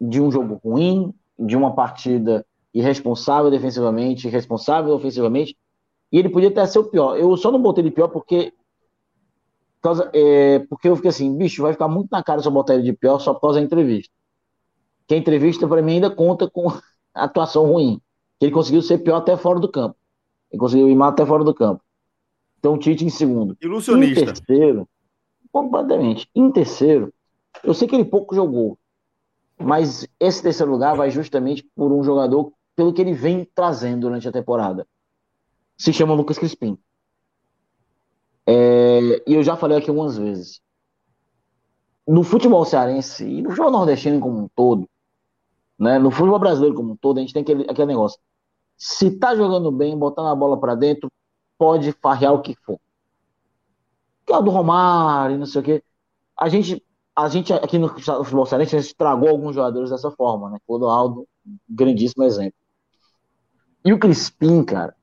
[0.00, 2.44] de um jogo ruim, de uma partida
[2.74, 5.56] irresponsável defensivamente, irresponsável ofensivamente,
[6.12, 7.16] e ele podia até ser o pior.
[7.16, 8.52] Eu só não botei ele pior porque
[9.80, 12.74] causa, é, porque eu fiquei assim, bicho, vai ficar muito na cara se eu botar
[12.74, 14.12] ele de pior só por causa da entrevista.
[15.08, 16.68] Que a entrevista, para mim, ainda conta com
[17.12, 18.00] atuação ruim.
[18.38, 19.96] Que ele conseguiu ser pior até fora do campo.
[20.50, 21.82] Ele conseguiu ir mal até fora do campo.
[22.58, 23.56] Então, Tite em segundo.
[23.60, 24.20] Ilusionista.
[24.20, 24.88] Em terceiro,
[25.50, 26.28] completamente.
[26.34, 27.12] Em terceiro,
[27.64, 28.78] eu sei que ele pouco jogou.
[29.58, 34.28] Mas esse terceiro lugar vai justamente por um jogador pelo que ele vem trazendo durante
[34.28, 34.86] a temporada.
[35.82, 36.78] Se chama Lucas Crispim.
[38.46, 40.62] É, e eu já falei aqui algumas vezes.
[42.06, 44.88] No futebol cearense e no futebol nordestino como um todo,
[45.76, 48.20] né, no futebol brasileiro como um todo, a gente tem aquele, aquele negócio.
[48.76, 51.10] Se tá jogando bem, botando a bola para dentro,
[51.58, 52.78] pode farrear o que for.
[54.24, 55.82] Que é o do Romário, não sei o quê.
[56.38, 56.80] A gente,
[57.16, 60.58] a gente aqui no futebol cearense, a gente estragou alguns jogadores dessa forma, né?
[60.64, 61.26] O Aldo,
[61.68, 62.54] grandíssimo exemplo.
[63.84, 64.94] E o Crispim, cara,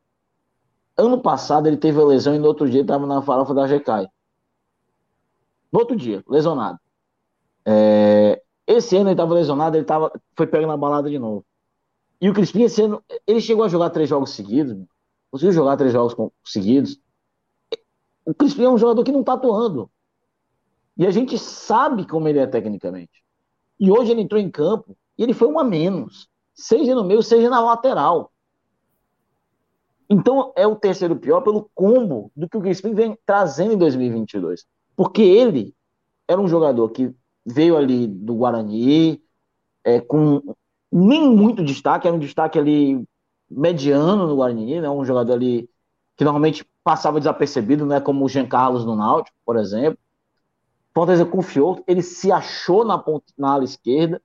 [1.05, 4.09] ano passado ele teve a lesão e no outro dia estava na farofa da GK.
[5.71, 6.79] No outro dia, lesionado.
[7.65, 8.41] É...
[8.67, 10.11] Esse ano ele estava lesionado, ele tava...
[10.35, 11.45] foi pego na balada de novo.
[12.21, 14.75] E o Crispim, esse ano, ele chegou a jogar três jogos seguidos,
[15.31, 16.99] conseguiu jogar três jogos seguidos.
[18.25, 19.89] O Crispim é um jogador que não está atuando.
[20.97, 23.23] E a gente sabe como ele é tecnicamente.
[23.79, 26.27] E hoje ele entrou em campo e ele foi um a menos.
[26.53, 28.31] Seja no meio, seja na lateral.
[30.09, 34.65] Então é o terceiro pior pelo combo do que o Crispim vem trazendo em 2022.
[34.95, 35.75] Porque ele
[36.27, 37.13] era um jogador que
[37.45, 39.21] veio ali do Guarani,
[39.83, 40.55] é, com
[40.91, 43.03] nem muito destaque, era um destaque ali
[43.49, 44.89] mediano no Guarani, né?
[44.89, 45.69] um jogador ali
[46.17, 47.99] que normalmente passava desapercebido, né?
[47.99, 49.99] como o Jean Carlos no Náutico, por exemplo.
[50.93, 54.21] Fortaleza confiou, ele se achou na, ponta, na ala esquerda,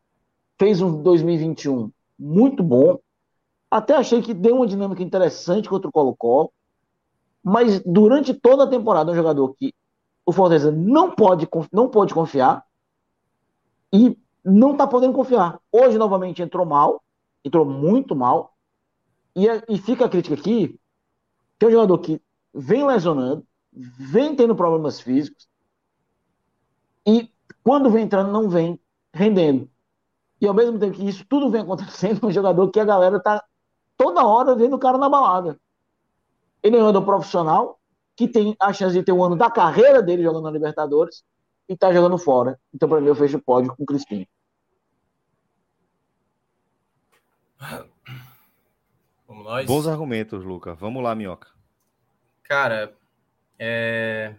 [0.58, 2.98] fez um 2021 muito bom,
[3.74, 6.52] até achei que deu uma dinâmica interessante contra o Colo-Colo,
[7.42, 9.74] mas durante toda a temporada é um jogador que
[10.24, 12.64] o Fortaleza não pode, não pode confiar
[13.92, 15.58] e não está podendo confiar.
[15.72, 17.02] Hoje, novamente, entrou mal,
[17.44, 18.54] entrou muito mal,
[19.34, 20.78] e, é, e fica a crítica aqui,
[21.58, 22.22] que é um jogador que
[22.54, 25.48] vem lesionando, vem tendo problemas físicos,
[27.04, 27.28] e
[27.64, 28.78] quando vem entrando, não vem
[29.12, 29.68] rendendo.
[30.40, 33.44] E ao mesmo tempo que isso tudo vem acontecendo, um jogador que a galera tá
[33.96, 35.58] toda hora vendo o cara na balada.
[36.62, 37.78] Ele é um jogador profissional
[38.16, 41.24] que tem a chance de ter um ano da carreira dele jogando na Libertadores
[41.68, 42.58] e tá jogando fora.
[42.72, 44.26] Então, para mim, eu fecho o pódio com o Crispim.
[49.26, 49.66] Vamos nós.
[49.66, 50.74] Bons argumentos, Luca.
[50.74, 51.48] Vamos lá, Minhoca.
[52.42, 52.94] Cara,
[53.58, 54.34] é...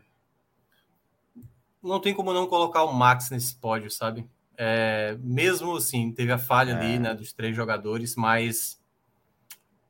[1.82, 4.30] não tem como não colocar o Max nesse pódio, sabe?
[4.58, 5.18] É...
[5.20, 6.76] Mesmo assim, teve a falha é.
[6.76, 8.80] ali, né, dos três jogadores, mas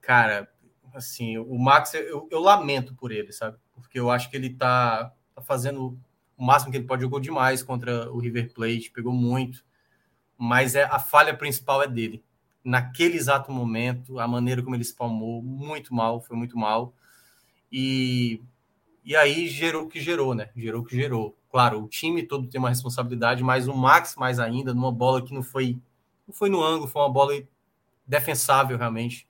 [0.06, 0.48] cara,
[0.94, 3.58] assim, o Max, eu, eu, lamento por ele, sabe?
[3.74, 5.98] Porque eu acho que ele tá, tá fazendo
[6.38, 9.64] o máximo que ele pode, jogou demais contra o River Plate, pegou muito,
[10.38, 12.24] mas é a falha principal é dele.
[12.64, 16.94] Naquele exato momento, a maneira como ele espalmou, muito mal, foi muito mal.
[17.72, 18.42] E,
[19.04, 20.50] e aí gerou o que gerou, né?
[20.56, 21.38] Gerou o que gerou.
[21.50, 25.34] Claro, o time todo tem uma responsabilidade, mas o Max mais ainda, numa bola que
[25.34, 25.80] não foi,
[26.28, 27.34] não foi no ângulo, foi uma bola
[28.08, 29.28] defensável realmente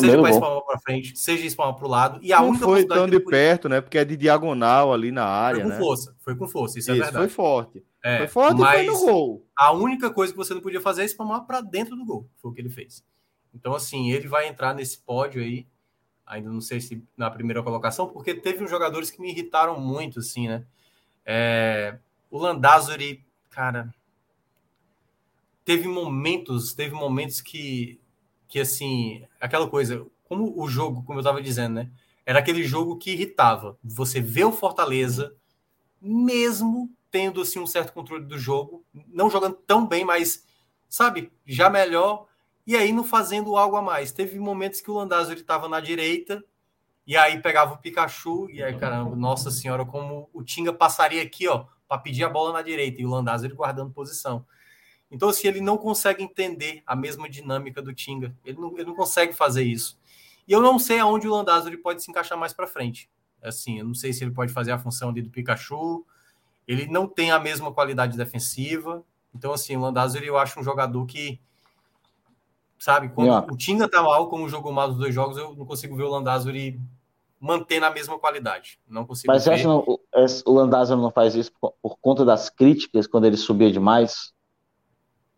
[0.00, 2.18] seja para espalmar para frente, seja espalmar para o lado.
[2.22, 3.80] E a não única foi tão de perto, né?
[3.80, 5.60] Porque é de diagonal ali na área.
[5.60, 5.78] Foi com né?
[5.78, 7.24] força, foi com força, isso, é isso é verdade.
[7.24, 7.84] Foi forte.
[8.02, 9.46] É, foi forte mas e foi no gol.
[9.56, 12.28] A única coisa que você não podia fazer é espalmar para dentro do gol.
[12.36, 13.04] Foi o que ele fez.
[13.54, 15.66] Então, assim, ele vai entrar nesse pódio aí.
[16.26, 20.18] Ainda não sei se na primeira colocação, porque teve uns jogadores que me irritaram muito,
[20.18, 20.64] assim, né?
[21.24, 21.98] É,
[22.30, 23.94] o Landázuri, cara,
[25.64, 28.00] teve momentos, teve momentos que
[28.54, 31.90] que assim, aquela coisa, como o jogo, como eu estava dizendo, né?
[32.24, 33.76] Era aquele jogo que irritava.
[33.82, 35.34] Você vê o Fortaleza,
[36.00, 40.46] mesmo tendo assim um certo controle do jogo, não jogando tão bem, mas
[40.88, 42.28] sabe, já melhor,
[42.64, 44.12] e aí não fazendo algo a mais.
[44.12, 46.40] Teve momentos que o Landázuri estava na direita
[47.04, 51.48] E aí pegava o Pikachu, e aí, caramba, nossa senhora, como o Tinga passaria aqui,
[51.48, 54.46] ó, para pedir a bola na direita, e o Landázuri guardando posição.
[55.14, 58.36] Então, assim, ele não consegue entender a mesma dinâmica do Tinga.
[58.44, 59.96] Ele não, ele não consegue fazer isso.
[60.46, 63.08] E eu não sei aonde o Landázuri pode se encaixar mais para frente.
[63.40, 66.04] Assim, eu não sei se ele pode fazer a função ali do Pikachu.
[66.66, 69.04] Ele não tem a mesma qualidade defensiva.
[69.32, 71.40] Então, assim, o Landázuri eu acho um jogador que
[72.76, 73.08] sabe?
[73.10, 73.46] Quando yeah.
[73.48, 76.10] o Tinga tá mal, como jogou mal os dois jogos, eu não consigo ver o
[76.10, 76.80] Landázuri
[77.40, 78.80] manter na mesma qualidade.
[78.88, 79.58] Não consigo Mas ver.
[79.58, 83.36] você acha que o Landázuri não faz isso por, por, conta das críticas quando ele
[83.36, 84.33] subia demais?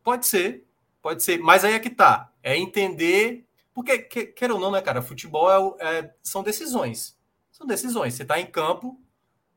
[0.07, 0.65] Pode ser,
[1.03, 1.41] pode ser.
[1.41, 2.33] Mas aí é que tá.
[2.41, 3.45] É entender.
[3.75, 5.03] Porque, quer ou não, né, cara?
[5.03, 7.19] Futebol é, é, são decisões.
[7.51, 8.15] São decisões.
[8.15, 9.01] Você tá em campo.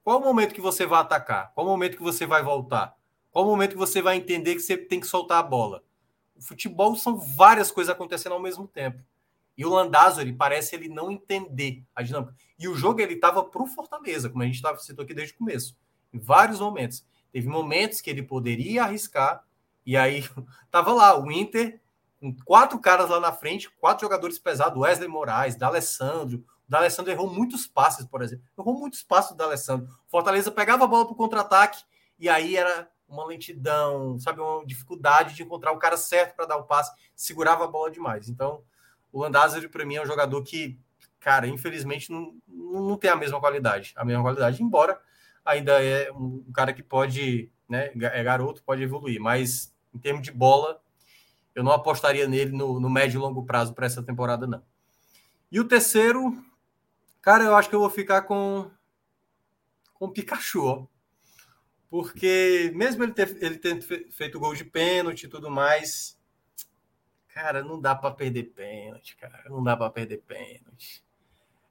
[0.04, 1.54] Qual o momento que você vai atacar?
[1.54, 2.98] Qual o momento que você vai voltar?
[3.30, 5.84] Qual o momento que você vai entender que você tem que soltar a bola?
[6.36, 9.04] O futebol são várias coisas acontecendo ao mesmo tempo.
[9.56, 12.34] E o Landázuri parece ele não entender a dinâmica.
[12.58, 15.36] E o jogo ele estava para o Fortaleza, como a gente tava, citou aqui desde
[15.36, 15.78] o começo.
[16.12, 17.06] Em vários momentos.
[17.32, 19.48] Teve momentos que ele poderia arriscar,
[19.86, 20.24] e aí
[20.72, 21.80] tava lá o Inter,
[22.20, 26.40] com quatro caras lá na frente, quatro jogadores pesados, Wesley Moraes, D'Alessandro.
[26.40, 28.46] O D'Alessandro errou muitos passes, por exemplo.
[28.58, 29.88] Errou muitos passes do D'Alessandro.
[30.08, 31.84] Fortaleza pegava a bola para o contra-ataque,
[32.18, 36.58] e aí era uma lentidão, sabe, uma dificuldade de encontrar o cara certo para dar
[36.58, 38.30] o passe, segurava a bola demais.
[38.30, 38.64] Então,
[39.12, 40.80] o Landázuri, para mim, é um jogador que,
[41.20, 45.00] cara, infelizmente não, não tem a mesma qualidade, a mesma qualidade, embora
[45.44, 50.32] ainda é um cara que pode, né, é garoto, pode evoluir, mas em termos de
[50.32, 50.82] bola,
[51.54, 54.64] eu não apostaria nele no, no médio e longo prazo para essa temporada, não.
[55.52, 56.36] E o terceiro,
[57.22, 58.70] cara, eu acho que eu vou ficar com
[59.94, 60.86] com o Pikachu, ó
[61.90, 63.82] porque mesmo ele ter, ele ter
[64.12, 66.18] feito gol de pênalti e tudo mais,
[67.34, 71.04] cara, não dá para perder pênalti, cara, não dá para perder pênalti.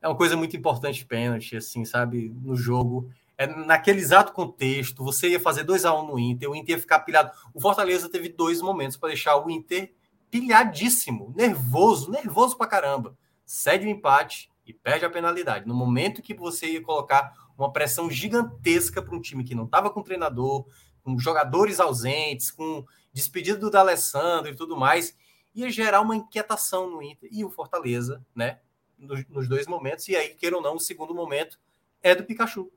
[0.03, 3.13] É uma coisa muito importante pênalti, assim, sabe, no jogo.
[3.39, 6.75] É naquele exato contexto, você ia fazer 2 a 1 um no Inter, o Inter
[6.75, 7.31] ia ficar pilhado.
[7.55, 9.95] O Fortaleza teve dois momentos para deixar o Inter
[10.29, 13.17] pilhadíssimo, nervoso, nervoso pra caramba.
[13.47, 15.69] Cede o empate e perde a penalidade.
[15.69, 19.89] No momento que você ia colocar uma pressão gigantesca para um time que não estava
[19.89, 20.67] com treinador,
[21.05, 25.17] com jogadores ausentes, com despedido do D'Alessandro e tudo mais,
[25.55, 28.59] ia gerar uma inquietação no Inter e o Fortaleza, né?
[28.99, 31.59] Nos, nos, dois momentos, e aí, queira ou não, o segundo momento
[32.03, 32.71] é do Pikachu.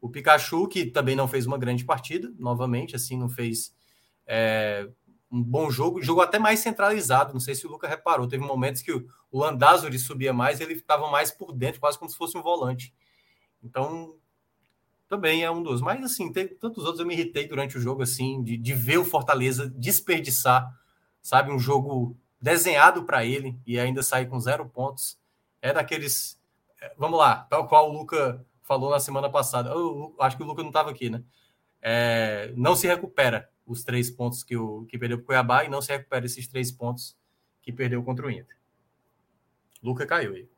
[0.00, 3.74] O Pikachu, que também não fez uma grande partida, novamente, assim, não fez
[4.26, 4.88] é,
[5.30, 7.32] um bom jogo, jogou até mais centralizado.
[7.32, 10.76] Não sei se o Luca reparou, teve momentos que o, o Landázuri subia mais, ele
[10.76, 12.94] ficava mais por dentro, quase como se fosse um volante.
[13.62, 14.14] Então,
[15.08, 15.80] também é um dos.
[15.80, 18.98] Mas, assim, tem tantos outros eu me irritei durante o jogo, assim, de, de ver
[18.98, 20.70] o Fortaleza desperdiçar,
[21.22, 25.18] sabe, um jogo desenhado para ele e ainda sair com zero pontos.
[25.60, 26.38] É daqueles.
[26.80, 29.70] É, vamos lá, tal qual o Luca falou na semana passada.
[29.70, 31.24] Eu, acho que o Luca não estava aqui, né?
[31.80, 35.68] É, não se recupera os três pontos que, o, que perdeu para o Cuiabá e
[35.68, 37.16] não se recupera esses três pontos
[37.62, 38.56] que perdeu contra o Inter.
[39.82, 40.48] Luca caiu aí.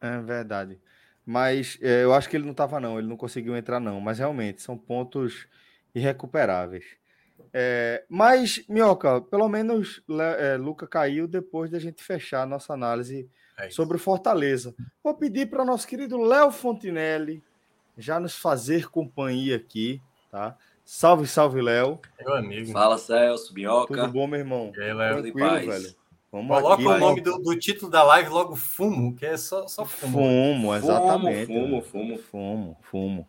[0.00, 0.78] É verdade.
[1.26, 2.98] Mas é, eu acho que ele não estava, não.
[2.98, 4.00] Ele não conseguiu entrar, não.
[4.00, 5.48] Mas realmente, são pontos
[5.94, 6.84] irrecuperáveis.
[7.52, 10.02] É, mas, Minhoca, pelo menos
[10.38, 13.28] é, Luca caiu depois da gente fechar a nossa análise
[13.60, 14.74] é sobre o Fortaleza.
[15.02, 17.42] Vou pedir para o nosso querido Léo Fontinelli
[17.96, 20.00] já nos fazer companhia aqui,
[20.30, 20.56] tá?
[20.84, 22.00] Salve, salve, Léo.
[22.18, 22.72] Meu amigo.
[22.72, 23.94] Fala, Celso, Minhoca.
[23.94, 24.72] Tudo bom, meu irmão?
[24.76, 25.22] E aí, Léo?
[25.22, 25.94] Tranquilo, velho.
[26.32, 29.66] Vamos Coloca aqui, o nome do, do, título da live logo fumo, que é só,
[29.66, 30.18] só fumo.
[30.18, 31.46] Fumo, exatamente.
[31.46, 32.78] Fumo, fumo, fumo.
[32.82, 33.28] Fumo,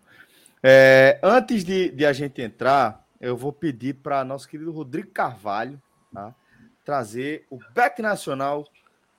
[0.62, 5.82] É, antes de, de, a gente entrar, eu vou pedir para nosso querido Rodrigo Carvalho
[6.14, 6.36] tá?
[6.86, 8.68] trazer o Bet Nacional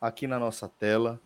[0.02, 1.18] aqui na nossa tela.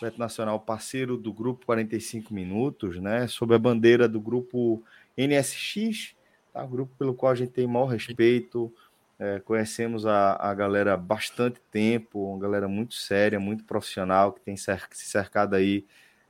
[0.00, 3.26] Bet Nacional, parceiro do grupo 45 Minutos, né?
[3.28, 4.82] Sob a bandeira do grupo
[5.16, 6.16] NSX,
[6.52, 6.64] tá?
[6.64, 8.72] grupo pelo qual a gente tem maior respeito
[9.18, 14.40] é, conhecemos a, a galera há bastante tempo, uma galera muito séria, muito profissional, que
[14.40, 15.84] tem se cercado aí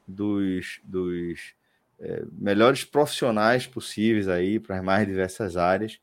[0.06, 1.54] dos, dos
[2.00, 6.00] é, melhores profissionais possíveis aí para as mais diversas áreas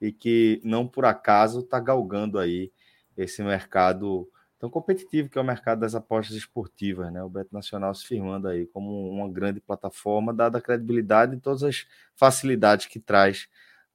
[0.00, 2.72] e que não por acaso está galgando aí
[3.14, 4.26] esse mercado
[4.62, 7.20] tão competitivo que é o mercado das apostas esportivas, né?
[7.20, 11.64] O Beto Nacional se firmando aí como uma grande plataforma, dada a credibilidade e todas
[11.64, 11.84] as
[12.14, 13.48] facilidades que traz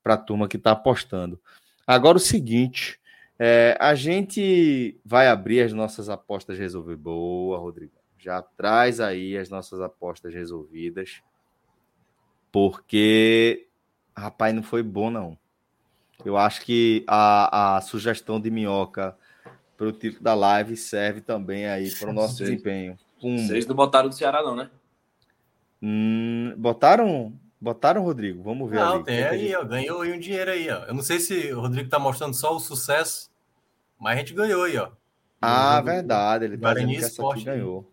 [0.03, 1.39] para a turma que está apostando.
[1.88, 2.99] Agora o seguinte,
[3.39, 7.02] é, a gente vai abrir as nossas apostas resolvidas.
[7.02, 7.94] Boa, Rodrigo.
[8.19, 11.22] Já traz aí as nossas apostas resolvidas.
[12.52, 13.69] Porque,
[14.14, 15.38] rapaz, não foi bom, não.
[16.26, 19.18] Eu acho que a, a sugestão de minhoca
[19.78, 22.98] para o título da live serve também aí para o nosso desempenho.
[23.24, 23.38] Um...
[23.38, 24.70] Vocês não botaram do Ceará, não, né?
[25.82, 27.34] Hum, botaram?
[27.62, 28.44] Botaram, Rodrigo?
[28.44, 28.78] Vamos ver.
[28.78, 29.04] Não, ali.
[29.04, 30.86] tem aí, ó, ganhou aí um dinheiro aí, ó.
[30.86, 33.32] Eu não sei se o Rodrigo tá mostrando só o sucesso,
[33.99, 34.90] mas a gente ganhou aí, ó.
[35.41, 36.45] Ah, verdade.
[36.45, 37.91] Ele tá dizendo que essa aqui ganhou.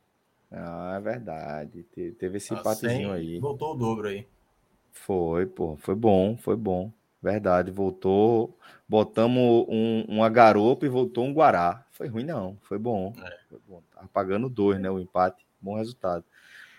[0.50, 1.82] Ah, é verdade.
[2.18, 3.38] Teve esse ah, empatezinho aí.
[3.38, 4.26] Voltou o dobro aí.
[4.92, 5.76] Foi, pô.
[5.78, 6.92] Foi bom, foi bom.
[7.22, 7.70] Verdade.
[7.70, 8.56] Voltou.
[8.94, 11.84] Botamos um, uma garopa e voltou um Guará.
[11.90, 12.56] Foi ruim, não.
[12.62, 13.12] Foi bom.
[13.20, 13.36] É.
[13.50, 13.82] Foi bom.
[13.92, 14.88] Tava pagando dois, né?
[14.88, 15.44] O empate.
[15.60, 16.24] Bom resultado.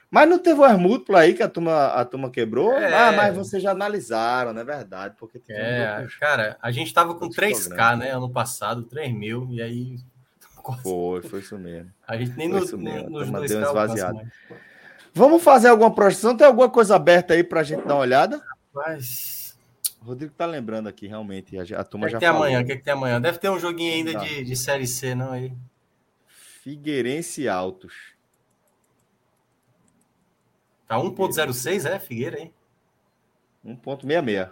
[0.09, 2.71] Mas não teve o múltiplo aí que a turma, a turma quebrou?
[2.71, 2.93] É.
[2.93, 5.13] Ah, mas vocês já analisaram, não é verdade?
[5.19, 7.95] Porque é, cara, a gente tava com 3K, programa.
[7.97, 8.11] né?
[8.11, 9.97] Ano passado, 3 mil, e aí
[10.81, 11.91] foi, foi isso mesmo.
[12.07, 13.09] A gente nem foi nos, mesmo.
[13.09, 14.21] nos dois deu esvaziado.
[15.13, 16.37] Vamos fazer alguma projeção?
[16.37, 18.41] Tem alguma coisa aberta aí para a gente dar uma olhada?
[18.73, 19.34] Mas...
[20.05, 21.57] Rodrigo tá lembrando aqui, realmente.
[21.57, 22.61] A, a turma que já que tem amanhã?
[22.61, 23.19] O que, é que tem amanhã?
[23.19, 25.51] Deve ter um joguinho ainda de, de Série C, não aí?
[26.27, 28.13] Figueirense Altos.
[30.87, 32.53] Tá 1.06, é, Figueira, hein?
[33.65, 34.51] 1.66.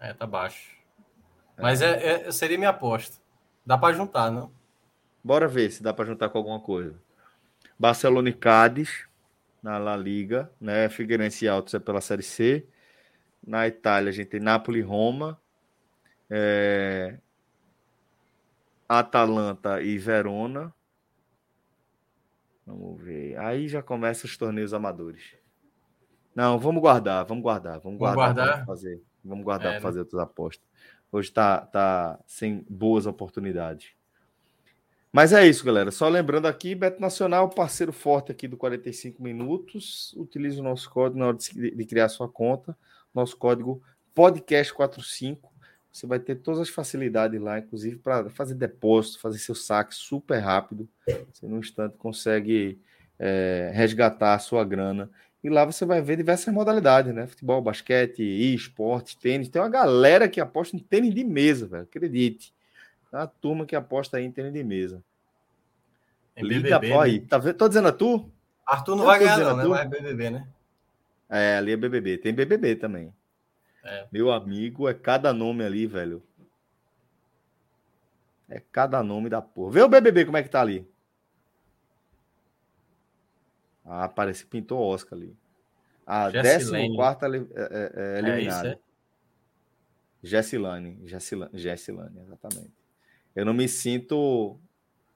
[0.00, 0.74] É, tá baixo.
[1.58, 3.20] Mas é, é, seria minha aposta.
[3.64, 4.50] Dá para juntar, não?
[5.22, 6.98] Bora ver se dá para juntar com alguma coisa.
[7.78, 9.06] Barcelona e Cádiz
[9.62, 10.88] na La Liga, né?
[10.88, 12.66] Figueirense e Altos é pela Série C.
[13.46, 15.40] Na Itália a gente tem Napoli e Roma.
[16.30, 17.18] É...
[18.88, 20.72] Atalanta e Verona.
[22.66, 23.38] Vamos ver.
[23.38, 25.34] Aí já começa os torneios amadores.
[26.34, 28.66] Não, vamos guardar, vamos guardar, vamos, vamos guardar, guardar?
[28.66, 29.02] fazer.
[29.24, 29.82] Vamos guardar é, para né?
[29.82, 30.66] fazer outras apostas.
[31.10, 33.92] Hoje está tá sem boas oportunidades.
[35.12, 35.90] Mas é isso, galera.
[35.90, 40.14] Só lembrando aqui, Beto Nacional, parceiro forte aqui do 45 Minutos.
[40.16, 42.76] Utilize o nosso código na hora de, de criar sua conta.
[43.14, 43.82] Nosso código
[44.16, 45.38] podcast45.
[45.90, 50.38] Você vai ter todas as facilidades lá, inclusive para fazer depósito, fazer seu saque super
[50.38, 50.88] rápido.
[51.32, 52.80] Você, num instante, consegue
[53.18, 55.10] é, resgatar a sua grana
[55.44, 57.26] e lá você vai ver diversas modalidades, né?
[57.26, 59.48] Futebol, basquete, esporte, tênis.
[59.48, 61.82] Tem uma galera que aposta em tênis de mesa, velho.
[61.82, 62.54] Acredite.
[63.10, 65.02] Tem uma turma que aposta em tênis de mesa.
[66.36, 67.20] É Liga, BBB, aí.
[67.20, 67.26] Né?
[67.28, 67.54] Tá vendo?
[67.54, 68.30] Tô dizendo a tu?
[68.64, 69.64] Arthur não vai ganhar, não, né?
[69.64, 70.48] Mas é BBB, né?
[71.34, 72.18] É, ali é BBB.
[72.18, 73.10] Tem BBB também.
[73.82, 74.06] É.
[74.12, 76.22] Meu amigo, é cada nome ali, velho.
[78.50, 79.72] É cada nome da porra.
[79.72, 80.86] Vê o BBB como é que tá ali.
[83.82, 85.34] Ah, parece que pintou Oscar ali.
[86.06, 88.68] A 14 quarta é, é, é eliminada.
[88.68, 88.78] É, é?
[91.54, 92.72] Jessilane, exatamente.
[93.34, 94.60] Eu não me sinto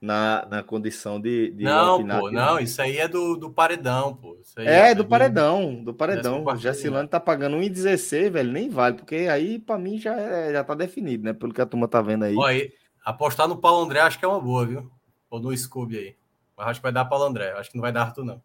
[0.06, 1.50] na, na condição de.
[1.50, 4.38] de não, pô, não, isso aí é do, do paredão, pô.
[4.56, 6.44] é, é do paredão, do paredão.
[6.44, 10.64] O Jessilane tá pagando 1,16, velho, nem vale, porque aí para mim já, é, já
[10.64, 11.32] tá definido, né?
[11.32, 12.36] Pelo que a turma tá vendo aí.
[12.36, 12.72] Olha,
[13.04, 14.90] apostar no Paulo André acho que é uma boa, viu?
[15.28, 16.16] Ou no Scooby aí.
[16.56, 18.42] Mas acho que vai dar Paulo André, acho que não vai dar Arthur, não.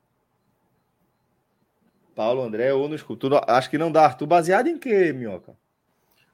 [2.15, 3.41] Paulo André ou no escultura.
[3.47, 4.27] Acho que não dá, Arthur.
[4.27, 5.55] Baseado em quê, Minhoca?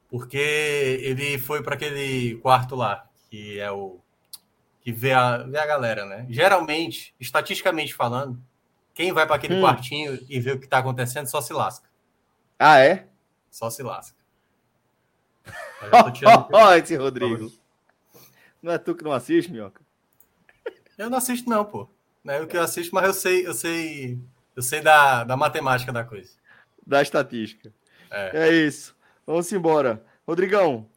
[0.10, 4.00] Porque ele foi para aquele quarto lá, que é o.
[4.88, 6.26] que vê a, vê a galera, né?
[6.30, 8.42] Geralmente, estatisticamente falando,
[8.94, 9.62] quem vai para aquele hum.
[9.62, 11.90] quartinho e vê o que está acontecendo só se lasca.
[12.58, 13.06] Ah, é?
[13.52, 14.16] Só se lasca.
[16.54, 17.52] Olha esse Rodrigo.
[18.64, 19.82] Não é tu que não assiste, Minhoca?
[20.98, 21.90] Eu não assisto, não, pô.
[22.24, 24.18] Não é o que eu assisto, mas eu sei, eu sei
[24.56, 26.32] eu sei da, da matemática da coisa.
[26.86, 27.74] Da estatística.
[28.10, 28.48] É.
[28.48, 28.96] é isso.
[29.26, 30.02] Vamos embora.
[30.26, 30.90] Rodrigão,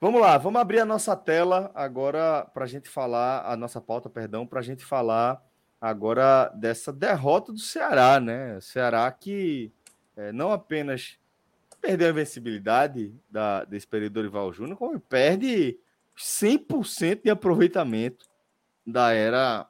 [0.00, 0.36] vamos lá.
[0.38, 4.60] Vamos abrir a nossa tela agora para a gente falar, a nossa pauta, perdão, para
[4.60, 5.42] a gente falar
[5.80, 8.56] agora dessa derrota do Ceará, né?
[8.56, 9.72] O Ceará que
[10.16, 11.18] é, não apenas
[11.80, 15.78] perdeu a invencibilidade da, desse período do Dorival Júnior, como perde
[16.16, 18.26] 100% de aproveitamento
[18.86, 19.68] da era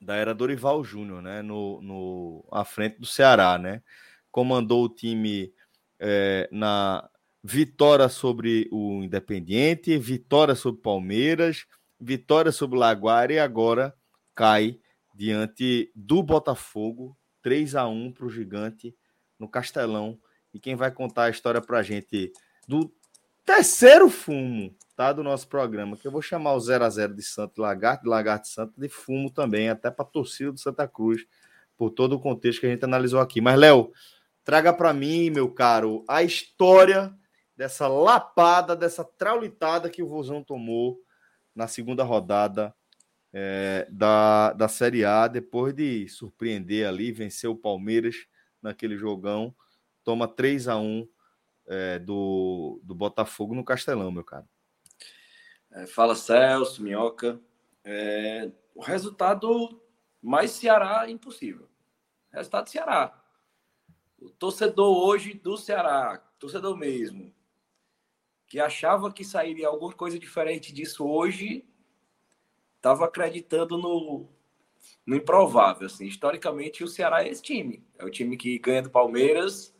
[0.00, 1.42] da era Dorival Júnior, né?
[1.42, 3.82] No, no, à frente do Ceará, né?
[4.30, 5.52] Comandou o time
[5.98, 7.08] é, na
[7.48, 11.64] vitória sobre o Independiente, vitória sobre Palmeiras,
[11.98, 13.94] vitória sobre Laguara e agora
[14.34, 14.80] cai
[15.14, 18.96] diante do Botafogo, 3 a 1 para o Gigante
[19.38, 20.18] no Castelão.
[20.52, 22.32] E quem vai contar a história para a gente
[22.66, 22.92] do
[23.44, 27.22] terceiro fumo tá, do nosso programa, que eu vou chamar o 0 a 0 de
[27.22, 31.24] Santo Lagarto, de Lagarto Santo, de fumo também, até para a torcida do Santa Cruz,
[31.76, 33.40] por todo o contexto que a gente analisou aqui.
[33.40, 33.92] Mas, Léo,
[34.42, 37.14] traga para mim, meu caro, a história
[37.56, 41.00] dessa lapada, dessa traulitada que o Vozão tomou
[41.54, 42.74] na segunda rodada
[43.32, 48.26] é, da, da Série A, depois de surpreender ali, vencer o Palmeiras
[48.60, 49.54] naquele jogão,
[50.04, 51.08] toma 3 a 1
[51.66, 54.46] é, do, do Botafogo no Castelão, meu cara.
[55.70, 57.40] É, fala Celso, Minhoca.
[57.84, 59.80] É, o resultado
[60.22, 61.68] mais Ceará impossível.
[62.30, 63.22] Resultado Ceará.
[64.18, 67.34] O torcedor hoje do Ceará, torcedor mesmo,
[68.46, 71.64] que achava que sairia alguma coisa diferente disso hoje,
[72.76, 74.28] estava acreditando no,
[75.04, 75.86] no improvável.
[75.86, 76.06] Assim.
[76.06, 77.84] Historicamente, o Ceará é esse time.
[77.98, 79.74] É o time que ganha do Palmeiras,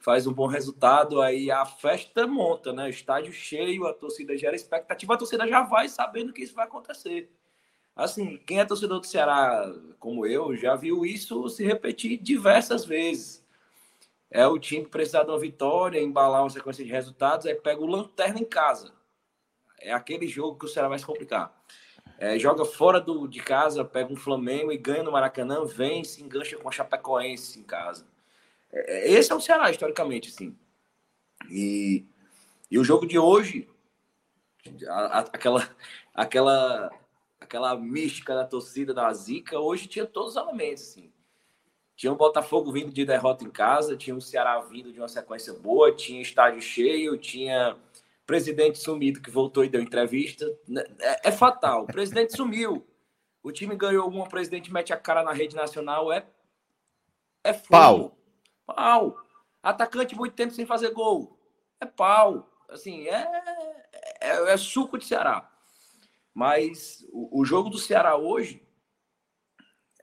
[0.00, 2.90] faz um bom resultado, aí a festa monta, né?
[2.90, 7.30] Estádio cheio, a torcida gera expectativa, a torcida já vai sabendo que isso vai acontecer.
[7.94, 13.41] Assim, quem é torcedor do Ceará, como eu, já viu isso se repetir diversas vezes.
[14.34, 17.86] É o time precisar de uma vitória, embalar uma sequência de resultados, aí pega o
[17.86, 18.90] lanterna em casa.
[19.78, 21.54] É aquele jogo que o Ceará vai se complicar.
[22.16, 26.22] É, joga fora do, de casa, pega um Flamengo e ganha no Maracanã, vem se
[26.22, 28.06] engancha com a Chapecoense em casa.
[28.72, 30.56] É, é, esse é o Ceará, historicamente, sim.
[31.50, 32.06] E,
[32.70, 33.68] e o jogo de hoje,
[34.88, 35.68] a, a, aquela,
[36.14, 36.90] aquela,
[37.38, 41.11] aquela mística da torcida da Zica, hoje tinha todos os elementos, assim.
[42.02, 45.54] Tinha o Botafogo vindo de derrota em casa, tinha o Ceará vindo de uma sequência
[45.54, 47.76] boa, tinha estádio cheio, tinha
[48.26, 50.44] presidente sumido que voltou e deu entrevista.
[50.98, 51.84] É, é fatal.
[51.84, 52.84] O presidente sumiu.
[53.40, 56.26] O time ganhou uma, o presidente mete a cara na rede nacional, é
[57.44, 57.68] é fumo.
[57.70, 58.18] Pau.
[58.66, 59.16] Pau.
[59.62, 61.38] Atacante muito tempo sem fazer gol.
[61.80, 62.50] É pau.
[62.68, 63.30] Assim, é,
[64.20, 65.48] é, é suco de Ceará.
[66.34, 68.60] Mas o, o jogo do Ceará hoje,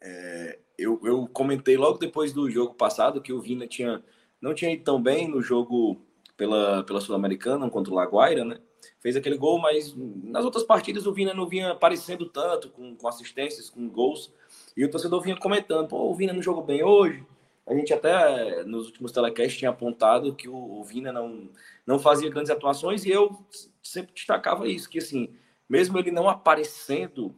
[0.02, 4.04] é, eu, eu comentei logo depois do jogo passado que o Vina tinha,
[4.42, 6.02] não tinha ido tão bem no jogo
[6.38, 8.60] pela, pela Sul-Americana contra o Laguaira, né?
[9.02, 13.08] Fez aquele gol, mas nas outras partidas o Vina não vinha aparecendo tanto, com, com
[13.08, 14.34] assistências, com gols.
[14.76, 17.26] E o torcedor vinha comentando: pô, o Vina não jogou bem hoje,
[17.70, 21.50] a gente até nos últimos telecasts tinha apontado que o, Vina não,
[21.86, 23.46] não fazia grandes atuações e eu
[23.84, 25.30] sempre destacava isso, que assim,
[25.70, 27.36] mesmo ele não aparecendo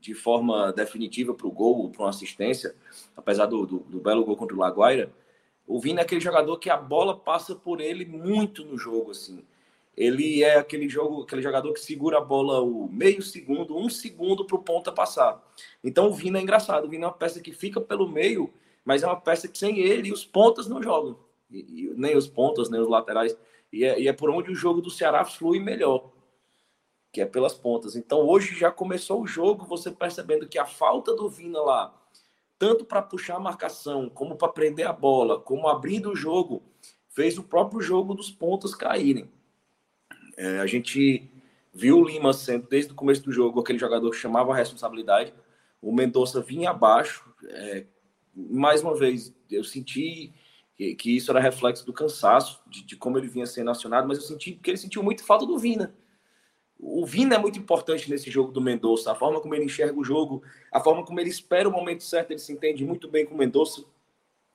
[0.00, 2.74] de forma definitiva para o gol, para uma assistência,
[3.16, 5.12] apesar do, do, do, belo gol contra o Laguaira,
[5.66, 9.44] o Vina é aquele jogador que a bola passa por ele muito no jogo, assim.
[9.96, 14.44] Ele é aquele jogo, aquele jogador que segura a bola o meio segundo, um segundo
[14.44, 15.42] para o ponta passar.
[15.82, 18.52] Então o Vina é engraçado, o Vina é uma peça que fica pelo meio
[18.84, 21.16] mas é uma peça que sem ele os pontas não jogam,
[21.50, 23.36] e, e, nem os pontas, nem os laterais,
[23.72, 26.10] e é, e é por onde o jogo do Ceará flui melhor,
[27.12, 27.96] que é pelas pontas.
[27.96, 31.94] Então hoje já começou o jogo, você percebendo que a falta do Vina lá,
[32.58, 36.62] tanto para puxar a marcação, como para prender a bola, como abrindo o jogo,
[37.08, 39.28] fez o próprio jogo dos pontos caírem.
[40.36, 41.30] É, a gente
[41.72, 45.32] viu o Lima sendo, desde o começo do jogo, aquele jogador que chamava a responsabilidade.
[45.80, 47.86] O Mendonça vinha abaixo, é,
[48.34, 50.32] mais uma vez, eu senti
[50.76, 54.18] que, que isso era reflexo do cansaço, de, de, como ele vinha sendo acionado, mas
[54.18, 55.94] eu senti que ele sentiu muito falta do Vina.
[56.82, 60.04] O Vina é muito importante nesse jogo do Mendonça, a forma como ele enxerga o
[60.04, 60.42] jogo,
[60.72, 63.38] a forma como ele espera o momento certo, ele se entende muito bem com o
[63.38, 63.84] Mendonça,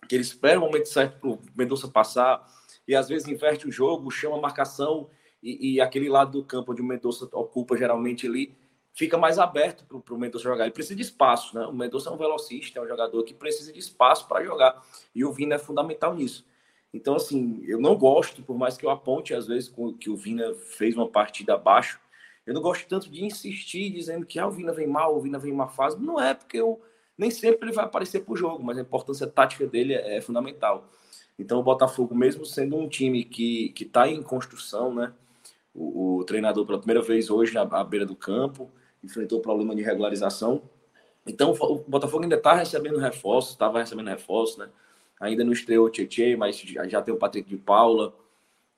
[0.09, 2.45] que ele espera o momento certo para o Mendonça passar,
[2.87, 5.09] e às vezes inverte o jogo, chama a marcação,
[5.41, 8.55] e, e aquele lado do campo onde o Mendonça ocupa geralmente ali,
[8.95, 10.63] fica mais aberto para o Mendonça jogar.
[10.63, 11.67] Ele precisa de espaço, né?
[11.67, 14.81] O Mendonça é um velocista, é um jogador que precisa de espaço para jogar.
[15.13, 16.45] E o Vina é fundamental nisso.
[16.93, 20.55] Então, assim, eu não gosto, por mais que eu aponte às vezes que o Vina
[20.55, 21.99] fez uma partida abaixo,
[22.45, 25.39] eu não gosto tanto de insistir dizendo que ah, o Vina vem mal, o Vina
[25.39, 25.99] vem uma fase.
[25.99, 26.81] Não é, porque eu,
[27.17, 30.21] nem sempre ele vai aparecer para o jogo, mas a importância tática dele é, é
[30.21, 30.87] fundamental.
[31.37, 35.13] Então, o Botafogo, mesmo sendo um time que está em construção, né?
[35.73, 38.71] O, o, treinador, pela primeira vez hoje, à, à beira do campo,
[39.03, 40.61] enfrentou problema de regularização.
[41.25, 44.69] Então o Botafogo ainda está recebendo reforços, estava recebendo reforços, né?
[45.19, 48.13] Ainda não estreou o Tietchan, mas já, já tem o Patrick de Paula,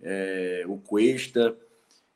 [0.02, 1.58] é, o Cuesta.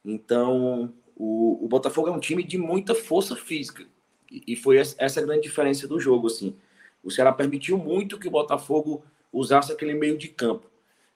[0.05, 3.85] Então o, o, Botafogo é um time de muita força física.
[4.29, 6.55] E, e foi essa a grande diferença do jogo, assim.
[7.03, 10.65] O Ceará permitiu muito que o Botafogo usasse aquele meio de campo.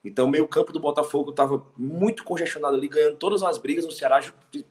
[0.04, 3.92] Então, o meio campo do Botafogo estava muito congestionado ali, ganhando todas as brigas no
[3.92, 4.22] Ceará,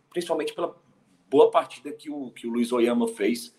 [0.09, 0.77] principalmente pela,
[1.29, 3.53] boa partida que o, que o Luiz Oyama fez.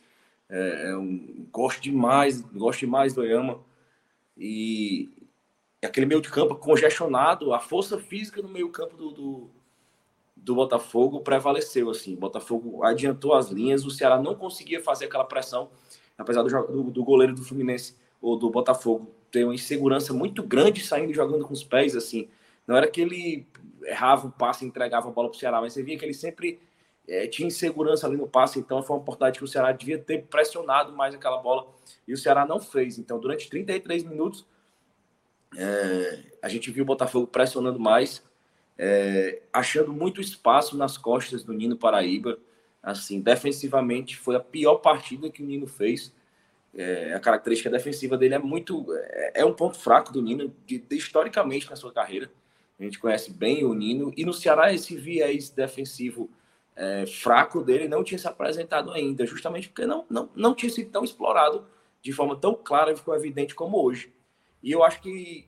[0.48, 3.60] É, é um, gosto demais, gosto demais do Oyama.
[4.38, 5.10] E
[5.84, 9.50] aquele meio de campo congestionado, a força física no meio campo do, do,
[10.46, 11.90] do Botafogo prevaleceu.
[11.90, 12.14] assim.
[12.14, 15.70] O Botafogo adiantou as linhas, o Ceará não conseguia fazer aquela pressão,
[16.16, 20.86] apesar do, do, do goleiro do Fluminense ou do Botafogo ter uma insegurança muito grande
[20.86, 22.30] saindo jogando com os pés, assim.
[22.68, 23.48] Não era que ele
[23.84, 26.60] errava o passe entregava a bola para o Ceará, mas você via que ele sempre
[27.08, 30.26] é, tinha insegurança ali no passe, então foi uma oportunidade que o Ceará devia ter
[30.26, 31.68] pressionado mais aquela bola
[32.08, 33.00] e o Ceará não fez.
[33.00, 34.46] Então, durante 33 minutos,
[35.58, 38.24] é, a gente viu o Botafogo pressionando mais,
[38.78, 42.38] é, achando muito espaço nas costas do Nino Paraíba.
[42.82, 46.14] Assim, defensivamente foi a pior partida que o Nino fez.
[46.74, 48.86] É, a característica defensiva dele é muito.
[48.94, 52.30] É, é um ponto fraco do Nino, de, de, historicamente na sua carreira.
[52.80, 54.14] A gente conhece bem o Nino.
[54.16, 56.30] E no Ceará, esse viés defensivo
[56.76, 60.92] é, fraco dele não tinha se apresentado ainda, justamente porque não, não, não tinha sido
[60.92, 61.66] tão explorado
[62.02, 64.14] de forma tão clara e ficou evidente como hoje.
[64.62, 65.48] E eu acho que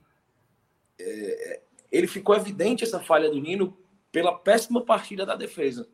[0.99, 1.61] é,
[1.91, 3.77] ele ficou evidente essa falha do Nino
[4.11, 5.88] pela péssima partida da defesa.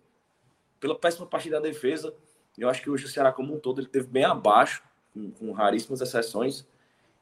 [0.80, 2.14] Pela péssima partida da defesa.
[2.58, 4.84] Eu acho que hoje o Ceará como um todo ele teve bem abaixo,
[5.14, 6.66] com, com raríssimas exceções.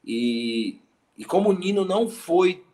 [0.04, 0.80] E,
[1.18, 2.66] e como o Nino não foi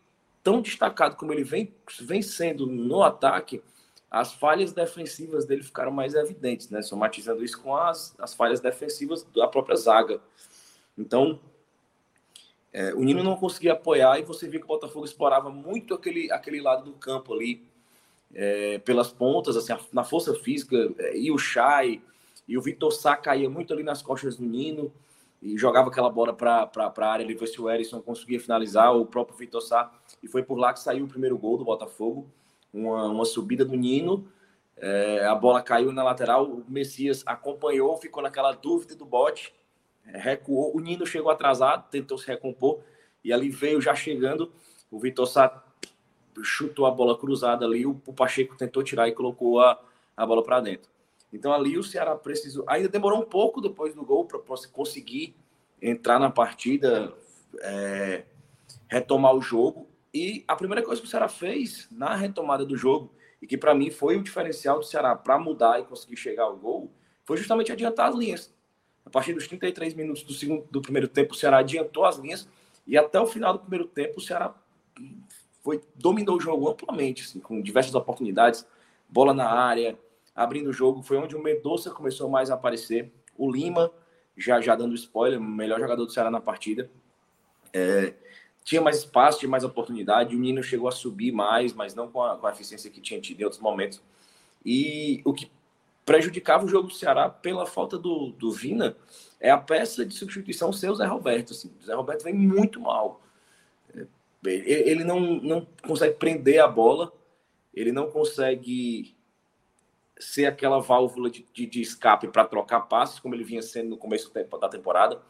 [0.42, 3.62] tão destacado como ele vem, vem sendo no ataque,
[4.10, 6.80] as falhas defensivas dele ficaram mais evidentes, né?
[6.80, 10.20] Somatizando isso com as, as falhas defensivas da própria zaga.
[10.96, 11.38] Então,
[12.72, 16.30] é, o Nino não conseguia apoiar e você viu que o Botafogo explorava muito aquele,
[16.30, 17.62] aquele lado do campo ali,
[18.34, 22.02] é, pelas pontas, assim, na força física, é, e o Chay,
[22.46, 24.92] e o Vitor Sá caía muito ali nas costas do Nino,
[25.40, 29.06] e jogava aquela bola para a área ali, ver se o Erisson conseguia finalizar, o
[29.06, 29.90] próprio Vitor Sá,
[30.22, 32.28] e foi por lá que saiu o primeiro gol do Botafogo,
[32.72, 34.28] uma, uma subida do Nino,
[34.76, 39.54] é, a bola caiu na lateral, o Messias acompanhou, ficou naquela dúvida do bote,
[40.12, 42.80] recuou, o Nino chegou atrasado, tentou se recompor,
[43.24, 44.52] e ali veio já chegando,
[44.90, 45.62] o Vitor Sá
[46.42, 49.80] chutou a bola cruzada ali, o, Pacheco tentou tirar e colocou a,
[50.16, 50.88] a bola para dentro.
[51.32, 54.40] Então ali o Ceará precisou, ainda demorou um pouco depois do gol para
[54.72, 55.34] conseguir
[55.80, 57.12] entrar na partida,
[57.60, 58.24] é,
[58.88, 63.12] retomar o jogo, e a primeira coisa que o Ceará fez na retomada do jogo,
[63.40, 66.56] e que para mim foi o diferencial do Ceará para mudar e conseguir chegar ao
[66.56, 66.90] gol,
[67.24, 68.57] foi justamente adiantar as linhas.
[69.08, 72.46] A partir dos 33 minutos do, segundo, do primeiro tempo, o Ceará adiantou as linhas
[72.86, 74.54] e até o final do primeiro tempo o Ceará
[75.64, 78.66] foi dominou o jogo amplamente, assim, com diversas oportunidades,
[79.08, 79.98] bola na área,
[80.34, 81.02] abrindo o jogo.
[81.02, 83.10] Foi onde o Mendonça começou mais a aparecer.
[83.34, 83.90] O Lima,
[84.36, 86.90] já já dando spoiler, melhor jogador do Ceará na partida.
[87.72, 88.12] É,
[88.62, 90.36] tinha mais espaço, tinha mais oportunidade.
[90.36, 93.18] O Nino chegou a subir mais, mas não com a, com a eficiência que tinha
[93.18, 94.02] tido em outros momentos.
[94.62, 95.50] E o que
[96.08, 98.96] prejudicava o jogo do Ceará pela falta do, do Vina
[99.38, 101.52] é a peça de substituição o Zé Roberto.
[101.52, 101.70] Assim.
[101.78, 103.20] O Zé Roberto vem muito mal.
[103.94, 104.06] É,
[104.90, 107.12] ele não, não consegue prender a bola,
[107.74, 109.14] ele não consegue
[110.18, 113.98] ser aquela válvula de, de, de escape para trocar passes, como ele vinha sendo no
[113.98, 115.20] começo da temporada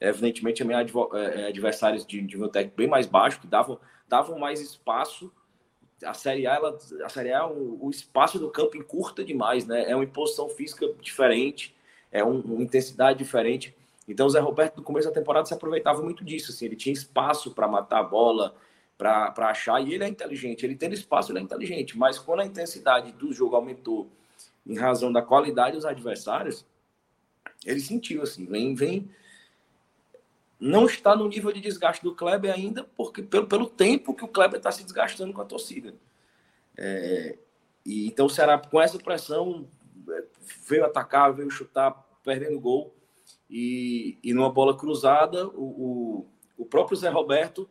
[0.00, 0.80] evidentemente, também é,
[1.42, 3.78] é, adversários de, de nível técnico bem mais baixo, que davam,
[4.08, 5.30] davam mais espaço.
[6.04, 9.90] A Série A, ela, a Série A, o, o espaço do campo encurta demais, né?
[9.90, 11.74] É uma imposição física diferente,
[12.10, 13.74] é um, uma intensidade diferente.
[14.08, 16.50] Então, o Zé Roberto, no começo da temporada, se aproveitava muito disso.
[16.50, 18.56] Assim, ele tinha espaço para matar a bola,
[18.98, 20.64] para achar, e ele é inteligente.
[20.64, 21.96] Ele tendo espaço, ele é inteligente.
[21.96, 24.08] Mas quando a intensidade do jogo aumentou
[24.66, 26.66] em razão da qualidade dos adversários,
[27.64, 29.10] ele sentiu assim, vem, vem
[30.60, 34.28] não está no nível de desgaste do Kleber ainda, porque pelo, pelo tempo que o
[34.28, 35.94] Kleber está se desgastando com a torcida.
[36.76, 37.38] É,
[37.84, 39.66] e então o Ceará, com essa pressão,
[40.10, 40.24] é,
[40.68, 41.92] veio atacar, veio chutar,
[42.22, 42.94] perdendo gol.
[43.48, 46.26] E, e numa bola cruzada, o, o,
[46.58, 47.68] o próprio Zé Roberto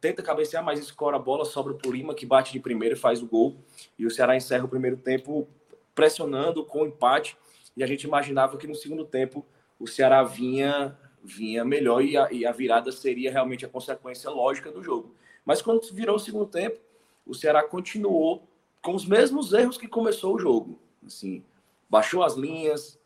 [0.00, 2.98] tenta cabecear, mas escora a bola, sobra para o Lima, que bate de primeiro e
[2.98, 3.56] faz o gol.
[3.98, 5.48] E o Ceará encerra o primeiro tempo
[5.92, 7.36] pressionando com empate.
[7.76, 9.44] E a gente imaginava que no segundo tempo
[9.78, 14.70] o Ceará vinha vinha melhor e a, e a virada seria realmente a consequência lógica
[14.70, 15.14] do jogo.
[15.44, 16.78] Mas quando virou o segundo tempo,
[17.26, 18.46] o Ceará continuou
[18.82, 20.78] com os mesmos erros que começou o jogo.
[21.06, 21.42] Assim,
[21.88, 22.98] baixou as linhas,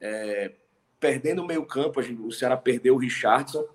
[0.00, 0.52] é,
[0.98, 3.66] perdendo o meio campo, o Ceará perdeu o Richardson.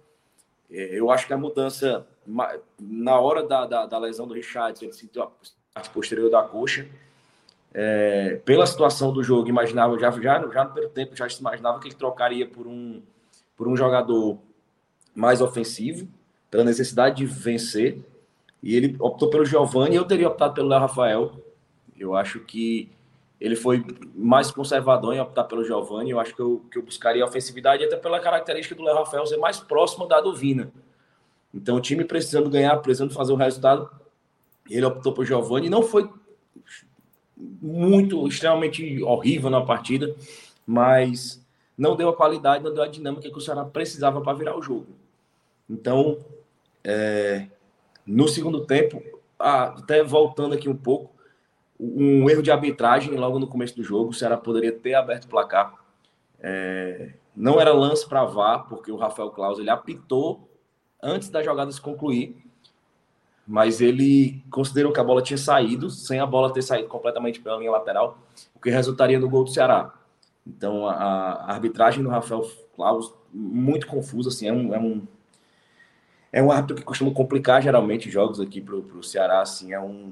[0.70, 2.08] É, eu acho que a mudança,
[2.80, 5.32] na hora da, da, da lesão do Richardson, ele sentiu a
[5.74, 6.88] parte posterior da coxa.
[7.74, 11.80] É, pela situação do jogo, imaginava já, já, já no primeiro tempo, já se imaginava
[11.80, 13.02] que ele trocaria por um
[13.62, 14.40] por um jogador
[15.14, 16.08] mais ofensivo,
[16.50, 18.00] pela necessidade de vencer.
[18.64, 21.32] E ele optou pelo Giovani e eu teria optado pelo Léo Rafael.
[21.96, 22.90] Eu acho que
[23.40, 23.86] ele foi
[24.16, 26.10] mais conservador em optar pelo Giovani.
[26.10, 29.38] Eu acho que eu, que eu buscaria ofensividade, até pela característica do Léo Rafael ser
[29.38, 30.72] mais próximo da do Vina.
[31.54, 33.92] Então, o time precisando ganhar, precisando fazer o resultado,
[34.68, 35.70] ele optou por Giovani.
[35.70, 36.10] Não foi
[37.38, 40.16] muito, extremamente horrível na partida,
[40.66, 41.41] mas
[41.82, 44.62] não deu a qualidade, não deu a dinâmica que o Ceará precisava para virar o
[44.62, 44.86] jogo.
[45.68, 46.20] Então,
[46.84, 47.48] é,
[48.06, 49.02] no segundo tempo,
[49.40, 51.12] até voltando aqui um pouco,
[51.80, 55.28] um erro de arbitragem logo no começo do jogo, o Ceará poderia ter aberto o
[55.28, 55.74] placar.
[56.40, 60.48] É, não era lance para vá, porque o Rafael Claus ele apitou
[61.02, 62.46] antes da jogada se concluir.
[63.48, 67.58] mas ele considerou que a bola tinha saído, sem a bola ter saído completamente pela
[67.58, 68.20] linha lateral,
[68.54, 69.92] o que resultaria no gol do Ceará.
[70.46, 75.08] Então, a, a arbitragem do Rafael Claus, muito confusa, assim, é um, é um,
[76.32, 80.12] é um árbitro que costuma complicar geralmente jogos aqui para o Ceará, assim, é um...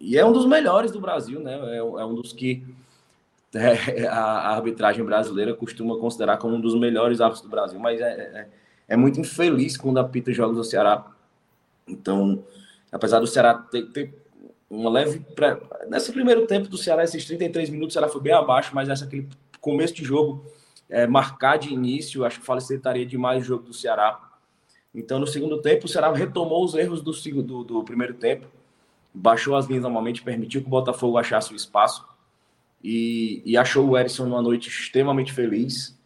[0.00, 1.54] E é um dos melhores do Brasil, né?
[1.54, 2.66] É, é um dos que
[3.54, 8.10] é, a, arbitragem brasileira costuma considerar como um dos melhores árbitros do Brasil, mas é,
[8.10, 8.48] é,
[8.88, 11.06] é muito infeliz quando apita jogos do Ceará.
[11.86, 12.44] Então,
[12.90, 14.14] apesar do Ceará ter, ter
[14.68, 15.24] uma leve.
[15.88, 19.04] Nesse primeiro tempo do Ceará, esses 33 minutos, o Ceará foi bem abaixo, mas essa
[19.04, 19.28] aquele
[19.60, 20.44] começo de jogo,
[20.88, 24.20] é, marcar de início, acho que facilitaria demais o jogo do Ceará.
[24.94, 27.12] Então, no segundo tempo, o Ceará retomou os erros do,
[27.42, 28.46] do, do primeiro tempo,
[29.12, 32.06] baixou as linhas normalmente, permitiu que o Botafogo achasse o espaço
[32.82, 35.98] e, e achou o Erisson numa noite extremamente feliz.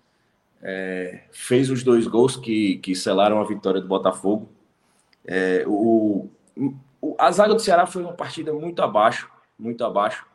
[0.63, 4.49] É, fez os dois gols que, que selaram a vitória do Botafogo.
[5.25, 6.29] É, o,
[7.19, 10.27] a zaga do Ceará foi uma partida muito abaixo, muito abaixo.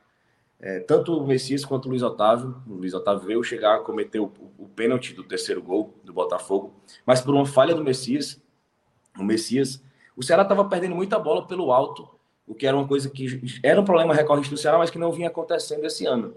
[0.60, 2.56] É, tanto o Messias quanto o Luiz Otávio.
[2.68, 6.74] O Luiz Otávio veio chegar a cometer o, o, pênalti do terceiro gol do Botafogo,
[7.06, 8.42] mas por uma falha do Messias,
[9.20, 9.84] o Messias,
[10.16, 12.08] o Ceará estava perdendo muita bola pelo alto,
[12.48, 15.12] o que era uma coisa que era um problema recorrente do Ceará, mas que não
[15.12, 16.34] vinha acontecendo esse ano.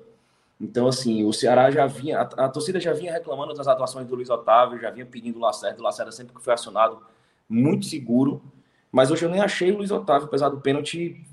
[0.60, 4.14] Então, assim, o Ceará já vinha, a, a torcida já vinha reclamando das atuações do
[4.14, 7.00] Luiz Otávio, já vinha pedindo o Lacerda, o Lacerda sempre que foi acionado,
[7.48, 8.42] muito seguro,
[8.90, 11.24] mas hoje eu nem achei o Luiz Otávio, apesar do pênalti,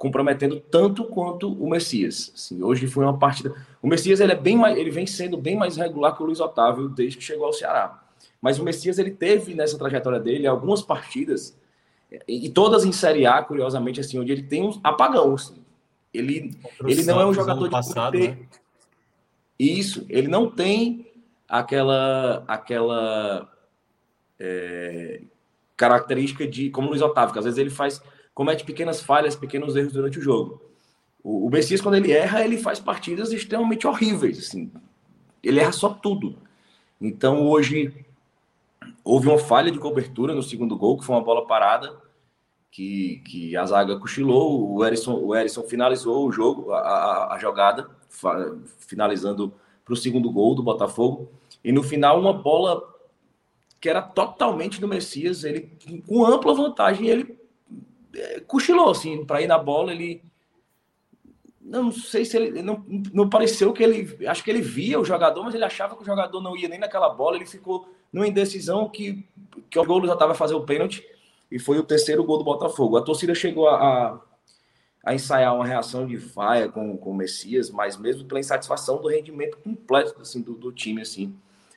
[0.00, 2.32] comprometendo tanto quanto o Messias.
[2.34, 3.54] Assim, hoje foi uma partida.
[3.82, 6.40] O Messias ele é bem mais, ele vem sendo bem mais regular que o Luiz
[6.40, 8.02] Otávio desde que chegou ao Ceará.
[8.40, 11.54] Mas o Messias ele teve nessa trajetória dele algumas partidas
[12.26, 15.34] e todas em Série A, curiosamente assim, onde ele tem um apagão.
[15.34, 15.56] Assim.
[16.14, 18.38] Ele ele não é um jogador de passado, né?
[19.58, 21.12] Isso, ele não tem
[21.46, 23.52] aquela aquela
[24.38, 25.20] é,
[25.76, 28.02] característica de, como o Luiz Otávio, que às vezes ele faz,
[28.34, 30.62] comete pequenas falhas, pequenos erros durante o jogo.
[31.22, 34.72] O, o Messias, quando ele erra, ele faz partidas extremamente horríveis, assim.
[35.42, 36.38] Ele erra só tudo.
[37.00, 38.04] Então, hoje,
[39.04, 41.98] houve uma falha de cobertura no segundo gol, que foi uma bola parada,
[42.70, 47.38] que, que a zaga cochilou, o Erisson, o Erisson finalizou o jogo, a, a, a
[47.38, 47.90] jogada,
[48.86, 49.52] finalizando
[49.84, 51.30] para o segundo gol do Botafogo.
[51.64, 52.82] E no final, uma bola
[53.80, 55.72] que era totalmente do Messias, ele
[56.06, 57.39] com ampla vantagem, ele
[58.46, 60.22] cochilou assim para ir na bola, ele
[61.60, 65.44] não sei se ele não, não pareceu que ele acho que ele via o jogador,
[65.44, 68.88] mas ele achava que o jogador não ia nem naquela bola, ele ficou numa indecisão
[68.88, 69.26] que
[69.70, 71.04] que o gol já estava a fazer o pênalti
[71.50, 72.96] e foi o terceiro gol do Botafogo.
[72.96, 74.20] A torcida chegou a, a,
[75.04, 79.08] a ensaiar uma reação de vaia com, com o Messias, mas mesmo pela insatisfação do
[79.08, 81.26] rendimento completo assim, do, do time assim.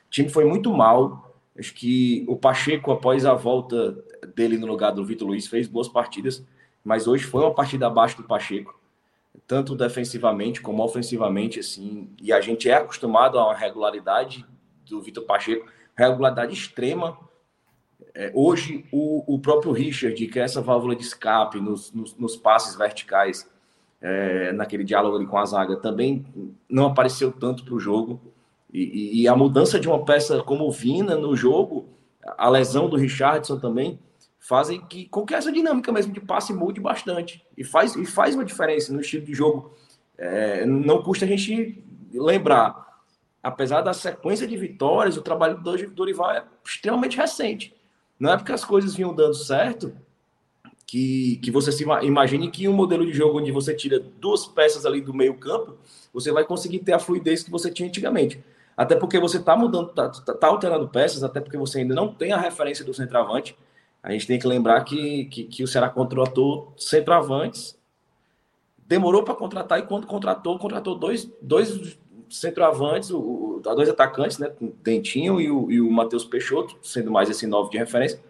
[0.06, 3.96] O time foi muito mal, Acho que o Pacheco, após a volta
[4.34, 6.44] dele no lugar do Vitor Luiz, fez boas partidas,
[6.84, 8.78] mas hoje foi uma partida abaixo do Pacheco,
[9.46, 14.44] tanto defensivamente como ofensivamente, assim, e a gente é acostumado a uma regularidade
[14.88, 17.18] do Vitor Pacheco, regularidade extrema.
[18.14, 22.36] É, hoje, o, o próprio Richard, que é essa válvula de escape nos, nos, nos
[22.36, 23.48] passes verticais,
[24.00, 26.26] é, naquele diálogo ali com a zaga, também
[26.68, 28.20] não apareceu tanto para o jogo.
[28.72, 31.88] E, e, a mudança de uma peça como Vina no jogo,
[32.36, 33.98] a lesão do Richardson também,
[34.44, 37.42] fazem que, com que essa dinâmica mesmo de passe mude bastante.
[37.56, 39.74] E faz, e faz uma diferença no estilo de jogo.
[40.18, 41.82] É, não custa a gente
[42.12, 43.02] lembrar.
[43.42, 47.74] Apesar da sequência de vitórias, o trabalho do Dorival é extremamente recente.
[48.20, 49.94] Não é porque as coisas vinham dando certo
[50.86, 54.84] que, que você se imagine que um modelo de jogo onde você tira duas peças
[54.84, 55.76] ali do meio campo,
[56.12, 58.44] você vai conseguir ter a fluidez que você tinha antigamente.
[58.76, 62.12] Até porque você está mudando, está tá, tá alterando peças, até porque você ainda não
[62.12, 63.56] tem a referência do centroavante.
[64.04, 67.74] A gente tem que lembrar que, que, que o Ceará contratou centroavantes,
[68.86, 71.96] demorou para contratar e quando contratou, contratou dois, dois
[72.28, 74.52] centroavantes, o, dois atacantes, né?
[74.60, 78.20] O Dentinho e o, e o Matheus Peixoto, sendo mais esse novo de referência.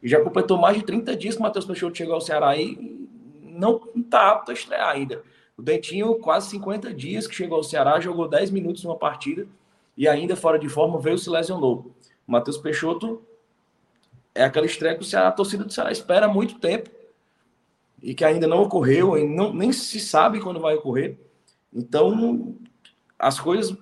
[0.00, 3.08] E já completou mais de 30 dias que o Matheus Peixoto chegou ao Ceará e
[3.42, 5.24] não está apto a estrear ainda.
[5.56, 9.48] O Dentinho, quase 50 dias que chegou ao Ceará, jogou 10 minutos numa partida
[9.96, 11.90] e ainda fora de forma veio se lesionou.
[12.24, 13.20] O Matheus Peixoto
[14.38, 16.88] é aquela estreia que o Ceará, a torcida do Ceará espera há muito tempo
[18.00, 21.18] e que ainda não ocorreu, e não, nem se sabe quando vai ocorrer.
[21.74, 22.56] Então,
[23.18, 23.76] as coisas,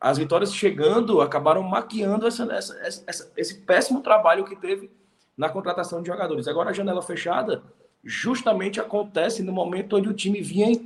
[0.00, 4.90] as vitórias chegando, acabaram maquiando essa, essa, essa, esse péssimo trabalho que teve
[5.36, 6.48] na contratação de jogadores.
[6.48, 7.62] Agora, a janela fechada
[8.02, 10.80] justamente acontece no momento onde o time vinha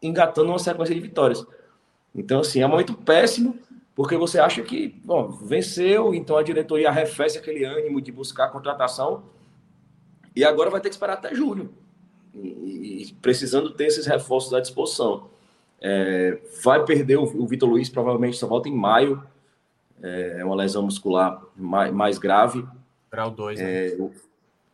[0.00, 1.46] engatando uma sequência de vitórias.
[2.14, 3.58] Então, assim, é um momento péssimo
[3.94, 8.48] porque você acha que, bom, venceu, então a diretoria arrefece aquele ânimo de buscar a
[8.48, 9.24] contratação
[10.34, 11.70] E agora vai ter que esperar até julho.
[12.34, 15.30] E, e precisando ter esses reforços à disposição.
[15.78, 19.22] É, vai perder o, o Vitor Luiz, provavelmente só volta em maio.
[20.02, 22.66] É, é uma lesão muscular mais, mais grave.
[23.10, 23.88] Grau 2, né?
[23.88, 24.12] É, o,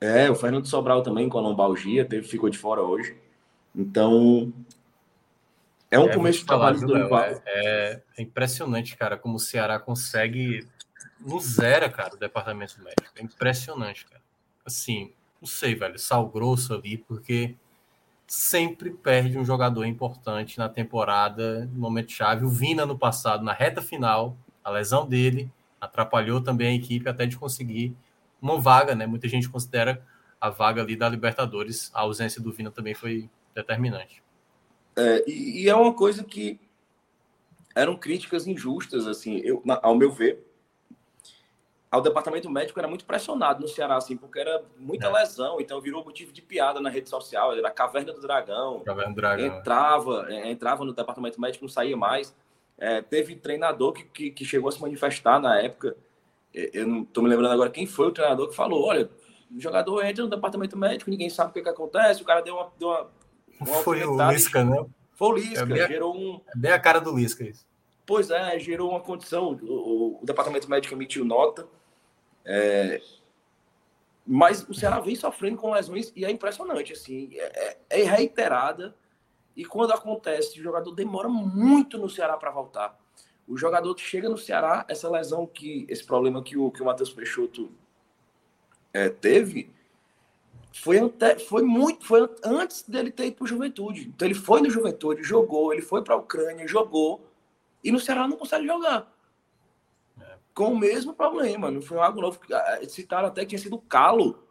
[0.00, 3.16] é, o Fernando Sobral também com a lombalgia, teve, ficou de fora hoje.
[3.74, 4.52] Então,
[5.90, 7.24] é um é, começo de trabalho do Dorival.
[7.24, 10.66] É, é, é, impressionante, cara, como o Ceará consegue
[11.20, 13.10] no zero, cara, o departamento médico.
[13.16, 14.20] É impressionante, cara.
[14.64, 17.54] Assim, não sei, velho, sal grosso ali, porque
[18.26, 22.44] sempre perde um jogador importante na temporada, no momento chave.
[22.44, 25.50] O Vina no passado, na reta final, a lesão dele
[25.80, 27.96] atrapalhou também a equipe até de conseguir
[28.40, 29.06] uma vaga, né?
[29.06, 30.02] Muita gente considera
[30.38, 31.90] a vaga ali da Libertadores.
[31.94, 34.22] A ausência do Vina também foi determinante.
[34.98, 36.58] É, e, e, é uma coisa que
[37.72, 40.44] eram críticas injustas, assim, eu, ao meu ver,
[41.88, 45.12] ao departamento médico era muito pressionado no Ceará, assim, porque era muita é.
[45.12, 48.80] lesão, então virou motivo de piada na rede social, era a caverna do dragão.
[48.80, 49.46] Caverna do dragão.
[49.46, 52.34] Entrava, é, entrava no departamento médico, não saía mais.
[52.76, 55.96] É, teve treinador que, que, que, chegou a se manifestar na época.
[56.52, 59.08] É, eu não estou me lembrando agora quem foi o treinador que falou: olha,
[59.54, 62.56] o jogador entra no departamento médico, ninguém sabe o que, que acontece, o cara deu
[62.56, 63.17] uma, deu uma
[63.84, 64.84] foi o Lisca, né?
[65.14, 66.40] Foi o Lisca, é gerou um.
[66.48, 67.66] É bem a cara do Lisca isso.
[68.06, 69.58] Pois é, gerou uma condição.
[69.62, 71.66] O, o departamento médico emitiu nota.
[72.44, 73.00] É,
[74.30, 78.94] mas o Ceará vem sofrendo com lesões e é impressionante, assim, é, é, é reiterada.
[79.56, 82.94] E quando acontece, o jogador demora muito no Ceará para voltar.
[83.46, 86.84] O jogador que chega no Ceará, essa lesão que, esse problema que o, que o
[86.84, 87.72] Matheus Peixoto
[88.92, 89.72] é, teve,
[90.80, 94.08] foi, ante, foi muito, foi antes dele ter ido para o Juventude.
[94.14, 97.26] Então ele foi no Juventude, jogou, ele foi para a Ucrânia, jogou,
[97.82, 99.12] e no Ceará não consegue jogar.
[100.20, 100.36] É.
[100.54, 102.38] Com o mesmo problema, não foi algo novo.
[102.52, 104.44] Ah, citaram até que tinha sido calo.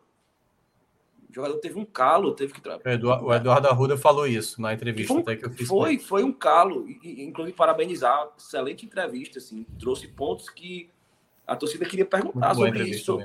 [1.30, 2.62] O jogador teve um calo, teve que.
[2.86, 5.68] Eduardo, o Eduardo Arruda falou isso na entrevista foi, até que eu fiz.
[5.68, 6.88] Foi, foi um calo.
[7.04, 8.32] Inclusive, parabenizar.
[8.38, 9.66] Excelente entrevista, assim.
[9.80, 10.90] Trouxe pontos que
[11.46, 13.20] a torcida queria perguntar sobre isso.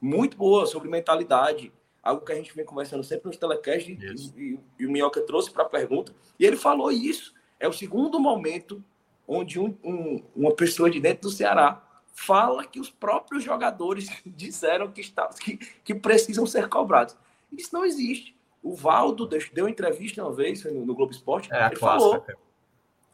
[0.00, 1.70] Muito boa, sobre mentalidade
[2.02, 5.50] algo que a gente vem conversando sempre nos telecasts e, e, e, o Minhoca trouxe
[5.50, 7.34] para a pergunta, e ele falou isso.
[7.58, 8.82] É o segundo momento
[9.28, 14.90] onde um, um, uma pessoa de dentro do Ceará fala que os próprios jogadores disseram
[14.90, 17.16] que, está, que, que precisam ser cobrados.
[17.52, 18.34] Isso não existe.
[18.62, 22.24] O Valdo deu entrevista uma vez no, no Globo Esporte, é, ele falou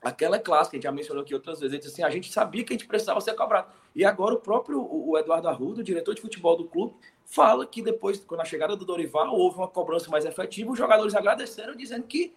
[0.02, 2.32] aquela clássica, que a gente já mencionou aqui outras vezes, ele disse assim, a gente
[2.32, 3.73] sabia que a gente precisava ser cobrado.
[3.94, 6.94] E agora o próprio o Eduardo Arruda, o diretor de futebol do clube,
[7.26, 11.14] fala que depois, com a chegada do Dorival, houve uma cobrança mais efetiva, os jogadores
[11.14, 12.32] agradeceram, dizendo que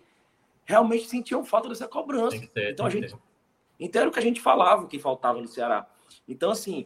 [0.66, 2.38] realmente sentiam falta dessa cobrança.
[2.54, 3.16] Ter, então a gente.
[3.80, 5.90] Então era o que a gente falava que faltava no Ceará.
[6.28, 6.86] Então, assim,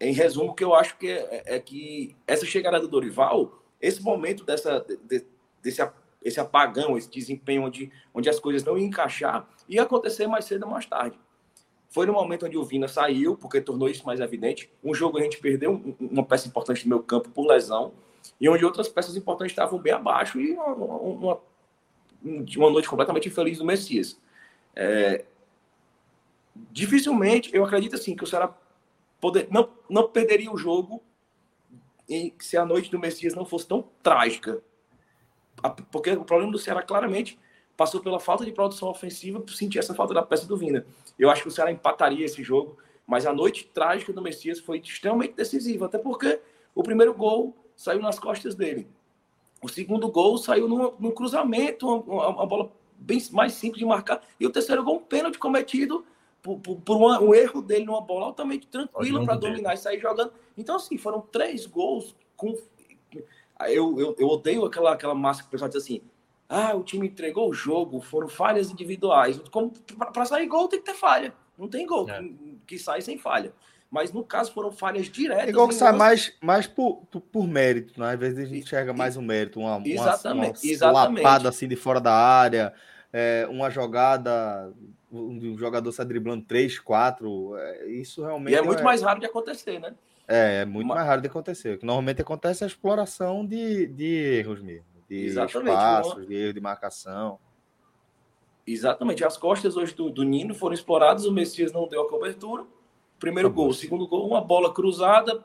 [0.00, 4.02] em resumo, o que eu acho que é, é, que essa chegada do Dorival, esse
[4.02, 5.26] momento dessa, de,
[5.60, 5.82] desse
[6.22, 10.64] esse apagão, esse desempenho onde, onde as coisas não iam encaixar, ia acontecer mais cedo
[10.64, 11.16] ou mais tarde.
[11.88, 14.70] Foi no momento onde o Vina saiu, porque tornou isso mais evidente.
[14.82, 17.92] Um jogo a gente perdeu uma peça importante do meu campo por lesão,
[18.40, 21.40] e onde outras peças importantes estavam bem abaixo, e uma, uma,
[22.22, 24.20] uma noite completamente infeliz do Messias.
[24.74, 25.24] É,
[26.70, 28.52] dificilmente, eu acredito assim, que o Ceará
[29.20, 31.02] poder, não, não perderia o jogo
[32.38, 34.62] se a noite do Messias não fosse tão trágica
[35.90, 37.38] porque o problema do Ceará claramente
[37.76, 40.86] passou pela falta de produção ofensiva por sentir essa falta da peça do Vina.
[41.18, 44.78] Eu acho que o Ceará empataria esse jogo, mas a noite trágica do Messias foi
[44.78, 46.40] extremamente decisiva, até porque
[46.74, 48.88] o primeiro gol saiu nas costas dele.
[49.62, 54.22] O segundo gol saiu num, num cruzamento, uma, uma, bola bem mais simples de marcar.
[54.38, 56.04] E o terceiro gol, um pênalti cometido
[56.42, 60.00] por, por, por uma, um erro dele numa bola altamente tranquila para dominar e sair
[60.00, 60.32] jogando.
[60.56, 62.54] Então, assim, foram três gols com
[63.68, 66.02] eu, eu, eu odeio aquela, aquela massa que o pessoal diz assim:
[66.48, 69.40] ah, o time entregou o jogo, foram falhas individuais.
[70.12, 71.32] Para sair gol tem que ter falha.
[71.58, 72.20] Não tem gol é.
[72.20, 73.52] que, que, sai sem falha.
[73.90, 75.46] Mas no caso foram falhas diretas.
[75.46, 77.02] É igual que sai mais, mais por,
[77.32, 78.12] por, mérito, né?
[78.12, 81.22] Às vezes a gente enxerga mais um mérito, uma, exatamente, uma, uma exatamente.
[81.22, 82.74] lapada assim de fora da área,
[83.12, 84.72] é, uma jogada,
[85.10, 87.56] um jogador se driblando 3, 4.
[87.56, 88.52] É, isso realmente.
[88.52, 88.84] E é muito é...
[88.84, 89.94] mais raro de acontecer, né?
[90.28, 91.74] É, é muito mais raro de acontecer.
[91.74, 96.26] O que normalmente acontece é a exploração de, de erros mesmo, de Exatamente, espaços, uma...
[96.26, 97.38] de erro de marcação.
[98.66, 99.24] Exatamente.
[99.24, 102.66] As costas hoje do, do Nino foram exploradas, o Messias não deu a cobertura.
[103.18, 103.72] Primeiro gol.
[103.72, 105.44] Segundo gol, uma bola cruzada,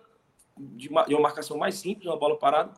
[0.58, 2.74] de uma, de uma marcação mais simples, uma bola parada.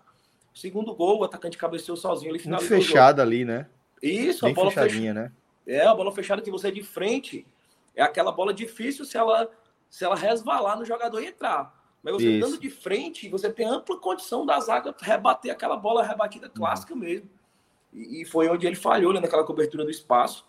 [0.53, 2.31] Segundo gol, o atacante cabeceou sozinho.
[2.31, 2.77] Ele finalizou.
[2.77, 3.67] fechada ali, né?
[4.01, 5.23] Isso, Bem a bola fechadinha, fech...
[5.23, 5.31] né?
[5.65, 7.47] É, a bola fechada que você é de frente.
[7.95, 9.49] É aquela bola difícil se ela,
[9.89, 11.82] se ela resvalar no jogador e entrar.
[12.03, 12.59] Mas você Isso.
[12.59, 16.99] de frente, você tem ampla condição da zaga rebater aquela bola rebatida clássica uhum.
[16.99, 17.29] mesmo.
[17.93, 20.45] E, e, foi onde ele falhou né, naquela cobertura do espaço.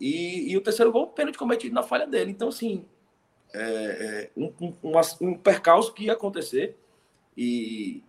[0.00, 2.30] E, e o terceiro gol, pênalti cometido na falha dele.
[2.30, 2.86] Então, assim,
[3.52, 6.76] é, é um, um, um, percalço que ia acontecer
[7.36, 8.02] e,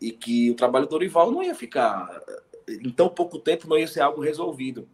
[0.00, 2.22] e que o trabalho do Dorival não ia ficar
[2.68, 4.88] em tão pouco tempo não ia ser algo resolvido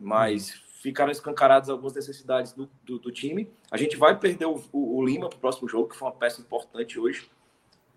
[0.00, 4.98] mas ficaram escancaradas algumas necessidades do, do, do time a gente vai perder o, o,
[4.98, 7.30] o Lima para o próximo jogo que foi uma peça importante hoje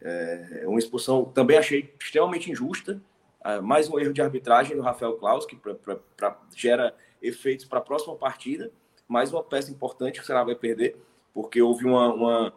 [0.02, 3.02] é, uma expulsão também achei extremamente injusta
[3.44, 7.66] é, mais um erro de arbitragem do Rafael Klaus que pra, pra, pra, gera efeitos
[7.66, 8.72] para a próxima partida
[9.08, 10.98] mais uma peça importante que o Ceará vai perder
[11.34, 12.54] porque houve uma, uma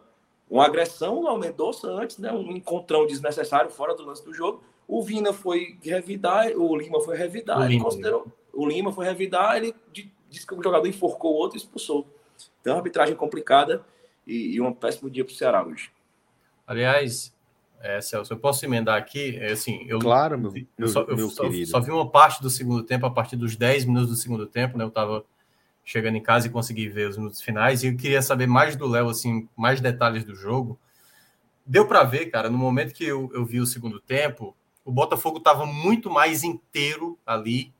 [0.49, 2.31] uma agressão ao Mendonça antes, né?
[2.31, 4.63] um encontrão desnecessário fora do lance do jogo.
[4.87, 7.83] O Vina foi revidar, o Lima foi revidar, o ele Lima.
[7.83, 8.27] considerou.
[8.53, 9.75] O Lima foi revidar, ele
[10.29, 12.07] disse que o jogador enforcou o outro e expulsou.
[12.61, 13.83] Então, uma arbitragem complicada
[14.25, 15.91] e, e um péssimo dia para o Ceará hoje.
[16.65, 17.33] Aliás,
[17.81, 19.37] é, Celso, eu posso emendar aqui?
[19.37, 22.83] É, assim, eu, claro, meu, eu, só, eu só, só, vi uma parte do segundo
[22.83, 24.83] tempo, a partir dos 10 minutos do segundo tempo, né?
[24.83, 25.23] Eu estava
[25.85, 27.83] chegando em casa e consegui ver os minutos finais.
[27.83, 30.77] E eu queria saber mais do Léo, assim, mais detalhes do jogo.
[31.65, 35.37] Deu para ver, cara, no momento que eu, eu vi o segundo tempo, o Botafogo
[35.37, 37.73] estava muito mais inteiro ali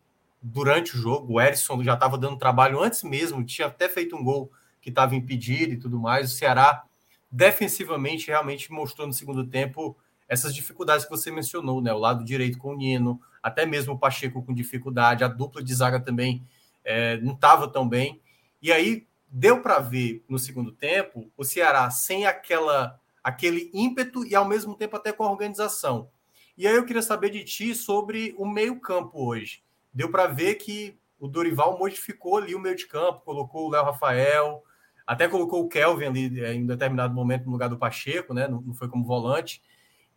[0.51, 1.33] durante o jogo.
[1.33, 4.51] O Erisson já estava dando trabalho antes mesmo, tinha até feito um gol
[4.81, 6.31] que estava impedido e tudo mais.
[6.31, 6.83] O Ceará,
[7.31, 11.93] defensivamente, realmente mostrou no segundo tempo essas dificuldades que você mencionou, né?
[11.93, 15.73] O lado direito com o Nino, até mesmo o Pacheco com dificuldade, a dupla de
[15.73, 16.45] zaga também
[16.83, 18.21] é, não estava tão bem.
[18.61, 24.33] E aí deu para ver no segundo tempo o Ceará sem aquela aquele ímpeto e
[24.33, 26.09] ao mesmo tempo até com a organização.
[26.57, 29.61] E aí eu queria saber de ti sobre o meio-campo hoje.
[29.97, 33.83] Deu para ver que o Dorival modificou ali o meio de campo, colocou o Léo
[33.83, 34.63] Rafael,
[35.07, 38.47] até colocou o Kelvin ali é, em determinado momento no lugar do Pacheco, né?
[38.47, 39.59] Não, foi como volante.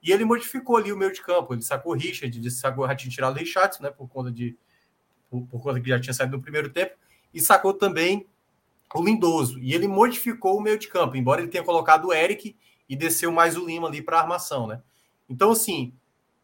[0.03, 1.55] E ele modificou ali o meio de campo.
[1.55, 3.91] Ele sacou o Richard, ele sacou a tirar o Richardson, né?
[3.91, 4.55] Por conta de
[5.31, 6.95] por, por conta que já tinha saído no primeiro tempo,
[7.33, 8.27] e sacou também
[8.95, 9.59] o Lindoso.
[9.61, 12.55] E ele modificou o meio de campo, embora ele tenha colocado o Eric
[12.87, 14.83] e desceu mais o Lima ali para a armação, né?
[15.27, 15.95] Então, assim,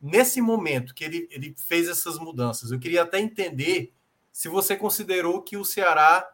[0.01, 3.93] nesse momento que ele, ele fez essas mudanças, eu queria até entender
[4.33, 6.29] se você considerou que o Ceará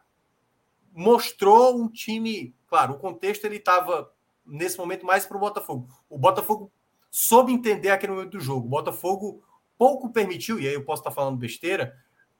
[0.91, 2.55] mostrou um time.
[2.67, 4.11] Claro, o contexto ele estava
[4.45, 5.87] nesse momento mais para o Botafogo.
[6.09, 6.71] O Botafogo
[7.09, 8.67] soube entender aquele momento do jogo.
[8.67, 9.43] O Botafogo
[9.77, 11.95] pouco permitiu, e aí eu posso estar falando besteira,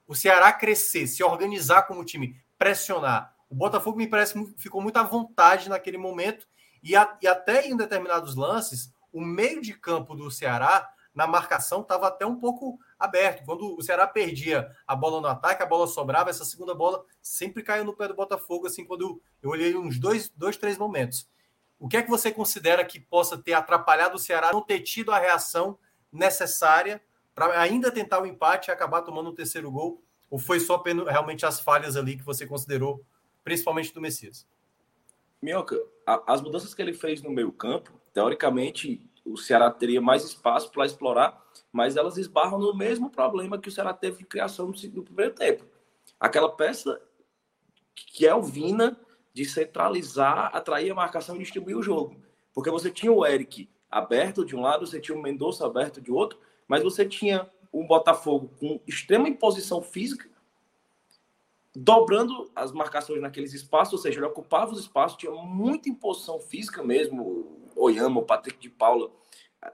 [0.08, 3.34] o Ceará crescer, se organizar como time, pressionar.
[3.50, 6.48] O Botafogo me parece ficou muito à vontade naquele momento
[6.82, 11.82] e, a, e até em determinados lances, o meio de campo do Ceará na marcação
[11.82, 13.46] estava até um pouco aberto.
[13.46, 17.62] Quando o Ceará perdia a bola no ataque, a bola sobrava, essa segunda bola sempre
[17.62, 21.30] caiu no pé do Botafogo, assim, quando eu olhei uns dois, dois três momentos.
[21.80, 25.12] O que é que você considera que possa ter atrapalhado o Ceará não ter tido
[25.12, 25.78] a reação
[26.12, 27.02] necessária
[27.36, 30.02] para ainda tentar o empate e acabar tomando o terceiro gol?
[30.30, 33.06] Ou foi só realmente as falhas ali que você considerou,
[33.44, 34.48] principalmente do Messias?
[35.42, 35.78] Minhoca,
[36.26, 40.86] as mudanças que ele fez no meio campo, teoricamente, o Ceará teria mais espaço para
[40.86, 45.34] explorar, mas elas esbarram no mesmo problema que o Ceará teve de criação no, primeiro
[45.34, 45.66] tempo.
[46.20, 47.02] Aquela peça
[47.96, 49.00] que é o Vina
[49.34, 52.18] de centralizar, atrair a marcação e distribuir o jogo.
[52.54, 56.12] Porque você tinha o Eric aberto de um lado, você tinha o Mendonça aberto de
[56.12, 60.30] outro, mas você tinha um Botafogo com extrema imposição física,
[61.76, 66.84] dobrando as marcações naqueles espaços, ou seja, ele ocupava os espaços, tinha muita imposição física
[66.84, 69.12] mesmo, o Oyama, o Patrick de Paula,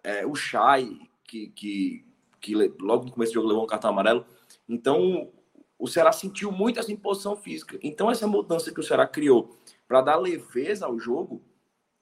[0.03, 2.05] é, o Chay, que, que,
[2.39, 4.25] que logo no começo do jogo levou um cartão amarelo.
[4.67, 5.31] Então,
[5.77, 7.79] o Ceará sentiu muito essa imposição física.
[7.81, 11.41] Então, essa mudança que o Ceará criou para dar leveza ao jogo,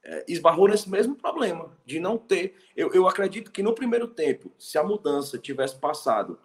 [0.04, 2.56] é, esbarrou nesse mesmo problema de não ter.
[2.76, 6.40] Eu, eu acredito que no primeiro tempo, se a mudança tivesse passado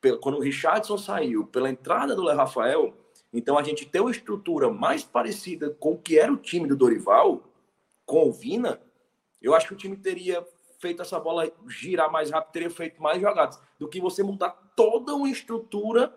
[0.00, 2.94] pelo, quando o Richardson saiu pela entrada do Léo Rafael,
[3.32, 6.76] então a gente ter uma estrutura mais parecida com o que era o time do
[6.76, 7.42] Dorival,
[8.06, 8.80] com o Vina,
[9.40, 10.46] eu acho que o time teria
[10.78, 15.14] feito essa bola girar mais rápido, teria feito mais jogadas, do que você mudar toda
[15.14, 16.14] uma estrutura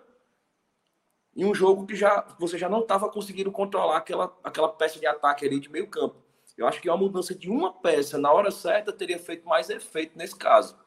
[1.36, 5.08] em um jogo que já você já não estava conseguindo controlar aquela, aquela peça de
[5.08, 6.18] ataque ali de meio campo.
[6.58, 10.18] Eu acho que uma mudança de uma peça na hora certa teria feito mais efeito
[10.18, 10.78] nesse caso.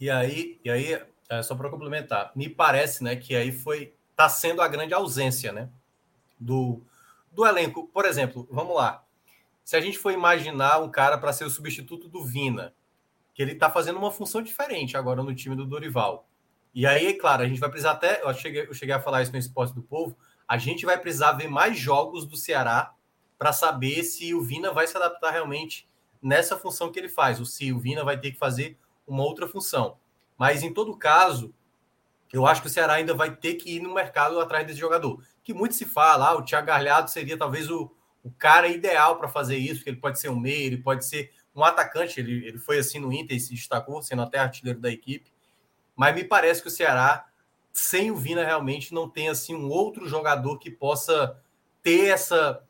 [0.00, 4.28] E aí, e aí é, só para complementar, me parece né, que aí foi está
[4.28, 5.68] sendo a grande ausência né,
[6.38, 6.80] do,
[7.32, 7.88] do elenco.
[7.88, 9.03] Por exemplo, vamos lá.
[9.64, 12.74] Se a gente for imaginar um cara para ser o substituto do Vina,
[13.32, 16.28] que ele está fazendo uma função diferente agora no time do Dorival.
[16.74, 18.22] E aí, claro, a gente vai precisar até.
[18.22, 20.16] Eu cheguei, eu cheguei a falar isso no Esporte do Povo.
[20.46, 22.94] A gente vai precisar ver mais jogos do Ceará
[23.38, 25.88] para saber se o Vina vai se adaptar realmente
[26.20, 29.48] nessa função que ele faz, ou se o Vina vai ter que fazer uma outra
[29.48, 29.96] função.
[30.36, 31.54] Mas em todo caso,
[32.32, 35.22] eu acho que o Ceará ainda vai ter que ir no mercado atrás desse jogador.
[35.42, 37.90] Que muito se fala, ah, o Thiago Galhardo seria talvez o,
[38.24, 41.30] o cara ideal para fazer isso, que ele pode ser um meio, ele pode ser
[41.54, 44.90] um atacante, ele, ele foi assim no Inter e se destacou, sendo até artilheiro da
[44.90, 45.30] equipe.
[45.94, 47.26] Mas me parece que o Ceará,
[47.72, 51.38] sem o Vina, realmente não tem assim um outro jogador que possa
[51.82, 52.64] ter essa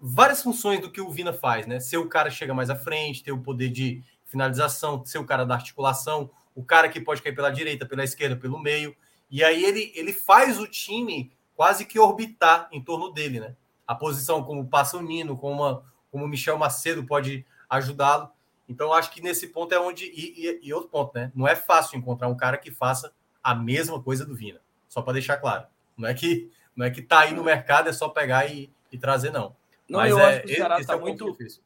[0.00, 1.78] várias funções do que o Vina faz, né?
[1.78, 5.24] Ser o cara que chega mais à frente, ter o poder de finalização, ser o
[5.24, 8.94] cara da articulação, o cara que pode cair pela direita, pela esquerda, pelo meio.
[9.30, 13.54] E aí ele, ele faz o time quase que orbitar em torno dele, né?
[13.86, 18.30] A posição como passa o Nino, como, uma, como o Michel Macedo pode ajudá-lo.
[18.68, 20.06] Então, acho que nesse ponto é onde.
[20.06, 21.30] E, e, e, outro ponto, né?
[21.34, 24.60] Não é fácil encontrar um cara que faça a mesma coisa do Vina.
[24.88, 25.66] Só para deixar claro.
[25.96, 28.98] Não é que não é que tá aí no mercado, é só pegar e, e
[28.98, 29.54] trazer, não.
[29.88, 31.30] Não, Mas eu é, acho que o Ceará está é muito.
[31.30, 31.62] Difícil.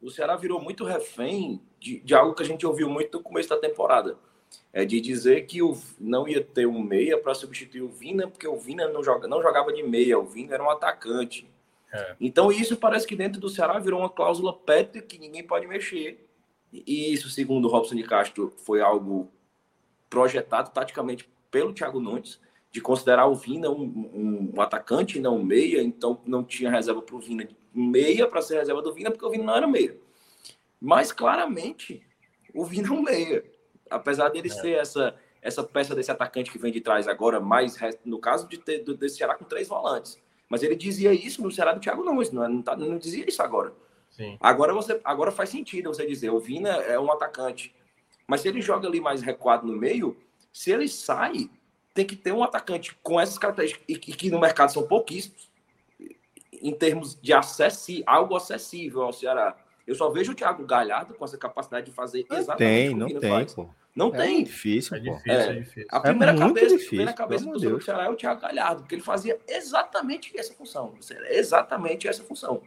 [0.00, 3.48] O Ceará virou muito refém de, de, algo que a gente ouviu muito no começo
[3.48, 4.16] da temporada.
[4.72, 8.46] É de dizer que o, não ia ter um meia para substituir o Vina, porque
[8.46, 11.50] o Vina não, joga, não jogava de meia, o Vina era um atacante.
[11.94, 12.16] É.
[12.20, 16.28] Então, isso parece que dentro do Ceará virou uma cláusula pet que ninguém pode mexer.
[16.72, 19.30] E isso, segundo o Robson de Castro, foi algo
[20.10, 22.40] projetado taticamente pelo Thiago Nunes
[22.72, 27.14] de considerar o Vina um, um, atacante, não um meia, então não tinha reserva para
[27.14, 29.96] o Vina meia para ser reserva do Vina, porque o Vina não era meia.
[30.80, 32.04] Mas claramente
[32.52, 33.44] o Vina é um meia.
[33.88, 34.52] Apesar dele é.
[34.52, 38.58] ser essa, essa peça desse atacante que vem de trás agora, mais no caso de
[38.58, 40.20] ter desse Ceará com três volantes.
[40.54, 43.42] Mas ele dizia isso no Ceará do Thiago Nunes, não, não, tá, não dizia isso
[43.42, 43.72] agora.
[44.08, 44.38] Sim.
[44.40, 47.74] Agora você agora faz sentido você dizer, o Vina é um atacante.
[48.24, 50.16] Mas se ele joga ali mais recuado no meio,
[50.52, 51.50] se ele sai,
[51.92, 55.50] tem que ter um atacante com essas características, e que no mercado são pouquíssimos,
[56.52, 59.56] em termos de acessi algo acessível ao Ceará.
[59.84, 63.14] Eu só vejo o Thiago Galhardo com essa capacidade de fazer exatamente tem, o que
[63.14, 63.54] não tem, faz.
[63.54, 63.68] Pô.
[63.94, 64.44] Não é tem.
[64.44, 65.88] Difícil, é difícil, é, é difícil.
[65.90, 67.84] A primeira é cabeça, difícil, a primeira cabeça do Deus.
[67.84, 70.94] Ceará é o Thiago Galhardo, porque ele fazia exatamente essa função.
[71.28, 72.62] Exatamente essa função.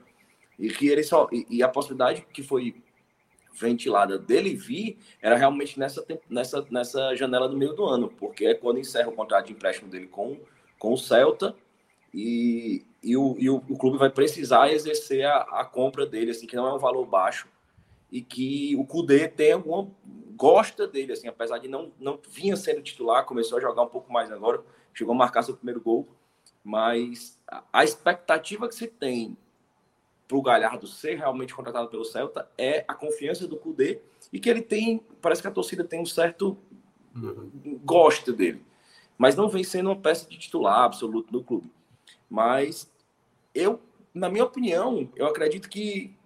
[0.58, 1.28] E que ele só.
[1.32, 2.82] E, e a possibilidade que foi
[3.54, 8.54] ventilada dele vir era realmente nessa, nessa, nessa janela do meio do ano, porque é
[8.54, 10.38] quando encerra o contrato de empréstimo dele com,
[10.78, 11.56] com o Celta
[12.14, 16.48] e, e, o, e o, o clube vai precisar exercer a, a, compra dele, assim,
[16.48, 17.48] que não é um valor baixo
[18.12, 19.90] e que o Cudê tem alguma
[20.38, 24.14] gosta dele, assim, apesar de não, não vinha sendo titular, começou a jogar um pouco
[24.14, 24.64] mais agora,
[24.94, 26.08] chegou a marcar seu primeiro gol,
[26.64, 29.36] mas a, a expectativa que se tem
[30.28, 34.00] para o Galhardo ser realmente contratado pelo Celta é a confiança do Cudê
[34.32, 36.58] e que ele tem, parece que a torcida tem um certo
[37.16, 37.80] uhum.
[37.84, 38.64] gosto dele,
[39.18, 41.72] mas não vem sendo uma peça de titular absoluto do clube.
[42.30, 42.92] Mas
[43.56, 43.80] eu,
[44.14, 46.17] na minha opinião, eu acredito que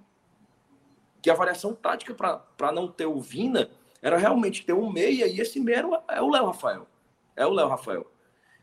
[1.21, 3.69] que a variação tática para não ter o Vina
[4.01, 6.87] era realmente ter um meia e esse meia é o Léo Rafael.
[7.35, 8.11] É o Léo Rafael.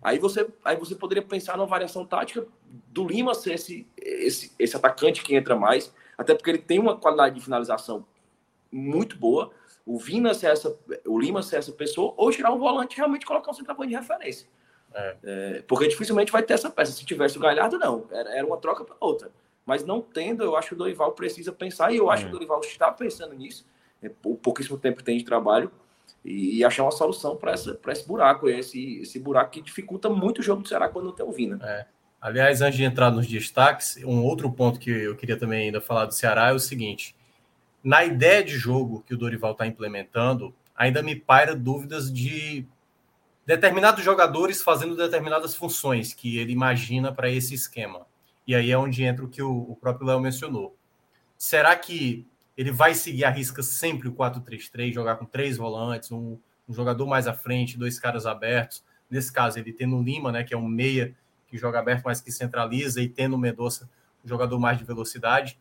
[0.03, 2.47] Aí você, aí você poderia pensar numa variação tática
[2.89, 6.97] do Lima ser esse, esse, esse atacante que entra mais, até porque ele tem uma
[6.97, 8.07] qualidade de finalização
[8.71, 9.51] muito boa.
[9.85, 13.27] O Vina ser essa, o Lima ser essa pessoa, ou tirar um volante e realmente
[13.27, 14.47] colocar um centroavante de referência.
[14.95, 15.17] É.
[15.23, 16.93] É, porque dificilmente vai ter essa peça.
[16.93, 18.07] Se tivesse o Galhardo, não.
[18.11, 19.31] Era, era uma troca para outra.
[19.69, 22.25] Mas não tendo, eu acho que o Dorival precisa pensar, e eu acho é.
[22.25, 23.67] que o Dorival está pensando nisso.
[24.03, 25.71] É, o pouquíssimo tempo que tem de trabalho
[26.25, 30.63] e, achar uma solução para esse buraco, esse, esse buraco que dificulta muito o jogo
[30.63, 31.59] do Ceará quando não tem o Vina.
[31.63, 31.85] É.
[32.19, 36.07] Aliás, antes de entrar nos destaques, um outro ponto que eu queria também ainda falar
[36.07, 37.15] do Ceará é o seguinte:
[37.85, 42.67] na ideia de jogo que o Dorival está implementando, ainda me paira dúvidas de
[43.45, 48.08] determinados jogadores fazendo determinadas funções que ele imagina para esse esquema.
[48.49, 50.75] E aí é onde entra o que o, próprio Léo mencionou.
[51.37, 56.39] Será que ele vai seguir a risca sempre o 4-3-3, jogar com três volantes, um,
[56.67, 58.83] um, jogador mais à frente, dois caras abertos.
[59.11, 61.15] Nesse caso, ele tendo o Lima, né, que é um meia
[61.47, 63.89] que joga aberto, mas que centraliza, e tendo o Mendonça,
[64.25, 65.59] um jogador mais de velocidade.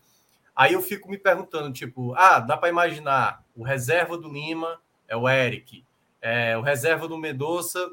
[0.55, 5.15] Aí eu fico me perguntando, tipo, ah, dá para imaginar, o reserva do Lima é
[5.15, 5.83] o Eric,
[6.21, 7.91] é, o reserva do Mendonça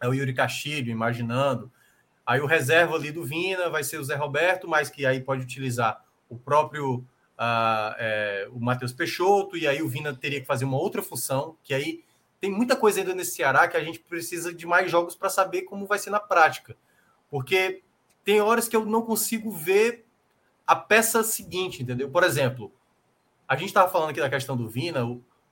[0.00, 1.70] é o Yuri Castilho, imaginando.
[2.26, 5.42] Aí o reserva ali do Vina vai ser o Zé Roberto, mas que aí pode
[5.42, 7.04] utilizar o próprio
[7.36, 11.56] a, é, o Matheus Peixoto, e aí o Vina teria que fazer uma outra função,
[11.62, 12.02] que aí
[12.40, 15.62] tem muita coisa ainda nesse Ceará que a gente precisa de mais jogos para saber
[15.62, 16.76] como vai ser na prática.
[17.30, 17.82] Porque
[18.24, 20.04] tem horas que eu não consigo ver
[20.66, 22.10] a peça seguinte, entendeu?
[22.10, 22.72] Por exemplo,
[23.46, 25.00] a gente estava falando aqui da questão do Vina.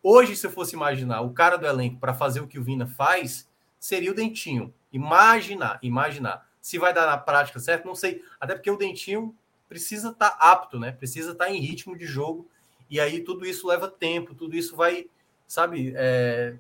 [0.03, 2.87] Hoje, se eu fosse imaginar o cara do elenco para fazer o que o Vina
[2.87, 4.73] faz, seria o Dentinho.
[4.93, 6.47] Imaginar, imaginar.
[6.63, 8.25] Se vai dar na prática certo, não sei.
[8.41, 9.37] Até porque o Dentinho
[9.69, 10.93] precisa estar tá apto, né?
[10.93, 12.49] Precisa estar tá em ritmo de jogo.
[12.89, 15.07] E aí tudo isso leva tempo, tudo isso vai,
[15.47, 16.55] sabe, é,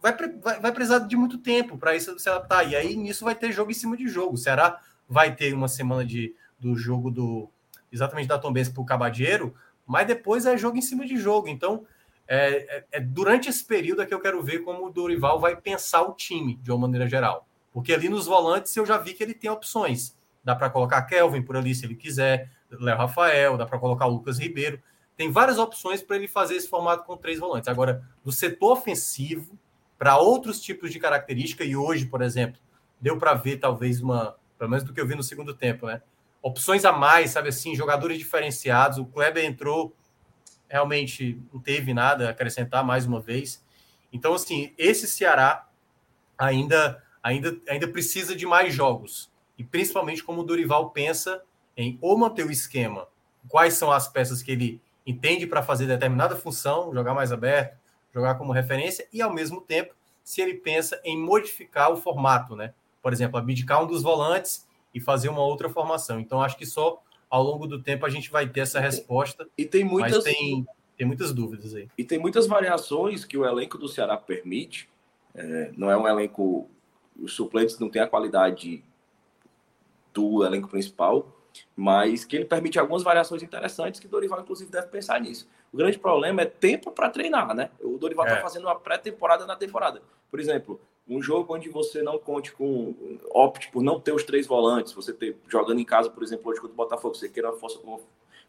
[0.00, 2.68] vai, vai, vai precisar de muito tempo para isso se adaptar.
[2.68, 4.34] E aí nisso vai ter jogo em cima de jogo.
[4.34, 7.48] O Ceará vai ter uma semana de, do jogo do
[7.90, 9.54] exatamente da Tombense para o Cabadeiro,
[9.86, 11.48] mas depois é jogo em cima de jogo.
[11.48, 11.86] Então,
[12.28, 15.56] é, é, é, durante esse período é que eu quero ver como o Dorival vai
[15.56, 17.47] pensar o time de uma maneira geral.
[17.72, 20.16] Porque ali nos volantes eu já vi que ele tem opções.
[20.42, 24.38] Dá para colocar Kelvin por ali se ele quiser, Léo Rafael, dá para colocar Lucas
[24.38, 24.80] Ribeiro.
[25.16, 27.68] Tem várias opções para ele fazer esse formato com três volantes.
[27.68, 29.58] Agora, do setor ofensivo,
[29.98, 32.60] para outros tipos de característica, e hoje, por exemplo,
[33.00, 36.00] deu para ver talvez uma, pelo menos do que eu vi no segundo tempo, né?
[36.40, 38.98] Opções a mais, sabe assim, jogadores diferenciados.
[38.98, 39.92] O Kleber entrou,
[40.68, 43.64] realmente não teve nada a acrescentar mais uma vez.
[44.12, 45.68] Então, assim, esse Ceará
[46.36, 49.30] ainda, ainda, ainda precisa de mais jogos.
[49.56, 51.42] E principalmente como o Dorival pensa
[51.76, 53.06] em ou manter o esquema,
[53.48, 57.76] quais são as peças que ele entende para fazer determinada função, jogar mais aberto,
[58.12, 62.74] jogar como referência, e ao mesmo tempo, se ele pensa em modificar o formato, né?
[63.02, 66.20] Por exemplo, abdicar um dos volantes e fazer uma outra formação.
[66.20, 69.46] Então, acho que só ao longo do tempo a gente vai ter essa resposta.
[69.56, 70.66] E tem muitas, tem,
[70.96, 71.88] tem muitas dúvidas aí.
[71.96, 74.88] E tem muitas variações que o elenco do Ceará permite.
[75.34, 76.68] É, não é um elenco.
[77.18, 78.84] Os suplentes não têm a qualidade
[80.12, 81.34] do elenco principal
[81.76, 85.48] mas que ele permite algumas variações interessantes que o Dorival, inclusive, deve pensar nisso.
[85.72, 87.70] O grande problema é tempo para treinar, né?
[87.80, 88.42] O Dorival está é.
[88.42, 90.02] fazendo uma pré-temporada na temporada.
[90.30, 92.94] Por exemplo, um jogo onde você não conte com.
[93.30, 96.60] opte por não ter os três volantes, você ter, jogando em casa, por exemplo, hoje
[96.60, 97.98] contra o Botafogo, você queira uma força, uma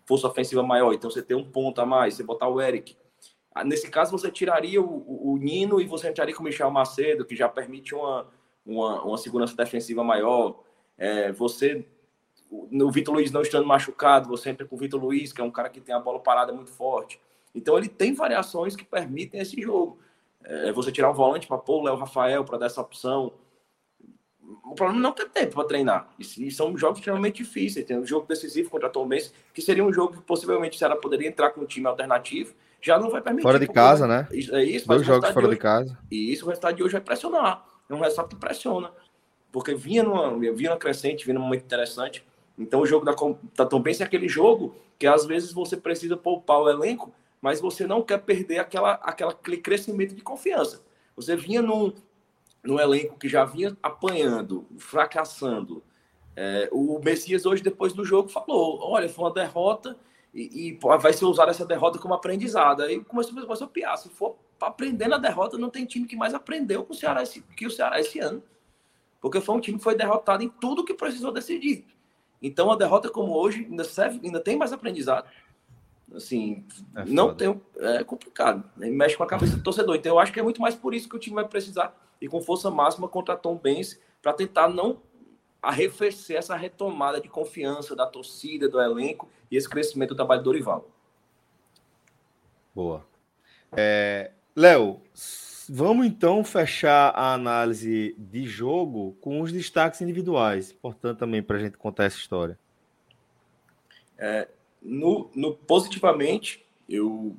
[0.06, 2.98] força ofensiva maior, então você tem um ponto a mais, você botar o Eric.
[3.53, 6.69] Ah, nesse caso, você tiraria o, o, o Nino e você entraria com o Michel
[6.72, 8.27] Macedo, que já permite uma,
[8.66, 10.64] uma, uma segurança defensiva maior.
[10.98, 11.86] É, você
[12.52, 15.52] o Vitor Luiz não estando machucado, você entra com o Vitor Luiz, que é um
[15.52, 17.20] cara que tem a bola parada muito forte.
[17.54, 20.00] Então ele tem variações que permitem esse jogo.
[20.44, 23.34] É você tirar um volante para pôr o Léo Rafael para dar essa opção.
[24.64, 26.10] O problema não é ter tempo para treinar.
[26.18, 27.86] E são jogos extremamente difíceis.
[27.86, 30.84] Tem um jogo decisivo contra a Tom Benz, que seria um jogo que possivelmente se
[30.84, 33.44] ela poderia entrar com um time alternativo, já não vai permitir.
[33.44, 34.28] Fora de casa, né?
[34.32, 35.98] É isso, Dois jogos fora de, de, casa.
[36.10, 37.68] E isso, o resultado de hoje vai pressionar.
[37.90, 38.92] É um resultado que pressiona.
[39.51, 42.24] Porque vinha numa, vinha numa crescente, vinha num momento interessante.
[42.58, 43.16] Então, o jogo da,
[43.56, 47.11] da Tom Benz é aquele jogo que às vezes você precisa poupar o elenco,
[47.42, 50.84] mas você não quer perder aquela, aquela, aquele crescimento de confiança.
[51.16, 51.93] Você vinha num,
[52.64, 55.82] num elenco que já vinha apanhando, fracassando.
[56.35, 59.98] É, o Messias, hoje, depois do jogo, falou: olha, foi uma derrota
[60.34, 62.84] e, e vai ser usada essa derrota como aprendizado.
[62.84, 63.98] Aí começou, começou a piar.
[63.98, 67.42] Se for aprender na derrota, não tem time que mais aprendeu com o Ceará esse,
[67.42, 68.44] que o Ceará esse ano.
[69.22, 71.86] Porque foi um time que foi derrotado em tudo que precisou decidir.
[72.42, 75.30] Então, a derrota como hoje ainda serve, ainda tem mais aprendizado.
[76.14, 76.66] Assim,
[76.96, 77.60] é não tem.
[77.78, 78.64] É complicado.
[78.78, 78.90] Né?
[78.90, 79.96] Mexe com a cabeça do torcedor.
[79.96, 82.28] Então, eu acho que é muito mais por isso que o time vai precisar e
[82.28, 85.02] com força máxima contra Tom Benz para tentar não
[85.62, 90.46] arrefecer essa retomada de confiança da torcida, do elenco e esse crescimento do trabalho do
[90.46, 90.90] Dorival.
[92.74, 93.06] Boa.
[93.74, 95.02] É, Léo,
[95.72, 100.72] Vamos então fechar a análise de jogo com os destaques individuais.
[100.72, 102.60] Importante também para a gente contar essa história.
[104.18, 104.50] É,
[104.82, 107.38] no, no, positivamente, eu,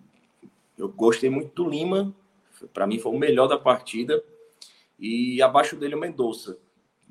[0.78, 2.14] eu gostei muito do Lima.
[2.72, 4.24] Para mim foi o melhor da partida.
[4.98, 6.56] E abaixo dele o Mendonça.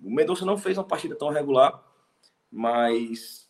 [0.02, 1.84] O Mendonça não fez uma partida tão regular,
[2.52, 3.48] mas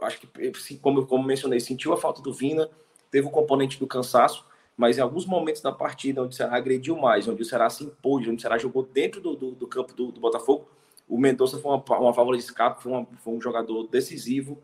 [0.00, 2.70] acho que, como, como mencionei, sentiu a falta do Vina,
[3.10, 6.96] teve o componente do cansaço mas em alguns momentos da partida onde o Ceará agrediu
[6.96, 9.94] mais, onde o Ceará se impôs, onde o Ceará jogou dentro do, do, do campo
[9.94, 10.68] do, do, Botafogo,
[11.08, 14.62] o Mendonça foi uma, uma válvula de escape, foi, uma, foi, um jogador decisivo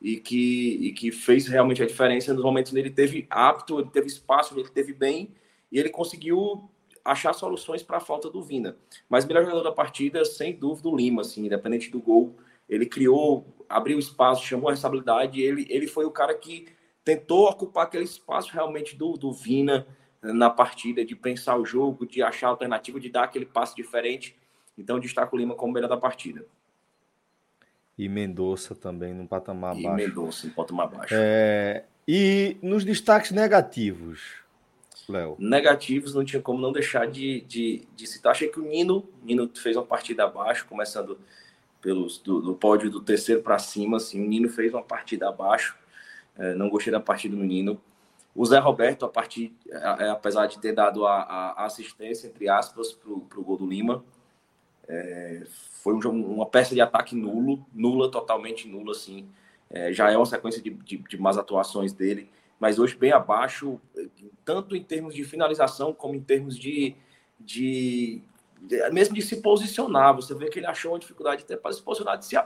[0.00, 3.90] e que, e que fez realmente a diferença nos momentos onde ele teve apto, ele
[3.90, 5.30] teve espaço, ele teve bem
[5.72, 6.68] e ele conseguiu
[7.02, 8.76] achar soluções para a falta do Vina.
[9.08, 12.34] Mas o melhor jogador da partida, sem dúvida, o Lima, assim, independente do gol,
[12.68, 16.66] ele criou, abriu espaço, chamou a responsabilidade, ele, ele foi o cara que
[17.04, 19.86] tentou ocupar aquele espaço realmente do, do Vina
[20.22, 24.36] na partida, de pensar o jogo, de achar alternativa, de dar aquele passe diferente.
[24.76, 26.44] Então, destaco o Lima como melhor da partida.
[27.96, 30.02] E Mendonça também no patamar e baixo.
[30.02, 31.14] E Mendonça no patamar baixo.
[31.16, 31.84] É...
[32.08, 34.20] E nos destaques negativos,
[35.08, 35.36] Léo?
[35.38, 38.32] Negativos, não tinha como não deixar de, de, de citar.
[38.32, 41.18] Achei que o Nino, Nino fez uma partida abaixo, começando
[41.80, 43.98] pelos, do, do pódio do terceiro para cima.
[43.98, 45.76] Assim, o Nino fez uma partida abaixo.
[46.36, 47.80] É, não gostei da partida do Nino.
[48.34, 52.92] O Zé Roberto, a partir, é, apesar de ter dado a, a assistência, entre aspas,
[52.92, 54.04] para o gol do Lima,
[54.88, 55.44] é,
[55.82, 59.28] foi um, uma peça de ataque nulo, nula, totalmente nula, assim.
[59.70, 62.30] é, já é uma sequência de, de, de más atuações dele,
[62.60, 63.80] mas hoje bem abaixo,
[64.44, 66.94] tanto em termos de finalização como em termos de,
[67.38, 68.22] de,
[68.62, 70.14] de mesmo de se posicionar.
[70.14, 72.36] Você vê que ele achou uma dificuldade até para se posicionar, de se,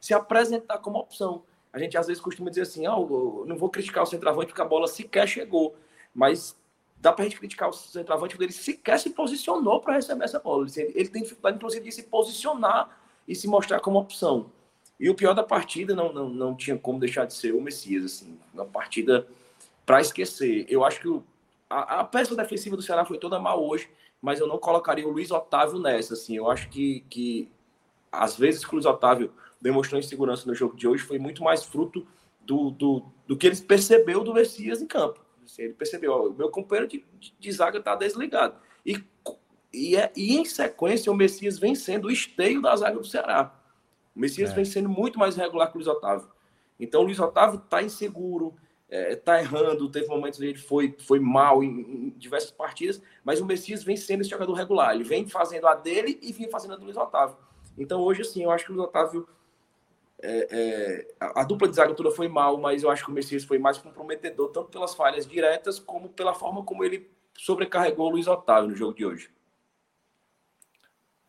[0.00, 1.42] se apresentar como opção.
[1.72, 4.64] A gente às vezes costuma dizer assim, oh, não vou criticar o centroavante porque a
[4.64, 5.76] bola sequer chegou,
[6.14, 6.56] mas
[6.96, 10.38] dá para a gente criticar o centroavante porque ele sequer se posicionou para receber essa
[10.38, 10.66] bola.
[10.76, 14.50] Ele, ele tem dificuldade, inclusive, de se posicionar e se mostrar como opção.
[14.98, 18.04] E o pior da partida não, não, não tinha como deixar de ser o Messias,
[18.04, 19.26] assim, uma partida
[19.86, 20.66] para esquecer.
[20.68, 21.22] Eu acho que o,
[21.70, 23.88] a, a peça defensiva do Ceará foi toda mal hoje,
[24.20, 27.48] mas eu não colocaria o Luiz Otávio nessa, assim, eu acho que, que
[28.10, 31.64] às vezes que o Luiz Otávio demonstrou insegurança no jogo de hoje foi muito mais
[31.64, 32.06] fruto
[32.40, 35.20] do, do, do que ele percebeu do Messias em campo.
[35.44, 38.56] Assim, ele percebeu, ó, o meu companheiro de, de, de zaga está desligado.
[38.84, 39.02] E,
[39.72, 43.54] e, é, e em sequência, o Messias vem sendo o esteio da zaga do Ceará.
[44.14, 44.54] O Messias é.
[44.54, 46.28] vem sendo muito mais regular que o Luiz Otávio.
[46.78, 48.54] Então, o Luiz Otávio está inseguro,
[48.90, 53.40] está é, errando, teve momentos onde ele foi, foi mal em, em, diversas partidas, mas
[53.40, 54.94] o Messias vem sendo esse jogador regular.
[54.94, 57.36] Ele vem fazendo a dele e vem fazendo a do Luiz Otávio.
[57.76, 59.28] Então, hoje, assim, eu acho que o Luiz Otávio
[60.20, 63.14] é, é, a, a, dupla de zaga toda foi mal, mas eu acho que o
[63.14, 68.10] Messias foi mais comprometedor, tanto pelas falhas diretas, como pela forma como ele sobrecarregou o
[68.10, 69.30] Luiz Otávio no jogo de hoje.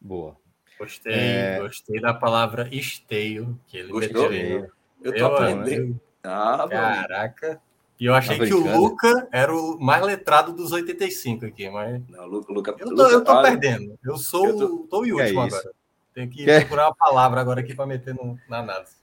[0.02, 0.36] Boa.
[0.80, 1.60] Gostei, é...
[1.60, 4.30] gostei da palavra esteio que ele Gostou?
[4.30, 4.72] meteu.
[5.02, 6.02] Eu tô eu, aprendendo.
[6.24, 7.62] Ah, Caraca.
[8.00, 12.02] E eu achei tá que o Luca era o mais letrado dos 85 aqui, mas.
[12.08, 14.00] Não, Luca, Luca, eu tô, eu tô perdendo.
[14.04, 14.78] Eu sou eu tô...
[14.88, 15.72] tô o último é agora.
[16.20, 16.60] Tem que Quer?
[16.60, 18.98] procurar uma palavra agora aqui para meter no, na análise.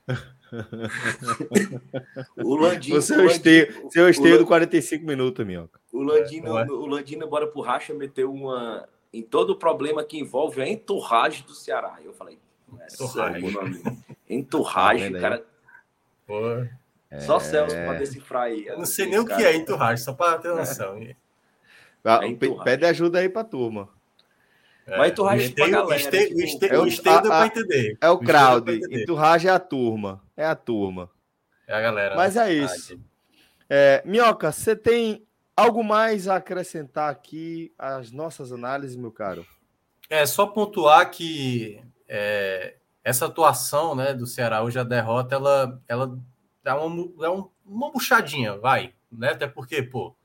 [2.36, 3.00] o Landino.
[3.00, 5.80] Você é o esteio, seu esteio do 45 minutos, Minhoca.
[5.90, 8.86] O Landino, é, o Landino, bora pro Racha, meteu uma.
[9.14, 11.96] Em todo o problema que envolve a entorragem do Ceará.
[12.04, 12.38] Eu falei,
[12.92, 13.98] entorragem.
[14.28, 15.42] Entorragem, tá cara.
[16.26, 16.66] Pô.
[17.20, 18.66] Só Celso para decifrar aí.
[18.66, 20.98] Eu não sei nem o que é entorragem, só para ter noção.
[20.98, 21.16] É.
[22.04, 23.95] É Pede ajuda aí para turma.
[24.86, 24.96] É.
[24.98, 25.96] Mas enturragem pra galera.
[25.96, 26.86] Esteio, tipo, é o,
[27.44, 27.98] entender.
[28.00, 28.80] É o, crowd.
[28.90, 30.22] Enturragem é a turma.
[30.36, 31.10] É a turma.
[31.66, 32.14] É a galera.
[32.14, 32.98] Mas é isso.
[33.68, 39.44] É, Minhoca, você tem algo mais a acrescentar aqui às nossas análises, meu caro?
[40.08, 46.18] É só pontuar que é, essa atuação né, do Ceará hoje, a derrota, ela, ela
[46.62, 48.94] dá uma, dá uma buchadinha, vai.
[49.10, 49.30] Né?
[49.30, 50.15] Até porque, pô,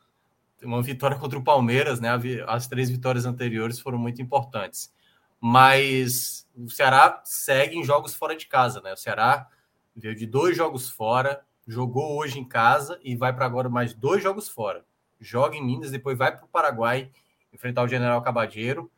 [0.63, 2.09] uma vitória contra o Palmeiras, né?
[2.47, 4.93] As três vitórias anteriores foram muito importantes.
[5.39, 8.93] Mas o Ceará segue em jogos fora de casa, né?
[8.93, 9.47] O Ceará
[9.95, 14.21] veio de dois jogos fora, jogou hoje em casa e vai para agora mais dois
[14.21, 14.85] jogos fora.
[15.19, 17.09] Joga em Minas, depois vai para o Paraguai
[17.51, 18.89] enfrentar o General Cabadeiro.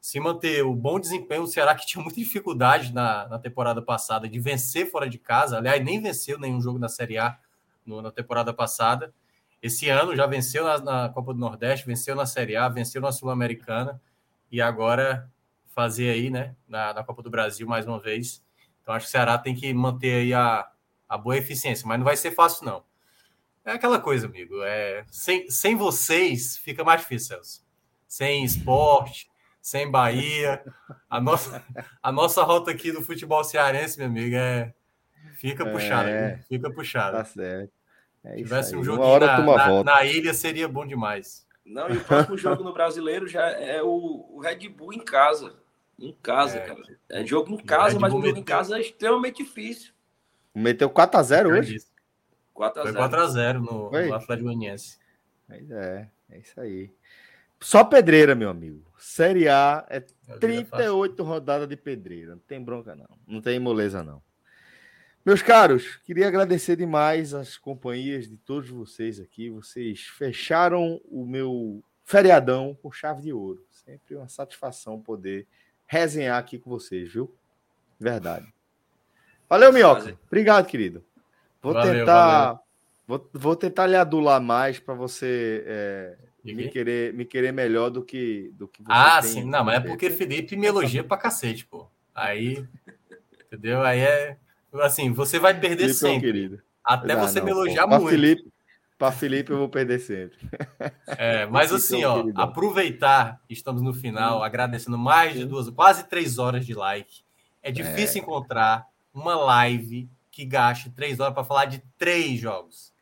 [0.00, 4.28] Se manter o bom desempenho, o Ceará que tinha muita dificuldade na, na temporada passada
[4.28, 7.38] de vencer fora de casa, aliás, nem venceu nenhum jogo na Série A
[7.86, 9.14] no, na temporada passada
[9.64, 13.10] esse ano já venceu na, na, Copa do Nordeste, venceu na Série A, venceu na
[13.10, 13.98] Sul-Americana
[14.52, 15.26] e agora
[15.74, 18.44] fazer aí, né, na, na, Copa do Brasil mais uma vez.
[18.82, 20.68] Então acho que o Ceará tem que manter aí a,
[21.08, 22.84] a boa eficiência, mas não vai ser fácil não.
[23.64, 24.62] É aquela coisa, amigo.
[24.64, 27.64] É, sem, sem vocês fica mais difícil, Celso.
[28.06, 29.30] Sem esporte,
[29.62, 30.62] sem Bahia.
[31.08, 31.64] A nossa,
[32.02, 34.74] a nossa rota aqui do futebol cearense, meu amigo, é,
[35.36, 36.10] fica puxada.
[36.10, 37.16] É, fica puxada.
[37.16, 37.83] Tá certo.
[38.24, 41.46] É tivesse um joguinho na, na, na, ilha, seria bom demais.
[41.64, 45.54] Não, e o próximo jogo no brasileiro já é o, o Red Bull em casa.
[45.98, 46.82] Em casa, é, cara.
[47.10, 48.40] É jogo em casa, mas o jogo meteu...
[48.40, 49.92] em casa é extremamente difícil.
[50.54, 51.78] Meteu 4x0 hoje?
[52.52, 54.98] 4 Foi 4x0 no, no Atlético Goianiense.
[55.46, 56.90] Pois é, é isso aí.
[57.60, 58.84] Só pedreira, meu amigo.
[58.98, 60.00] Série A é
[60.38, 62.32] 38 é rodadas de pedreira.
[62.32, 63.08] Não tem bronca, não.
[63.26, 64.22] Não tem moleza, não.
[65.24, 69.48] Meus caros, queria agradecer demais as companhias de todos vocês aqui.
[69.48, 73.64] Vocês fecharam o meu feriadão com chave de ouro.
[73.70, 75.46] Sempre uma satisfação poder
[75.86, 77.34] resenhar aqui com vocês, viu?
[77.98, 78.52] Verdade.
[79.48, 80.18] Valeu, Minhoca.
[80.26, 81.02] Obrigado, querido.
[81.62, 82.44] Vou valeu, tentar.
[82.44, 82.64] Valeu.
[83.06, 88.02] Vou, vou tentar lhe adular mais para você é, me, querer, me querer melhor do
[88.02, 89.44] que, do que você Ah, tem, sim.
[89.44, 91.86] Não, mas é porque Felipe me elogia pra cacete, pô.
[92.14, 92.66] Aí.
[93.46, 93.82] Entendeu?
[93.82, 94.38] Aí é.
[94.82, 96.28] Assim, você vai perder Felipe é sempre.
[96.28, 96.62] É querido.
[96.84, 98.08] Até você não, me elogiar muito.
[98.08, 98.52] Felipe,
[98.98, 100.38] para Felipe eu vou perder sempre.
[101.06, 104.42] É, mas assim, é ó, aproveitar, estamos no final, hum.
[104.42, 107.22] agradecendo mais de duas, quase três horas de like.
[107.62, 108.22] É difícil é.
[108.22, 112.92] encontrar uma live que gaste três horas para falar de três jogos.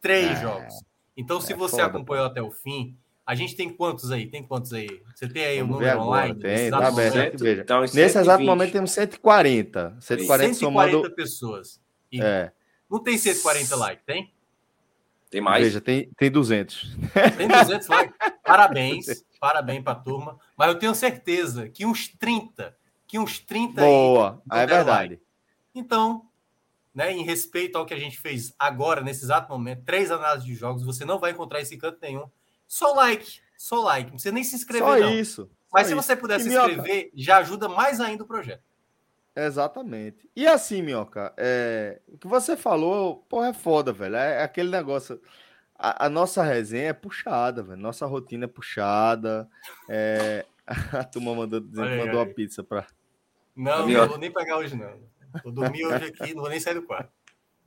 [0.00, 0.42] Três é.
[0.42, 0.74] jogos.
[1.16, 2.30] Então, se é você foda, acompanhou pô.
[2.30, 2.96] até o fim,
[3.26, 4.26] a gente tem quantos aí?
[4.28, 5.02] Tem quantos aí?
[5.12, 6.38] Você tem aí o um número online?
[6.38, 7.42] Tem, tá aberto.
[7.42, 7.62] Veja.
[7.62, 9.96] Então, Nesse exato momento temos 140.
[10.00, 11.14] 140, 140 somando...
[11.14, 11.80] pessoas.
[12.12, 12.22] E...
[12.22, 12.52] É.
[12.88, 14.32] Não tem 140 likes, tem?
[15.28, 15.64] Tem mais?
[15.64, 16.96] Veja, tem, tem 200.
[17.36, 18.14] Tem 200 likes.
[18.44, 20.38] Parabéns, parabéns para a turma.
[20.56, 22.76] Mas eu tenho certeza que uns 30,
[23.08, 25.14] que uns 30 Boa, aí, é verdade.
[25.14, 25.22] Like.
[25.74, 26.28] Então,
[26.94, 30.54] né, em respeito ao que a gente fez agora, nesse exato momento, três análises de
[30.54, 32.30] jogos, você não vai encontrar esse canto nenhum.
[32.66, 34.06] Só like, só like.
[34.06, 35.14] Não precisa nem se inscrever, só não.
[35.14, 35.50] isso.
[35.72, 36.02] Mas se isso.
[36.02, 38.62] você puder e se inscrever, já ajuda mais ainda o projeto.
[39.34, 40.28] Exatamente.
[40.34, 44.16] E assim, Minhoca, é, o que você falou, porra, é foda, velho.
[44.16, 45.20] É, é aquele negócio.
[45.78, 47.80] A, a, nossa resenha é puxada, velho.
[47.80, 49.48] Nossa rotina é puxada.
[49.88, 50.46] É...
[50.66, 52.28] A turma mandou, aí, mandou aí.
[52.28, 52.88] a pizza pra.
[53.54, 54.98] Não, não vou nem pegar hoje, não.
[55.44, 57.12] Vou dormir hoje aqui, não vou nem sair do quarto.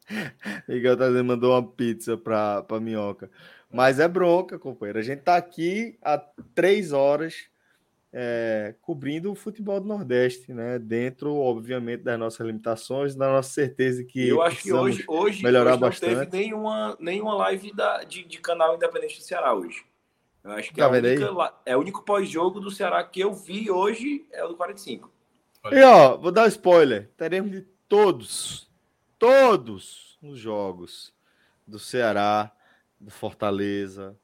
[0.68, 3.32] Miguel tá dizendo, mandou uma pizza pra, pra minhoca.
[3.72, 5.00] Mas é bronca, companheiro.
[5.00, 6.18] A gente tá aqui há
[6.56, 7.50] três horas
[8.12, 10.80] é, cobrindo o futebol do Nordeste, né?
[10.80, 15.72] Dentro, obviamente, das nossas limitações, da nossa certeza que eu acho que hoje, hoje melhorar
[15.72, 16.16] hoje bastante.
[16.16, 19.86] não teve nenhuma, nenhuma live da, de, de canal independente do Ceará hoje.
[20.44, 23.70] Eu acho que tá é, única, é o único pós-jogo do Ceará que eu vi
[23.70, 25.12] hoje é o do 45.
[25.72, 27.10] E ó, vou dar um spoiler.
[27.18, 28.72] Teremos de todos,
[29.20, 31.14] todos os jogos
[31.68, 32.52] do Ceará,
[33.00, 34.18] do Fortaleza,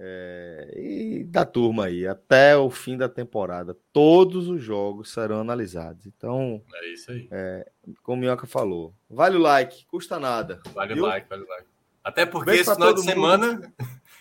[0.00, 6.06] é, e da turma aí, até o fim da temporada, todos os jogos serão analisados.
[6.06, 7.28] Então, é isso aí.
[7.32, 7.68] É,
[8.02, 10.60] como o Minhoca falou, vale o like, custa nada.
[10.72, 11.66] Vale o like, vale o like.
[12.04, 13.74] Até porque esse final de semana,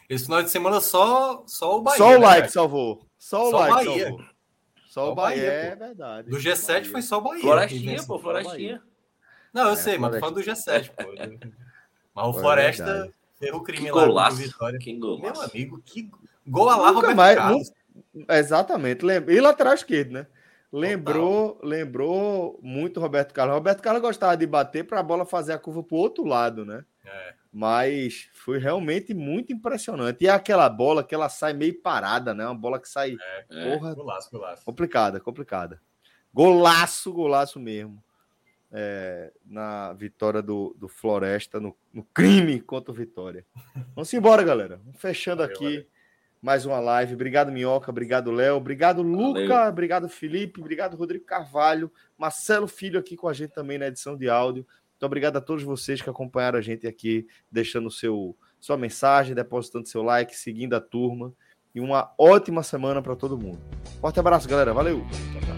[0.10, 1.98] esse final de semana só, só o Bahia.
[1.98, 2.52] Só o né, like cara?
[2.52, 3.08] salvou.
[3.18, 4.04] Só o só like Bahia.
[4.08, 4.20] salvou.
[4.88, 6.30] Só, só o Bahia, Bahia é verdade.
[6.32, 6.92] Do G7 Bahia.
[6.92, 7.42] foi só o Bahia.
[7.42, 8.82] Florestinha, pô, Florestinha.
[9.54, 11.04] Não, eu é, sei, mas tô falando do G7, pô.
[12.18, 14.80] Mas o Floresta Ferro crime que lá Vitória.
[14.80, 15.42] Que golaço.
[15.42, 16.10] Meu amigo, que
[16.46, 17.72] gol a lá, Roberto mais, Carlos.
[18.30, 19.06] Exatamente.
[19.06, 20.28] E lateral esquerdo, né?
[20.72, 21.70] Lembrou, Total.
[21.70, 23.56] lembrou muito Roberto Carlos.
[23.56, 26.66] Roberto Carlos gostava de bater para a bola fazer a curva para o outro lado,
[26.66, 26.84] né?
[27.06, 27.34] É.
[27.54, 30.26] Mas foi realmente muito impressionante.
[30.26, 32.46] E aquela bola que ela sai meio parada, né?
[32.46, 33.16] Uma bola que sai.
[33.50, 33.96] É, porra, é.
[33.96, 34.66] Golaço, golaço.
[34.66, 35.82] Complicada, complicada.
[36.34, 38.04] Golaço, golaço mesmo
[38.72, 43.46] é, na vitória do, do Floresta, no, no, crime contra o Vitória.
[43.96, 44.80] Vamos embora, galera.
[44.96, 45.88] Fechando Valeu, aqui
[46.42, 47.14] mais uma live.
[47.14, 47.90] Obrigado, Minhoca.
[47.90, 48.56] Obrigado, Léo.
[48.56, 49.48] Obrigado, Luca.
[49.48, 49.70] Valeu.
[49.70, 50.60] Obrigado, Felipe.
[50.60, 51.92] Obrigado, Rodrigo Carvalho.
[52.18, 54.66] Marcelo Filho aqui com a gente também na edição de áudio.
[54.92, 59.88] Muito obrigado a todos vocês que acompanharam a gente aqui, deixando seu, sua mensagem, depositando
[59.88, 61.34] seu like, seguindo a turma.
[61.76, 63.60] E uma ótima semana para todo mundo.
[64.02, 64.74] Forte abraço, galera.
[64.74, 65.06] Valeu.
[65.34, 65.57] Tchau, tchau.